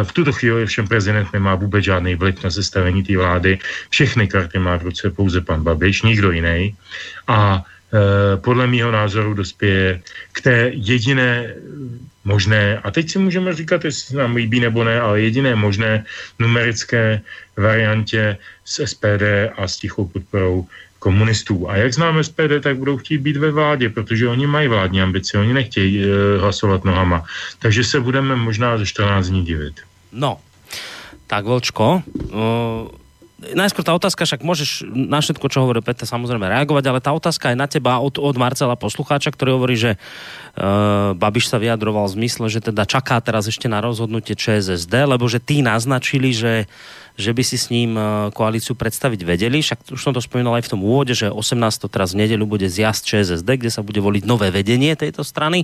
V 0.03 0.12
tuto 0.12 0.33
chvíli 0.33 0.66
všem 0.66 0.89
prezident 0.89 1.33
nemá 1.33 1.55
vůbec 1.55 1.85
žádný 1.85 2.15
vliv 2.15 2.45
na 2.45 2.51
sestavení 2.51 3.03
té 3.03 3.16
vlády, 3.16 3.59
všechny 3.91 4.29
karty 4.29 4.59
má 4.59 4.77
v 4.77 4.83
ruce 4.83 5.11
pouze 5.11 5.41
pan 5.41 5.62
Babiš, 5.62 6.03
nikdo 6.03 6.31
jiný. 6.31 6.77
A 7.29 7.65
podle 8.37 8.66
mýho 8.66 8.91
názoru 8.91 9.35
dospěje 9.35 10.03
k 10.33 10.41
té 10.41 10.71
jediné 10.75 11.55
možné, 12.25 12.79
a 12.79 12.91
teď 12.91 13.11
si 13.11 13.19
můžeme 13.19 13.55
říkat, 13.55 13.85
jestli 13.85 14.03
se 14.03 14.17
nám 14.17 14.37
líbí 14.37 14.61
nebo 14.61 14.85
ne, 14.85 15.01
ale 15.01 15.21
jediné 15.21 15.55
možné 15.55 16.05
numerické 16.39 17.21
variantě 17.57 18.37
s 18.65 18.85
SPD 18.87 19.53
a 19.57 19.69
s 19.69 19.77
tichou 19.77 20.07
podporou 20.07 20.67
komunistů. 20.99 21.71
A 21.71 21.77
jak 21.77 21.95
známe 21.95 22.25
SPD, 22.25 22.65
tak 22.65 22.77
budou 22.77 22.97
chtít 22.97 23.19
být 23.19 23.37
ve 23.37 23.51
vládě, 23.51 23.89
protože 23.89 24.29
oni 24.29 24.47
mají 24.47 24.69
vládní 24.69 25.03
ambice, 25.03 25.39
oni 25.39 25.53
nechtějí 25.53 26.05
e, 26.05 26.07
hlasovat 26.41 26.85
nohama. 26.85 27.25
Takže 27.59 27.85
se 27.85 28.01
budeme 28.01 28.37
možná 28.37 28.79
ze 28.79 28.87
14 28.87 29.29
dní 29.29 29.45
divit. 29.45 29.81
No, 30.13 30.41
tak 31.27 31.45
Vlčko, 31.45 32.03
uh, 32.07 32.41
najskôr 33.53 33.85
tá 33.85 33.93
otázka, 33.93 34.25
však 34.25 34.41
môžeš 34.41 34.89
na 34.89 35.21
všetko, 35.21 35.47
čo 35.53 35.61
hovorí 35.61 35.85
Peter, 35.85 36.09
samozrejme 36.09 36.49
reagovať, 36.49 36.85
ale 36.89 37.05
tá 37.05 37.12
otázka 37.12 37.53
je 37.53 37.61
na 37.61 37.69
teba 37.69 38.01
od, 38.01 38.16
od 38.16 38.37
Marcela 38.41 38.73
poslucháča, 38.81 39.29
ktorý 39.29 39.61
hovorí, 39.61 39.77
že 39.77 40.01
uh, 40.01 41.12
Babiš 41.12 41.53
sa 41.53 41.61
vyjadroval 41.61 42.09
v 42.09 42.25
zmysle, 42.25 42.49
že 42.49 42.65
teda 42.65 42.89
čaká 42.89 43.21
teraz 43.21 43.45
ešte 43.45 43.69
na 43.69 43.85
rozhodnutie 43.85 44.33
ČSSD, 44.33 45.05
lebo 45.05 45.29
že 45.29 45.45
tí 45.45 45.61
naznačili, 45.61 46.33
že 46.33 46.65
že 47.15 47.31
by 47.31 47.43
si 47.47 47.55
s 47.55 47.70
ním 47.70 47.95
koalíciu 48.35 48.74
predstaviť 48.74 49.20
vedeli. 49.23 49.62
Však 49.62 49.95
už 49.95 50.03
som 50.03 50.11
to 50.11 50.19
spomínal 50.19 50.59
aj 50.59 50.66
v 50.66 50.73
tom 50.74 50.82
úvode, 50.82 51.15
že 51.15 51.31
18. 51.31 51.62
teraz 51.86 52.11
v 52.11 52.27
nedeľu 52.27 52.59
bude 52.59 52.66
zjazd 52.66 53.07
ČSSD, 53.07 53.47
kde 53.47 53.70
sa 53.70 53.86
bude 53.86 54.03
voliť 54.03 54.27
nové 54.27 54.51
vedenie 54.51 54.99
tejto 54.99 55.23
strany. 55.23 55.62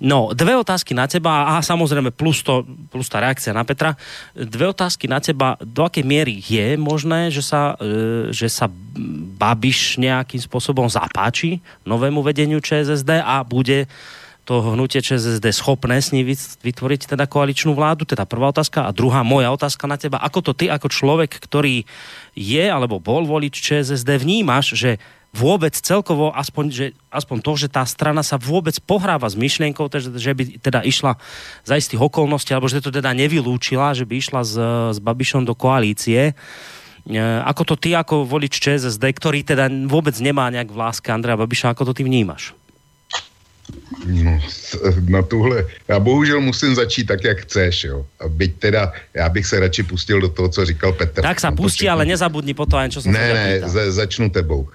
No, 0.00 0.32
dve 0.32 0.56
otázky 0.56 0.96
na 0.96 1.04
teba 1.04 1.52
a 1.52 1.60
samozrejme 1.60 2.16
plus, 2.16 2.40
to, 2.40 2.64
plus 2.88 3.12
tá 3.12 3.20
reakcia 3.20 3.52
na 3.52 3.68
Petra. 3.68 3.92
Dve 4.32 4.72
otázky 4.72 5.04
na 5.04 5.20
teba. 5.20 5.60
Do 5.60 5.84
akej 5.84 6.04
miery 6.04 6.40
je 6.40 6.80
možné, 6.80 7.28
že 7.28 7.44
sa, 7.44 7.76
že 8.32 8.48
sa 8.48 8.72
Babiš 9.36 10.00
nejakým 10.00 10.40
spôsobom 10.40 10.88
zapáči 10.88 11.60
novému 11.84 12.24
vedeniu 12.24 12.56
ČSSD 12.56 13.20
a 13.20 13.44
bude 13.44 13.84
to 14.46 14.62
hnutie 14.62 15.02
ČSSD 15.02 15.50
schopné 15.50 15.98
s 15.98 16.14
ní 16.14 16.22
vytvoriť 16.62 17.10
teda 17.10 17.26
koaličnú 17.26 17.74
vládu? 17.74 18.06
Teda 18.06 18.22
prvá 18.22 18.54
otázka. 18.54 18.86
A 18.86 18.94
druhá 18.94 19.26
moja 19.26 19.50
otázka 19.50 19.90
na 19.90 19.98
teba. 19.98 20.22
Ako 20.22 20.38
to 20.38 20.54
ty 20.54 20.70
ako 20.70 20.86
človek, 20.86 21.34
ktorý 21.34 21.82
je 22.38 22.64
alebo 22.64 23.02
bol 23.02 23.26
volič 23.26 23.58
ČSSD, 23.58 24.22
vnímaš, 24.22 24.78
že 24.78 25.02
vôbec 25.36 25.74
celkovo, 25.76 26.32
aspoň, 26.32 26.64
že, 26.72 26.86
aspoň 27.12 27.36
to, 27.44 27.52
že 27.60 27.68
tá 27.68 27.84
strana 27.84 28.24
sa 28.24 28.40
vôbec 28.40 28.72
pohráva 28.80 29.28
s 29.28 29.36
myšlienkou, 29.36 29.90
že, 29.92 30.08
že 30.16 30.32
by 30.32 30.62
teda 30.62 30.80
išla 30.86 31.20
za 31.66 31.74
istých 31.76 32.00
okolností, 32.00 32.56
alebo 32.56 32.70
že 32.70 32.80
to 32.80 32.88
teda 32.88 33.12
nevylúčila, 33.12 33.92
že 33.92 34.08
by 34.08 34.14
išla 34.16 34.40
s, 34.46 34.54
s 34.96 34.98
Babišom 35.02 35.44
do 35.44 35.52
koalície. 35.52 36.32
ako 37.44 37.62
to 37.68 37.74
ty 37.76 37.92
ako 37.92 38.24
volič 38.24 38.56
ČSSD, 38.56 39.04
ktorý 39.12 39.44
teda 39.44 39.68
vôbec 39.90 40.16
nemá 40.24 40.48
nejak 40.48 40.72
v 40.72 40.80
láske 40.80 41.12
Andreja 41.12 41.36
Babiša, 41.36 41.76
ako 41.76 41.92
to 41.92 42.00
ty 42.00 42.02
vnímaš? 42.06 42.56
No, 44.06 44.40
na 45.08 45.22
tuhle, 45.22 45.66
já 45.88 45.98
bohužel 46.00 46.40
musím 46.40 46.74
začít 46.74 47.04
tak, 47.04 47.24
jak 47.24 47.38
chceš, 47.40 47.84
jo. 47.84 48.06
A 48.20 48.28
byť 48.28 48.52
teda, 48.58 48.92
já 49.14 49.28
bych 49.28 49.46
se 49.46 49.60
radši 49.60 49.82
pustil 49.82 50.20
do 50.20 50.28
toho, 50.28 50.48
co 50.48 50.64
říkal 50.64 50.92
Petr. 50.92 51.22
Tak 51.22 51.42
No, 51.42 51.52
pustí, 51.56 51.88
ale 51.88 52.04
nezabudni 52.04 52.54
po 52.54 52.66
to, 52.66 52.78
čo 52.88 53.02
som 53.02 53.12
Ne, 53.12 53.34
ne, 53.34 53.68
za, 53.68 53.90
začnu 53.90 54.30
tebou. 54.30 54.68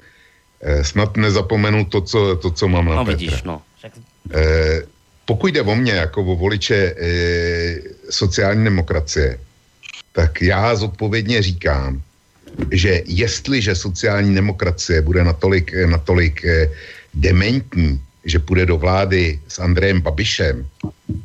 Eh, 0.61 0.83
snad 0.83 1.17
nezapomenu 1.17 1.85
to, 1.85 2.01
co, 2.01 2.35
to, 2.35 2.51
co 2.51 2.67
mám 2.67 2.85
na 2.85 2.95
No 2.95 3.05
Petra. 3.05 3.17
vidíš, 3.17 3.43
no. 3.43 3.61
Eh, 4.33 4.81
pokud 5.25 5.47
jde 5.47 5.61
o 5.61 5.75
mě, 5.75 5.91
jako 5.91 6.21
o 6.23 6.35
voliče 6.35 6.95
eh, 6.97 7.75
sociální 8.09 8.63
demokracie, 8.63 9.39
tak 10.11 10.41
já 10.41 10.75
zodpovědně 10.75 11.41
říkám, 11.41 12.01
že 12.71 13.01
jestliže 13.05 13.75
sociální 13.75 14.35
demokracie 14.35 15.01
bude 15.01 15.23
natolik, 15.23 15.73
natolik 15.85 16.45
eh, 16.45 16.69
dementní, 17.13 17.99
že 18.25 18.39
půjde 18.39 18.65
do 18.65 18.77
vlády 18.77 19.39
s 19.47 19.59
Andrejem 19.59 20.01
Babišem, 20.01 20.65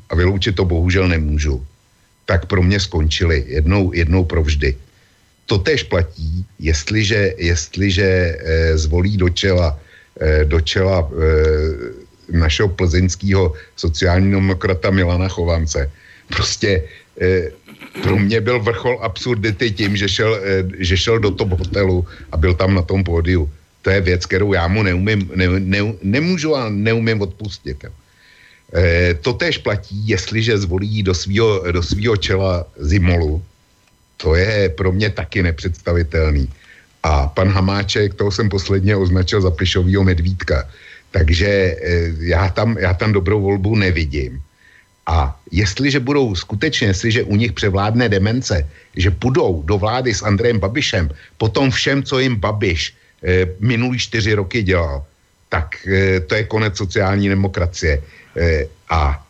a 0.09 0.15
vyloučit 0.15 0.57
to 0.57 0.65
bohužel 0.65 1.09
nemůžu, 1.09 1.67
tak 2.25 2.47
pro 2.47 2.63
mě 2.63 2.81
skončili 2.81 3.45
jednou, 3.47 3.93
jednou 3.93 4.25
provždy. 4.25 4.77
To 5.47 5.59
tež 5.59 5.83
platí, 5.83 6.45
jestliže, 6.59 7.35
jestliže 7.39 8.07
eh, 8.07 8.79
zvolí 8.79 9.17
do 9.17 9.29
čela, 9.29 9.79
eh, 10.21 10.45
do 10.45 10.61
čela 10.61 11.07
eh, 11.07 12.07
našeho 12.33 12.69
plzeňského 12.69 13.55
sociálního 13.77 14.41
demokrata 14.41 14.91
Milana 14.91 15.29
Chovance. 15.29 15.91
Prostě 16.29 16.83
eh, 17.21 17.51
pro 18.03 18.19
mě 18.19 18.41
byl 18.41 18.61
vrchol 18.61 18.99
absurdity 19.03 19.71
tím, 19.71 19.97
že 19.97 20.09
šel, 20.09 20.33
eh, 20.43 20.65
že 20.79 20.97
šel 20.97 21.19
do 21.19 21.31
top 21.31 21.55
hotelu 21.55 22.07
a 22.33 22.37
byl 22.37 22.55
tam 22.55 22.75
na 22.75 22.83
tom 22.83 23.05
pódiu. 23.05 23.51
To 23.87 23.95
je 23.95 24.01
věc, 24.01 24.27
kterou 24.27 24.51
já 24.53 24.67
mu 24.67 24.83
neumím, 24.83 25.31
ne, 25.39 25.47
ne, 25.63 25.79
nemůžu 26.03 26.59
a 26.59 26.67
neumím 26.67 27.23
odpustit. 27.23 27.87
Eh, 27.87 29.15
to 29.23 29.31
též 29.39 29.63
platí, 29.63 30.03
jestliže 30.11 30.59
zvolí 30.59 31.07
do 31.07 31.15
svého 31.15 31.63
do 31.71 32.17
čela 32.19 32.67
Zimolu, 32.83 33.39
to 34.19 34.35
je 34.35 34.75
pro 34.75 34.91
mě 34.91 35.15
taky 35.15 35.47
nepředstavitelný. 35.47 36.51
A 37.07 37.31
pan 37.31 37.47
Hamáček, 37.55 38.19
toho 38.19 38.35
jsem 38.35 38.51
posledně 38.51 38.99
označil 38.99 39.47
za 39.47 39.55
plišovýho 39.55 40.03
medvídka. 40.03 40.67
Takže 41.15 41.47
eh, 41.47 42.11
já 42.27 42.51
tam, 42.51 42.75
já 42.83 42.91
tam 42.91 43.15
dobrou 43.15 43.39
volbu 43.39 43.79
nevidím. 43.79 44.43
A 45.07 45.31
jestliže 45.55 46.03
budou 46.03 46.35
skutečně, 46.35 46.91
jestliže 46.91 47.23
u 47.23 47.39
nich 47.39 47.55
převládne 47.55 48.11
demence, 48.11 48.67
že 48.99 49.15
půjdou 49.15 49.63
do 49.63 49.79
vlády 49.79 50.11
s 50.11 50.27
Andrejem 50.27 50.59
Babišem, 50.59 51.07
potom 51.39 51.71
všem, 51.71 52.03
co 52.03 52.19
jim 52.19 52.35
Babiš 52.35 53.06
minulý 53.61 53.99
čtyři 53.99 54.35
roky 54.35 54.63
dělal, 54.63 55.05
tak 55.49 55.87
eh, 55.87 56.21
to 56.21 56.35
je 56.35 56.45
konec 56.45 56.77
sociální 56.77 57.29
demokracie. 57.29 58.03
Eh, 58.37 58.67
a 58.91 59.23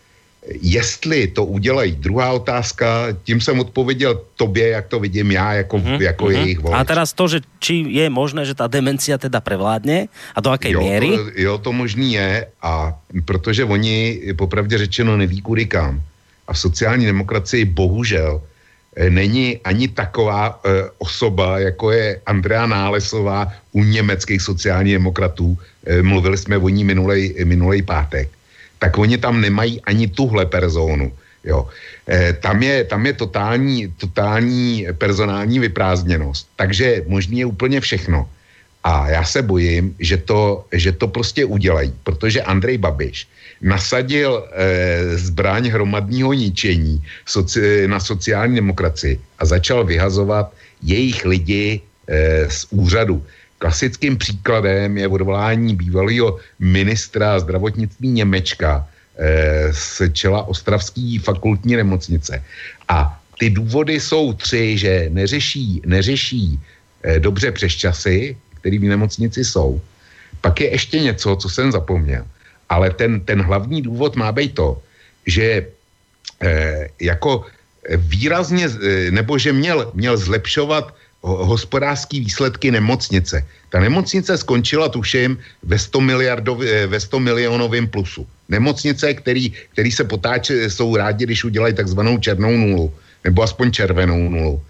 jestli 0.62 1.26
to 1.26 1.44
udělají, 1.44 1.98
druhá 1.98 2.32
otázka, 2.32 3.06
tím 3.24 3.40
jsem 3.40 3.60
odpověděl 3.60 4.22
tobě, 4.36 4.68
jak 4.68 4.86
to 4.86 5.00
vidím 5.00 5.30
já, 5.30 5.52
jako, 5.52 5.78
mm-hmm, 5.78 6.00
jako 6.00 6.24
mm-hmm. 6.24 6.38
jejich 6.38 6.58
volič. 6.58 6.78
A 6.78 6.84
teraz 6.84 7.12
to, 7.12 7.28
že 7.28 7.40
či 7.58 7.82
je 7.90 8.06
možné, 8.10 8.46
že 8.46 8.54
ta 8.54 8.70
demencia 8.70 9.18
teda 9.18 9.42
prevládne 9.42 10.06
a 10.06 10.38
do 10.38 10.54
miery? 10.78 11.10
To, 11.10 11.22
jo, 11.34 11.54
to 11.58 11.74
možný 11.74 12.14
je 12.14 12.46
a 12.62 12.94
protože 13.26 13.64
oni 13.66 14.22
popravdě 14.38 14.78
řečeno 14.78 15.16
neví 15.16 15.42
kudy 15.42 15.66
kam. 15.66 15.98
A 16.46 16.52
v 16.54 16.58
sociální 16.58 17.06
demokracii 17.06 17.64
bohužel 17.66 18.38
eh, 18.38 18.55
není 18.96 19.60
ani 19.64 19.88
taková 19.88 20.60
eh, 20.64 20.88
osoba, 20.98 21.58
jako 21.58 21.90
je 21.90 22.20
Andrea 22.26 22.66
Nálesová 22.66 23.52
u 23.72 23.84
německých 23.84 24.42
sociálních 24.42 24.92
demokratů. 24.92 25.58
Eh, 25.86 26.02
mluvili 26.02 26.38
jsme 26.38 26.56
o 26.58 26.68
ní 26.68 26.84
minulej, 26.84 27.34
minulej 27.44 27.82
pátek. 27.82 28.28
Tak 28.78 28.98
oni 28.98 29.18
tam 29.18 29.40
nemají 29.40 29.80
ani 29.84 30.08
tuhle 30.08 30.46
personu. 30.46 31.12
Jo. 31.44 31.68
Tam 32.40 32.62
je, 32.62 32.84
tam 32.84 33.06
je 33.06 33.12
totální, 33.12 33.88
totální 33.96 34.86
personální 34.98 35.58
vyprázdněnost. 35.58 36.48
Takže 36.56 37.02
možný 37.06 37.38
je 37.38 37.46
úplně 37.46 37.80
všechno. 37.80 38.28
A 38.86 39.08
já 39.10 39.24
se 39.24 39.42
bojím, 39.42 39.94
že 39.98 40.16
to, 40.16 40.64
že 40.72 40.92
to 40.92 41.08
prostě 41.08 41.44
udělají, 41.44 41.90
protože 42.06 42.42
Andrej 42.42 42.78
Babiš 42.78 43.26
nasadil 43.60 44.30
e, 44.38 45.18
zbraň 45.18 45.74
hromadního 45.74 46.32
ničení 46.32 47.02
soci, 47.26 47.88
na 47.90 47.98
sociální 48.00 48.54
demokracii 48.54 49.18
a 49.38 49.44
začal 49.44 49.84
vyhazovat 49.84 50.54
jejich 50.82 51.24
lidi 51.26 51.80
e, 52.06 52.46
z 52.50 52.66
úřadu. 52.70 53.26
Klasickým 53.58 54.16
příkladem 54.16 54.98
je 54.98 55.08
odvolání 55.08 55.74
bývalého 55.74 56.38
ministra 56.62 57.42
zdravotnictví 57.42 58.08
Němečka 58.08 58.86
e, 59.18 59.72
z 59.74 60.02
čela 60.14 60.46
Ostravské 60.46 61.18
fakultní 61.18 61.74
nemocnice. 61.76 62.38
A 62.88 63.18
ty 63.38 63.50
důvody 63.50 63.98
jsou 63.98 64.32
tři, 64.32 64.78
že 64.78 65.10
neřeší, 65.10 65.82
neřeší 65.86 66.60
e, 67.02 67.18
dobře 67.18 67.50
přes 67.52 67.72
časy, 67.72 68.36
který 68.66 68.82
v 68.82 68.90
nemocnici 68.90 69.46
jsou. 69.46 69.78
Pak 70.42 70.58
je 70.58 70.74
ještě 70.74 70.98
něco, 70.98 71.38
co 71.38 71.48
jsem 71.48 71.70
zapomněl. 71.70 72.26
Ale 72.66 72.90
ten, 72.90 73.22
ten 73.22 73.38
hlavní 73.46 73.86
důvod 73.86 74.18
má 74.18 74.34
být 74.34 74.58
to, 74.58 74.82
že 75.22 75.70
e, 76.42 76.50
jako 76.98 77.46
výrazně, 77.94 78.66
e, 78.66 79.14
nebo 79.14 79.38
že 79.38 79.54
měl, 79.54 79.94
měl 79.94 80.18
zlepšovat 80.18 80.90
hospodářské 81.22 82.18
výsledky 82.18 82.74
nemocnice. 82.74 83.46
Ta 83.70 83.78
nemocnice 83.78 84.34
skončila, 84.34 84.90
tuším, 84.90 85.38
ve 85.62 85.78
100, 85.78 86.02
ve 86.90 86.98
100 86.98 87.20
milionovém 87.22 87.86
plusu. 87.86 88.26
Nemocnice, 88.50 89.14
který, 89.14 89.54
který 89.78 89.90
se 89.94 90.04
potáče, 90.04 90.70
jsou 90.70 90.90
rádi, 90.90 91.22
když 91.22 91.46
udělají 91.46 91.74
takzvanou 91.74 92.18
černou 92.18 92.50
nulu, 92.50 92.94
nebo 93.24 93.42
aspoň 93.42 93.70
červenou 93.70 94.18
nulu, 94.26 94.62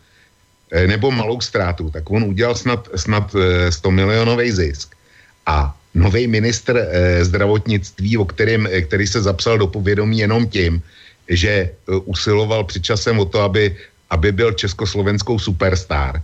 nebo 0.87 1.11
malou 1.11 1.41
ztrátu, 1.41 1.91
tak 1.91 2.11
on 2.11 2.25
udělal 2.25 2.55
snad, 2.55 2.89
snad 2.97 3.37
100 3.71 3.91
milionový 3.91 4.51
zisk. 4.51 4.97
A 5.47 5.77
nový 5.97 6.29
ministr 6.29 6.77
eh, 6.77 7.25
zdravotnictví, 7.25 8.21
o 8.21 8.25
kterým, 8.25 8.69
který 8.87 9.07
se 9.07 9.23
zapsal 9.23 9.59
do 9.59 9.67
povědomí 9.67 10.19
jenom 10.19 10.47
tím, 10.47 10.83
že 11.29 11.51
eh, 11.51 11.71
usiloval 12.05 12.65
před 12.65 12.85
časem 12.85 13.19
o 13.19 13.25
to, 13.25 13.41
aby, 13.41 13.77
aby 14.11 14.33
byl 14.33 14.53
československou 14.53 15.39
superstar, 15.39 16.23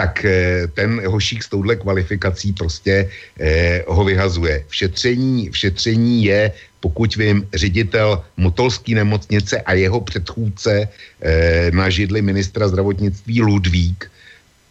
tak 0.00 0.24
eh, 0.24 0.64
ten 0.72 0.96
hošík 1.04 1.44
s 1.44 1.48
touhle 1.52 1.76
kvalifikací 1.76 2.56
prostě 2.56 3.04
eh, 3.36 3.84
ho 3.84 4.04
vyhazuje. 4.04 4.64
V 4.68 4.74
šetření, 4.74 5.52
v 5.52 5.56
šetření 5.56 6.24
je, 6.24 6.52
pokud 6.80 7.16
vím, 7.16 7.44
ředitel 7.52 8.24
Motolské 8.36 8.96
nemocnice 8.96 9.60
a 9.60 9.76
jeho 9.76 10.00
předchůdce 10.00 10.88
eh, 10.88 11.70
na 11.76 11.92
židli 11.92 12.24
ministra 12.24 12.64
zdravotnictví 12.68 13.44
Ludvík. 13.44 14.08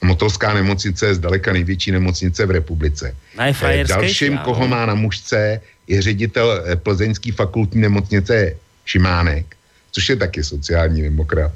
Motolská 0.02 0.54
nemocnice 0.54 1.06
je 1.06 1.22
zdaleka 1.22 1.54
největší 1.54 1.92
nemocnice 1.92 2.46
v 2.46 2.52
republice. 2.52 3.14
Eh, 3.38 3.86
dalším, 3.86 4.38
koho 4.42 4.66
má 4.66 4.86
na 4.90 4.96
mužce, 4.98 5.62
je 5.86 6.02
ředitel 6.02 6.82
plzeňské 6.82 7.32
fakultní 7.38 7.86
nemocnice 7.86 8.58
Šimánek, 8.86 9.46
což 9.92 10.10
je 10.10 10.16
taky 10.16 10.42
sociální 10.42 11.02
demokrat. 11.06 11.54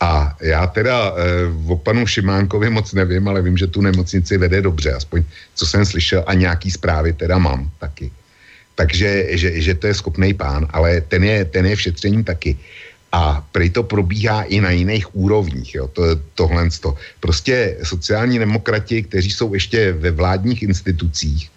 A 0.00 0.36
já 0.40 0.66
teda 0.66 1.14
e, 1.16 1.72
o 1.72 1.76
panu 1.76 2.06
Šimánkovi 2.06 2.70
moc 2.70 2.92
nevím, 2.92 3.28
ale 3.28 3.42
vím, 3.42 3.56
že 3.56 3.66
tu 3.66 3.80
nemocnici 3.80 4.38
vede 4.38 4.62
dobře, 4.62 4.92
aspoň 4.92 5.24
co 5.54 5.66
jsem 5.66 5.84
slyšel 5.84 6.24
a 6.26 6.34
nějaký 6.34 6.70
zprávy 6.70 7.12
teda 7.12 7.38
mám 7.38 7.70
taky. 7.78 8.10
Takže, 8.74 9.38
že, 9.38 9.60
že 9.60 9.74
to 9.74 9.86
je 9.86 9.94
schopný 9.94 10.34
pán, 10.34 10.66
ale 10.70 11.00
ten 11.00 11.24
je, 11.24 11.44
ten 11.44 11.66
je 11.66 11.76
v 11.76 11.80
šetření 11.80 12.24
taky. 12.24 12.58
A 13.12 13.46
prej 13.52 13.70
to 13.70 13.82
probíhá 13.82 14.42
i 14.42 14.60
na 14.60 14.70
jiných 14.70 15.14
úrovních, 15.14 15.74
jo, 15.74 15.88
to, 15.88 16.02
tohle. 16.34 16.66
To. 16.80 16.98
Prostě 17.20 17.76
sociální 17.82 18.38
demokrati, 18.38 19.02
kteří 19.02 19.30
jsou 19.30 19.54
ještě 19.54 19.92
ve 19.92 20.10
vládních 20.10 20.62
institucích, 20.62 21.50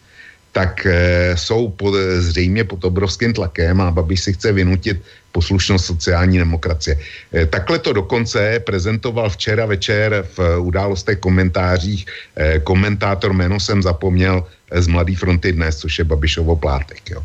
tak 0.57 0.89
e, 0.89 1.38
jsou 1.38 1.69
pod, 1.69 1.93
zřejmě 2.17 2.63
pod 2.65 2.81
obrovským 2.81 3.34
tlakem 3.34 3.77
a 3.81 3.93
Babiš 3.93 4.19
si 4.21 4.34
chce 4.34 4.49
vynutit 4.51 4.97
poslušnost 5.31 5.85
sociální 5.85 6.41
demokracie. 6.41 6.97
E, 7.34 7.45
takhle 7.45 7.77
to 7.79 7.93
dokonce 7.93 8.57
prezentoval 8.65 9.29
včera 9.29 9.69
večer 9.69 10.25
v 10.34 10.57
událostech 10.57 11.21
komentářích 11.21 12.05
komentátor, 12.65 13.34
jméno 13.34 13.59
jsem 13.59 13.85
zapomněl, 13.85 14.43
z 14.73 14.88
Mladý 14.88 15.15
fronty 15.15 15.53
dnes, 15.53 15.77
což 15.77 16.01
je 16.01 16.09
Babišovo 16.09 16.55
plátek. 16.55 17.05
Jo. 17.09 17.21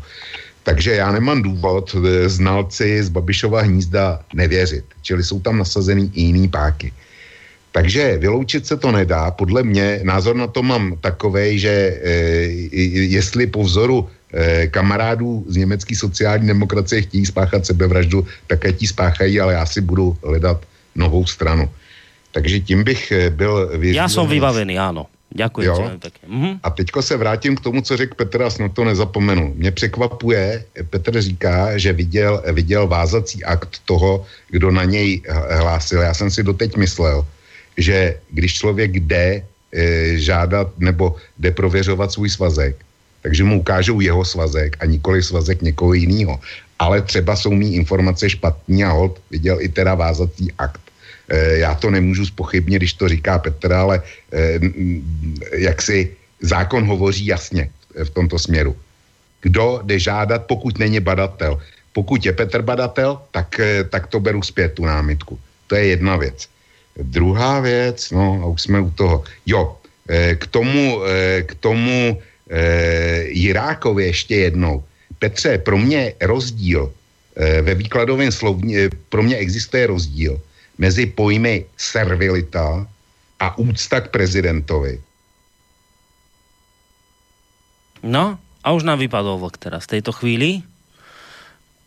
Takže 0.63 0.95
já 1.01 1.11
nemám 1.11 1.41
důvod 1.41 1.95
znalci 2.29 3.03
z 3.03 3.09
Babišova 3.09 3.61
hnízda 3.61 4.21
nevěřit. 4.33 4.85
Čili 5.01 5.23
jsou 5.23 5.41
tam 5.41 5.57
nasazený 5.57 6.11
i 6.13 6.21
jiný 6.21 6.47
páky. 6.47 6.93
Takže 7.73 8.17
vyloučit 8.21 8.67
se 8.69 8.77
to 8.77 8.91
nedá. 8.91 9.31
Podle 9.31 9.63
mě 9.63 9.99
názor 10.03 10.35
na 10.35 10.47
to 10.47 10.63
mám 10.63 10.93
takový, 11.01 11.59
že 11.59 11.73
e, 11.73 12.09
jestli 13.17 13.49
po 13.49 13.63
vzoru 13.65 14.05
e, 14.33 14.67
kamarádů 14.67 15.45
z 15.49 15.57
německé 15.57 15.95
sociální 15.95 16.47
demokracie 16.47 17.01
chtějí 17.01 17.25
spáchat 17.25 17.65
sebevraždu, 17.65 18.27
tak 18.47 18.65
ať 18.65 18.81
ji 18.81 18.87
spáchají, 18.87 19.39
ale 19.39 19.53
já 19.53 19.65
si 19.65 19.81
budu 19.81 20.17
hledat 20.21 20.61
novou 20.95 21.25
stranu. 21.25 21.69
Takže 22.33 22.59
tím 22.59 22.83
bych 22.83 23.11
eh, 23.11 23.29
byl 23.29 23.77
vyřízený. 23.77 24.01
Ja 24.01 24.09
som 24.09 24.25
vybavený, 24.25 24.73
áno. 24.81 25.05
Ďakujem 25.33 25.65
Jo. 25.65 25.77
Mhm. 26.29 26.61
A 26.61 26.69
teďko 26.69 27.01
se 27.01 27.17
vrátím 27.17 27.57
k 27.57 27.61
tomu, 27.61 27.81
co 27.81 27.97
řekl 27.97 28.13
Petr 28.13 28.41
a 28.41 28.49
snad 28.49 28.73
to 28.73 28.85
nezapomenu. 28.85 29.53
Mě 29.57 29.71
překvapuje, 29.71 30.65
Petr 30.89 31.21
říká, 31.21 31.77
že 31.77 31.93
viděl, 31.93 32.41
viděl 32.53 32.87
vázací 32.87 33.43
akt 33.43 33.81
toho, 33.85 34.25
kdo 34.49 34.71
na 34.71 34.83
něj 34.85 35.21
hlásil. 35.49 36.01
Já 36.01 36.13
jsem 36.13 36.29
si 36.29 36.43
doteď 36.43 36.77
myslel, 36.77 37.25
že 37.77 38.15
když 38.31 38.53
člověk 38.53 38.91
jde 38.95 39.43
e, 39.73 40.17
žádat 40.17 40.67
nebo 40.77 41.15
jde 41.37 41.51
prověřovat 41.51 42.11
svůj 42.11 42.29
svazek, 42.29 42.75
takže 43.21 43.43
mu 43.43 43.59
ukážou 43.59 43.99
jeho 43.99 44.25
svazek 44.25 44.77
a 44.79 44.85
nikoli 44.85 45.23
svazek 45.23 45.61
někoho 45.61 45.93
jiného. 45.93 46.39
Ale 46.79 47.01
třeba 47.01 47.35
jsou 47.35 47.51
mý 47.53 47.75
informace 47.75 48.29
špatný 48.29 48.83
a 48.83 48.91
hod 48.91 49.19
viděl 49.31 49.61
i 49.61 49.69
teda 49.69 49.95
vázací 49.95 50.51
akt. 50.57 50.81
E, 51.29 51.57
já 51.57 51.75
to 51.75 51.89
nemůžu 51.89 52.25
spochybnit, 52.25 52.79
když 52.79 52.93
to 52.93 53.09
říká 53.09 53.39
Petr, 53.39 53.73
ale 53.73 54.01
e, 54.33 54.59
jak 55.57 55.81
si 55.81 56.11
zákon 56.41 56.85
hovoří 56.85 57.25
jasně 57.25 57.69
v 58.03 58.09
tomto 58.09 58.39
směru. 58.39 58.75
Kdo 59.41 59.81
jde 59.83 59.99
žádat, 59.99 60.47
pokud 60.47 60.79
není 60.79 60.99
badatel. 60.99 61.59
Pokud 61.93 62.25
je 62.25 62.33
Petr 62.33 62.61
badatel, 62.61 63.19
tak, 63.31 63.59
eh, 63.59 63.83
tak 63.83 64.07
to 64.07 64.19
beru 64.19 64.41
zpět, 64.41 64.73
tu 64.73 64.85
námitku. 64.85 65.39
To 65.67 65.75
je 65.75 65.85
jedna 65.85 66.17
věc. 66.17 66.47
Druhá 66.97 67.59
věc, 67.59 68.11
no 68.11 68.39
a 68.43 68.45
už 68.45 68.61
jsme 68.61 68.81
u 68.81 68.91
toho. 68.91 69.23
Jo, 69.45 69.77
eh, 70.09 70.35
k 70.35 70.47
tomu, 70.47 71.01
eh, 71.05 71.43
k 71.43 71.55
tomu 71.55 72.21
eh, 72.49 73.23
Jirákovi 73.33 74.03
ještě 74.05 74.35
jednou. 74.35 74.83
Petře, 75.19 75.57
pro 75.57 75.77
mě 75.77 76.13
rozdíl 76.21 76.93
ve 77.61 77.73
výkladovém 77.73 78.31
slovně, 78.31 78.89
pro 79.09 79.23
mě 79.23 79.35
existuje 79.35 79.87
rozdíl 79.87 80.41
mezi 80.77 81.05
pojmy 81.05 81.65
servilita 81.77 82.85
a 83.39 83.57
úcta 83.57 84.01
k 84.01 84.11
prezidentovi. 84.13 85.01
No, 88.03 88.37
a 88.63 88.67
už 88.71 88.83
nám 88.83 88.99
vypadol 88.99 89.39
vlk 89.39 89.57
teraz 89.57 89.87
v 89.87 89.97
tejto 89.97 90.11
chvíli. 90.11 90.61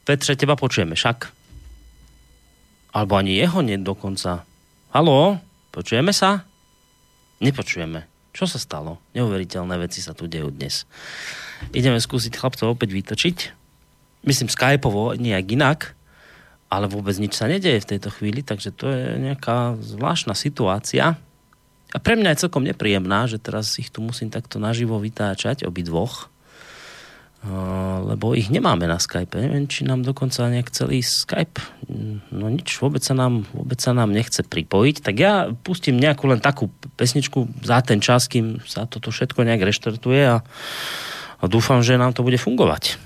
Petře, 0.08 0.34
teba 0.34 0.56
počujeme 0.56 0.98
však. 0.98 1.30
Alebo 2.96 3.20
ani 3.20 3.36
jeho 3.36 3.60
nie 3.60 3.76
dokonca. 3.76 4.48
Haló, 4.96 5.36
počujeme 5.76 6.08
sa? 6.08 6.48
Nepočujeme. 7.44 8.08
Čo 8.32 8.48
sa 8.48 8.56
stalo? 8.56 8.96
Neuveriteľné 9.12 9.76
veci 9.76 10.00
sa 10.00 10.16
tu 10.16 10.24
dejú 10.24 10.48
dnes. 10.48 10.88
Ideme 11.76 12.00
skúsiť 12.00 12.32
chlapcov 12.32 12.72
opäť 12.72 12.96
vytočiť. 12.96 13.38
Myslím 14.24 14.48
skypovo, 14.48 15.12
nejak 15.12 15.52
inak, 15.52 15.92
ale 16.72 16.88
vôbec 16.88 17.12
nič 17.20 17.36
sa 17.36 17.44
nedeje 17.44 17.84
v 17.84 17.90
tejto 17.92 18.08
chvíli, 18.08 18.40
takže 18.40 18.72
to 18.72 18.88
je 18.88 19.20
nejaká 19.20 19.76
zvláštna 19.84 20.32
situácia. 20.32 21.20
A 21.92 21.98
pre 22.00 22.16
mňa 22.16 22.32
je 22.32 22.48
celkom 22.48 22.64
nepríjemná, 22.64 23.28
že 23.28 23.36
teraz 23.36 23.76
ich 23.76 23.92
tu 23.92 24.00
musím 24.00 24.32
takto 24.32 24.56
naživo 24.56 24.96
vytáčať, 24.96 25.68
obidvoch. 25.68 26.32
Uh, 26.32 26.35
lebo 28.06 28.34
ich 28.34 28.50
nemáme 28.50 28.86
na 28.90 28.98
Skype. 28.98 29.38
Neviem, 29.38 29.66
či 29.70 29.86
nám 29.86 30.02
dokonca 30.02 30.46
nejak 30.50 30.70
celý 30.70 31.02
Skype, 31.02 31.58
mm, 31.86 32.32
no 32.34 32.50
nič, 32.50 32.78
vôbec 32.82 33.02
sa 33.02 33.14
nám, 33.14 33.46
vôbec 33.54 33.78
nám 33.82 34.10
nechce 34.10 34.42
pripojiť. 34.42 34.96
Tak 35.02 35.14
ja 35.14 35.50
pustím 35.52 36.00
nejakú 36.00 36.26
len 36.30 36.42
takú 36.42 36.70
pesničku 36.98 37.46
za 37.62 37.82
ten 37.82 38.02
čas, 38.02 38.26
kým 38.26 38.62
sa 38.66 38.88
toto 38.88 39.14
všetko 39.14 39.46
nejak 39.46 39.62
reštartuje 39.62 40.22
a, 40.26 40.42
a 41.38 41.44
dúfam, 41.46 41.82
že 41.84 42.00
nám 42.00 42.14
to 42.14 42.26
bude 42.26 42.38
fungovať. 42.40 42.98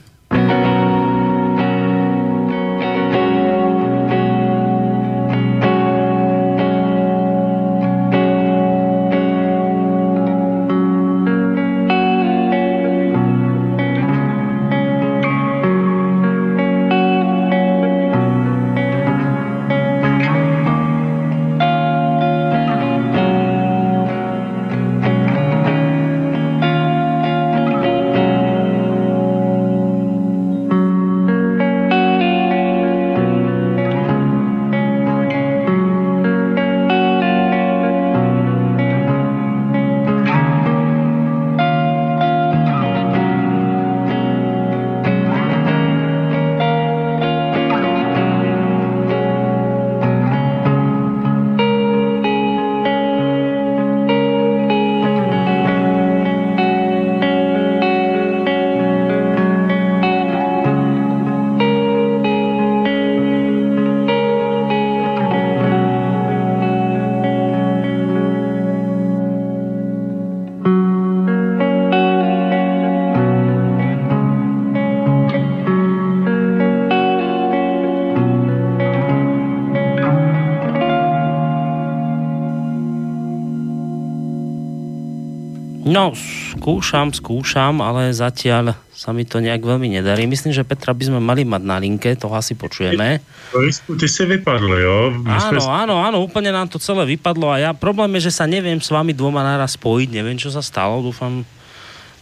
No, 85.91 86.15
skúšam, 86.55 87.11
skúšam, 87.11 87.83
ale 87.83 88.15
zatiaľ 88.15 88.79
sa 88.95 89.11
mi 89.11 89.27
to 89.27 89.43
nejak 89.43 89.59
veľmi 89.59 89.91
nedarí. 89.91 90.31
Myslím, 90.31 90.55
že 90.55 90.63
Petra 90.63 90.95
by 90.95 91.03
sme 91.03 91.19
mali 91.19 91.43
mať 91.43 91.63
na 91.67 91.83
linke, 91.83 92.15
toho 92.15 92.31
asi 92.31 92.55
počujeme. 92.55 93.19
Borisku, 93.51 93.99
ty 93.99 94.07
si 94.07 94.23
vypadl, 94.23 94.71
jo? 94.71 94.99
My 95.19 95.35
Áno, 95.35 95.59
jsme- 95.59 95.67
áno, 95.67 95.95
áno, 95.99 96.17
úplne 96.23 96.55
nám 96.55 96.71
to 96.71 96.79
celé 96.79 97.03
vypadlo 97.11 97.51
a 97.51 97.59
ja, 97.59 97.71
problém 97.75 98.13
je, 98.17 98.31
že 98.31 98.39
sa 98.39 98.47
neviem 98.47 98.79
s 98.79 98.87
vami 98.87 99.11
dvoma 99.11 99.43
naraz 99.43 99.75
spojiť, 99.75 100.09
neviem, 100.15 100.39
čo 100.39 100.55
sa 100.55 100.63
stalo, 100.63 101.03
dúfam, 101.03 101.43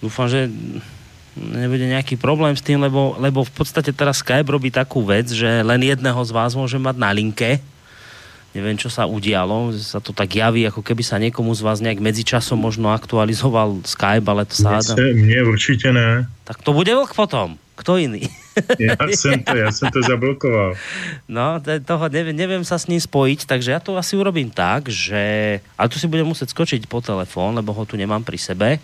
dúfam, 0.00 0.30
že 0.30 0.48
nebude 1.36 1.84
nejaký 1.84 2.16
problém 2.16 2.54
s 2.54 2.64
tým, 2.64 2.80
lebo, 2.80 3.14
lebo 3.18 3.44
v 3.44 3.52
podstate 3.52 3.92
teraz 3.92 4.22
Skype 4.22 4.48
robí 4.48 4.72
takú 4.72 5.04
vec, 5.04 5.28
že 5.28 5.60
len 5.60 5.82
jedného 5.82 6.18
z 6.24 6.30
vás 6.32 6.56
môže 6.56 6.80
mať 6.80 6.96
na 6.96 7.10
linke. 7.12 7.60
Neviem, 8.58 8.74
čo 8.74 8.90
sa 8.90 9.06
udialo, 9.06 9.70
že 9.70 9.86
sa 9.86 10.02
to 10.02 10.10
tak 10.10 10.34
javí, 10.34 10.66
ako 10.66 10.82
keby 10.82 11.06
sa 11.06 11.22
niekomu 11.22 11.54
z 11.54 11.62
vás 11.62 11.78
nejak 11.78 12.02
medzičasom 12.02 12.58
možno 12.58 12.90
aktualizoval 12.90 13.86
Skype, 13.86 14.26
ale 14.26 14.42
to 14.50 14.54
sa... 14.58 14.82
Mně, 14.82 15.14
mně 15.14 15.42
určitě 15.46 15.92
ne. 15.94 16.26
Tak 16.42 16.66
to 16.66 16.74
bude 16.74 16.90
vlk 16.90 17.14
potom. 17.14 17.54
Kto 17.78 17.94
iný? 17.96 18.26
Já 18.78 18.96
jsem 19.08 19.42
to, 19.42 19.56
já 19.56 19.72
jsem 19.72 19.90
to 19.90 20.02
zablokoval. 20.02 20.74
No, 21.28 21.62
toho 21.86 22.08
neviem, 22.10 22.34
neviem 22.34 22.66
sa 22.66 22.74
s 22.74 22.90
ním 22.90 22.98
spojiť, 22.98 23.46
takže 23.46 23.70
ja 23.70 23.78
to 23.78 23.94
asi 23.94 24.18
urobím 24.18 24.50
tak, 24.50 24.90
že... 24.90 25.62
Ale 25.78 25.86
tu 25.86 26.02
si 26.02 26.10
budem 26.10 26.26
musieť 26.26 26.50
skočiť 26.50 26.90
po 26.90 26.98
telefón, 26.98 27.54
lebo 27.54 27.70
ho 27.70 27.86
tu 27.86 27.94
nemám 27.94 28.26
pri 28.26 28.34
sebe. 28.34 28.82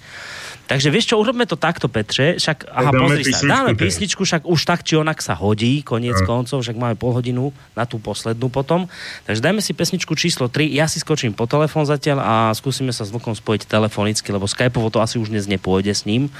Takže 0.64 0.88
vieš 0.88 1.12
čo, 1.12 1.20
urobme 1.20 1.44
to 1.44 1.60
takto, 1.60 1.92
Petře. 1.92 2.40
Však, 2.40 2.72
aha, 2.72 2.88
dáme 2.88 3.00
pozri 3.04 3.20
sa, 3.20 3.28
písničku 3.28 3.52
dáme 3.52 3.70
teraz. 3.76 3.82
písničku, 3.84 4.22
však 4.24 4.42
už 4.48 4.60
tak 4.64 4.80
či 4.80 4.96
onak 4.96 5.20
sa 5.20 5.34
hodí, 5.36 5.84
koniec 5.84 6.16
No. 6.20 6.26
koncov, 6.26 6.64
však 6.64 6.76
máme 6.80 6.96
pol 6.96 7.12
hodinu 7.12 7.52
na 7.76 7.84
tú 7.84 8.00
poslednú 8.00 8.48
potom. 8.48 8.88
Takže 9.28 9.44
dajme 9.44 9.60
si 9.60 9.76
pesničku 9.76 10.16
číslo 10.16 10.48
3, 10.48 10.72
ja 10.72 10.88
si 10.88 11.04
skočím 11.04 11.36
po 11.36 11.44
telefón 11.44 11.84
zatiaľ 11.84 12.18
a 12.24 12.32
skúsime 12.56 12.96
sa 12.96 13.04
s 13.04 13.12
Vlkom 13.12 13.36
spojiť 13.36 13.68
telefonicky, 13.68 14.24
lebo 14.32 14.48
Skypeovo 14.48 14.88
to 14.88 15.04
asi 15.04 15.20
už 15.20 15.28
dnes 15.28 15.44
nepôjde 15.44 15.92
s 15.92 16.08
ním. 16.08 16.32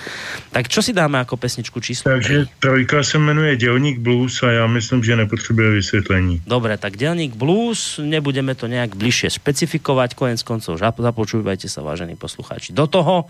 Tak 0.56 0.72
čo 0.72 0.80
si 0.80 0.96
dáme 0.96 1.20
ako 1.20 1.36
pesničku 1.36 1.84
číslo 1.84 2.09
3? 2.09 2.14
Takže 2.16 2.36
trojka 2.64 3.02
se 3.05 3.18
jmenuje 3.18 3.56
Dělník 3.60 3.98
blues 4.01 4.42
a 4.42 4.51
já 4.51 4.66
myslím, 4.66 5.05
že 5.05 5.16
nepotřebuje 5.16 5.70
vysvětlení. 5.70 6.42
Dobre, 6.46 6.78
tak 6.78 6.96
Delník 6.96 7.34
Blues, 7.36 8.01
nebudeme 8.01 8.55
to 8.55 8.70
nejak 8.70 8.94
bližšie 8.96 9.36
špecifikovať, 9.36 10.14
konec 10.14 10.40
koncov 10.46 10.78
započúvajte 10.78 11.66
sa, 11.66 11.82
vážení 11.82 12.14
poslucháči. 12.14 12.70
Do 12.70 12.86
toho 12.86 13.26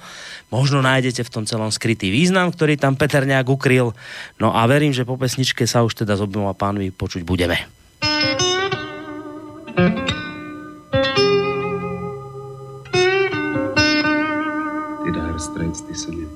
možno 0.52 0.83
nájdete 0.84 1.24
v 1.24 1.32
tom 1.32 1.44
celom 1.48 1.72
skrytý 1.72 2.12
význam, 2.12 2.52
ktorý 2.52 2.76
tam 2.76 3.00
Peter 3.00 3.24
nejak 3.24 3.48
ukryl. 3.48 3.96
No 4.36 4.52
a 4.52 4.60
verím, 4.68 4.92
že 4.92 5.08
po 5.08 5.16
pesničke 5.16 5.64
sa 5.64 5.80
už 5.80 6.04
teda 6.04 6.20
s 6.20 6.20
oboma 6.20 6.52
pánmi 6.52 6.92
počuť 6.92 7.24
budeme. 7.24 7.56
Ty 15.00 15.08
Dire 15.08 15.40
Straits, 15.40 15.80
ty 15.80 15.94
se 15.96 16.10
mě. 16.12 16.26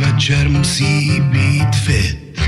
Večer 0.00 0.48
musí 0.48 1.20
být 1.20 1.76
fit. 1.76 2.40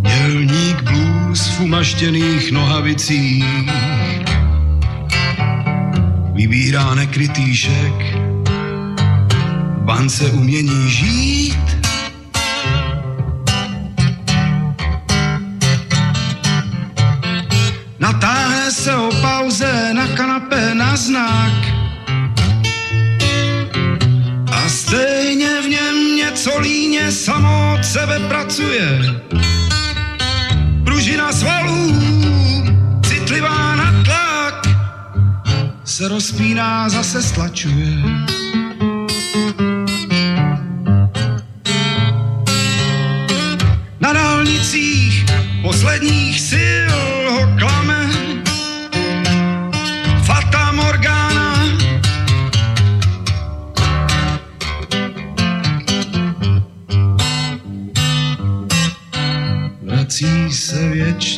Dělník 0.00 0.82
blues 0.82 1.48
v 1.48 1.60
umaštěných 1.60 2.52
nohavicích 2.52 3.44
vybírá 6.32 6.94
nekrytý 6.94 7.56
šek, 7.56 8.16
v 9.76 9.82
bance 9.84 10.24
umění 10.30 10.90
žít. 10.90 11.69
Pracuje. 28.60 29.20
Pružina 30.84 31.32
svalů, 31.32 31.94
citlivá 33.06 33.76
na 33.76 34.02
tlak, 34.04 34.66
se 35.84 36.08
rozpíná, 36.08 36.88
zase 36.88 37.22
stlačuje. 37.22 37.96
Na 44.00 44.12
dálnicích 44.12 45.24
posledních 45.62 46.40
sil 46.50 46.79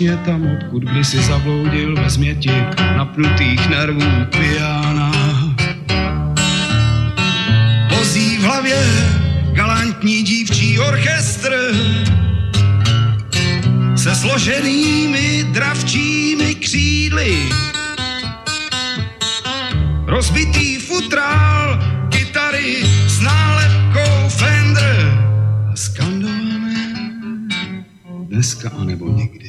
věčně 0.03 0.25
tam, 0.25 0.47
odkud 0.47 0.83
kdysi 0.83 1.23
zabloudil 1.23 1.97
ve 1.97 2.11
změti 2.11 2.51
napnutých 2.97 3.69
nervů 3.71 4.01
pijána. 4.31 5.13
Vozí 7.91 8.37
v 8.39 8.43
hlavě 8.43 8.77
galantní 9.53 10.23
dívčí 10.23 10.79
orchestr 10.79 11.75
se 13.97 14.15
složenými 14.15 15.45
dravčími 15.53 16.55
křídly. 16.55 17.49
Rozbitý 20.07 20.79
futrál, 20.79 21.79
kytary 22.09 22.83
s 23.07 23.21
nálepkou 23.21 24.29
Fender 24.29 25.19
skandované 25.75 26.95
dneska 28.29 28.71
anebo 28.79 29.09
nikdy. 29.09 29.42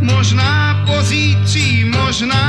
Možná 0.00 0.84
pozítří, 0.86 1.84
možná 1.84 2.44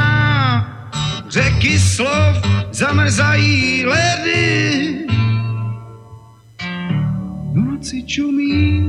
řeky 1.30 1.80
slov 1.80 2.38
zamrzají 2.72 3.86
ledy. 3.86 5.08
Noci 7.54 8.04
čumí 8.04 8.84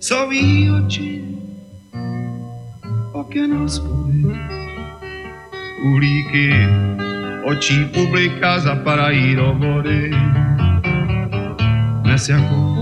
soví 0.00 0.70
oči, 0.70 1.24
oken 3.12 3.58
hospody. 3.58 4.24
Uhlíky 5.84 6.68
očí 7.44 7.84
publika 7.84 8.58
zapadají 8.60 9.36
do 9.36 9.54
vody. 9.54 10.10
Dnes 12.02 12.28
jako 12.28 12.73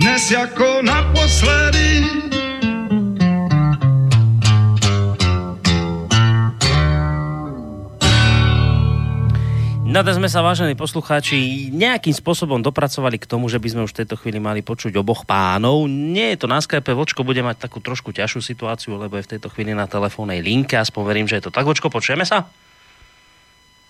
Dnes 0.00 0.30
jako 0.30 0.80
naposledy. 0.80 2.00
No 9.84 10.00
to 10.00 10.16
sme 10.16 10.32
sa, 10.32 10.40
vážení 10.40 10.72
poslucháči, 10.72 11.68
nejakým 11.76 12.16
spôsobom 12.16 12.64
dopracovali 12.64 13.20
k 13.20 13.28
tomu, 13.28 13.52
že 13.52 13.60
by 13.60 13.68
sme 13.68 13.84
už 13.84 13.92
v 13.92 14.00
tejto 14.00 14.16
chvíli 14.16 14.40
mali 14.40 14.64
počuť 14.64 14.96
oboch 14.96 15.28
pánov. 15.28 15.84
Nie 15.84 16.32
je 16.32 16.40
to 16.40 16.46
na 16.48 16.64
Skype, 16.64 16.96
Vočko 16.96 17.20
bude 17.20 17.44
mať 17.44 17.68
takú 17.68 17.84
trošku 17.84 18.16
ťažšiu 18.16 18.40
situáciu, 18.40 18.96
lebo 18.96 19.20
je 19.20 19.28
v 19.28 19.36
tejto 19.36 19.52
chvíli 19.52 19.76
na 19.76 19.84
telefónnej 19.84 20.40
linke, 20.40 20.80
aspoň 20.80 21.02
verím, 21.04 21.28
že 21.28 21.44
je 21.44 21.44
to 21.44 21.52
tak. 21.52 21.68
Vočko, 21.68 21.92
počujeme 21.92 22.24
sa? 22.24 22.48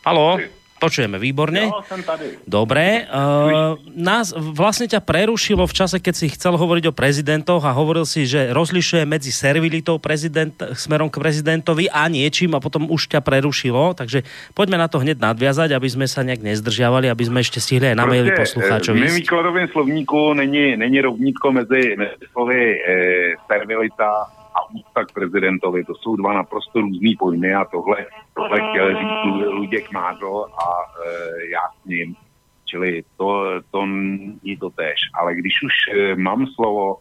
Haló? 0.02 0.42
Počujeme 0.80 1.20
výborne. 1.20 1.68
Jo, 1.68 1.84
tady. 1.84 2.40
Dobre. 2.48 3.04
Uh, 3.04 3.76
nás 3.92 4.32
vlastne 4.32 4.88
ťa 4.88 5.04
prerušilo 5.04 5.68
v 5.68 5.76
čase, 5.76 6.00
keď 6.00 6.14
si 6.16 6.32
chcel 6.32 6.56
hovoriť 6.56 6.88
o 6.88 6.96
prezidentoch 6.96 7.60
a 7.68 7.76
hovoril 7.76 8.08
si, 8.08 8.24
že 8.24 8.48
rozlišuje 8.56 9.04
medzi 9.04 9.28
servilitou 9.28 10.00
prezident, 10.00 10.56
smerom 10.72 11.12
k 11.12 11.20
prezidentovi 11.20 11.92
a 11.92 12.08
niečím 12.08 12.56
a 12.56 12.64
potom 12.64 12.88
už 12.88 13.12
ťa 13.12 13.20
prerušilo. 13.20 13.92
Takže 13.92 14.24
poďme 14.56 14.80
na 14.80 14.88
to 14.88 15.04
hneď 15.04 15.20
nadviazať, 15.20 15.76
aby 15.76 15.88
sme 15.92 16.08
sa 16.08 16.24
nejak 16.24 16.40
nezdržiavali, 16.40 17.12
aby 17.12 17.24
sme 17.28 17.44
ešte 17.44 17.60
stihli 17.60 17.92
aj 17.92 17.96
na 18.00 18.08
maily 18.08 18.32
poslucháčov. 18.32 18.96
V 18.96 19.20
výkladovém 19.20 19.68
slovníku 19.68 20.32
není, 20.32 20.80
není 20.80 21.04
rovnítko 21.04 21.52
mezi, 21.52 21.92
mezi 22.00 22.24
slovy 22.32 22.56
eh, 22.56 23.36
servilita 23.44 24.39
a 24.54 24.70
úcta 24.74 25.04
k 25.04 25.12
prezidentovi. 25.12 25.84
To 25.84 25.94
jsou 25.94 26.16
dva 26.16 26.32
naprosto 26.32 26.80
různý 26.80 27.16
pojmy 27.16 27.54
a 27.54 27.64
tohle, 27.64 28.06
tohle 28.34 28.70
chtěl 28.70 28.88
říct 28.98 29.46
Luděk 29.46 29.92
Mádl 29.92 30.46
a 30.58 30.68
e, 31.06 31.50
já 31.50 31.60
s 31.82 31.84
ním. 31.84 32.16
Čili 32.64 33.02
to, 33.16 33.44
to 33.70 33.86
není 33.86 34.56
to 34.60 34.70
tež. 34.70 35.00
Ale 35.14 35.34
když 35.34 35.52
už 35.62 35.72
e, 35.94 36.16
mám 36.16 36.46
slovo 36.46 36.96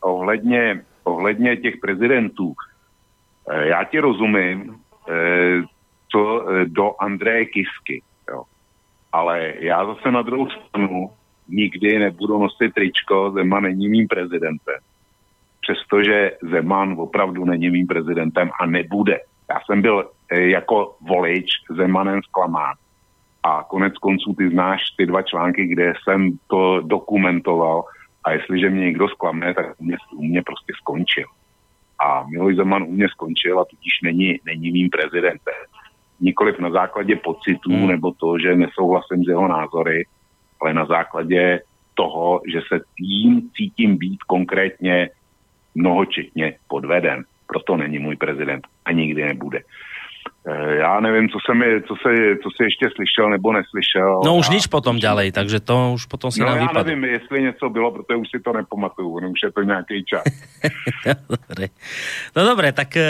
ohledně, 0.00 0.84
ohledně 1.04 1.56
těch 1.56 1.74
prezidentů, 1.80 2.54
e, 3.48 3.66
já 3.66 3.84
ti 3.84 3.98
rozumím, 3.98 4.76
e, 5.08 5.62
co 6.08 6.50
e, 6.50 6.64
do 6.64 6.94
Andreje 6.98 7.46
Kisky, 7.46 8.02
jo. 8.30 8.42
Ale 9.12 9.52
já 9.58 9.86
zase 9.86 10.10
na 10.10 10.22
druhou 10.22 10.48
stranu 10.50 11.10
nikdy 11.48 11.98
nebudu 11.98 12.38
nosit 12.38 12.74
tričko, 12.74 13.30
Zema 13.30 13.60
není 13.60 13.88
mým 13.88 14.08
prezidentem 14.08 14.78
přestože 15.64 16.30
Zeman 16.42 16.94
opravdu 16.98 17.44
není 17.44 17.70
mým 17.70 17.86
prezidentem 17.86 18.50
a 18.60 18.66
nebude. 18.66 19.18
Já 19.50 19.60
jsem 19.66 19.82
byl 19.82 20.10
e, 20.30 20.40
jako 20.40 20.96
volič 21.08 21.46
Zemanem 21.76 22.22
zklamán. 22.22 22.74
A 23.42 23.62
konec 23.62 23.94
konců 23.98 24.34
ty 24.38 24.50
znáš 24.50 24.80
ty 24.96 25.06
dva 25.06 25.22
články, 25.22 25.66
kde 25.66 25.92
jsem 26.02 26.30
to 26.46 26.80
dokumentoval 26.80 27.84
a 28.24 28.32
jestliže 28.32 28.70
mě 28.70 28.80
někdo 28.80 29.08
zklame, 29.08 29.54
tak 29.54 29.66
u 29.78 29.84
mě, 29.84 29.96
u 30.16 30.22
mě 30.22 30.42
prostě 30.42 30.72
skončil. 30.76 31.26
A 31.98 32.24
Miloš 32.26 32.56
Zeman 32.56 32.82
u 32.82 32.92
mě 32.92 33.08
skončil 33.08 33.60
a 33.60 33.64
tudíž 33.64 34.00
není, 34.02 34.40
není 34.44 34.70
mým 34.72 34.90
prezidentem. 34.90 35.54
Nikoliv 36.20 36.58
na 36.58 36.70
základě 36.70 37.16
pocitů 37.16 37.70
hmm. 37.70 37.88
nebo 37.88 38.12
to, 38.12 38.38
že 38.38 38.56
nesouhlasím 38.56 39.24
s 39.24 39.28
jeho 39.28 39.48
názory, 39.48 40.06
ale 40.60 40.74
na 40.74 40.84
základě 40.84 41.60
toho, 41.94 42.40
že 42.52 42.60
se 42.68 42.80
tím 42.98 43.50
cítím 43.56 43.96
být 43.96 44.22
konkrétně 44.22 45.10
mnohočetně 45.74 46.54
podveden. 46.68 47.24
Proto 47.46 47.76
není 47.76 47.98
můj 47.98 48.16
prezident 48.16 48.66
a 48.84 48.92
nikdy 48.92 49.24
nebude. 49.24 49.60
Eh, 50.48 50.74
já 50.76 51.00
nevím, 51.00 51.28
co 51.28 51.38
se 51.46 51.54
mi, 51.54 51.82
co 51.82 51.94
se, 52.02 52.36
co 52.42 52.48
se 52.56 52.64
ještě 52.64 52.90
slyšel 52.96 53.30
nebo 53.30 53.52
neslyšel. 53.52 54.20
No 54.24 54.36
už 54.36 54.48
nič 54.48 54.66
potom 54.66 55.00
ďalej, 55.00 55.32
takže 55.32 55.60
to 55.60 55.92
už 55.96 56.04
potom 56.06 56.30
se 56.30 56.40
no, 56.40 56.46
nám 56.46 56.56
já 56.56 56.62
vypadlo. 56.62 56.84
nevím, 56.84 57.04
jestli 57.04 57.42
něco 57.42 57.68
bylo, 57.68 57.90
protože 57.90 58.16
už 58.16 58.28
si 58.30 58.40
to 58.40 58.52
nepamatuju, 58.52 59.20
no 59.20 59.30
už 59.30 59.42
je 59.42 59.52
to 59.52 59.62
nějaký 59.62 60.04
čas. 60.04 60.22
dobre. 61.48 61.66
No 62.36 62.44
dobré, 62.44 62.72
tak 62.72 62.88
to, 62.92 63.00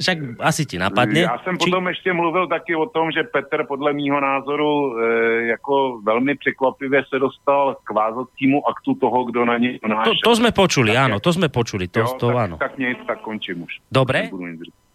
však 0.00 0.18
asi 0.40 0.66
ti 0.66 0.78
napadne. 0.78 1.20
Já 1.20 1.38
jsem 1.38 1.58
Či... 1.58 1.70
potom 1.70 1.88
ještě 1.88 2.12
mluvil 2.12 2.48
taky 2.48 2.76
o 2.76 2.86
tom, 2.86 3.10
že 3.12 3.22
Petr 3.22 3.66
podle 3.68 3.92
mýho 3.92 4.20
názoru 4.20 5.00
e, 5.00 5.46
jako 5.46 6.00
velmi 6.04 6.34
překvapivě 6.34 7.04
se 7.08 7.18
dostal 7.18 7.76
k 7.84 7.90
vázacímu 7.90 8.68
aktu 8.68 8.94
toho, 8.94 9.24
kdo 9.24 9.44
na 9.44 9.58
něj 9.58 9.78
To, 10.04 10.10
to 10.24 10.36
jsme 10.36 10.52
počuli, 10.52 10.92
tak 10.92 11.04
ano, 11.04 11.20
to 11.20 11.32
jsme 11.32 11.48
počuli, 11.48 11.88
to, 11.88 12.00
jo, 12.00 12.06
to 12.20 12.26
tak, 12.26 12.36
ano. 12.36 12.56
Tak 12.56 12.78
nic, 12.78 12.98
tak 13.06 13.20
končím 13.20 13.62
už. 13.62 13.72
Dobre. 13.92 14.28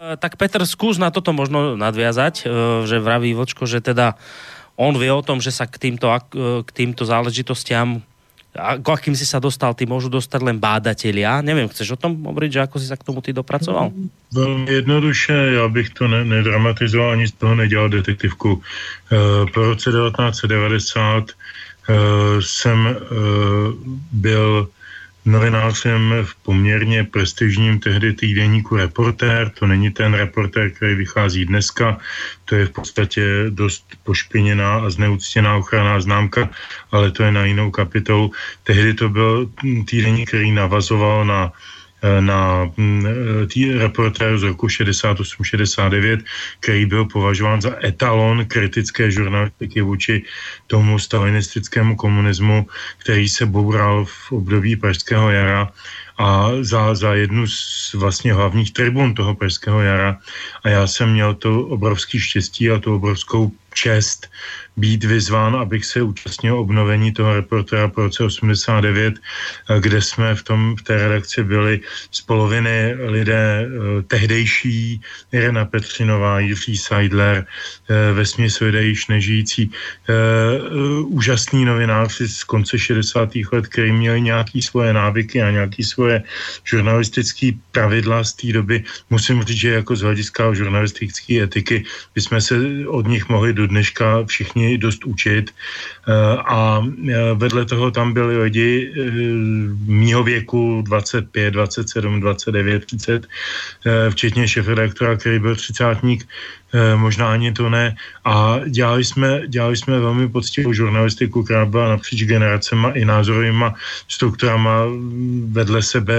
Tak 0.02 0.34
Petr, 0.42 0.66
skús 0.66 0.98
na 0.98 1.14
toto 1.14 1.30
možno 1.30 1.78
nadviazať, 1.78 2.50
že 2.90 2.98
vraví 2.98 3.38
Vlčko, 3.38 3.70
že 3.70 3.86
teda 3.86 4.18
on 4.74 4.98
vie 4.98 5.14
o 5.14 5.22
tom, 5.22 5.38
že 5.38 5.54
sa 5.54 5.70
k 5.70 5.78
týmto, 5.78 6.10
k 6.66 6.70
týmto 6.74 7.06
záležitostiam 7.06 8.02
ako 8.52 9.00
akým 9.00 9.16
si 9.16 9.24
sa 9.24 9.40
dostal, 9.40 9.72
ty 9.72 9.88
môžu 9.88 10.12
dostať 10.12 10.44
len 10.44 10.60
bádatelia. 10.60 11.40
Neviem, 11.40 11.72
chceš 11.72 11.96
o 11.96 12.00
tom 12.00 12.20
hovoriť, 12.20 12.52
že 12.52 12.64
ako 12.68 12.76
si 12.84 12.88
sa 12.92 13.00
k 13.00 13.08
tomu 13.08 13.24
ty 13.24 13.32
dopracoval? 13.32 13.96
Velmi 14.34 14.72
jednoduše, 14.74 15.34
já 15.34 15.68
bych 15.68 15.90
to 15.90 16.08
ne, 16.08 16.26
nedramatizoval, 16.26 17.12
ani 17.12 17.28
z 17.28 17.32
toho 17.32 17.56
nedělal 17.56 17.90
detektivku. 17.90 18.62
E, 19.12 19.52
po 19.52 19.62
roce 19.62 19.92
1990 19.92 21.32
e, 21.32 21.96
jsem 22.40 22.88
e, 22.88 22.96
byl 24.12 24.68
novinářem 25.26 26.14
v 26.24 26.36
poměrně 26.36 27.04
prestižním 27.04 27.80
tehdy 27.80 28.14
týdenníku 28.14 28.76
Reportér. 28.76 29.50
To 29.50 29.68
není 29.68 29.92
ten 29.92 30.14
reportér, 30.14 30.72
který 30.72 30.96
vychází 30.96 31.46
dneska. 31.46 31.98
To 32.46 32.56
je 32.56 32.66
v 32.66 32.70
podstatě 32.70 33.22
dost 33.50 33.86
pošpiněná 34.04 34.80
a 34.80 34.90
zneuctěná 34.90 35.56
ochranná 35.56 36.02
známka, 36.02 36.50
ale 36.92 37.12
to 37.12 37.24
je 37.24 37.32
na 37.32 37.46
jinou 37.46 37.72
kapitolu. 37.72 38.32
Tehdy 38.64 38.94
to 38.94 39.10
byl 39.10 39.50
týdenník, 39.86 40.28
který 40.28 40.52
navazoval 40.52 41.26
na 41.26 41.52
na 42.20 42.72
tý 43.54 43.72
reportér 43.72 44.38
z 44.38 44.44
roku 44.44 44.68
68-69, 44.68 46.24
který 46.60 46.86
byl 46.86 47.06
považován 47.06 47.62
za 47.62 47.86
etalon 47.86 48.46
kritické 48.46 49.12
žurnalistiky 49.12 49.82
vůči 49.82 50.24
tomu 50.68 51.00
stalinistickému 51.00 51.96
komunismu, 51.96 52.68
který 52.98 53.30
se 53.30 53.46
boural 53.46 54.06
v 54.06 54.32
období 54.32 54.76
Pražského 54.76 55.32
jara 55.32 55.72
a 56.18 56.50
za, 56.62 56.96
za 56.96 57.14
jednu 57.14 57.48
z 57.48 57.94
vlastně 57.94 58.34
hlavních 58.34 58.74
tribun 58.74 59.14
toho 59.14 59.36
Pražského 59.36 59.82
jara. 59.82 60.18
A 60.64 60.70
já 60.70 60.88
jsem 60.88 61.12
měl 61.12 61.34
to 61.34 61.62
obrovský 61.62 62.20
štěstí 62.20 62.70
a 62.70 62.80
tu 62.80 62.96
obrovskou 62.96 63.52
čest 63.74 64.28
být 64.78 65.04
vyzván, 65.04 65.56
abych 65.56 65.86
se 65.86 66.02
účastnil 66.02 66.60
obnovení 66.60 67.12
toho 67.12 67.36
reportéra 67.36 67.88
po 67.88 68.02
roce 68.02 68.24
89, 68.24 69.20
kde 69.80 70.02
jsme 70.02 70.36
v, 70.36 70.44
tom, 70.44 70.76
v 70.76 70.82
té 70.82 70.96
redakci 70.96 71.44
byli 71.44 71.80
z 72.12 72.22
poloviny 72.22 72.96
lidé 72.96 73.68
eh, 73.68 74.02
tehdejší, 74.08 75.02
Irena 75.32 75.66
Petřinová, 75.66 76.40
Jiří 76.40 76.78
Seidler, 76.78 77.46
eh, 77.46 78.14
ve 78.14 78.26
směs 78.26 78.60
lidé 78.60 78.84
již 78.84 79.08
nežijící, 79.08 79.72
eh, 80.10 80.14
úžasný 81.06 81.66
novináři 81.66 82.28
z 82.28 82.44
konce 82.44 82.80
60. 82.80 83.46
let, 83.52 83.68
který 83.68 83.92
měli 83.92 84.22
nějaký 84.22 84.62
svoje 84.62 84.94
návyky 84.94 85.42
a 85.42 85.52
nějaký 85.52 85.84
svoje 85.84 86.24
žurnalistické 86.64 87.52
pravidla 87.72 88.24
z 88.24 88.34
té 88.34 88.48
doby. 88.54 88.84
Musím 89.10 89.44
říct, 89.44 89.58
že 89.58 89.70
jako 89.84 89.96
z 89.96 90.02
hlediska 90.02 90.54
žurnalistické 90.54 91.44
etiky 91.44 91.84
bychom 92.16 92.42
se 92.42 92.56
od 92.88 93.08
nich 93.08 93.30
mohli 93.30 93.54
do 93.62 93.68
dneška 93.68 94.26
všichni 94.26 94.78
dost 94.78 95.06
učit. 95.06 95.54
A 96.46 96.82
vedle 97.38 97.66
toho 97.66 97.92
tam 97.92 98.14
byli 98.14 98.38
lidi 98.38 98.94
mýho 99.86 100.24
věku 100.24 100.82
25, 100.82 101.52
27, 101.52 102.20
29, 102.20 102.86
30, 102.86 103.28
včetně 104.10 104.48
šefredaktora, 104.48 105.18
který 105.18 105.40
byl 105.40 105.56
třicátník, 105.56 106.28
možná 106.96 107.32
ani 107.32 107.52
to 107.52 107.70
ne. 107.70 107.96
A 108.26 108.60
dělali 108.68 109.04
jsme, 109.04 109.42
dělali 109.48 109.78
jsme 109.78 110.00
velmi 110.00 110.30
poctivou 110.30 110.74
žurnalistiku, 110.74 111.44
která 111.44 111.66
byla 111.66 111.90
napříč 111.90 112.24
generacema 112.24 112.92
i 112.92 113.06
názorovýma 113.06 113.74
strukturama 114.08 114.86
vedle 115.52 115.84
sebe 115.84 116.16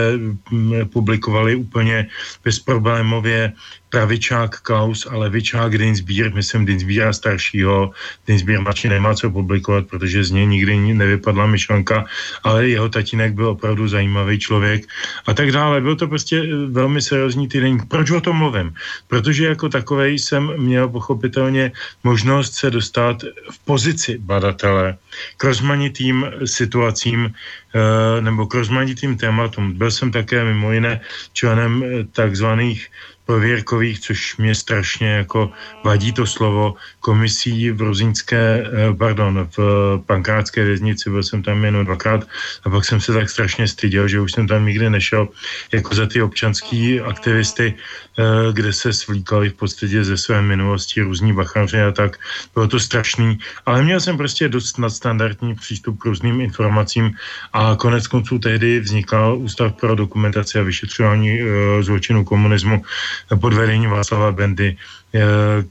publikovali 0.92 1.54
úplně 1.56 2.06
bezproblémově 2.44 3.52
pravičák 3.92 4.60
Klaus 4.60 5.06
a 5.06 5.16
levičák 5.16 5.78
Dinsbír, 5.78 6.32
myslím 6.34 6.64
Dinsbíra 6.64 7.12
staršího. 7.12 7.92
Dinsbír 8.26 8.60
mladší 8.60 8.88
nemá 8.88 9.14
co 9.14 9.30
publikovat, 9.30 9.86
protože 9.86 10.24
z 10.24 10.30
něj 10.30 10.46
nikdy 10.46 10.94
nevypadla 10.96 11.46
myšlenka, 11.46 12.04
ale 12.42 12.68
jeho 12.68 12.88
tatínek 12.88 13.36
byl 13.36 13.48
opravdu 13.52 13.88
zajímavý 13.88 14.38
člověk 14.38 14.88
a 15.26 15.34
tak 15.34 15.52
dále. 15.52 15.80
Byl 15.80 15.96
to 15.96 16.08
prostě 16.08 16.42
velmi 16.72 17.02
seriózní 17.02 17.48
týden. 17.48 17.84
Proč 17.88 18.10
o 18.10 18.20
tom 18.20 18.36
mluvím? 18.36 18.72
Protože 19.08 19.44
jako 19.46 19.68
takovej 19.68 20.18
jsem 20.18 20.41
měl 20.56 20.88
pochopitelně 20.88 21.72
možnost 22.04 22.54
se 22.54 22.70
dostat 22.70 23.22
v 23.50 23.58
pozici 23.64 24.18
badatele 24.18 24.96
k 25.36 25.44
rozmanitým 25.44 26.26
situacím 26.44 27.30
eh, 27.30 28.20
nebo 28.20 28.46
k 28.46 28.54
rozmanitým 28.54 29.16
tématům. 29.16 29.72
Byl 29.78 29.90
jsem 29.90 30.12
také 30.12 30.44
mimo 30.44 30.72
jiné 30.72 31.00
členem 31.32 31.84
takzvaných 32.12 32.88
prověrkových, 33.26 34.00
což 34.00 34.36
mě 34.36 34.54
strašně 34.54 35.08
jako 35.24 35.50
vadí 35.84 36.12
to 36.12 36.26
slovo, 36.26 36.74
komisí 37.02 37.74
v 37.74 37.80
Rozínské, 37.82 38.62
eh, 38.62 38.94
pardon, 38.94 39.50
v 39.56 39.58
Pankrátské 40.06 40.64
věznici, 40.64 41.10
byl 41.10 41.22
jsem 41.22 41.42
tam 41.42 41.58
jen 41.64 41.84
dvakrát 41.84 42.22
a 42.64 42.70
pak 42.70 42.84
jsem 42.86 43.00
se 43.02 43.12
tak 43.12 43.30
strašně 43.30 43.68
styděl, 43.68 44.08
že 44.08 44.22
už 44.22 44.32
jsem 44.32 44.46
tam 44.46 44.66
nikdy 44.66 44.90
nešel, 44.90 45.28
jako 45.74 45.94
za 45.94 46.06
ty 46.06 46.22
občanský 46.22 47.02
aktivisty, 47.02 47.74
eh, 47.74 48.22
kde 48.54 48.72
se 48.72 48.94
svlíkali 48.94 49.50
v 49.50 49.58
podstatě 49.58 49.98
ze 50.04 50.16
své 50.16 50.42
minulosti 50.42 51.02
různí 51.02 51.34
bachanři 51.34 51.82
a 51.82 51.90
tak. 51.90 52.22
Bylo 52.54 52.70
to 52.70 52.78
strašný, 52.78 53.38
ale 53.66 53.82
měl 53.82 54.00
jsem 54.00 54.14
prostě 54.16 54.48
dost 54.48 54.78
nadstandardní 54.78 55.58
přístup 55.58 55.98
k 55.98 56.06
různým 56.14 56.40
informacím 56.40 57.18
a 57.52 57.74
konec 57.74 58.06
konců 58.06 58.38
tehdy 58.38 58.80
vznikal 58.80 59.38
Ústav 59.42 59.74
pro 59.74 59.94
dokumentaci 59.98 60.58
a 60.58 60.62
vyšetřování 60.62 61.40
zločinu 61.80 62.24
komunismu 62.24 62.84
pod 63.40 63.52
vedením 63.52 63.90
Václava 63.90 64.32
Bendy, 64.32 64.76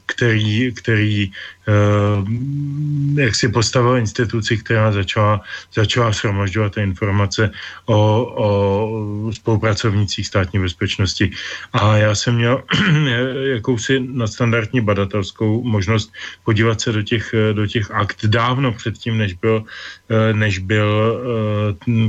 který, 0.06 0.72
který 0.72 1.32
jak 3.14 3.34
si 3.34 3.48
postavil 3.48 3.96
instituci, 3.96 4.56
která 4.56 4.92
začala, 4.92 5.40
začala 5.74 6.12
shromažďovat 6.12 6.76
informace 6.76 7.50
o, 7.86 7.96
o 8.36 9.32
spolupracovnících 9.32 10.26
státní 10.26 10.60
bezpečnosti. 10.60 11.30
A 11.72 11.96
já 11.96 12.14
jsem 12.14 12.34
měl 12.34 12.62
jakousi 13.54 14.00
nadstandardní 14.00 14.80
badatelskou 14.80 15.62
možnost 15.62 16.12
podívat 16.44 16.80
se 16.80 16.92
do 16.92 17.02
těch, 17.02 17.34
do 17.52 17.66
těch 17.66 17.90
akt 17.90 18.26
dávno 18.26 18.72
předtím, 18.72 19.18
než 19.18 19.32
byl, 19.32 19.64
než 20.32 20.58
byl 20.58 21.22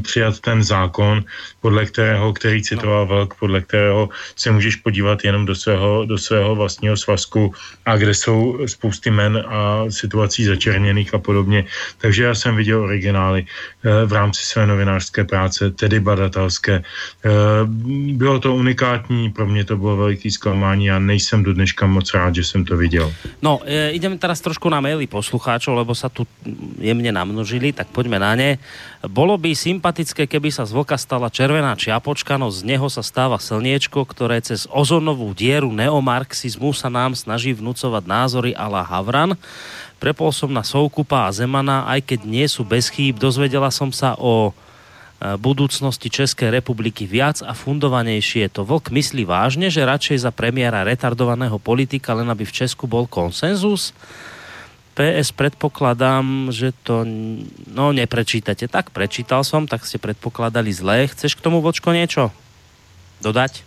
přijat 0.01 0.39
ten 0.39 0.63
zákon, 0.63 1.23
podle 1.61 1.85
kterého, 1.85 2.33
který 2.33 2.63
citoval 2.63 3.07
Velk, 3.07 3.33
podle 3.33 3.61
kterého 3.61 4.09
se 4.35 4.51
můžeš 4.51 4.75
podívat 4.75 5.23
jenom 5.23 5.45
do 5.45 5.55
svého, 5.55 6.05
do 6.05 6.17
svého 6.17 6.55
vlastního 6.55 6.97
svazku 6.97 7.53
a 7.85 7.97
kde 7.97 8.13
jsou 8.13 8.59
spousty 8.65 9.11
men 9.11 9.42
a 9.47 9.85
situací 9.89 10.45
začerněných 10.45 11.13
a 11.13 11.19
podobně. 11.19 11.65
Takže 11.97 12.23
já 12.23 12.35
jsem 12.35 12.55
viděl 12.55 12.83
originály 12.83 13.45
eh, 13.45 14.05
v 14.05 14.13
rámci 14.13 14.45
své 14.45 14.67
novinářské 14.67 15.23
práce, 15.23 15.71
tedy 15.71 15.99
badatelské. 15.99 16.83
Eh, 17.25 17.29
bylo 18.13 18.39
to 18.39 18.55
unikátní, 18.55 19.29
pro 19.31 19.45
mě 19.45 19.63
to 19.65 19.77
bylo 19.77 19.97
veliký 19.97 20.31
zklamání 20.31 20.91
a 20.91 20.99
nejsem 20.99 21.43
do 21.43 21.53
dneška 21.53 21.87
moc 21.87 22.13
rád, 22.13 22.35
že 22.35 22.43
jsem 22.43 22.65
to 22.65 22.77
viděl. 22.77 23.13
No, 23.41 23.59
e, 23.65 23.91
ideme 23.91 24.17
teraz 24.17 24.41
trošku 24.41 24.69
na 24.69 24.81
maily 24.81 25.07
poslucháčov, 25.07 25.75
lebo 25.75 25.95
sa 25.95 26.09
tu 26.09 26.27
jemne 26.79 27.11
namnožili, 27.11 27.75
tak 27.75 27.91
poďme 27.91 28.19
na 28.19 28.35
ne. 28.35 28.49
Bolo 29.03 29.35
by 29.35 29.51
sympatické, 29.51 30.23
keby 30.31 30.47
sa 30.47 30.63
z 30.63 30.71
vlka 30.71 30.95
stala 30.95 31.27
červená 31.27 31.75
čiapočka, 31.75 32.39
no 32.39 32.47
z 32.47 32.63
neho 32.63 32.87
sa 32.87 33.03
stáva 33.03 33.35
slniečko, 33.35 33.99
ktoré 34.07 34.39
cez 34.39 34.63
ozonovú 34.71 35.27
dieru 35.35 35.75
neomarxizmu 35.75 36.71
sa 36.71 36.87
nám 36.87 37.11
snaží 37.11 37.51
vnúcovať 37.51 37.99
názory 38.07 38.51
ala 38.55 38.79
Havran. 38.79 39.35
Prepol 39.99 40.31
som 40.31 40.47
na 40.47 40.63
Soukupa 40.63 41.27
a 41.27 41.35
Zemana, 41.35 41.83
aj 41.91 42.15
keď 42.15 42.19
nie 42.23 42.47
sú 42.47 42.63
bez 42.63 42.87
chýb, 42.87 43.19
dozvedela 43.19 43.67
som 43.75 43.91
sa 43.91 44.15
o 44.15 44.51
e, 44.51 44.51
budúcnosti 45.35 46.07
Českej 46.07 46.55
republiky 46.55 47.03
viac 47.03 47.43
a 47.43 47.51
fundovanejšie. 47.51 48.55
To 48.55 48.63
Vlk 48.63 48.87
myslí 48.87 49.27
vážne, 49.27 49.67
že 49.67 49.83
radšej 49.83 50.23
za 50.23 50.31
premiéra 50.31 50.79
retardovaného 50.87 51.59
politika, 51.59 52.15
len 52.15 52.31
aby 52.31 52.47
v 52.47 52.55
Česku 52.55 52.87
bol 52.87 53.03
konsenzus? 53.11 53.91
PS 54.93 55.33
predpokladám, 55.33 56.53
že 56.53 56.71
to 56.85 57.01
no 57.73 57.89
neprečítate. 57.89 58.69
Tak 58.69 58.93
prečítal 58.93 59.41
som, 59.41 59.65
tak 59.65 59.85
ste 59.89 59.97
predpokladali 59.97 60.69
zlé. 60.69 61.09
Chceš 61.09 61.35
k 61.35 61.43
tomu 61.43 61.65
Vočko 61.65 61.89
niečo 61.91 62.29
dodať? 63.25 63.63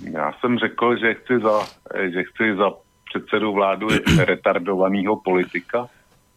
Já 0.00 0.32
jsem 0.32 0.58
řekl, 0.58 0.96
že 0.96 1.14
chci 1.14 1.34
za, 1.42 1.66
že 2.12 2.24
chci 2.24 2.54
za 2.56 2.70
předsedu 3.10 3.52
vládu 3.52 3.88
retardovaného 4.18 5.16
politika. 5.16 5.88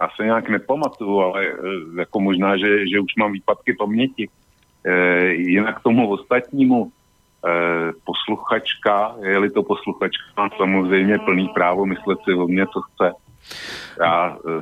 Já 0.02 0.10
se 0.16 0.24
nějak 0.24 0.50
nepamatuju, 0.50 1.20
ale 1.20 1.46
eh, 1.46 2.00
jako 2.00 2.20
možná, 2.20 2.58
že, 2.58 2.88
že 2.90 3.00
už 3.00 3.16
mám 3.16 3.32
výpadky 3.32 3.74
paměti. 3.74 4.30
E, 4.86 5.26
jinak 5.34 5.84
tomu 5.84 6.10
ostatnímu 6.10 6.86
e, 6.86 6.90
posluchačka, 8.06 9.16
je-li 9.22 9.50
to 9.50 9.64
posluchačka, 9.64 10.24
má 10.38 10.50
samozřejmě 10.58 11.20
plný 11.20 11.50
právo 11.54 11.86
myslet 11.86 12.20
si 12.24 12.34
o 12.34 12.48
mě, 12.48 12.66
co 12.74 12.82
chce. 12.82 13.14
Já 14.00 14.38
e, 14.38 14.62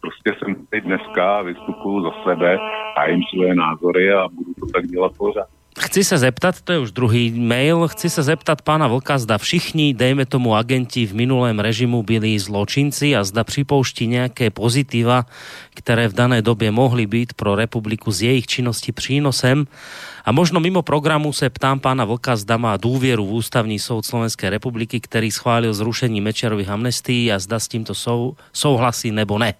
prostě 0.00 0.34
jsem 0.38 0.66
tady 0.66 0.80
dneska, 0.80 1.42
vystupuju 1.42 2.02
za 2.02 2.10
sebe 2.24 2.58
jim 3.06 3.20
svoje 3.34 3.54
názory 3.54 4.12
a 4.12 4.28
budu 4.28 4.54
to 4.54 4.66
tak 4.66 4.86
dělat 4.86 5.12
pořád. 5.16 5.48
Chci 5.82 6.06
sa 6.06 6.14
zeptat, 6.14 6.62
to 6.62 6.70
je 6.72 6.78
už 6.78 6.94
druhý 6.94 7.34
mail, 7.34 7.90
chci 7.90 8.06
sa 8.06 8.22
zeptat 8.22 8.62
pána 8.62 8.86
Vlka, 8.86 9.18
zda 9.18 9.34
všichni, 9.34 9.90
dejme 9.90 10.22
tomu 10.30 10.54
agenti 10.54 11.02
v 11.02 11.26
minulém 11.26 11.58
režimu 11.58 12.06
byli 12.06 12.38
zločinci 12.38 13.18
a 13.18 13.26
zda 13.26 13.42
připouští 13.42 14.06
nějaké 14.06 14.54
pozitiva, 14.54 15.26
které 15.74 16.08
v 16.08 16.14
dané 16.14 16.38
době 16.38 16.70
mohly 16.70 17.06
být 17.10 17.34
pro 17.34 17.58
republiku 17.58 18.14
z 18.14 18.22
jejich 18.22 18.46
činnosti 18.46 18.94
přínosem. 18.94 19.66
A 20.24 20.30
možno 20.32 20.62
mimo 20.62 20.86
programu 20.86 21.34
se 21.34 21.50
ptám 21.50 21.82
pána 21.82 22.06
Vlka, 22.06 22.36
zda 22.38 22.56
má 22.56 22.78
důvěru 22.78 23.26
v 23.26 23.32
ústavní 23.42 23.78
soud 23.78 24.06
Slovenské 24.06 24.50
republiky, 24.50 25.00
který 25.02 25.34
schválil 25.34 25.74
zrušení 25.74 26.20
Mečerových 26.22 26.68
amnestií 26.68 27.32
a 27.32 27.42
zda 27.42 27.58
s 27.58 27.68
tímto 27.68 27.94
sou, 27.94 28.38
souhlasí 28.54 29.10
nebo 29.10 29.38
ne. 29.38 29.54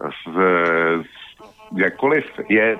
Z, 0.00 1.17
jakkoliv 1.76 2.24
je, 2.48 2.78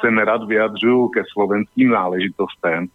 se 0.00 0.10
nerad 0.10 0.44
vyjadřuju 0.44 1.08
ke 1.08 1.22
slovenským 1.32 1.90
náležitostem, 1.90 2.86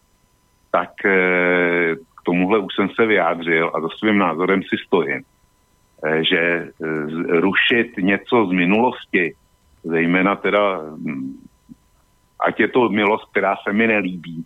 tak 0.72 1.06
eh, 1.06 1.96
k 1.96 2.22
tomuhle 2.24 2.60
už 2.60 2.76
jsem 2.76 2.90
se 2.90 3.06
vyjádřil 3.06 3.72
a 3.76 3.82
za 3.82 3.88
svým 4.00 4.18
názorem 4.18 4.62
si 4.64 4.76
stojím, 4.88 5.22
eh, 6.06 6.24
že 6.24 6.40
eh, 6.40 6.70
rušit 7.40 7.98
něco 7.98 8.46
z 8.46 8.52
minulosti, 8.52 9.34
zejména 9.84 10.36
teda, 10.36 10.82
hm, 10.98 11.40
ať 12.48 12.60
je 12.60 12.68
to 12.68 12.90
milost, 12.90 13.32
která 13.32 13.56
se 13.64 13.74
mi 13.74 13.88
nelíbí, 13.88 14.46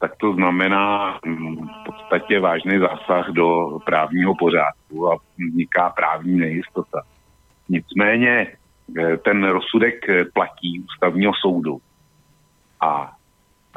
tak 0.00 0.16
to 0.16 0.34
znamená 0.34 1.18
hm, 1.26 1.56
v 1.56 1.84
podstatě 1.86 2.40
vážný 2.40 2.78
zásah 2.78 3.28
do 3.30 3.78
právního 3.86 4.34
pořádku 4.34 5.12
a 5.12 5.16
vzniká 5.38 5.90
právní 5.90 6.36
nejistota. 6.38 7.02
Nicméně 7.68 8.46
ten 9.24 9.44
rozsudek 9.44 10.08
eh, 10.08 10.24
platí 10.24 10.80
ústavního 10.80 11.32
soudu 11.34 11.78
a 12.80 13.12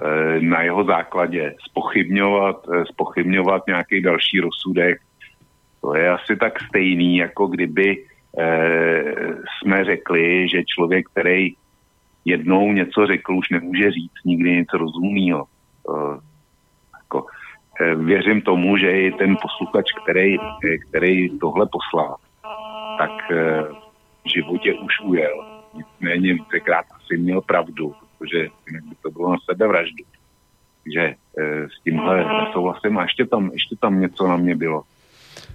eh, 0.03 0.39
na 0.39 0.61
jeho 0.61 0.83
základě 0.83 1.55
spochybňovat, 1.69 2.65
spochybňovat 2.85 3.67
nějaký 3.67 4.01
další 4.01 4.39
rozsudek, 4.39 5.01
to 5.81 5.95
je 5.95 6.09
asi 6.09 6.35
tak 6.35 6.59
stejný, 6.63 7.17
jako 7.17 7.47
kdyby 7.47 8.05
jsme 9.47 9.85
řekli, 9.85 10.49
že 10.49 10.63
člověk, 10.63 11.05
který 11.09 11.55
jednou 12.25 12.71
něco 12.73 13.07
řekl, 13.07 13.35
už 13.35 13.49
nemůže 13.49 13.91
říct 13.91 14.25
nikdy 14.25 14.51
něco 14.51 14.77
rozumného. 14.77 15.45
Jako, 16.97 17.25
věřím 17.95 18.41
tomu, 18.41 18.77
že 18.77 19.01
i 19.01 19.11
ten 19.11 19.37
posluchač, 19.41 19.85
který, 20.03 20.37
který 20.89 21.39
tohle 21.39 21.65
poslal, 21.71 22.15
tak 22.97 23.11
životě 24.33 24.73
už 24.73 24.93
ujel. 25.03 25.45
Nicméně 25.73 26.33
vícekrát 26.33 26.85
asi 26.95 27.17
měl 27.17 27.41
pravdu, 27.41 27.95
protože 28.17 28.37
jinak 28.67 28.83
by 28.83 28.95
to 29.01 29.11
bylo 29.11 29.31
na 29.31 29.37
sebevraždu. 29.51 30.03
Takže 30.83 31.01
e, 31.01 31.15
s 31.69 31.83
tímhle 31.83 32.25
nesouhlasím. 32.45 32.97
A 32.97 33.03
ještě 33.03 33.25
tam, 33.25 33.49
ještě 33.53 33.75
tam 33.75 34.01
něco 34.01 34.27
na 34.27 34.37
mě 34.37 34.55
bylo 34.55 34.83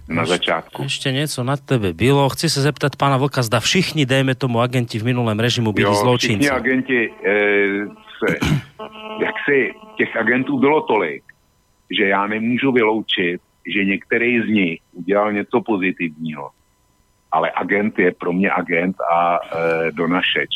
na 0.09 0.25
začátku. 0.25 0.83
Ještě 0.83 1.11
něco 1.11 1.43
na 1.43 1.57
tebe 1.57 1.93
bylo. 1.93 2.29
Chci 2.29 2.49
se 2.49 2.61
zeptat 2.61 2.95
pana 2.95 3.17
Vlka, 3.17 3.41
zda 3.41 3.59
všichni, 3.59 4.05
dejme 4.05 4.35
tomu 4.35 4.61
agenti 4.61 4.99
v 4.99 5.03
minulém 5.03 5.39
režimu, 5.39 5.71
byli 5.71 5.87
jo, 5.87 5.93
zločinci. 5.93 6.39
Všichni 6.39 6.49
agenti, 6.49 7.13
e, 7.25 7.33
se, 8.19 8.37
jak 9.21 9.35
si 9.49 9.73
těch 9.97 10.15
agentů 10.17 10.59
bylo 10.59 10.81
tolik, 10.81 11.23
že 11.97 12.07
já 12.07 12.27
nemůžu 12.27 12.71
vyloučit, 12.71 13.41
že 13.73 13.85
některý 13.85 14.41
z 14.41 14.47
nich 14.47 14.79
udělal 14.93 15.33
něco 15.33 15.61
pozitivního 15.61 16.49
ale 17.31 17.51
agent 17.55 17.99
je 17.99 18.11
pro 18.11 18.33
mě 18.33 18.51
agent 18.51 18.95
a 19.13 19.37
e, 19.37 19.91
donašeč. 19.91 20.49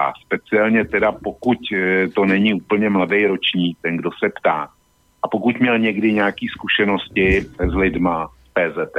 A 0.00 0.12
speciálně 0.24 0.84
teda 0.84 1.12
pokud 1.12 1.58
e, 1.72 2.08
to 2.08 2.24
není 2.24 2.54
úplně 2.54 2.90
mladý 2.90 3.26
ročník, 3.26 3.78
ten, 3.82 3.96
kdo 3.96 4.10
se 4.12 4.28
ptá, 4.40 4.68
a 5.22 5.28
pokud 5.28 5.60
měl 5.60 5.78
někdy 5.78 6.12
nějaké 6.12 6.46
zkušenosti 6.52 7.40
s 7.40 7.74
lidma 7.74 8.28
z 8.44 8.48
PZT, 8.48 8.98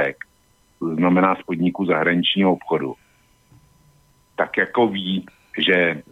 to 0.78 0.94
znamená 0.94 1.34
z 1.34 1.42
podniku 1.42 1.86
zahraničního 1.86 2.52
obchodu, 2.52 2.94
tak 4.36 4.56
jako 4.56 4.88
ví, 4.88 5.26
že 5.58 5.74
e, 5.74 6.02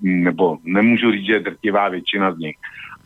nebo 0.00 0.58
nemůžu 0.64 1.12
říct, 1.12 1.26
že 1.26 1.40
drtivá 1.40 1.88
většina 1.88 2.32
z 2.32 2.38
nich, 2.38 2.56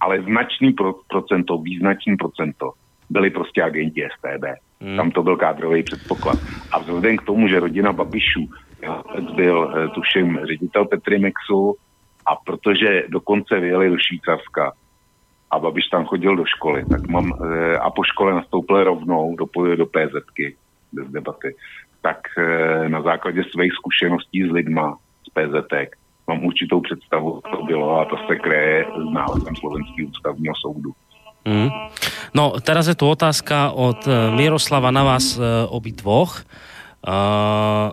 ale 0.00 0.22
značný 0.22 0.72
pro, 0.72 0.94
procento, 1.08 1.58
význačný 1.58 2.16
procento 2.16 2.72
byli 3.10 3.30
prostě 3.30 3.62
agenti 3.62 4.08
STB. 4.18 4.44
Hmm. 4.80 4.96
Tam 4.96 5.10
to 5.10 5.22
byl 5.22 5.36
kádrový 5.36 5.82
předpoklad. 5.82 6.38
A 6.72 6.78
vzhledem 6.78 7.16
k 7.16 7.22
tomu, 7.22 7.48
že 7.48 7.60
rodina 7.60 7.92
Babišů 7.92 8.48
byl, 9.36 9.74
eh, 9.76 9.88
tuším, 9.88 10.40
ředitel 10.44 10.84
Petrimexu 10.84 11.74
a 12.26 12.36
protože 12.36 13.02
dokonce 13.08 13.60
vyjeli 13.60 13.90
do 13.90 13.96
Švýcarska 13.98 14.72
a 15.50 15.58
Babiš 15.58 15.84
tam 15.88 16.04
chodil 16.04 16.36
do 16.36 16.44
školy, 16.46 16.84
tak 16.90 17.08
mám, 17.08 17.32
eh, 17.32 17.78
a 17.78 17.90
po 17.90 18.02
škole 18.04 18.34
nastoupil 18.34 18.84
rovnou 18.84 19.36
do, 19.36 19.76
do 19.76 19.86
PZky, 19.86 20.56
bez 20.92 21.08
debaty, 21.08 21.54
tak 22.02 22.18
eh, 22.38 22.88
na 22.88 23.02
základě 23.02 23.42
svých 23.44 23.72
zkušeností 23.72 24.42
s 24.42 24.50
lidma 24.50 24.96
z 25.26 25.30
PZT 25.32 25.74
mám 26.28 26.44
určitou 26.44 26.80
představu, 26.80 27.40
co 27.50 27.56
to 27.56 27.64
bylo 27.64 28.00
a 28.00 28.04
to 28.04 28.16
se 28.28 28.36
kreje 28.36 28.84
s 28.84 29.12
nálezem 29.14 29.54
Slovenského 29.56 30.08
ústavního 30.08 30.54
soudu. 30.54 30.90
Mm. 31.44 31.68
No, 32.32 32.56
teraz 32.58 32.88
je 32.88 32.96
tu 32.96 33.04
otázka 33.04 33.76
od 33.76 34.00
eh, 34.08 34.32
Miroslava 34.32 34.88
na 34.88 35.04
vás 35.04 35.36
uh, 35.36 35.68
obi 35.68 35.92
dvoch. 35.92 36.40
Uh, 37.04 37.92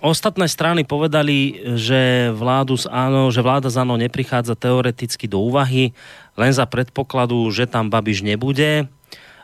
ostatné 0.00 0.46
strany 0.46 0.86
povedali, 0.86 1.58
že, 1.74 2.30
vládu 2.30 2.78
z 2.78 2.86
áno, 2.86 3.28
že 3.34 3.42
vláda 3.42 3.68
z 3.68 3.82
áno 3.82 3.98
neprichádza 3.98 4.54
teoreticky 4.54 5.26
do 5.26 5.42
úvahy, 5.42 5.90
len 6.38 6.54
za 6.54 6.62
predpokladu, 6.64 7.50
že 7.50 7.66
tam 7.66 7.90
Babiš 7.90 8.22
nebude 8.22 8.86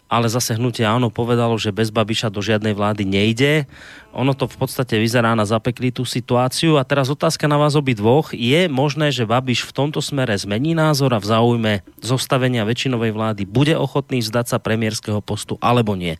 ale 0.06 0.30
zase 0.30 0.54
hnutie 0.54 0.86
áno 0.86 1.10
povedalo, 1.10 1.58
že 1.58 1.74
bez 1.74 1.90
Babiša 1.90 2.30
do 2.30 2.38
žiadnej 2.38 2.78
vlády 2.78 3.02
nejde. 3.02 3.66
Ono 4.14 4.32
to 4.32 4.46
v 4.46 4.56
podstate 4.56 5.02
vyzerá 5.02 5.34
na 5.34 5.42
zapeklitú 5.42 6.06
situáciu. 6.06 6.78
A 6.78 6.86
teraz 6.86 7.10
otázka 7.10 7.50
na 7.50 7.58
vás 7.58 7.74
obi 7.74 7.92
dvoch. 7.92 8.30
Je 8.30 8.70
možné, 8.70 9.10
že 9.10 9.26
Babiš 9.26 9.66
v 9.66 9.74
tomto 9.74 9.98
smere 9.98 10.38
zmení 10.38 10.78
názor 10.78 11.10
a 11.12 11.20
v 11.20 11.26
záujme 11.26 11.72
zostavenia 11.98 12.62
väčšinovej 12.62 13.12
vlády 13.12 13.42
bude 13.44 13.74
ochotný 13.74 14.22
vzdať 14.22 14.46
sa 14.56 14.58
premiérského 14.62 15.18
postu, 15.18 15.58
alebo 15.58 15.98
nie? 15.98 16.16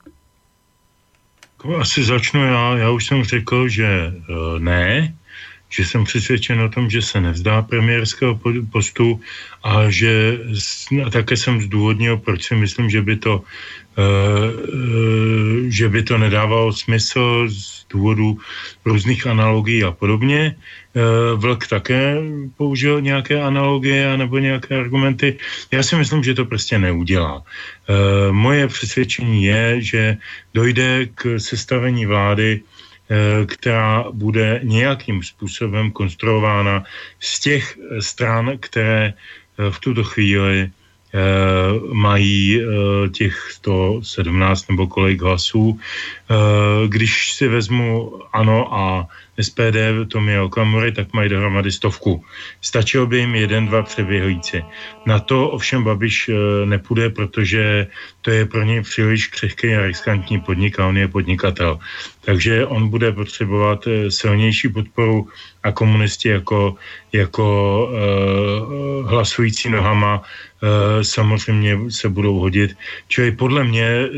Asi 1.66 2.04
začnu 2.04 2.44
já. 2.46 2.76
Já 2.76 2.90
už 2.90 3.06
jsem 3.06 3.24
řekl, 3.24 3.68
že 3.68 4.12
uh, 4.12 4.58
ne, 4.58 5.14
že 5.76 5.84
jsem 5.84 6.04
přesvědčen 6.04 6.60
o 6.60 6.68
tom, 6.68 6.90
že 6.90 7.02
se 7.02 7.20
nevzdá 7.20 7.62
premiérského 7.62 8.40
postu 8.72 9.20
a 9.64 9.90
že 9.92 10.40
a 11.04 11.10
také 11.10 11.36
jsem 11.36 11.60
zdůvodnil, 11.60 12.16
proč 12.16 12.48
si 12.48 12.54
myslím, 12.56 12.90
že 12.90 13.02
by 13.02 13.16
to 13.16 13.44
Eh, 13.96 14.04
eh, 14.04 15.72
že 15.72 15.88
by 15.88 16.02
to 16.04 16.20
nedávalo 16.20 16.68
smysl 16.68 17.48
z 17.48 17.88
důvodu 17.88 18.36
různých 18.84 19.26
analogií 19.26 19.84
a 19.84 19.90
podobně. 19.90 20.52
Eh, 20.52 21.00
Vlk 21.32 21.66
také 21.66 22.20
použil 22.60 23.00
nějaké 23.00 23.40
analogie 23.40 24.04
nebo 24.16 24.36
nějaké 24.36 24.76
argumenty. 24.76 25.40
Já 25.72 25.80
si 25.82 25.96
myslím, 25.96 26.20
že 26.24 26.36
to 26.36 26.44
prostě 26.44 26.78
neudělá. 26.78 27.42
Moje 28.30 28.68
přesvědčení 28.68 29.44
je, 29.44 29.80
že 29.80 30.02
dojde 30.54 31.06
k 31.14 31.38
sestavení 31.38 32.06
vlády, 32.06 32.66
která 33.46 34.04
bude 34.12 34.60
nějakým 34.62 35.22
způsobem 35.22 35.90
konstruována 35.90 36.84
z 37.20 37.40
těch 37.40 37.78
stran, 38.00 38.58
které 38.58 39.14
v 39.70 39.80
tuto 39.80 40.04
chvíli 40.04 40.70
Eh, 41.16 41.94
mají 41.94 42.60
eh, 42.60 43.08
těch 43.08 43.50
117 43.50 44.68
nebo 44.68 44.86
kolik 44.86 45.22
hlasů. 45.22 45.78
Eh, 45.80 46.88
když 46.88 47.32
si 47.32 47.48
vezmu 47.48 48.20
ANO 48.32 48.74
a 48.74 49.08
SPD 49.40 50.08
Tomi 50.08 50.38
Okamury, 50.38 50.92
tak 50.92 51.12
mají 51.12 51.28
dohromady 51.28 51.72
stovku. 51.72 52.24
Stačilo 52.60 53.06
by 53.06 53.18
jim 53.18 53.34
jeden, 53.34 53.66
dva 53.66 53.82
přeběhující. 53.82 54.62
Na 55.06 55.18
to 55.18 55.48
ovšem 55.48 55.84
Babiš 55.84 56.30
nepůjde, 56.64 57.10
protože 57.10 57.86
to 58.22 58.30
je 58.30 58.46
pro 58.46 58.62
něj 58.62 58.82
příliš 58.82 59.26
křehký 59.26 59.74
a 59.74 59.86
riskantní 59.86 60.40
podnik 60.40 60.80
a 60.80 60.86
on 60.86 60.96
je 60.96 61.08
podnikatel. 61.08 61.78
Takže 62.20 62.66
on 62.66 62.88
bude 62.88 63.12
potřebovat 63.12 63.88
silnější 64.08 64.68
podporu 64.68 65.28
a 65.62 65.72
komunisti 65.72 66.28
jako, 66.28 66.74
jako 67.12 67.46
uh, 67.90 69.10
hlasující 69.10 69.70
nohama 69.70 70.22
Eh, 70.56 71.04
samozřejmě 71.04 71.90
se 71.90 72.08
budou 72.08 72.38
hodit. 72.38 72.76
Čili 73.08 73.32
podle 73.32 73.64
mě 73.64 73.84
eh, 73.84 74.08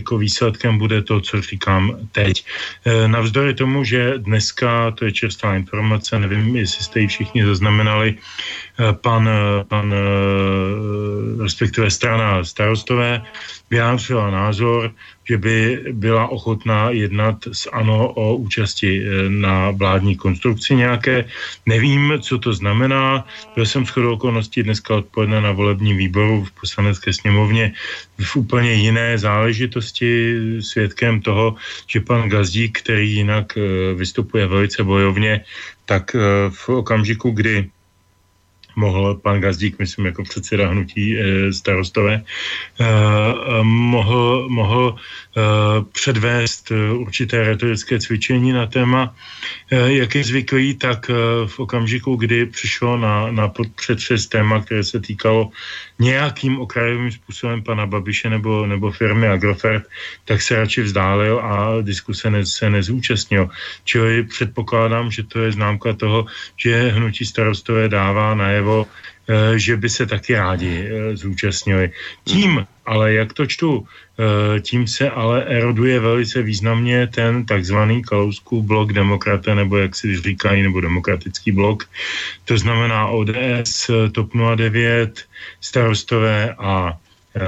jako 0.00 0.18
výsledkem 0.18 0.78
bude 0.78 1.02
to, 1.02 1.20
co 1.20 1.42
říkám 1.42 2.08
teď. 2.12 2.44
Eh, 2.84 3.08
navzdory 3.08 3.54
tomu, 3.54 3.84
že 3.84 4.18
dneska, 4.18 4.61
to 4.94 5.04
je 5.04 5.12
čerstvá 5.12 5.54
informace, 5.56 6.18
nevím, 6.18 6.56
jestli 6.56 6.84
jste 6.84 7.00
ji 7.00 7.06
všichni 7.06 7.44
zaznamenali, 7.44 8.18
pan, 8.92 9.30
pan 9.68 9.94
respektive 11.42 11.90
strana 11.90 12.44
starostové 12.44 13.22
vyjádřila 13.70 14.30
názor, 14.30 14.90
že 15.24 15.38
by 15.38 15.84
byla 15.92 16.28
ochotná 16.28 16.90
jednat 16.90 17.36
s 17.52 17.70
ANO 17.72 18.12
o 18.12 18.36
účasti 18.36 19.02
eh, 19.02 19.28
na 19.28 19.70
vládní 19.70 20.16
konstrukci 20.16 20.74
nějaké. 20.74 21.24
Nevím, 21.66 22.18
co 22.20 22.38
to 22.38 22.52
znamená. 22.52 23.26
Byl 23.54 23.66
jsem 23.66 23.86
shodou 23.86 24.12
okolností 24.12 24.62
dneska 24.62 24.94
odpoledne 24.94 25.40
na 25.40 25.52
volebním 25.52 25.96
výboru 25.96 26.44
v 26.44 26.52
poslanecké 26.60 27.12
sněmovně 27.12 27.72
v 28.18 28.36
úplně 28.36 28.72
jiné 28.72 29.18
záležitosti 29.18 30.38
svědkem 30.60 31.20
toho, 31.20 31.54
že 31.86 32.00
pan 32.00 32.28
Gazdík, 32.28 32.78
který 32.78 33.12
jinak 33.12 33.56
eh, 33.56 33.94
vystupuje 33.94 34.46
velice 34.46 34.84
bojovně, 34.84 35.44
tak 35.84 36.14
eh, 36.14 36.20
v 36.50 36.68
okamžiku, 36.68 37.30
kdy 37.30 37.70
mohl 38.76 39.14
pan 39.14 39.40
Gazdík, 39.40 39.78
myslím, 39.78 40.06
jako 40.06 40.22
předseda 40.22 40.68
hnutí 40.68 41.18
e, 41.18 41.52
starostové, 41.52 42.14
e, 42.14 42.22
mohl, 43.62 44.48
mohl 44.48 44.96
e, 44.96 45.40
předvést 45.92 46.72
určité 46.92 47.42
retorické 47.42 47.98
cvičení 47.98 48.52
na 48.52 48.66
téma, 48.66 49.14
jak 49.70 50.14
je 50.14 50.24
zvyklý, 50.24 50.74
tak 50.74 51.10
v 51.46 51.58
okamžiku, 51.58 52.16
kdy 52.16 52.46
přišlo 52.46 52.96
na, 52.96 53.30
na 53.30 53.52
předřez 53.74 54.26
téma, 54.26 54.60
které 54.60 54.84
se 54.84 55.00
týkalo 55.00 55.50
nějakým 56.02 56.60
okrajovým 56.60 57.12
způsobem 57.12 57.62
pana 57.62 57.86
Babiše 57.86 58.30
nebo, 58.30 58.66
nebo 58.66 58.90
firmy 58.90 59.28
Agrofert, 59.28 59.86
tak 60.24 60.42
se 60.42 60.56
radši 60.56 60.82
vzdálil 60.82 61.38
a 61.38 61.80
diskuse 61.82 62.30
ne, 62.30 62.46
se 62.46 62.70
nezúčastnil. 62.70 63.48
Čili 63.84 64.22
předpokládám, 64.22 65.10
že 65.10 65.22
to 65.22 65.38
je 65.46 65.52
známka 65.52 65.92
toho, 65.92 66.26
že 66.58 66.90
hnutí 66.90 67.24
starostové 67.24 67.88
dává 67.88 68.34
najevo, 68.34 68.86
že 69.56 69.76
by 69.76 69.88
se 69.88 70.06
taky 70.06 70.34
rádi 70.34 70.88
eh, 70.88 71.16
zúčastnili. 71.16 71.92
Tím, 72.24 72.66
ale 72.86 73.12
jak 73.12 73.32
to 73.32 73.46
čtu, 73.46 73.86
eh, 73.86 74.60
tím 74.60 74.86
se 74.86 75.10
ale 75.10 75.44
eroduje 75.44 76.00
velice 76.00 76.42
významně 76.42 77.06
ten 77.06 77.46
takzvaný 77.46 78.02
Kalouskův 78.02 78.64
blok 78.64 78.92
demokraté, 78.92 79.54
nebo 79.54 79.76
jak 79.76 79.94
si 79.96 80.20
říkají, 80.20 80.62
nebo 80.62 80.80
demokratický 80.80 81.52
blok. 81.52 81.84
To 82.44 82.58
znamená 82.58 83.06
ODS, 83.06 83.90
TOP 84.12 84.34
09, 84.34 85.24
starostové 85.60 86.54
a 86.58 86.98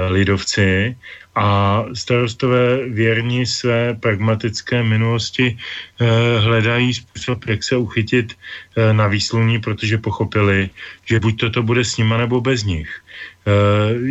lidovci 0.09 0.95
a 1.35 1.83
starostové 1.93 2.89
věrní 2.89 3.45
své 3.45 3.93
pragmatické 3.93 4.83
minulosti 4.83 5.57
eh, 5.57 6.39
hledají 6.39 6.93
způsob, 6.93 7.45
jak 7.45 7.63
se 7.63 7.75
uchytit 7.77 8.33
eh, 8.33 8.93
na 8.93 9.07
výsluní, 9.07 9.59
protože 9.59 9.97
pochopili, 9.97 10.69
že 11.05 11.19
buď 11.19 11.39
toto 11.39 11.63
bude 11.63 11.83
s 11.85 11.97
nima 11.97 12.17
nebo 12.17 12.41
bez 12.41 12.63
nich. 12.63 12.87
Eh, 12.87 13.51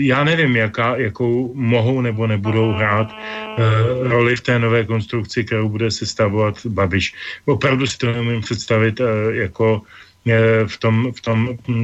já 0.04 0.24
nevím, 0.24 0.56
jaká, 0.56 0.96
jakou 0.96 1.54
mohou 1.54 2.00
nebo 2.00 2.26
nebudou 2.26 2.72
hrát 2.72 3.08
roli 4.00 4.36
v 4.36 4.40
té 4.40 4.58
nové 4.58 4.84
konstrukci, 4.84 5.44
kterou 5.44 5.68
bude 5.68 5.90
sestavovat 5.90 6.66
Babiš. 6.66 7.14
Opravdu 7.46 7.86
si 7.86 7.98
to 7.98 8.12
nemůžu 8.12 8.40
představit 8.40 9.00
jako 9.30 9.82
v 10.66 10.76
tom, 10.78 11.12
v 11.12 11.20
tom 11.20 11.38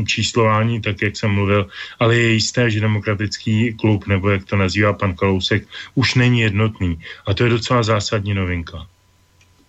číslování, 0.06 0.80
tak 0.80 1.02
jak 1.02 1.16
jsem 1.16 1.30
mluvil, 1.30 1.68
ale 1.98 2.16
je 2.16 2.28
jisté, 2.32 2.70
že 2.70 2.80
demokratický 2.80 3.72
klub, 3.74 4.06
nebo 4.06 4.30
jak 4.30 4.44
to 4.44 4.56
nazývá 4.56 4.92
pan 4.92 5.14
Kalousek, 5.14 5.68
už 5.94 6.14
není 6.14 6.40
jednotný. 6.40 6.98
A 7.26 7.34
to 7.34 7.44
je 7.44 7.50
docela 7.50 7.82
zásadní 7.82 8.34
novinka. 8.34 8.86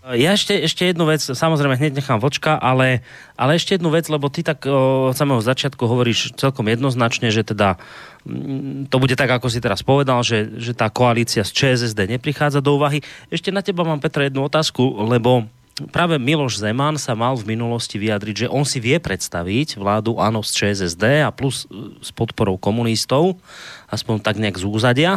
Ja 0.01 0.33
ešte, 0.33 0.57
ešte 0.57 0.89
jednu 0.89 1.05
vec, 1.05 1.21
samozrejme 1.21 1.77
hneď 1.77 2.01
nechám 2.01 2.17
vočka, 2.17 2.57
ale, 2.57 3.05
ale 3.37 3.53
ešte 3.53 3.77
jednu 3.77 3.93
vec, 3.93 4.09
lebo 4.09 4.33
ty 4.33 4.41
tak 4.41 4.65
od 4.65 5.13
samého 5.13 5.45
začiatku 5.45 5.77
hovoríš 5.85 6.33
celkom 6.41 6.65
jednoznačne, 6.65 7.29
že 7.29 7.45
teda 7.45 7.77
mm, 8.25 8.89
to 8.89 8.97
bude 8.97 9.13
tak, 9.13 9.29
ako 9.29 9.53
si 9.53 9.61
teraz 9.61 9.85
povedal, 9.85 10.25
že, 10.25 10.57
že 10.57 10.73
tá 10.73 10.89
koalícia 10.89 11.45
z 11.45 11.53
ČSSD 11.53 12.17
neprichádza 12.17 12.65
do 12.65 12.81
úvahy. 12.81 13.05
Ešte 13.29 13.53
na 13.53 13.61
teba 13.61 13.85
mám, 13.85 14.01
Petra, 14.01 14.25
jednu 14.25 14.41
otázku, 14.49 14.81
lebo 15.05 15.45
práve 15.89 16.21
Miloš 16.21 16.61
Zeman 16.61 17.01
sa 17.01 17.17
mal 17.17 17.33
v 17.33 17.57
minulosti 17.57 17.97
vyjadriť, 17.97 18.45
že 18.45 18.51
on 18.51 18.61
si 18.61 18.77
vie 18.77 19.01
predstaviť 19.01 19.81
vládu 19.81 20.21
áno 20.21 20.45
z 20.45 20.51
ČSSD 20.53 21.25
a 21.25 21.33
plus 21.33 21.65
e, 21.65 21.97
s 22.03 22.13
podporou 22.13 22.59
komunistov, 22.61 23.41
aspoň 23.89 24.21
tak 24.21 24.37
nejak 24.37 24.61
z 24.61 24.65
úzadia. 24.67 25.11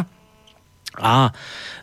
A 0.99 1.31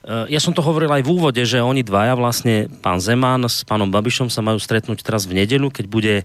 e, 0.05 0.33
ja 0.33 0.41
som 0.41 0.57
to 0.57 0.65
hovoril 0.65 0.89
aj 0.93 1.05
v 1.05 1.13
úvode, 1.13 1.43
že 1.45 1.61
oni 1.61 1.85
dvaja 1.85 2.17
vlastne, 2.17 2.69
pán 2.81 2.99
Zeman 3.01 3.45
s 3.47 3.65
pánom 3.65 3.89
Babišom 3.89 4.33
sa 4.33 4.41
majú 4.41 4.57
stretnúť 4.57 5.05
teraz 5.05 5.29
v 5.29 5.45
nedelu, 5.45 5.69
keď, 5.69 5.87
bude, 5.89 6.15
e, 6.23 6.25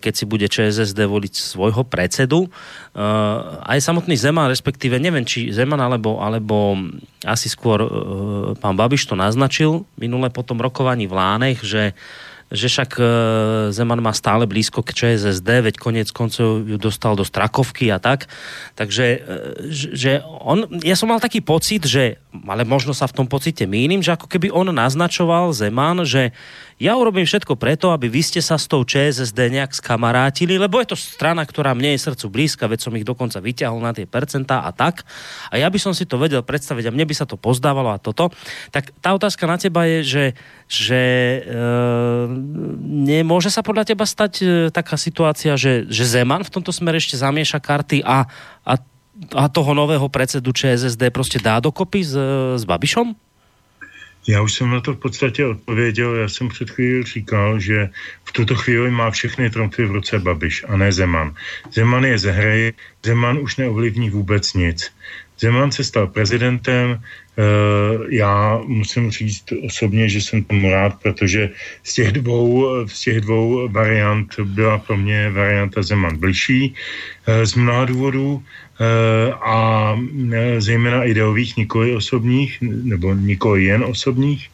keď 0.00 0.12
si 0.12 0.24
bude 0.24 0.46
ČSSD 0.48 0.98
voliť 1.04 1.34
svojho 1.36 1.84
predsedu. 1.84 2.50
Aj 2.98 3.78
samotný 3.78 4.18
Zeman, 4.18 4.50
respektíve 4.50 4.98
neviem, 4.98 5.22
či 5.22 5.54
Zeman 5.54 5.78
alebo, 5.78 6.18
alebo 6.18 6.74
asi 7.22 7.46
skôr 7.46 7.78
pán 8.58 8.74
Babiš 8.74 9.06
to 9.06 9.14
naznačil 9.14 9.86
minule 9.94 10.30
po 10.34 10.42
tom 10.42 10.58
rokovaní 10.58 11.06
v 11.06 11.14
Lánech, 11.14 11.62
že 11.62 11.94
že 12.48 12.66
však 12.68 12.90
e, 12.96 13.04
Zeman 13.76 14.00
má 14.00 14.16
stále 14.16 14.48
blízko 14.48 14.80
k 14.80 14.96
ČSSD, 14.96 15.48
veď 15.68 15.74
konec 15.76 16.08
koncov 16.10 16.64
ju 16.64 16.76
dostal 16.80 17.12
do 17.12 17.24
Strakovky 17.24 17.92
a 17.92 18.00
tak. 18.00 18.28
Takže 18.72 19.04
e, 19.04 19.18
že 19.72 20.24
on, 20.24 20.64
ja 20.80 20.96
som 20.96 21.12
mal 21.12 21.20
taký 21.20 21.44
pocit, 21.44 21.84
že, 21.84 22.16
ale 22.48 22.64
možno 22.64 22.96
sa 22.96 23.04
v 23.04 23.16
tom 23.20 23.26
pocite 23.28 23.68
mýlim, 23.68 24.00
že 24.00 24.16
ako 24.16 24.26
keby 24.28 24.48
on 24.48 24.72
naznačoval 24.72 25.52
Zeman, 25.52 26.08
že 26.08 26.32
ja 26.78 26.94
urobím 26.94 27.26
všetko 27.26 27.58
preto, 27.58 27.90
aby 27.90 28.06
vy 28.06 28.22
ste 28.22 28.38
sa 28.38 28.54
s 28.54 28.70
tou 28.70 28.86
ČSSD 28.86 29.50
nejak 29.50 29.74
skamarátili, 29.74 30.54
lebo 30.62 30.78
je 30.78 30.94
to 30.94 30.96
strana, 30.96 31.42
ktorá 31.42 31.74
mne 31.74 31.98
je 31.98 32.06
srdcu 32.06 32.26
blízka, 32.30 32.70
veď 32.70 32.86
som 32.86 32.94
ich 32.94 33.02
dokonca 33.02 33.42
vyťahol 33.42 33.82
na 33.82 33.90
tie 33.90 34.06
percentá 34.06 34.62
a 34.62 34.70
tak. 34.70 35.02
A 35.50 35.58
ja 35.58 35.66
by 35.66 35.78
som 35.82 35.90
si 35.90 36.06
to 36.06 36.22
vedel 36.22 36.46
predstaviť 36.46 36.86
a 36.86 36.94
mne 36.94 37.02
by 37.02 37.14
sa 37.18 37.26
to 37.26 37.34
pozdávalo 37.34 37.90
a 37.90 37.98
toto. 37.98 38.30
Tak 38.70 38.94
tá 39.02 39.10
otázka 39.10 39.50
na 39.50 39.58
teba 39.58 39.90
je, 39.90 39.98
že, 40.06 40.24
že 40.70 41.02
e, 41.02 41.38
nemôže 43.10 43.50
sa 43.50 43.66
podľa 43.66 43.90
teba 43.90 44.06
stať 44.06 44.32
e, 44.38 44.46
taká 44.70 44.94
situácia, 44.94 45.58
že, 45.58 45.82
že 45.90 46.06
Zeman 46.06 46.46
v 46.46 46.54
tomto 46.54 46.70
smere 46.70 47.02
ešte 47.02 47.18
zamieša 47.18 47.58
karty 47.58 48.06
a, 48.06 48.22
a, 48.62 48.74
a 49.34 49.44
toho 49.50 49.74
nového 49.74 50.06
predsedu 50.06 50.54
ČSSD 50.54 51.10
prostě 51.10 51.42
dá 51.42 51.58
dokopy 51.58 52.06
s, 52.06 52.14
s 52.54 52.62
Babišom? 52.62 53.27
Já 54.26 54.42
už 54.42 54.52
jsem 54.52 54.70
na 54.70 54.80
to 54.80 54.92
v 54.92 54.96
podstatě 54.96 55.46
odpověděl. 55.46 56.14
Já 56.14 56.28
jsem 56.28 56.48
před 56.48 56.70
chvíli 56.70 57.02
říkal, 57.04 57.60
že 57.60 57.88
v 58.24 58.32
tuto 58.32 58.54
chvíli 58.54 58.90
má 58.90 59.10
všechny 59.10 59.50
trumfy 59.50 59.84
v 59.84 59.92
ruce 59.92 60.18
Babiš 60.18 60.64
a 60.68 60.76
ne 60.76 60.92
Zeman. 60.92 61.34
Zeman 61.72 62.04
je 62.04 62.18
ze 62.18 62.32
hry, 62.32 62.74
Zeman 63.04 63.38
už 63.38 63.56
neovlivní 63.56 64.10
vůbec 64.10 64.54
nic. 64.54 64.92
Zeman 65.38 65.72
se 65.72 65.84
stal 65.84 66.06
prezidentem, 66.06 66.98
eh, 66.98 67.42
já 68.10 68.60
musím 68.66 69.10
říct 69.10 69.44
osobně, 69.64 70.08
že 70.08 70.20
jsem 70.20 70.44
tomu 70.44 70.70
rád, 70.70 70.98
protože 71.02 71.50
z 71.82 71.94
těch 71.94 72.12
dvou, 72.12 72.66
z 72.86 73.00
těch 73.00 73.20
dvou 73.20 73.68
variant 73.68 74.28
byla 74.40 74.78
pro 74.78 74.96
mě 74.96 75.30
varianta 75.30 75.82
Zeman 75.82 76.16
bližší 76.18 76.74
eh, 77.26 77.46
z 77.46 77.54
mnoha 77.54 77.84
důvodů. 77.84 78.42
Eh, 78.78 79.32
a 79.34 79.58
eh, 80.32 80.60
zejména 80.60 81.04
ideových, 81.04 81.56
nikoli 81.56 81.96
osobních, 81.96 82.58
nebo 82.62 83.14
nikoli 83.14 83.64
jen 83.64 83.82
osobních. 83.84 84.50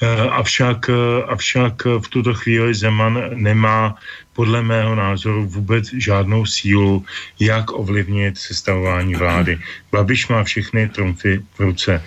Eh, 0.00 0.28
avšak, 0.32 0.90
avšak 1.28 1.84
v 1.84 2.08
tuto 2.08 2.34
chvíli 2.34 2.74
Zeman 2.74 3.20
nemá 3.36 4.00
podle 4.32 4.62
mého 4.62 4.94
názoru 4.94 5.46
vůbec 5.46 5.92
žádnou 5.92 6.46
sílu, 6.46 7.04
jak 7.40 7.72
ovlivnit 7.72 8.38
sestavování 8.38 9.14
vlády. 9.14 9.60
Babiš 9.92 10.28
má 10.28 10.44
všechny 10.44 10.88
trumfy 10.88 11.40
v 11.56 11.60
ruce. 11.60 12.02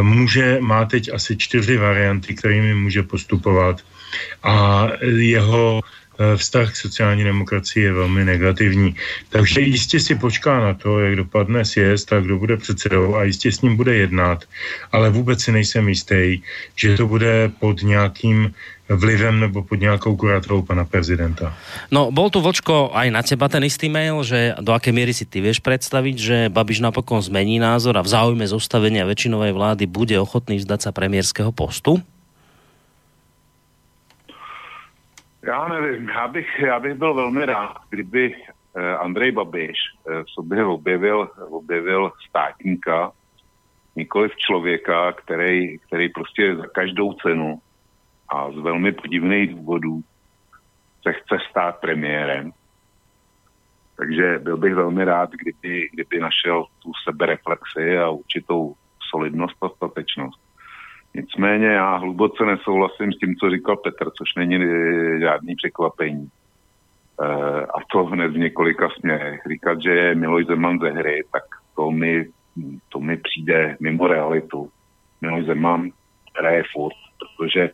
Může, 0.00 0.56
má 0.60 0.84
teď 0.84 1.12
asi 1.12 1.36
čtyři 1.36 1.76
varianty, 1.76 2.34
kterými 2.34 2.74
může 2.74 3.02
postupovat 3.02 3.84
a 4.42 4.88
jeho 5.04 5.84
Eh, 5.84 6.05
vztah 6.36 6.72
k 6.72 6.76
sociální 6.76 7.24
demokracii 7.24 7.84
je 7.84 7.92
velmi 7.92 8.24
negativní. 8.24 8.96
Takže 9.28 9.60
jistě 9.60 10.00
si 10.00 10.14
počká 10.14 10.60
na 10.60 10.74
to, 10.74 11.00
jak 11.00 11.16
dopadne 11.16 11.64
sjezd 11.64 12.12
a 12.12 12.20
kdo 12.20 12.38
bude 12.38 12.56
předsedou 12.56 13.16
a 13.16 13.24
jistě 13.24 13.52
s 13.52 13.60
ním 13.60 13.76
bude 13.76 13.94
jednat, 13.94 14.44
ale 14.92 15.10
vůbec 15.10 15.42
si 15.42 15.52
nejsem 15.52 15.88
jistý, 15.88 16.40
že 16.76 16.96
to 16.96 17.06
bude 17.06 17.50
pod 17.60 17.82
nějakým 17.82 18.54
vlivem 18.88 19.40
nebo 19.40 19.62
pod 19.62 19.80
nějakou 19.80 20.16
kurátorou 20.16 20.62
pana 20.62 20.84
prezidenta. 20.84 21.54
No, 21.90 22.14
bol 22.14 22.30
tu 22.30 22.38
Vočko 22.38 22.94
aj 22.94 23.10
na 23.10 23.22
teba 23.22 23.50
ten 23.50 23.66
istý 23.66 23.90
mail, 23.90 24.22
že 24.22 24.54
do 24.62 24.70
aké 24.70 24.94
miery 24.94 25.10
si 25.10 25.26
ty 25.26 25.42
vieš 25.42 25.58
predstaviť, 25.58 26.14
že 26.14 26.36
Babiš 26.54 26.86
napokon 26.86 27.18
zmení 27.18 27.58
názor 27.58 27.98
a 27.98 28.06
v 28.06 28.14
záujme 28.14 28.46
zostavenia 28.46 29.02
väčšinovej 29.02 29.50
vlády 29.50 29.84
bude 29.90 30.14
ochotný 30.14 30.62
vzdať 30.62 30.86
sa 30.86 30.90
premiérského 30.94 31.50
postu? 31.50 31.98
Já 35.46 35.68
nevím, 35.68 36.08
já 36.08 36.28
bych, 36.28 36.58
já 36.58 36.80
bych 36.80 36.94
byl 36.94 37.14
velmi 37.14 37.46
rád, 37.46 37.76
kdyby 37.90 38.34
eh, 38.76 38.96
Andrej 38.96 39.32
Babiš 39.32 39.76
eh, 40.10 40.22
v 40.22 40.30
sobě 40.30 40.64
objevil, 40.64 41.30
objevil 41.50 42.12
státníka, 42.28 43.12
nikoli 43.96 44.28
v 44.28 44.36
člověka, 44.36 45.12
který, 45.12 45.78
který 45.78 46.08
prostě 46.08 46.56
za 46.56 46.66
každou 46.66 47.12
cenu 47.12 47.58
a 48.28 48.50
z 48.50 48.54
velmi 48.54 48.92
podivných 48.92 49.54
důvodů 49.54 50.00
se 51.02 51.12
chce 51.12 51.38
stát 51.50 51.80
premiérem. 51.80 52.52
Takže 53.96 54.38
byl 54.38 54.56
bych 54.56 54.74
velmi 54.74 55.04
rád, 55.04 55.30
kdyby, 55.30 55.88
kdyby 55.92 56.20
našel 56.20 56.64
tu 56.82 56.92
sebereflexi 57.04 57.98
a 57.98 58.10
určitou 58.10 58.74
solidnost 59.10 59.56
a 59.62 59.68
statečnost. 59.68 60.45
Nicméně 61.16 61.66
já 61.66 61.96
hluboce 61.96 62.44
nesouhlasím 62.44 63.12
s 63.12 63.18
tím, 63.18 63.36
co 63.36 63.50
říkal 63.50 63.76
Petr, 63.76 64.10
což 64.10 64.34
není 64.36 64.56
eh, 64.56 65.20
žádný 65.20 65.56
překvapení. 65.56 66.28
E, 67.20 67.26
a 67.66 67.78
to 67.92 68.04
hned 68.04 68.28
v 68.28 68.38
několika 68.38 68.88
směrech. 69.00 69.40
Říkat, 69.48 69.82
že 69.82 69.90
je 69.90 70.14
Miloš 70.14 70.46
Zeman 70.46 70.78
ze 70.78 70.90
hry, 70.90 71.24
tak 71.32 71.42
to 71.76 71.90
mi, 71.90 72.26
to 72.88 73.00
mi 73.00 73.16
přijde 73.16 73.76
mimo 73.80 74.06
realitu. 74.06 74.70
Miloš 75.20 75.44
Zeman 75.44 75.90
hraje 76.38 76.62
furt, 76.72 76.96
protože 77.18 77.70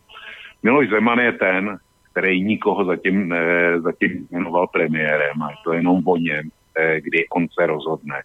Miloš 0.62 0.89
Zeman 0.89 1.19
je 1.19 1.32
ten, 1.32 1.78
který 2.10 2.43
nikoho 2.43 2.85
zatím, 2.85 3.28
ne, 3.28 3.81
zatím 3.81 4.28
jmenoval 4.31 4.66
premiérem 4.66 5.43
a 5.43 5.51
je 5.51 5.56
to 5.64 5.73
jenom 5.73 6.02
o 6.06 6.16
něm, 6.16 6.48
eh, 6.78 7.01
kdy 7.01 7.28
on 7.28 7.47
se 7.48 7.66
rozhodne. 7.66 8.23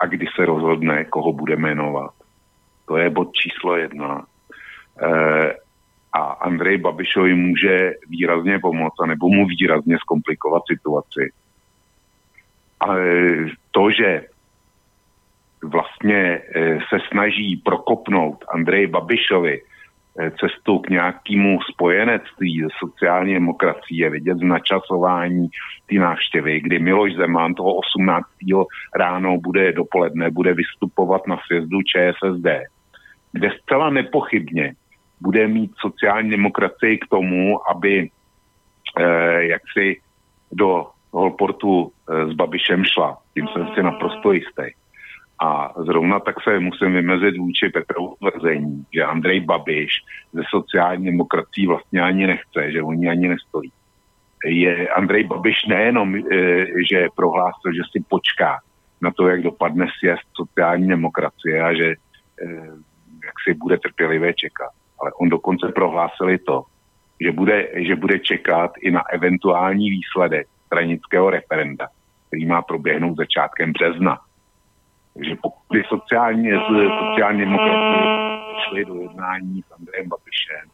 A 0.00 0.06
kdy 0.06 0.26
se 0.36 0.46
rozhodne, 0.46 1.04
koho 1.04 1.32
bude 1.32 1.56
jmenovat. 1.56 2.17
To 2.88 2.96
je 2.96 3.10
bod 3.10 3.32
číslo 3.32 3.76
jedna. 3.76 4.24
E, 5.02 5.54
a 6.12 6.20
Andrej 6.20 6.78
Babišovi 6.78 7.34
může 7.34 7.92
výrazně 8.08 8.58
pomoct, 8.58 9.06
nebo 9.06 9.28
mu 9.28 9.46
výrazně 9.46 9.96
zkomplikovat 9.98 10.62
situaci. 10.72 11.32
A 12.80 12.86
to, 13.70 13.90
že 13.90 14.24
vlastně 15.62 16.40
eh, 16.54 16.78
se 16.88 16.98
snaží 17.10 17.56
prokopnout 17.56 18.44
Andrej 18.54 18.86
Babišovi 18.86 19.60
eh, 19.60 20.30
cestu 20.30 20.78
k 20.78 20.88
nějakému 20.88 21.58
spojenectví 21.72 22.60
se 22.60 22.68
sociální 22.78 23.34
demokracií 23.34 23.98
je 23.98 24.10
vidět 24.10 24.38
načasování 24.38 25.48
ty 25.86 25.98
návštěvy, 25.98 26.60
kdy 26.60 26.78
Miloš 26.78 27.14
Zeman 27.14 27.54
toho 27.54 27.74
18. 27.74 28.26
ráno 28.96 29.38
bude 29.38 29.72
dopoledne, 29.72 30.30
bude 30.30 30.54
vystupovat 30.54 31.26
na 31.26 31.38
sjezdu 31.46 31.78
ČSSD 31.82 32.77
kde 33.38 33.50
zcela 33.62 33.90
nepochybně 33.90 34.74
bude 35.20 35.48
mít 35.48 35.70
sociální 35.78 36.30
demokracii 36.30 36.98
k 36.98 37.08
tomu, 37.10 37.70
aby 37.70 38.10
eh, 38.98 39.44
jaksi 39.44 40.00
do 40.52 40.86
Holportu 41.10 41.92
eh, 41.92 42.26
s 42.26 42.32
Babišem 42.32 42.84
šla. 42.84 43.18
Tím 43.34 43.48
jsem 43.48 43.68
si 43.74 43.82
naprosto 43.82 44.32
jistý. 44.32 44.74
A 45.40 45.72
zrovna 45.76 46.20
tak 46.20 46.42
se 46.42 46.60
musím 46.60 46.92
vymezit 46.92 47.38
vůči 47.38 47.68
Petrovu 47.68 48.16
tvrzení, 48.18 48.84
že 48.94 49.04
Andrej 49.04 49.40
Babiš 49.40 49.90
ze 50.32 50.42
sociální 50.50 51.04
demokracií 51.04 51.66
vlastně 51.66 52.00
ani 52.00 52.26
nechce, 52.26 52.72
že 52.72 52.82
oni 52.82 53.08
ani 53.08 53.28
nestojí. 53.28 53.72
Je 54.44 54.88
Andrej 54.88 55.24
Babiš 55.24 55.66
nejenom, 55.68 56.14
e, 56.14 56.20
že 56.90 57.08
prohlásil, 57.14 57.72
že 57.74 57.82
si 57.90 58.04
počká 58.08 58.58
na 59.02 59.10
to, 59.10 59.28
jak 59.28 59.42
dopadne 59.42 59.86
sjezd 59.98 60.26
sociální 60.34 60.88
demokracie 60.88 61.62
a 61.62 61.74
že 61.74 61.86
e, 61.86 61.96
jak 63.28 63.36
si 63.44 63.54
bude 63.54 63.78
trpělivě 63.78 64.34
čekat. 64.34 64.72
Ale 65.00 65.10
on 65.20 65.28
dokonce 65.28 65.68
prohlásil 65.74 66.38
to, 66.46 66.62
že 67.20 67.32
bude, 67.32 67.68
že 67.74 67.96
bude 67.96 68.18
čekat 68.18 68.70
i 68.80 68.90
na 68.90 69.02
eventuální 69.12 69.90
výsledek 69.90 70.48
stranického 70.66 71.30
referenda, 71.30 71.88
který 72.26 72.46
má 72.46 72.62
proběhnout 72.62 73.16
začátkem 73.16 73.72
března. 73.72 74.18
Takže 75.14 75.36
pokud 75.42 75.64
by 75.72 75.82
sociální, 75.88 76.50
sociální 76.98 77.40
demokracie 77.40 78.02
šli 78.68 78.84
do 78.84 78.94
jednání 78.94 79.62
s 79.62 79.72
Andrejem 79.72 80.08
Babišem, 80.08 80.66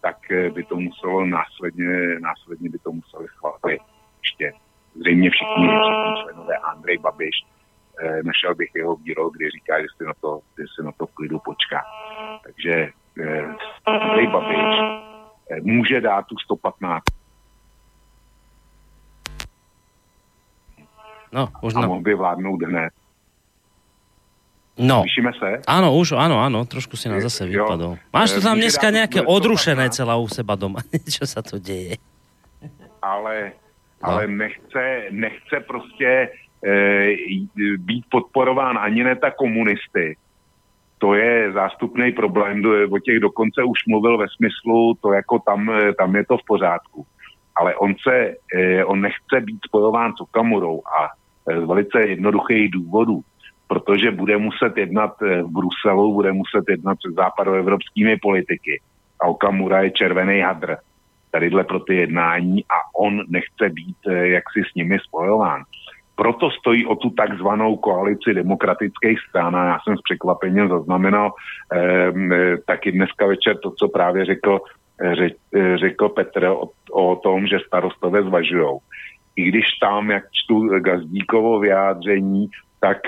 tak 0.00 0.30
eh, 0.30 0.50
by 0.50 0.64
to 0.64 0.76
muselo 0.76 1.26
následně, 1.26 2.20
následně 2.20 2.68
by 2.70 2.78
to 2.78 2.92
museli 2.92 3.26
schválit 3.28 3.82
ještě 4.22 4.52
zřejmě 4.94 5.30
všichni, 5.30 5.66
všichni 5.68 6.22
členové 6.22 6.56
Andrej 6.56 6.98
Babiš 6.98 7.36
Eh, 7.40 7.57
našel 8.22 8.54
bych 8.54 8.70
jeho 8.74 8.96
výrok, 8.96 9.34
kdy 9.36 9.50
říká, 9.50 9.80
že 9.80 9.86
si 9.96 10.04
na 10.04 10.14
to, 10.20 10.40
že 10.58 10.64
si 10.74 10.86
na 10.86 10.92
to 10.92 11.06
v 11.06 11.14
klidu 11.14 11.38
počká. 11.38 11.82
Takže 12.42 12.88
eh, 13.20 13.54
Andrej 13.86 14.26
Babiš 14.26 14.74
eh, 15.50 15.60
může 15.62 16.00
dát 16.00 16.26
tu 16.26 16.34
115 16.38 17.02
No, 21.32 21.52
už 21.62 21.74
a 21.74 21.86
mohl 21.86 22.00
by 22.00 22.14
vládnout 22.14 22.62
hned. 22.62 22.92
No. 24.78 25.04
Slyšíme 25.04 25.32
se? 25.36 25.60
Áno, 25.68 25.92
už, 25.92 26.16
áno, 26.16 26.40
áno, 26.40 26.64
trošku 26.64 26.96
si 26.96 27.10
nás 27.12 27.20
zase 27.20 27.44
vypadol. 27.44 28.00
Máš 28.08 28.38
to 28.38 28.40
tam 28.40 28.56
dneska 28.56 28.88
nejaké 28.88 29.20
odrušené 29.20 29.92
celá 29.92 30.16
u 30.16 30.24
seba 30.24 30.56
doma, 30.56 30.80
čo 31.14 31.28
sa 31.28 31.44
to 31.44 31.60
deje? 31.60 32.00
Ale, 33.04 33.52
ale 34.00 34.22
no. 34.24 34.40
nechce, 34.40 35.12
nechce 35.12 35.56
prostě 35.68 36.32
Eh, 36.32 36.47
být 37.78 38.04
podporován 38.10 38.78
ani 38.78 39.04
ne 39.04 39.16
tak 39.16 39.36
komunisty. 39.36 40.16
To 40.98 41.14
je 41.14 41.52
zástupný 41.52 42.12
problém, 42.12 42.62
o 42.90 42.98
těch 42.98 43.20
dokonce 43.20 43.64
už 43.64 43.78
mluvil 43.88 44.18
ve 44.18 44.26
smyslu, 44.36 44.94
to 45.02 45.12
jako 45.12 45.38
tam, 45.38 45.70
eh, 45.70 45.94
tam 45.94 46.16
je 46.16 46.24
to 46.26 46.38
v 46.38 46.46
pořádku. 46.46 47.06
Ale 47.56 47.76
on 47.76 47.94
se, 48.08 48.34
eh, 48.54 48.84
on 48.84 49.00
nechce 49.00 49.40
být 49.40 49.58
spojován 49.66 50.12
s 50.16 50.20
Okamurou 50.20 50.82
a 50.86 51.08
z 51.60 51.66
velice 51.66 52.00
jednoduchých 52.00 52.70
důvodů, 52.70 53.20
protože 53.68 54.10
bude 54.10 54.38
muset 54.38 54.76
jednat 54.76 55.20
v 55.20 55.48
Bruselu, 55.48 56.14
bude 56.14 56.32
muset 56.32 56.64
jednat 56.68 56.98
se 57.06 57.12
západoevropskými 57.12 58.16
politiky 58.16 58.80
a 59.20 59.26
Okamura 59.26 59.82
je 59.82 59.90
červený 59.90 60.40
hadr 60.40 60.76
tadyhle 61.30 61.64
pro 61.64 61.80
ty 61.80 61.94
jednání 61.96 62.64
a 62.64 62.98
on 62.98 63.24
nechce 63.28 63.68
být 63.68 63.96
jaksi 64.22 64.62
s 64.70 64.74
nimi 64.74 64.98
spojován. 64.98 65.62
Proto 66.18 66.50
stojí 66.50 66.86
o 66.86 66.94
tu 66.96 67.10
takzvanou 67.10 67.76
koalici 67.76 68.34
demokratických 68.34 69.18
stran 69.28 69.56
a 69.56 69.66
já 69.66 69.78
jsem 69.84 69.96
s 69.96 70.02
překvapením 70.02 70.68
zaznamenal 70.68 71.32
eh, 71.72 72.12
taky 72.66 72.92
dneska 72.92 73.26
večer 73.26 73.58
to, 73.58 73.70
co 73.70 73.88
právě 73.88 74.24
řekl, 74.24 74.60
řek, 75.14 75.32
eh, 75.54 75.78
řekl 75.78 76.08
Petr 76.08 76.44
o, 76.44 76.70
o 76.92 77.16
tom, 77.16 77.46
že 77.46 77.58
starostové 77.66 78.22
zvažujou. 78.22 78.78
I 79.36 79.42
když 79.42 79.64
tam, 79.82 80.10
jak 80.10 80.24
čtu 80.32 80.68
Gazdíkovo 80.78 81.60
vyjádření, 81.60 82.46
tak 82.80 82.98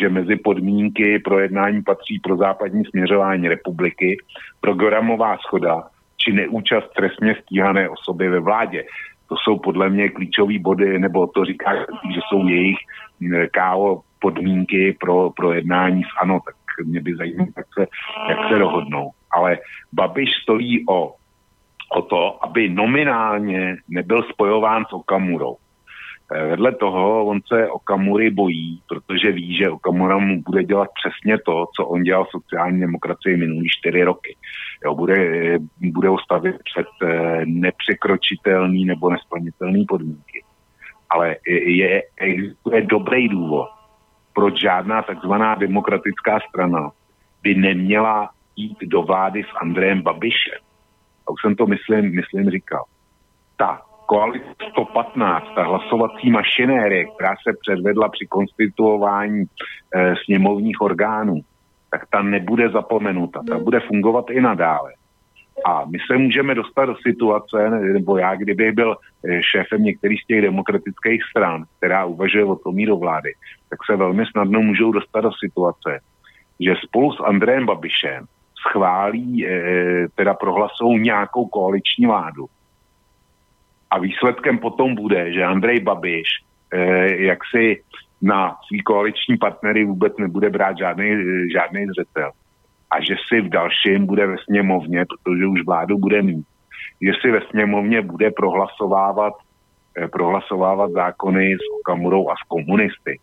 že 0.00 0.08
mezi 0.08 0.36
podmínky 0.36 1.18
pro 1.18 1.38
jednání 1.38 1.82
patří 1.82 2.18
pro 2.18 2.36
západní 2.36 2.84
směřování 2.84 3.48
republiky, 3.48 4.16
programová 4.60 5.38
schoda 5.38 5.82
či 6.16 6.32
neúčast 6.32 6.86
trestně 6.96 7.34
stíhané 7.42 7.88
osoby 7.88 8.28
ve 8.28 8.40
vládě. 8.40 8.84
To 9.32 9.36
jsou 9.44 9.58
podle 9.58 9.88
mě 9.88 10.08
klíčové 10.08 10.58
body, 10.58 10.98
nebo 10.98 11.26
to 11.26 11.44
říká, 11.44 11.72
že 12.14 12.20
jsou 12.28 12.46
jejich 12.48 12.76
mm, 13.20 13.46
kálo 13.52 14.02
podmínky 14.20 14.96
pro, 15.00 15.30
pro 15.30 15.52
jednání 15.52 16.02
s 16.02 16.22
ANO, 16.22 16.40
tak 16.44 16.54
mě 16.84 17.00
by 17.00 17.16
zajímalo, 17.16 17.48
jak 17.56 17.66
se, 17.78 17.86
jak 18.28 18.38
se 18.48 18.58
dohodnou. 18.58 19.10
Ale 19.36 19.58
Babiš 19.92 20.30
stojí 20.42 20.84
o, 20.88 21.14
o 21.96 22.02
to, 22.02 22.44
aby 22.44 22.68
nominálně 22.68 23.76
nebyl 23.88 24.22
spojován 24.22 24.84
s 24.84 24.92
Okamurou. 24.92 25.56
Eh, 26.34 26.46
vedle 26.46 26.72
toho 26.72 27.26
on 27.26 27.40
se 27.48 27.68
Okamury 27.68 28.30
bojí, 28.30 28.82
protože 28.88 29.32
ví, 29.32 29.56
že 29.56 29.70
Okamura 29.70 30.18
mu 30.18 30.42
bude 30.42 30.64
dělat 30.64 30.88
přesně 31.00 31.38
to, 31.38 31.66
co 31.76 31.86
on 31.86 32.02
dělal 32.02 32.24
v 32.24 32.30
sociální 32.30 32.80
demokracii 32.80 33.36
minulý 33.36 33.68
čtyři 33.68 34.02
roky. 34.04 34.36
Jo, 34.84 34.94
bude, 34.94 35.58
bude 35.80 36.08
ho 36.08 36.18
stavit 36.18 36.56
před 36.64 36.86
eh, 37.02 37.40
nepřekročitelný 37.46 38.84
nebo 38.84 39.10
nesplnitelný 39.10 39.84
podmínky. 39.84 40.44
Ale 41.10 41.36
je, 41.66 42.02
existuje 42.16 42.82
dobrý 42.82 43.28
důvod, 43.28 43.68
proč 44.34 44.60
žádná 44.60 45.02
takzvaná 45.02 45.54
demokratická 45.54 46.38
strana 46.48 46.90
by 47.42 47.54
neměla 47.54 48.30
jít 48.56 48.78
do 48.82 49.02
vlády 49.02 49.42
s 49.42 49.56
Andrejem 49.62 50.02
Babišem. 50.02 50.58
A 51.26 51.30
už 51.30 51.40
jsem 51.40 51.54
to, 51.54 51.66
myslím, 51.66 52.14
myslím 52.14 52.50
říkal. 52.50 52.84
Ta 53.56 53.82
koalice 54.06 54.54
115, 54.70 55.44
ta 55.54 55.62
hlasovací 55.62 56.30
mašinérie, 56.30 57.04
která 57.04 57.34
se 57.34 57.52
předvedla 57.60 58.08
při 58.08 58.26
konstituování 58.26 59.44
e, 59.44 60.14
sněmovních 60.24 60.80
orgánů, 60.80 61.40
tak 61.92 62.06
ta 62.10 62.22
nebude 62.22 62.68
zapomenuta, 62.68 63.40
ta 63.48 63.58
bude 63.58 63.80
fungovat 63.80 64.30
i 64.30 64.40
nadále. 64.40 64.92
A 65.66 65.84
my 65.84 65.98
se 66.06 66.18
můžeme 66.18 66.54
dostat 66.54 66.84
do 66.84 66.96
situace, 66.96 67.70
nebo 67.70 68.18
já, 68.18 68.34
kdybych 68.34 68.72
byl 68.72 68.96
eh, 68.96 69.40
šéfem 69.42 69.82
některých 69.82 70.22
z 70.22 70.26
těch 70.26 70.42
demokratických 70.42 71.22
stran, 71.30 71.64
která 71.78 72.04
uvažuje 72.04 72.44
o 72.44 72.56
tom 72.56 72.76
do 72.76 72.96
vlády, 72.96 73.32
tak 73.70 73.78
se 73.86 73.96
velmi 73.96 74.26
snadno 74.26 74.62
můžou 74.62 74.92
dostat 74.92 75.20
do 75.20 75.30
situace, 75.44 76.00
že 76.60 76.74
spolu 76.82 77.12
s 77.12 77.20
Andrejem 77.20 77.66
Babišem 77.66 78.24
schválí, 78.68 79.46
e, 79.46 80.08
teda 80.14 80.34
prohlasou 80.34 80.92
nějakou 80.98 81.46
koaliční 81.46 82.06
vládu, 82.06 82.46
a 83.92 83.98
výsledkem 83.98 84.58
potom 84.58 84.94
bude, 84.94 85.32
že 85.32 85.44
Andrej 85.44 85.80
Babiš 85.80 86.28
eh, 86.72 87.22
jak 87.28 87.38
si 87.50 87.82
na 88.22 88.56
svý 88.68 88.80
koaliční 88.82 89.36
partnery 89.36 89.84
vůbec 89.84 90.16
nebude 90.18 90.50
brát 90.50 90.78
žádný, 90.78 91.10
žádný 91.52 91.86
zřetel. 91.86 92.30
A 92.90 93.00
že 93.00 93.14
si 93.28 93.40
v 93.40 93.48
dalším 93.48 94.06
bude 94.06 94.26
ve 94.26 94.36
sněmovně, 94.44 95.04
protože 95.04 95.46
už 95.46 95.64
vládu 95.66 95.98
bude 95.98 96.22
mít, 96.22 96.46
že 97.02 97.12
si 97.20 97.30
ve 97.30 97.40
sněmovně 97.50 98.02
bude 98.02 98.30
prohlasovávat, 98.30 99.34
eh, 99.96 100.08
prohlasovávat 100.08 100.90
zákony 100.90 101.54
s 101.54 101.64
Okamurou 101.80 102.30
a 102.30 102.34
s 102.36 102.48
komunisty. 102.48 103.18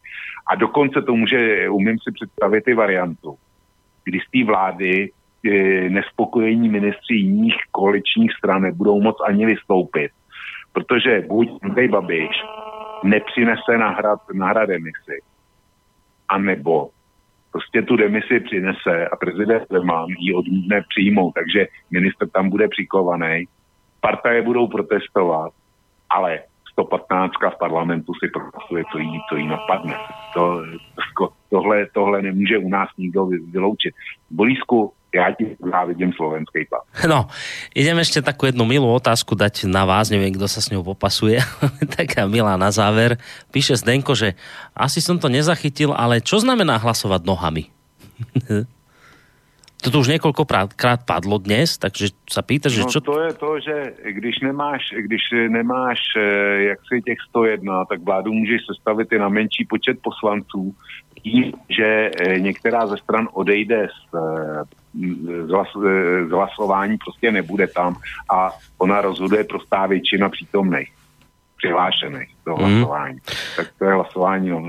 A 0.52 0.56
dokonce 0.56 1.02
to 1.02 1.16
může, 1.16 1.70
umím 1.70 1.98
si 2.00 2.12
představit 2.12 2.68
i 2.68 2.74
variantu, 2.74 3.36
kdy 4.04 4.20
z 4.20 4.32
té 4.32 4.52
vlády 4.52 5.12
eh, 5.46 5.90
nespokojení 5.90 6.70
ministři 6.70 7.16
jiných 7.16 7.56
koaličních 7.72 8.32
stran 8.38 8.62
nebudou 8.62 9.02
moc 9.02 9.16
ani 9.28 9.46
vystoupit 9.46 10.12
protože 10.74 11.24
buď 11.28 11.50
Andrej 11.64 11.88
Babiš 11.88 12.30
nepřinese 13.04 13.78
nahrad, 13.78 14.20
nahrad 14.34 14.70
demisi, 14.70 15.22
anebo 16.30 16.90
prostě 17.52 17.82
tu 17.82 17.96
demisi 17.96 18.40
přinese 18.40 19.08
a 19.08 19.16
prezident 19.16 19.64
Zeman 19.70 20.06
ji 20.20 20.34
odmítne 20.34 20.82
přijmout, 20.90 21.32
takže 21.32 21.68
minister 21.92 22.30
tam 22.30 22.50
bude 22.50 22.68
přikovaný, 22.68 23.46
partaje 24.02 24.42
budou 24.42 24.68
protestovat, 24.68 25.54
ale 26.10 26.40
115 26.72 27.32
v 27.56 27.58
parlamentu 27.60 28.14
si 28.14 28.28
prohlasuje, 28.28 28.84
co 28.92 28.98
jí, 28.98 29.20
co 29.30 29.36
jí 29.36 29.48
napadne. 29.48 29.96
To, 30.34 30.64
to, 31.18 31.30
tohle, 31.50 31.88
tohle 31.94 32.22
nemůže 32.22 32.58
u 32.58 32.70
nás 32.70 32.90
nikdo 32.98 33.26
vyloučit. 33.26 33.96
Bolísku 34.32 34.94
ja 35.14 35.34
ti 35.34 35.58
závidím 35.60 36.14
slovenskej 36.14 36.70
pás. 36.70 36.86
No, 37.12 37.28
idem 37.74 37.98
ešte 37.98 38.22
takú 38.22 38.46
jednu 38.48 38.64
milú 38.66 38.86
otázku 38.90 39.34
dať 39.34 39.66
na 39.66 39.84
vás, 39.84 40.14
neviem, 40.14 40.34
kto 40.34 40.46
sa 40.46 40.62
s 40.62 40.70
ňou 40.70 40.86
popasuje, 40.86 41.42
taká 41.98 42.30
milá 42.30 42.56
na 42.56 42.70
záver. 42.70 43.18
Píše 43.50 43.78
Zdenko, 43.82 44.14
že 44.14 44.38
asi 44.78 45.02
som 45.02 45.18
to 45.18 45.28
nezachytil, 45.28 45.92
ale 45.94 46.22
čo 46.22 46.38
znamená 46.40 46.78
hlasovať 46.78 47.22
nohami? 47.26 47.64
Toto 49.80 50.00
už 50.00 50.08
několikrát 50.08 51.00
padlo 51.08 51.40
dnes, 51.40 51.80
takže 51.80 52.12
sa 52.28 52.44
pýta, 52.44 52.68
že 52.68 52.84
no, 52.84 52.92
čo... 52.92 53.00
to 53.00 53.16
je 53.24 53.34
to, 53.34 53.50
že 53.60 53.76
když 54.12 54.40
nemáš, 54.44 54.92
když 54.92 55.24
nemáš 55.48 56.00
eh, 56.20 56.76
jak 56.76 56.80
si 56.84 57.02
těch 57.02 57.20
101, 57.30 57.86
tak 57.86 58.04
vládu 58.04 58.34
můžeš 58.34 58.62
sestavit 58.68 59.12
i 59.12 59.20
na 59.20 59.30
menší 59.30 59.66
počet 59.66 59.98
poslanců, 60.04 60.76
tím, 61.24 61.54
že 61.70 62.12
eh, 62.12 62.40
některá 62.40 62.88
ze 62.88 62.98
stran 62.98 63.28
odejde 63.34 63.88
z, 63.88 64.16
eh, 64.16 64.64
z, 65.48 65.50
hlas, 65.50 65.68
z 66.28 66.32
hlasování, 66.32 66.98
prostě 66.98 67.32
nebude 67.32 67.68
tam 67.68 67.96
a 68.32 68.52
ona 68.78 69.02
rozhoduje 69.02 69.44
prostá 69.44 69.88
většina 69.88 70.30
přítomných 70.30 70.92
přihlášených 71.58 72.36
do 72.46 72.56
mhm. 72.56 72.64
hlasování. 72.64 73.16
Mm. 73.16 73.36
Tak 73.56 73.68
to 73.80 73.86
je 73.86 73.94
hlasování 73.94 74.54
o 74.54 74.60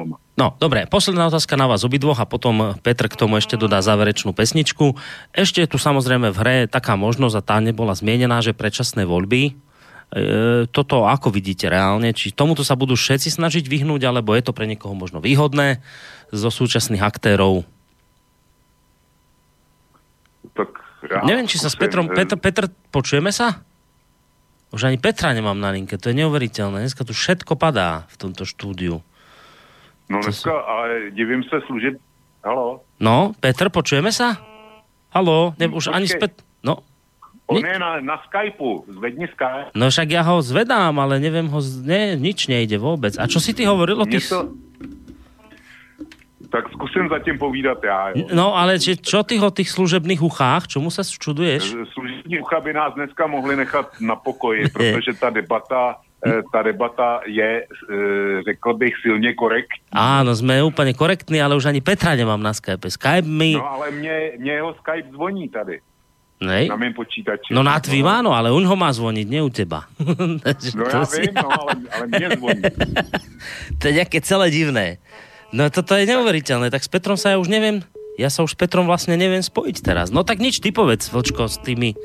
No, 0.40 0.56
dobré, 0.56 0.88
posledná 0.88 1.28
otázka 1.28 1.52
na 1.60 1.68
vás 1.68 1.84
obidvoch 1.84 2.16
a 2.16 2.24
potom 2.24 2.72
Petr 2.80 3.12
k 3.12 3.18
tomu 3.20 3.36
ešte 3.36 3.60
dodá 3.60 3.84
záverečnú 3.84 4.32
pesničku. 4.32 4.96
Ešte 5.36 5.60
je 5.60 5.68
tu 5.68 5.76
samozrejme 5.76 6.32
v 6.32 6.38
hre 6.40 6.56
taká 6.64 6.96
možnosť 6.96 7.36
a 7.36 7.44
tá 7.44 7.56
nebola 7.60 7.92
zmienená, 7.92 8.40
že 8.40 8.56
predčasné 8.56 9.04
voľby. 9.04 9.52
E, 9.52 9.52
toto 10.72 11.04
ako 11.04 11.28
vidíte 11.28 11.68
reálne? 11.68 12.16
Či 12.16 12.32
tomuto 12.32 12.64
sa 12.64 12.72
budú 12.72 12.96
všetci 12.96 13.36
snažiť 13.36 13.68
vyhnúť, 13.68 14.00
alebo 14.08 14.32
je 14.32 14.40
to 14.40 14.56
pre 14.56 14.64
niekoho 14.64 14.96
možno 14.96 15.20
výhodné 15.20 15.84
zo 16.32 16.48
súčasných 16.48 17.04
aktérov? 17.04 17.68
Tak 20.56 20.72
ja 21.04 21.20
Neviem, 21.28 21.52
či 21.52 21.60
sa 21.60 21.68
s 21.68 21.76
Petrom... 21.76 22.08
Petr, 22.08 22.40
Petr, 22.40 22.72
počujeme 22.88 23.28
sa? 23.28 23.60
Už 24.72 24.88
ani 24.88 24.96
Petra 24.96 25.36
nemám 25.36 25.60
na 25.60 25.68
linke, 25.68 26.00
to 26.00 26.08
je 26.08 26.16
neuveriteľné. 26.16 26.88
Dneska 26.88 27.04
tu 27.04 27.12
všetko 27.12 27.60
padá 27.60 28.08
v 28.08 28.16
tomto 28.16 28.48
štúdiu. 28.48 29.04
No 30.10 30.20
dneska, 30.20 30.60
ale 30.60 31.10
divím 31.10 31.42
se 31.42 31.60
služeb... 31.66 31.94
Halo? 32.44 32.80
No, 33.00 33.32
Petr, 33.40 33.68
počujeme 33.70 34.10
sa? 34.10 34.40
Halo, 35.14 35.54
ne, 35.58 35.68
už 35.68 35.86
Počkej. 35.86 35.94
ani 35.94 36.06
zpět... 36.08 36.32
No. 36.64 36.76
On 37.46 37.66
je 37.66 37.78
na, 37.78 38.00
na 38.00 38.16
Skypeu, 38.26 38.84
zvedni 38.88 39.26
Skype. 39.26 39.70
No 39.74 39.90
však 39.90 40.08
ja 40.10 40.22
ho 40.22 40.38
zvedám, 40.42 40.94
ale 41.02 41.18
neviem 41.18 41.50
ho... 41.50 41.58
Ne, 41.82 42.14
nič 42.14 42.46
nejde 42.46 42.78
vôbec. 42.78 43.18
A 43.18 43.26
čo 43.26 43.42
si 43.42 43.54
ty 43.54 43.66
hovoril 43.66 43.98
o 44.02 44.06
tých... 44.06 44.30
To... 44.30 44.54
Tak 46.50 46.70
zkusím 46.74 47.08
zatím 47.08 47.38
povídat 47.38 47.78
já. 47.84 48.08
Jo. 48.08 48.26
No 48.34 48.58
ale 48.58 48.78
či, 48.78 48.98
čo 48.98 49.22
ty 49.22 49.38
o 49.38 49.50
těch 49.50 49.70
služebných 49.70 50.22
uchách? 50.22 50.66
Čemu 50.66 50.90
se 50.90 51.02
čuduješ? 51.06 51.74
Služební 51.94 52.40
ucha 52.40 52.60
by 52.60 52.72
nás 52.72 52.94
dneska 52.94 53.26
mohli 53.26 53.56
nechat 53.56 54.00
na 54.00 54.16
pokoji, 54.16 54.68
protože 54.74 55.14
ta 55.14 55.30
debata 55.30 55.96
ta 56.52 56.62
debata 56.62 57.20
je, 57.26 57.64
eh, 57.64 58.42
řekl 58.42 58.74
bych, 58.74 58.94
silně 59.02 59.34
korektní. 59.34 59.80
Áno, 59.92 60.36
jsme 60.36 60.62
úplně 60.62 60.92
korektní, 60.94 61.42
ale 61.42 61.56
už 61.56 61.64
ani 61.64 61.80
Petra 61.80 62.14
nemám 62.14 62.42
na 62.42 62.52
Skype. 62.52 62.90
Skype 62.90 63.28
mi... 63.28 63.52
No 63.56 63.70
ale 63.70 63.90
mě, 63.90 64.32
mě 64.38 64.52
jeho 64.52 64.74
Skype 64.74 65.08
zvoní 65.12 65.48
tady. 65.48 65.80
Nej? 66.40 66.68
Na 66.68 66.76
mém 66.76 66.96
počítači. 66.96 67.52
No 67.52 67.60
na 67.60 67.76
tvým 67.76 68.08
áno, 68.08 68.32
ale 68.32 68.48
on 68.48 68.64
ho 68.64 68.72
má 68.72 68.88
zvoniť, 68.88 69.26
nie 69.28 69.44
u 69.44 69.52
teba. 69.52 69.84
no 70.76 70.84
já 70.88 71.04
si... 71.04 71.20
vím, 71.20 71.36
no, 71.36 71.52
ale, 71.52 71.72
ale 71.92 72.04
mě 72.06 72.28
zvoní. 72.36 72.62
to 73.78 73.82
je 73.86 73.92
nějaké 73.92 74.20
celé 74.24 74.48
divné. 74.48 74.96
No 75.52 75.68
toto 75.68 75.98
je 75.98 76.08
neuveriteľné, 76.08 76.72
tak 76.72 76.80
s 76.80 76.88
Petrom 76.88 77.18
sa 77.20 77.34
ja 77.34 77.36
už 77.36 77.50
neviem, 77.50 77.84
ja 78.16 78.30
sa 78.30 78.46
už 78.46 78.54
s 78.54 78.58
Petrom 78.58 78.86
vlastne 78.86 79.18
neviem 79.18 79.42
spojiť 79.42 79.82
teraz. 79.82 80.14
No 80.14 80.22
tak 80.22 80.38
nič, 80.38 80.62
ty 80.62 80.70
povedz, 80.70 81.10
Vlčko, 81.10 81.50
s 81.50 81.58
tými, 81.60 81.98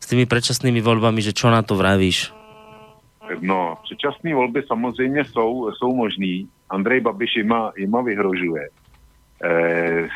s 0.00 0.06
tými 0.08 0.24
predčasnými 0.24 0.80
voľbami, 0.80 1.20
že 1.20 1.36
čo 1.36 1.52
na 1.52 1.60
to 1.60 1.76
vravíš? 1.76 2.37
No, 3.40 3.78
předčasné 3.82 4.34
volby 4.34 4.62
samozřejmě 4.66 5.24
jsou, 5.24 5.70
jsou 5.72 5.96
možný. 5.96 6.48
Andrej 6.70 7.00
Babiš 7.00 7.36
jima, 7.36 7.72
jima 7.76 8.02
vyhrožuje. 8.02 8.68
E, 9.44 10.08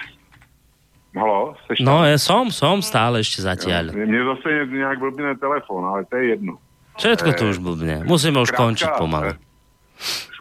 Halo, 1.12 1.54
seš 1.68 1.84
tam? 1.84 1.86
No, 1.86 1.96
ja 2.08 2.16
som, 2.16 2.48
som 2.48 2.80
stále 2.80 3.20
ešte 3.20 3.44
zatiaľ. 3.44 3.92
Mne 3.92 4.20
zase 4.32 4.64
nějak 4.64 4.96
blbne 4.96 5.36
telefon, 5.36 5.84
ale 5.84 6.08
to 6.08 6.16
je 6.16 6.24
jedno. 6.32 6.56
Všetko 6.96 7.28
to 7.36 7.44
už 7.52 7.58
blbne. 7.60 8.04
Musíme 8.08 8.40
už 8.40 8.48
Zkrátka, 8.48 8.64
končiť 8.64 8.88
pomaly. 8.96 9.32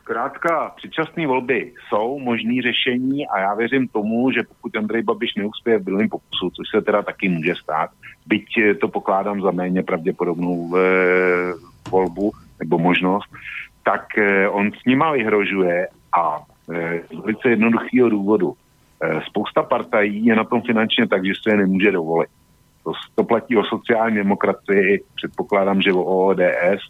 Zkrátka, 0.04 0.72
předčasné 0.76 1.28
volby 1.28 1.74
jsou 1.88 2.20
možný 2.20 2.62
řešení 2.62 3.28
a 3.28 3.40
já 3.40 3.54
věřím 3.54 3.88
tomu, 3.88 4.32
že 4.32 4.44
pokud 4.44 4.76
Andrej 4.76 5.04
Babiš 5.04 5.36
neuspěje 5.36 5.80
v 5.80 5.84
druhém 5.84 6.10
pokusu, 6.10 6.50
což 6.50 6.68
se 6.76 6.82
teda 6.82 7.02
taky 7.02 7.30
může 7.30 7.56
stát, 7.56 7.90
byť 8.28 8.48
eh, 8.58 8.76
to 8.76 8.88
pokládám 8.88 9.42
za 9.42 9.52
méně 9.52 9.84
pravděpodobnou 9.84 10.78
e, 10.78 10.82
volbu 11.92 12.32
nebo 12.64 12.78
možnost, 12.78 13.30
tak 13.84 14.18
e, 14.18 14.50
on 14.50 14.72
s 14.72 14.86
nima 14.86 15.12
vyhrožuje 15.12 15.88
a 16.14 16.40
e, 16.74 17.02
z 17.10 17.20
velice 17.20 17.50
jednoduchého 17.50 18.10
důvodu. 18.10 18.54
E, 18.54 19.22
spousta 19.26 19.64
partají 19.64 20.26
je 20.26 20.36
na 20.36 20.44
tom 20.44 20.62
finančně 20.62 21.08
tak, 21.08 21.26
že 21.26 21.34
se 21.44 21.50
je 21.50 21.58
nemůže 21.58 21.92
dovolit. 21.92 22.30
To, 22.84 22.92
to 23.16 23.24
platí 23.24 23.58
o 23.58 23.64
sociální 23.64 24.16
demokracii, 24.16 25.04
předpokládám, 25.16 25.82
že 25.82 25.94
o 25.94 26.04
ODS, 26.04 26.82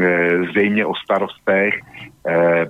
eh, 0.00 0.42
zřejmě 0.50 0.86
o 0.86 0.94
starostech. 0.94 1.74
eh, 2.28 2.66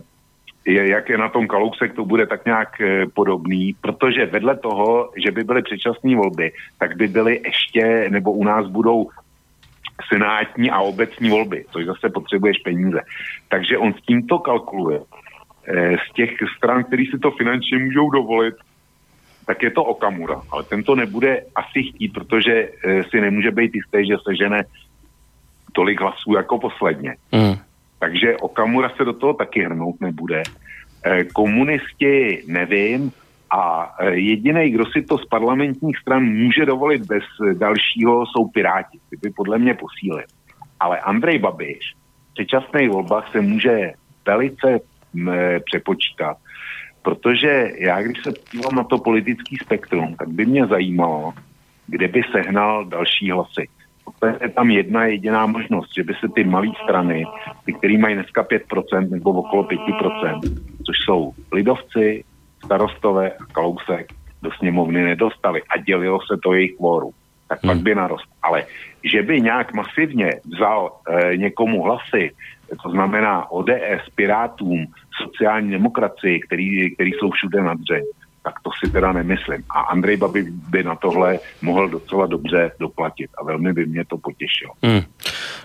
jak 0.68 1.08
je 1.08 1.18
na 1.18 1.28
tom 1.28 1.48
Kalousek, 1.48 1.94
to 1.94 2.04
bude 2.04 2.26
tak 2.26 2.44
nějak 2.44 2.80
eh, 2.80 3.06
podobný, 3.14 3.74
protože 3.80 4.26
vedle 4.26 4.56
toho, 4.56 5.10
že 5.16 5.30
by 5.30 5.44
byly 5.44 5.62
předčasné 5.62 6.16
volby, 6.16 6.52
tak 6.78 6.96
by 6.96 7.08
byly 7.08 7.40
ještě, 7.44 8.08
nebo 8.10 8.32
u 8.32 8.44
nás 8.44 8.66
budou 8.66 9.08
senátní 10.12 10.70
a 10.70 10.80
obecní 10.80 11.30
volby, 11.30 11.64
což 11.72 11.86
zase 11.86 12.08
potřebuješ 12.08 12.58
peníze. 12.58 13.00
Takže 13.48 13.78
on 13.78 13.92
s 13.92 14.02
tímto 14.02 14.38
kalkuluje. 14.38 15.00
Eh, 15.68 15.96
Z 15.96 16.12
těch 16.14 16.30
stran, 16.56 16.84
který 16.84 17.06
si 17.06 17.18
to 17.18 17.30
finančně 17.30 17.78
můžou 17.78 18.10
dovolit, 18.10 18.54
tak 19.46 19.62
je 19.62 19.70
to 19.70 19.84
Okamura. 19.84 20.40
Ale 20.50 20.62
ten 20.62 20.82
to 20.82 20.94
nebude 20.94 21.42
asi 21.54 21.82
chtít, 21.82 22.08
protože 22.08 22.68
eh, 22.84 23.04
si 23.04 23.20
nemůže 23.20 23.50
být 23.50 23.74
jistý, 23.74 24.06
že 24.06 24.16
sežene 24.28 24.64
tolik 25.72 26.00
hlasů 26.00 26.32
jako 26.36 26.58
posledně. 26.58 27.16
Mm. 27.32 27.56
Takže 27.98 28.36
Okamura 28.36 28.90
se 28.96 29.04
do 29.04 29.12
toho 29.12 29.34
taky 29.34 29.64
hrnout 29.64 30.00
nebude. 30.00 30.42
Eh, 31.04 31.24
Komunisti 31.24 32.42
nevím 32.46 33.12
a 33.50 33.94
jediný, 34.10 34.70
kdo 34.70 34.84
si 34.86 35.02
to 35.02 35.18
z 35.18 35.24
parlamentních 35.24 35.98
stran 35.98 36.24
může 36.24 36.66
dovolit 36.66 37.06
bez 37.06 37.24
dalšího, 37.54 38.26
jsou 38.26 38.48
Piráti. 38.48 38.98
Ty 39.10 39.16
by 39.22 39.30
podle 39.30 39.58
mě 39.58 39.74
posílili. 39.74 40.24
Ale 40.80 41.00
Andrej 41.00 41.38
Babiš 41.38 41.94
v 42.30 42.34
předčasných 42.34 42.90
volbách 42.90 43.32
se 43.32 43.40
může 43.40 43.92
velice 44.26 44.80
eh, 45.28 45.60
přepočítat, 45.60 46.36
protože 47.02 47.70
já, 47.78 48.02
když 48.02 48.22
se 48.22 48.32
dívám 48.52 48.74
na 48.74 48.84
to 48.84 48.98
politický 48.98 49.56
spektrum, 49.56 50.14
tak 50.16 50.28
by 50.28 50.46
mě 50.46 50.66
zajímalo, 50.66 51.32
kde 51.86 52.08
by 52.08 52.22
sehnal 52.32 52.84
další 52.84 53.30
hlasy. 53.30 53.68
To 54.18 54.26
je 54.26 54.48
tam 54.48 54.70
jedna 54.70 55.04
jediná 55.04 55.46
možnost, 55.46 55.90
že 55.96 56.04
by 56.04 56.14
se 56.20 56.28
ty 56.34 56.44
malé 56.44 56.68
strany, 56.84 57.24
ty, 57.64 57.72
které 57.72 57.98
mají 57.98 58.14
dneska 58.14 58.42
5% 58.42 59.10
nebo 59.10 59.30
okolo 59.30 59.62
5%, 59.62 60.40
což 60.86 60.96
jsou 61.04 61.32
lidovci, 61.52 62.24
starostové 62.64 63.30
a 63.30 63.44
kalousek, 63.52 64.12
do 64.42 64.50
sněmovny 64.58 65.04
nedostali 65.04 65.62
a 65.62 65.78
dělilo 65.78 66.18
se 66.20 66.36
to 66.42 66.54
jejich 66.54 66.76
kvóru. 66.76 67.10
Tak 67.48 67.60
pak 67.60 67.78
by 67.78 67.94
narost. 67.94 68.28
Ale 68.42 68.64
že 69.04 69.22
by 69.22 69.40
nějak 69.40 69.72
masivně 69.74 70.30
vzal 70.44 70.92
e, 71.08 71.36
někomu 71.36 71.82
hlasy, 71.82 72.30
to 72.82 72.90
znamená 72.90 73.50
ODS, 73.50 74.04
Pirátům, 74.14 74.86
sociální 75.22 75.70
demokracii, 75.70 76.40
který, 76.40 76.94
který 76.94 77.10
jsou 77.10 77.30
všude 77.30 77.62
na 77.62 77.74
dřeň, 77.74 78.04
tak 78.42 78.54
to 78.62 78.70
si 78.80 78.92
teda 78.92 79.12
nemyslím. 79.12 79.64
A 79.70 79.80
Andrej 79.80 80.16
Babi 80.16 80.42
by 80.68 80.82
na 80.82 80.96
tohle 80.96 81.38
mohl 81.62 81.88
docela 81.88 82.26
dobře 82.26 82.72
doplatit 82.80 83.30
a 83.38 83.44
velmi 83.44 83.72
by 83.72 83.86
mě 83.86 84.04
to 84.04 84.18
potěšilo. 84.18 84.72
Mm. 84.82 85.02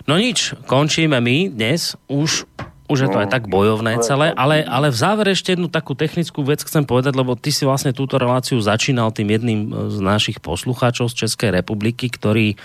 No 0.08 0.18
nič, 0.18 0.54
končíme 0.66 1.20
my 1.20 1.48
dnes. 1.48 1.96
Už 2.08 2.44
už 2.84 2.98
je 3.00 3.08
to 3.08 3.16
No, 3.16 3.22
aj 3.24 3.32
tak 3.32 3.44
bojovné 3.48 3.96
celé, 4.04 4.36
ale, 4.36 4.60
ale 4.60 4.92
v 4.92 4.98
závere 4.98 5.32
ešte 5.32 5.56
jednu 5.56 5.72
takú 5.72 5.96
technickú 5.96 6.44
vec 6.44 6.60
chcem 6.60 6.84
povedať, 6.84 7.16
lebo 7.16 7.32
ty 7.32 7.48
si 7.48 7.64
vlastne 7.64 7.96
túto 7.96 8.20
reláciu 8.20 8.60
začínal 8.60 9.08
tým 9.14 9.32
jedným 9.32 9.60
e, 9.64 9.88
z 9.88 9.98
našich 10.04 10.42
poslucháčov 10.44 11.08
z 11.08 11.24
Českej 11.24 11.54
republiky, 11.54 12.12
ktorý 12.12 12.60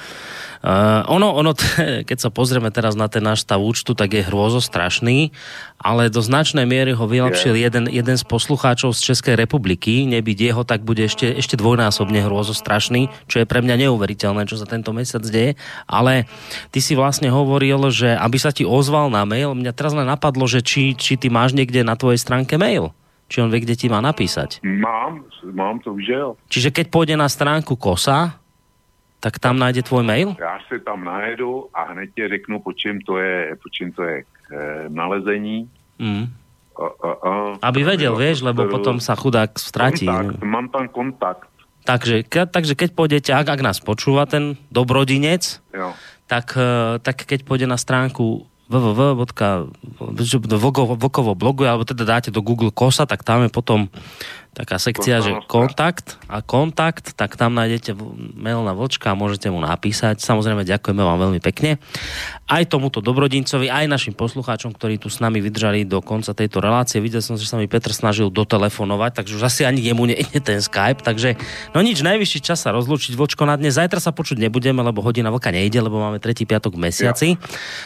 Uh, 0.59 1.07
ono, 1.07 1.39
ono, 1.39 1.55
keď 2.09 2.17
sa 2.19 2.27
pozrieme 2.27 2.67
teraz 2.67 2.91
na 2.99 3.07
ten 3.07 3.23
náš 3.23 3.47
stav 3.47 3.63
účtu, 3.63 3.95
tak 3.95 4.11
je 4.11 4.27
hrôzo 4.27 4.59
strašný, 4.59 5.31
ale 5.79 6.11
do 6.11 6.19
značnej 6.19 6.67
miery 6.67 6.91
ho 6.91 7.07
vylepšil 7.07 7.55
jeden, 7.55 7.87
jeden 7.87 8.19
z 8.19 8.23
poslucháčov 8.27 8.91
z 8.91 8.99
Českej 8.99 9.39
republiky. 9.39 10.03
Nebyť 10.03 10.51
jeho, 10.51 10.67
tak 10.67 10.83
bude 10.83 11.07
ešte, 11.07 11.31
ešte 11.31 11.55
dvojnásobne 11.55 12.27
hrôzo 12.27 12.51
strašný, 12.51 13.07
čo 13.31 13.39
je 13.39 13.47
pre 13.47 13.63
mňa 13.63 13.87
neuveriteľné, 13.87 14.51
čo 14.51 14.59
sa 14.59 14.67
tento 14.67 14.91
mesiac 14.91 15.23
deje. 15.23 15.55
Ale 15.87 16.27
ty 16.75 16.83
si 16.83 16.91
vlastne 16.91 17.31
hovoril, 17.31 17.87
že 17.95 18.11
aby 18.19 18.35
sa 18.35 18.51
ti 18.51 18.67
ozval 18.67 19.07
na 19.07 19.23
mail, 19.23 19.55
mňa 19.55 19.71
teraz 19.71 19.95
len 19.95 20.08
napadlo, 20.09 20.49
že 20.49 20.65
či, 20.65 20.97
či 20.97 21.13
ty 21.21 21.29
máš 21.29 21.53
niekde 21.53 21.85
na 21.85 21.93
tvojej 21.93 22.17
stránke 22.17 22.57
mail. 22.57 22.89
Či 23.29 23.45
on 23.45 23.53
vie, 23.53 23.61
kde 23.61 23.77
ti 23.77 23.85
má 23.93 24.01
napísať. 24.01 24.57
Mám, 24.65 25.29
mám 25.53 25.77
to 25.85 25.93
už, 25.93 26.05
jo. 26.09 26.29
Čiže 26.49 26.73
keď 26.73 26.85
pôjde 26.89 27.13
na 27.13 27.29
stránku 27.29 27.77
KOSA, 27.77 28.41
tak 29.21 29.37
tam 29.37 29.61
nájde 29.61 29.85
tvoj 29.85 30.01
mail? 30.01 30.33
Já 30.39 30.57
si 30.65 30.79
tam 30.81 31.03
najedu 31.03 31.67
a 31.75 31.93
hned 31.93 32.09
ti 32.15 32.27
řeknu, 32.27 32.59
po 32.59 32.73
čím 32.73 33.03
to 33.05 33.21
je, 33.21 33.53
po 33.61 33.69
čím 33.69 33.91
to 33.91 34.01
je 34.03 34.23
k 34.23 34.35
e, 34.51 34.57
nalezení. 34.89 35.69
Mm. 35.99 36.25
A, 36.79 36.85
a, 36.87 37.09
a, 37.11 37.31
Aby 37.61 37.83
vedel, 37.83 38.15
vieš, 38.15 38.41
lebo 38.41 38.65
potom 38.71 39.03
sa 39.03 39.13
chudák 39.19 39.59
stratí. 39.59 40.07
Kontakt, 40.07 40.39
mám 40.41 40.71
tam 40.71 40.87
kontakt. 40.87 41.51
Takže, 41.83 42.23
ke, 42.23 42.47
takže 42.47 42.73
keď 42.79 42.89
pôjdete, 42.95 43.29
ak, 43.35 43.59
ak 43.59 43.61
nás 43.61 43.77
počúva 43.83 44.23
ten 44.23 44.55
dobrodinec, 44.71 45.59
Jo. 45.75 45.91
tak, 46.31 46.55
eh, 46.55 47.03
tak 47.03 47.27
keď 47.27 47.43
pôjde 47.43 47.67
na 47.67 47.75
stránku 47.75 48.47
www.vokovo 48.69 51.33
blogu, 51.33 51.65
alebo 51.65 51.81
teda 51.83 52.05
dáte 52.05 52.29
do 52.29 52.45
Google 52.45 52.69
Kosa, 52.69 53.09
tak 53.09 53.25
tam 53.25 53.41
je 53.43 53.49
potom 53.49 53.89
taká 54.59 54.75
sekcia, 54.75 55.23
že 55.23 55.31
kontakt 55.47 56.19
a 56.27 56.43
kontakt, 56.43 57.15
tak 57.15 57.39
tam 57.39 57.55
nájdete 57.55 57.95
mail 58.35 58.59
na 58.67 58.75
Vlčka 58.75 59.15
a 59.15 59.15
môžete 59.15 59.47
mu 59.47 59.63
napísať. 59.63 60.19
Samozrejme, 60.19 60.67
ďakujeme 60.67 60.99
vám 60.99 61.15
veľmi 61.15 61.39
pekne. 61.39 61.79
Aj 62.43 62.67
tomuto 62.67 62.99
dobrodincovi, 62.99 63.71
aj 63.71 63.87
našim 63.87 64.11
poslucháčom, 64.11 64.75
ktorí 64.75 64.99
tu 64.99 65.07
s 65.07 65.23
nami 65.23 65.39
vydržali 65.39 65.87
do 65.87 66.03
konca 66.03 66.35
tejto 66.35 66.59
relácie. 66.59 66.99
Videl 66.99 67.23
som, 67.23 67.39
že 67.39 67.47
sa 67.47 67.55
mi 67.55 67.71
Petr 67.71 67.95
snažil 67.95 68.27
dotelefonovať, 68.27 69.23
takže 69.23 69.39
už 69.39 69.43
asi 69.47 69.61
ani 69.63 69.79
jemu 69.79 70.11
nejde 70.11 70.43
ten 70.43 70.59
Skype, 70.59 71.07
takže 71.07 71.39
no 71.71 71.79
nič, 71.79 72.03
najvyšší 72.03 72.39
čas 72.43 72.59
sa 72.59 72.75
rozlúčiť 72.75 73.15
Vlčko 73.15 73.47
na 73.47 73.55
dnes. 73.55 73.79
Zajtra 73.79 74.03
sa 74.03 74.11
počuť 74.11 74.43
nebudeme, 74.43 74.83
lebo 74.83 74.99
hodina 74.99 75.31
vlka 75.31 75.55
nejde, 75.55 75.79
lebo 75.79 76.03
máme 76.03 76.19
tretí 76.19 76.43
piatok 76.43 76.75
v 76.75 76.91
mesiaci. 76.91 77.39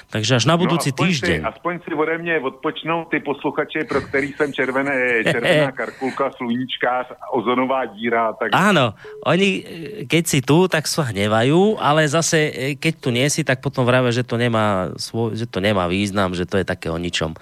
Takže 0.10 0.42
až 0.42 0.50
na 0.50 0.58
budúci 0.58 0.90
no, 0.90 0.98
aspoň 0.98 1.06
týždeň. 1.06 1.40
Si, 1.44 1.50
aspoň 1.54 1.74
si 1.86 1.90
ode 1.94 2.18
mě 2.18 2.40
odpočnou 2.40 3.06
ty 3.12 3.20
posluchači, 3.20 3.84
pro 3.84 4.02
který 4.02 4.34
jsem 4.34 4.54
červené, 4.54 5.24
červená 5.24 5.72
karkulka, 5.82 6.32
sluníčkář, 6.64 7.08
ozonová 7.32 7.86
díra. 7.86 8.34
Tak... 8.34 8.56
Áno, 8.56 8.96
oni, 9.28 9.50
e, 9.60 9.64
keď 10.08 10.24
si 10.24 10.40
tu, 10.40 10.68
tak 10.72 10.88
sa 10.88 11.12
hnevajú, 11.12 11.78
ale 11.80 12.08
zase, 12.08 12.40
e, 12.50 12.80
keď 12.80 12.94
tu 13.00 13.10
nie 13.12 13.28
si, 13.28 13.44
tak 13.44 13.60
potom 13.60 13.84
vravia, 13.84 14.16
že 14.16 14.24
to 14.24 14.40
nemá, 14.40 14.96
svoj, 14.96 15.36
že 15.36 15.46
to 15.46 15.60
nemá 15.60 15.92
význam, 15.92 16.32
že 16.32 16.48
to 16.48 16.58
je 16.60 16.66
také 16.66 16.88
o 16.88 16.98
ničom. 16.98 17.36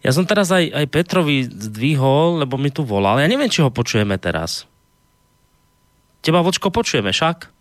Ja 0.00 0.16
som 0.16 0.24
teraz 0.24 0.48
aj, 0.48 0.72
aj 0.72 0.86
Petrovi 0.88 1.44
zdvihol, 1.44 2.40
lebo 2.44 2.56
mi 2.56 2.72
tu 2.72 2.82
volal. 2.82 3.20
Ja 3.20 3.28
neviem, 3.28 3.52
či 3.52 3.60
ho 3.60 3.68
počujeme 3.68 4.16
teraz. 4.16 4.64
Teba, 6.24 6.40
Vočko, 6.40 6.72
počujeme 6.72 7.12
však? 7.12 7.52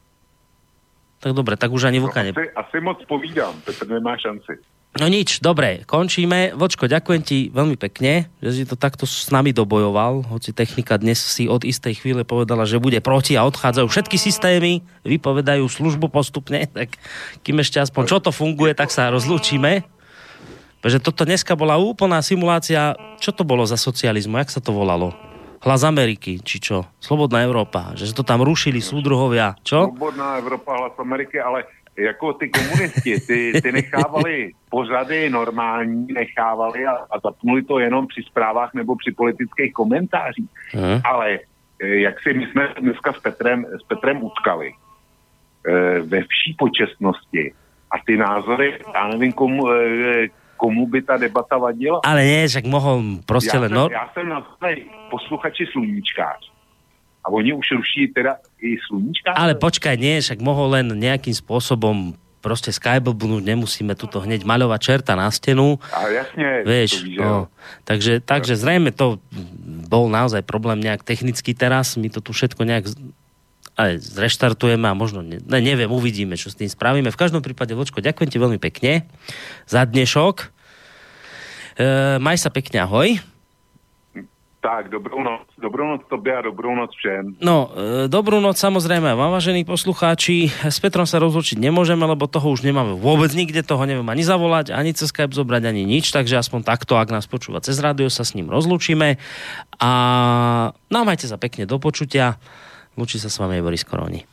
Tak 1.19 1.31
dobre, 1.31 1.55
tak 1.59 1.71
už 1.71 1.87
ani 1.87 1.99
vlka 1.99 2.19
ne... 2.23 2.31
Asi, 2.31 2.47
asi 2.55 2.77
moc 2.83 2.99
povídám, 3.07 3.55
Petr 3.63 3.87
nemá 3.87 4.15
šanci. 4.19 4.59
No 4.93 5.09
nič, 5.09 5.41
dobre, 5.41 5.81
končíme. 5.89 6.53
Vočko, 6.53 6.85
ďakujem 6.85 7.21
ti 7.25 7.49
veľmi 7.49 7.81
pekne, 7.81 8.29
že 8.45 8.61
si 8.61 8.63
to 8.69 8.77
takto 8.77 9.09
s 9.09 9.25
nami 9.33 9.49
dobojoval, 9.49 10.21
hoci 10.29 10.53
technika 10.53 11.01
dnes 11.01 11.17
si 11.17 11.49
od 11.49 11.65
istej 11.65 11.97
chvíle 11.97 12.21
povedala, 12.21 12.61
že 12.69 12.77
bude 12.77 13.01
proti 13.01 13.33
a 13.33 13.41
odchádzajú 13.41 13.89
všetky 13.89 14.21
systémy, 14.21 14.85
vypovedajú 15.01 15.65
službu 15.65 16.13
postupne, 16.13 16.69
tak 16.77 16.93
kým 17.41 17.57
ešte 17.65 17.81
aspoň 17.81 18.03
čo 18.05 18.17
to 18.21 18.29
funguje, 18.29 18.77
tak 18.77 18.93
sa 18.93 19.09
rozlúčime. 19.09 19.81
Pretože 20.77 21.01
toto 21.01 21.25
dneska 21.25 21.57
bola 21.57 21.81
úplná 21.81 22.21
simulácia, 22.21 22.93
čo 23.17 23.33
to 23.33 23.41
bolo 23.41 23.65
za 23.65 23.81
socializmu, 23.81 24.37
jak 24.45 24.53
sa 24.53 24.61
to 24.61 24.77
volalo? 24.77 25.17
Hlas 25.65 25.81
Ameriky, 25.81 26.37
či 26.43 26.61
čo? 26.61 26.85
Slobodná 27.01 27.41
Európa, 27.41 27.97
že 27.97 28.13
to 28.13 28.21
tam 28.21 28.45
rušili 28.45 28.77
súdruhovia, 28.77 29.57
čo? 29.65 29.89
Svobodná 29.89 30.37
Evropa, 30.37 30.75
hlas 30.77 30.93
Ameriky, 31.01 31.41
ale 31.41 31.65
jako 31.97 32.33
ty 32.33 32.49
komunisti, 32.49 33.19
ty, 33.19 33.61
ty 33.61 33.71
nechávali 33.71 34.51
pořady 34.69 35.29
normální, 35.29 36.07
nechávali 36.13 36.85
a, 36.85 36.91
a 36.91 37.19
zapnuli 37.23 37.63
to 37.63 37.79
jenom 37.79 38.07
při 38.07 38.21
zprávách 38.23 38.73
nebo 38.73 38.95
při 38.95 39.11
politických 39.11 39.73
komentářích. 39.73 40.49
Hm. 40.75 41.01
Ale 41.03 41.39
eh, 41.83 41.87
jak 41.87 42.21
si 42.21 42.33
my 42.33 42.47
jsme 42.47 42.73
dneska 42.79 43.13
s 43.13 43.19
Petrem, 43.19 43.65
s 43.65 43.83
Petrem 43.87 44.23
utkali 44.23 44.71
eh, 44.71 45.99
ve 45.99 46.21
vší 46.21 46.55
počestnosti 46.57 47.53
a 47.91 47.95
ty 48.05 48.17
názory, 48.17 48.79
já 48.95 49.07
nevím, 49.07 49.33
komu, 49.33 49.71
eh, 49.71 50.27
komu 50.57 50.87
by 50.87 51.01
ta 51.01 51.17
debata 51.17 51.57
vadila. 51.57 51.99
Ale 52.05 52.23
nie, 52.25 52.47
však 52.47 52.65
mohol 52.65 53.03
proste 53.25 53.57
já, 53.57 53.61
len... 53.61 53.69
jsem, 53.69 53.77
No, 53.77 53.89
já 53.91 54.09
jsem 54.13 54.29
na 54.29 54.47
posluchači 55.11 55.65
sluníčkář 55.71 56.53
a 57.23 57.29
oni 57.29 57.53
už 57.53 57.71
ruší 57.71 58.07
teda 58.07 58.35
i 58.63 58.79
sluníčka. 58.87 59.35
Ale 59.35 59.59
počkaj, 59.59 59.99
nie, 59.99 60.23
však 60.23 60.39
mohol 60.39 60.79
len 60.79 60.95
nejakým 60.95 61.35
spôsobom 61.35 62.15
proste 62.43 62.75
skyblbnúť, 62.75 63.43
nemusíme 63.43 63.95
tuto 63.95 64.19
hneď 64.19 64.43
maľovať 64.43 64.79
čerta 64.83 65.15
na 65.15 65.31
stenu. 65.31 65.79
A 65.95 66.11
jasne, 66.11 66.67
Vieš, 66.67 67.07
to 67.15 67.23
no, 67.23 67.39
takže, 67.87 68.19
takže 68.19 68.59
zrejme 68.59 68.91
to 68.91 69.23
bol 69.87 70.11
naozaj 70.11 70.43
problém 70.43 70.83
nejak 70.83 71.07
technický 71.07 71.55
teraz, 71.55 71.95
my 71.95 72.11
to 72.11 72.19
tu 72.19 72.35
všetko 72.35 72.67
nejak 72.67 72.91
aj 73.73 73.97
zreštartujeme 74.05 74.85
a 74.85 74.93
možno, 74.93 75.25
ne, 75.25 75.41
ne, 75.41 75.59
neviem, 75.63 75.89
uvidíme, 75.89 76.37
čo 76.37 76.53
s 76.53 76.59
tým 76.59 76.69
spravíme. 76.69 77.09
V 77.09 77.17
každom 77.17 77.41
prípade, 77.41 77.73
Vočko, 77.73 78.05
ďakujem 78.05 78.29
ti 78.29 78.37
veľmi 78.37 78.59
pekne 78.61 79.07
za 79.65 79.81
dnešok. 79.81 80.35
E, 80.43 80.45
maj 82.21 82.37
sa 82.37 82.53
pekne, 82.53 82.85
ahoj. 82.85 83.17
Tak, 84.63 84.87
dobrou 84.87 85.19
noc. 85.19 85.43
Dobrou 85.59 85.87
noc 85.87 86.01
tobě 86.09 86.37
a 86.37 86.41
dobrou 86.41 86.71
noc 86.75 86.95
všem. 86.95 87.35
No, 87.43 87.67
e, 87.75 88.07
dobrú 88.07 88.39
noc 88.39 88.55
samozrejme 88.55 89.11
vám, 89.11 89.35
vážení 89.35 89.67
poslucháči. 89.67 90.55
S 90.63 90.79
Petrom 90.79 91.03
sa 91.03 91.19
rozlučiť 91.19 91.59
nemôžeme, 91.59 91.99
lebo 92.07 92.31
toho 92.31 92.55
už 92.55 92.63
nemáme 92.63 92.95
vôbec 92.95 93.27
nikde, 93.35 93.59
toho 93.59 93.83
neviem 93.83 94.07
ani 94.07 94.23
zavolať, 94.23 94.71
ani 94.71 94.95
cez 94.95 95.11
Skype 95.11 95.35
zobrať, 95.35 95.67
ani 95.67 95.83
nič, 95.83 96.15
takže 96.15 96.39
aspoň 96.39 96.63
takto, 96.63 96.95
ak 96.95 97.11
nás 97.11 97.27
počúva 97.27 97.59
cez 97.59 97.75
rádio, 97.75 98.07
sa 98.07 98.23
s 98.23 98.39
ním 98.39 98.47
rozlučíme. 98.47 99.19
A 99.83 99.91
no, 100.87 100.99
majte 101.03 101.27
sa 101.27 101.35
pekne 101.35 101.67
do 101.67 101.75
počutia. 101.75 102.39
Lučí 102.95 103.19
sa 103.19 103.27
s 103.27 103.43
vami 103.43 103.59
Boris 103.59 103.83
Koroni. 103.83 104.32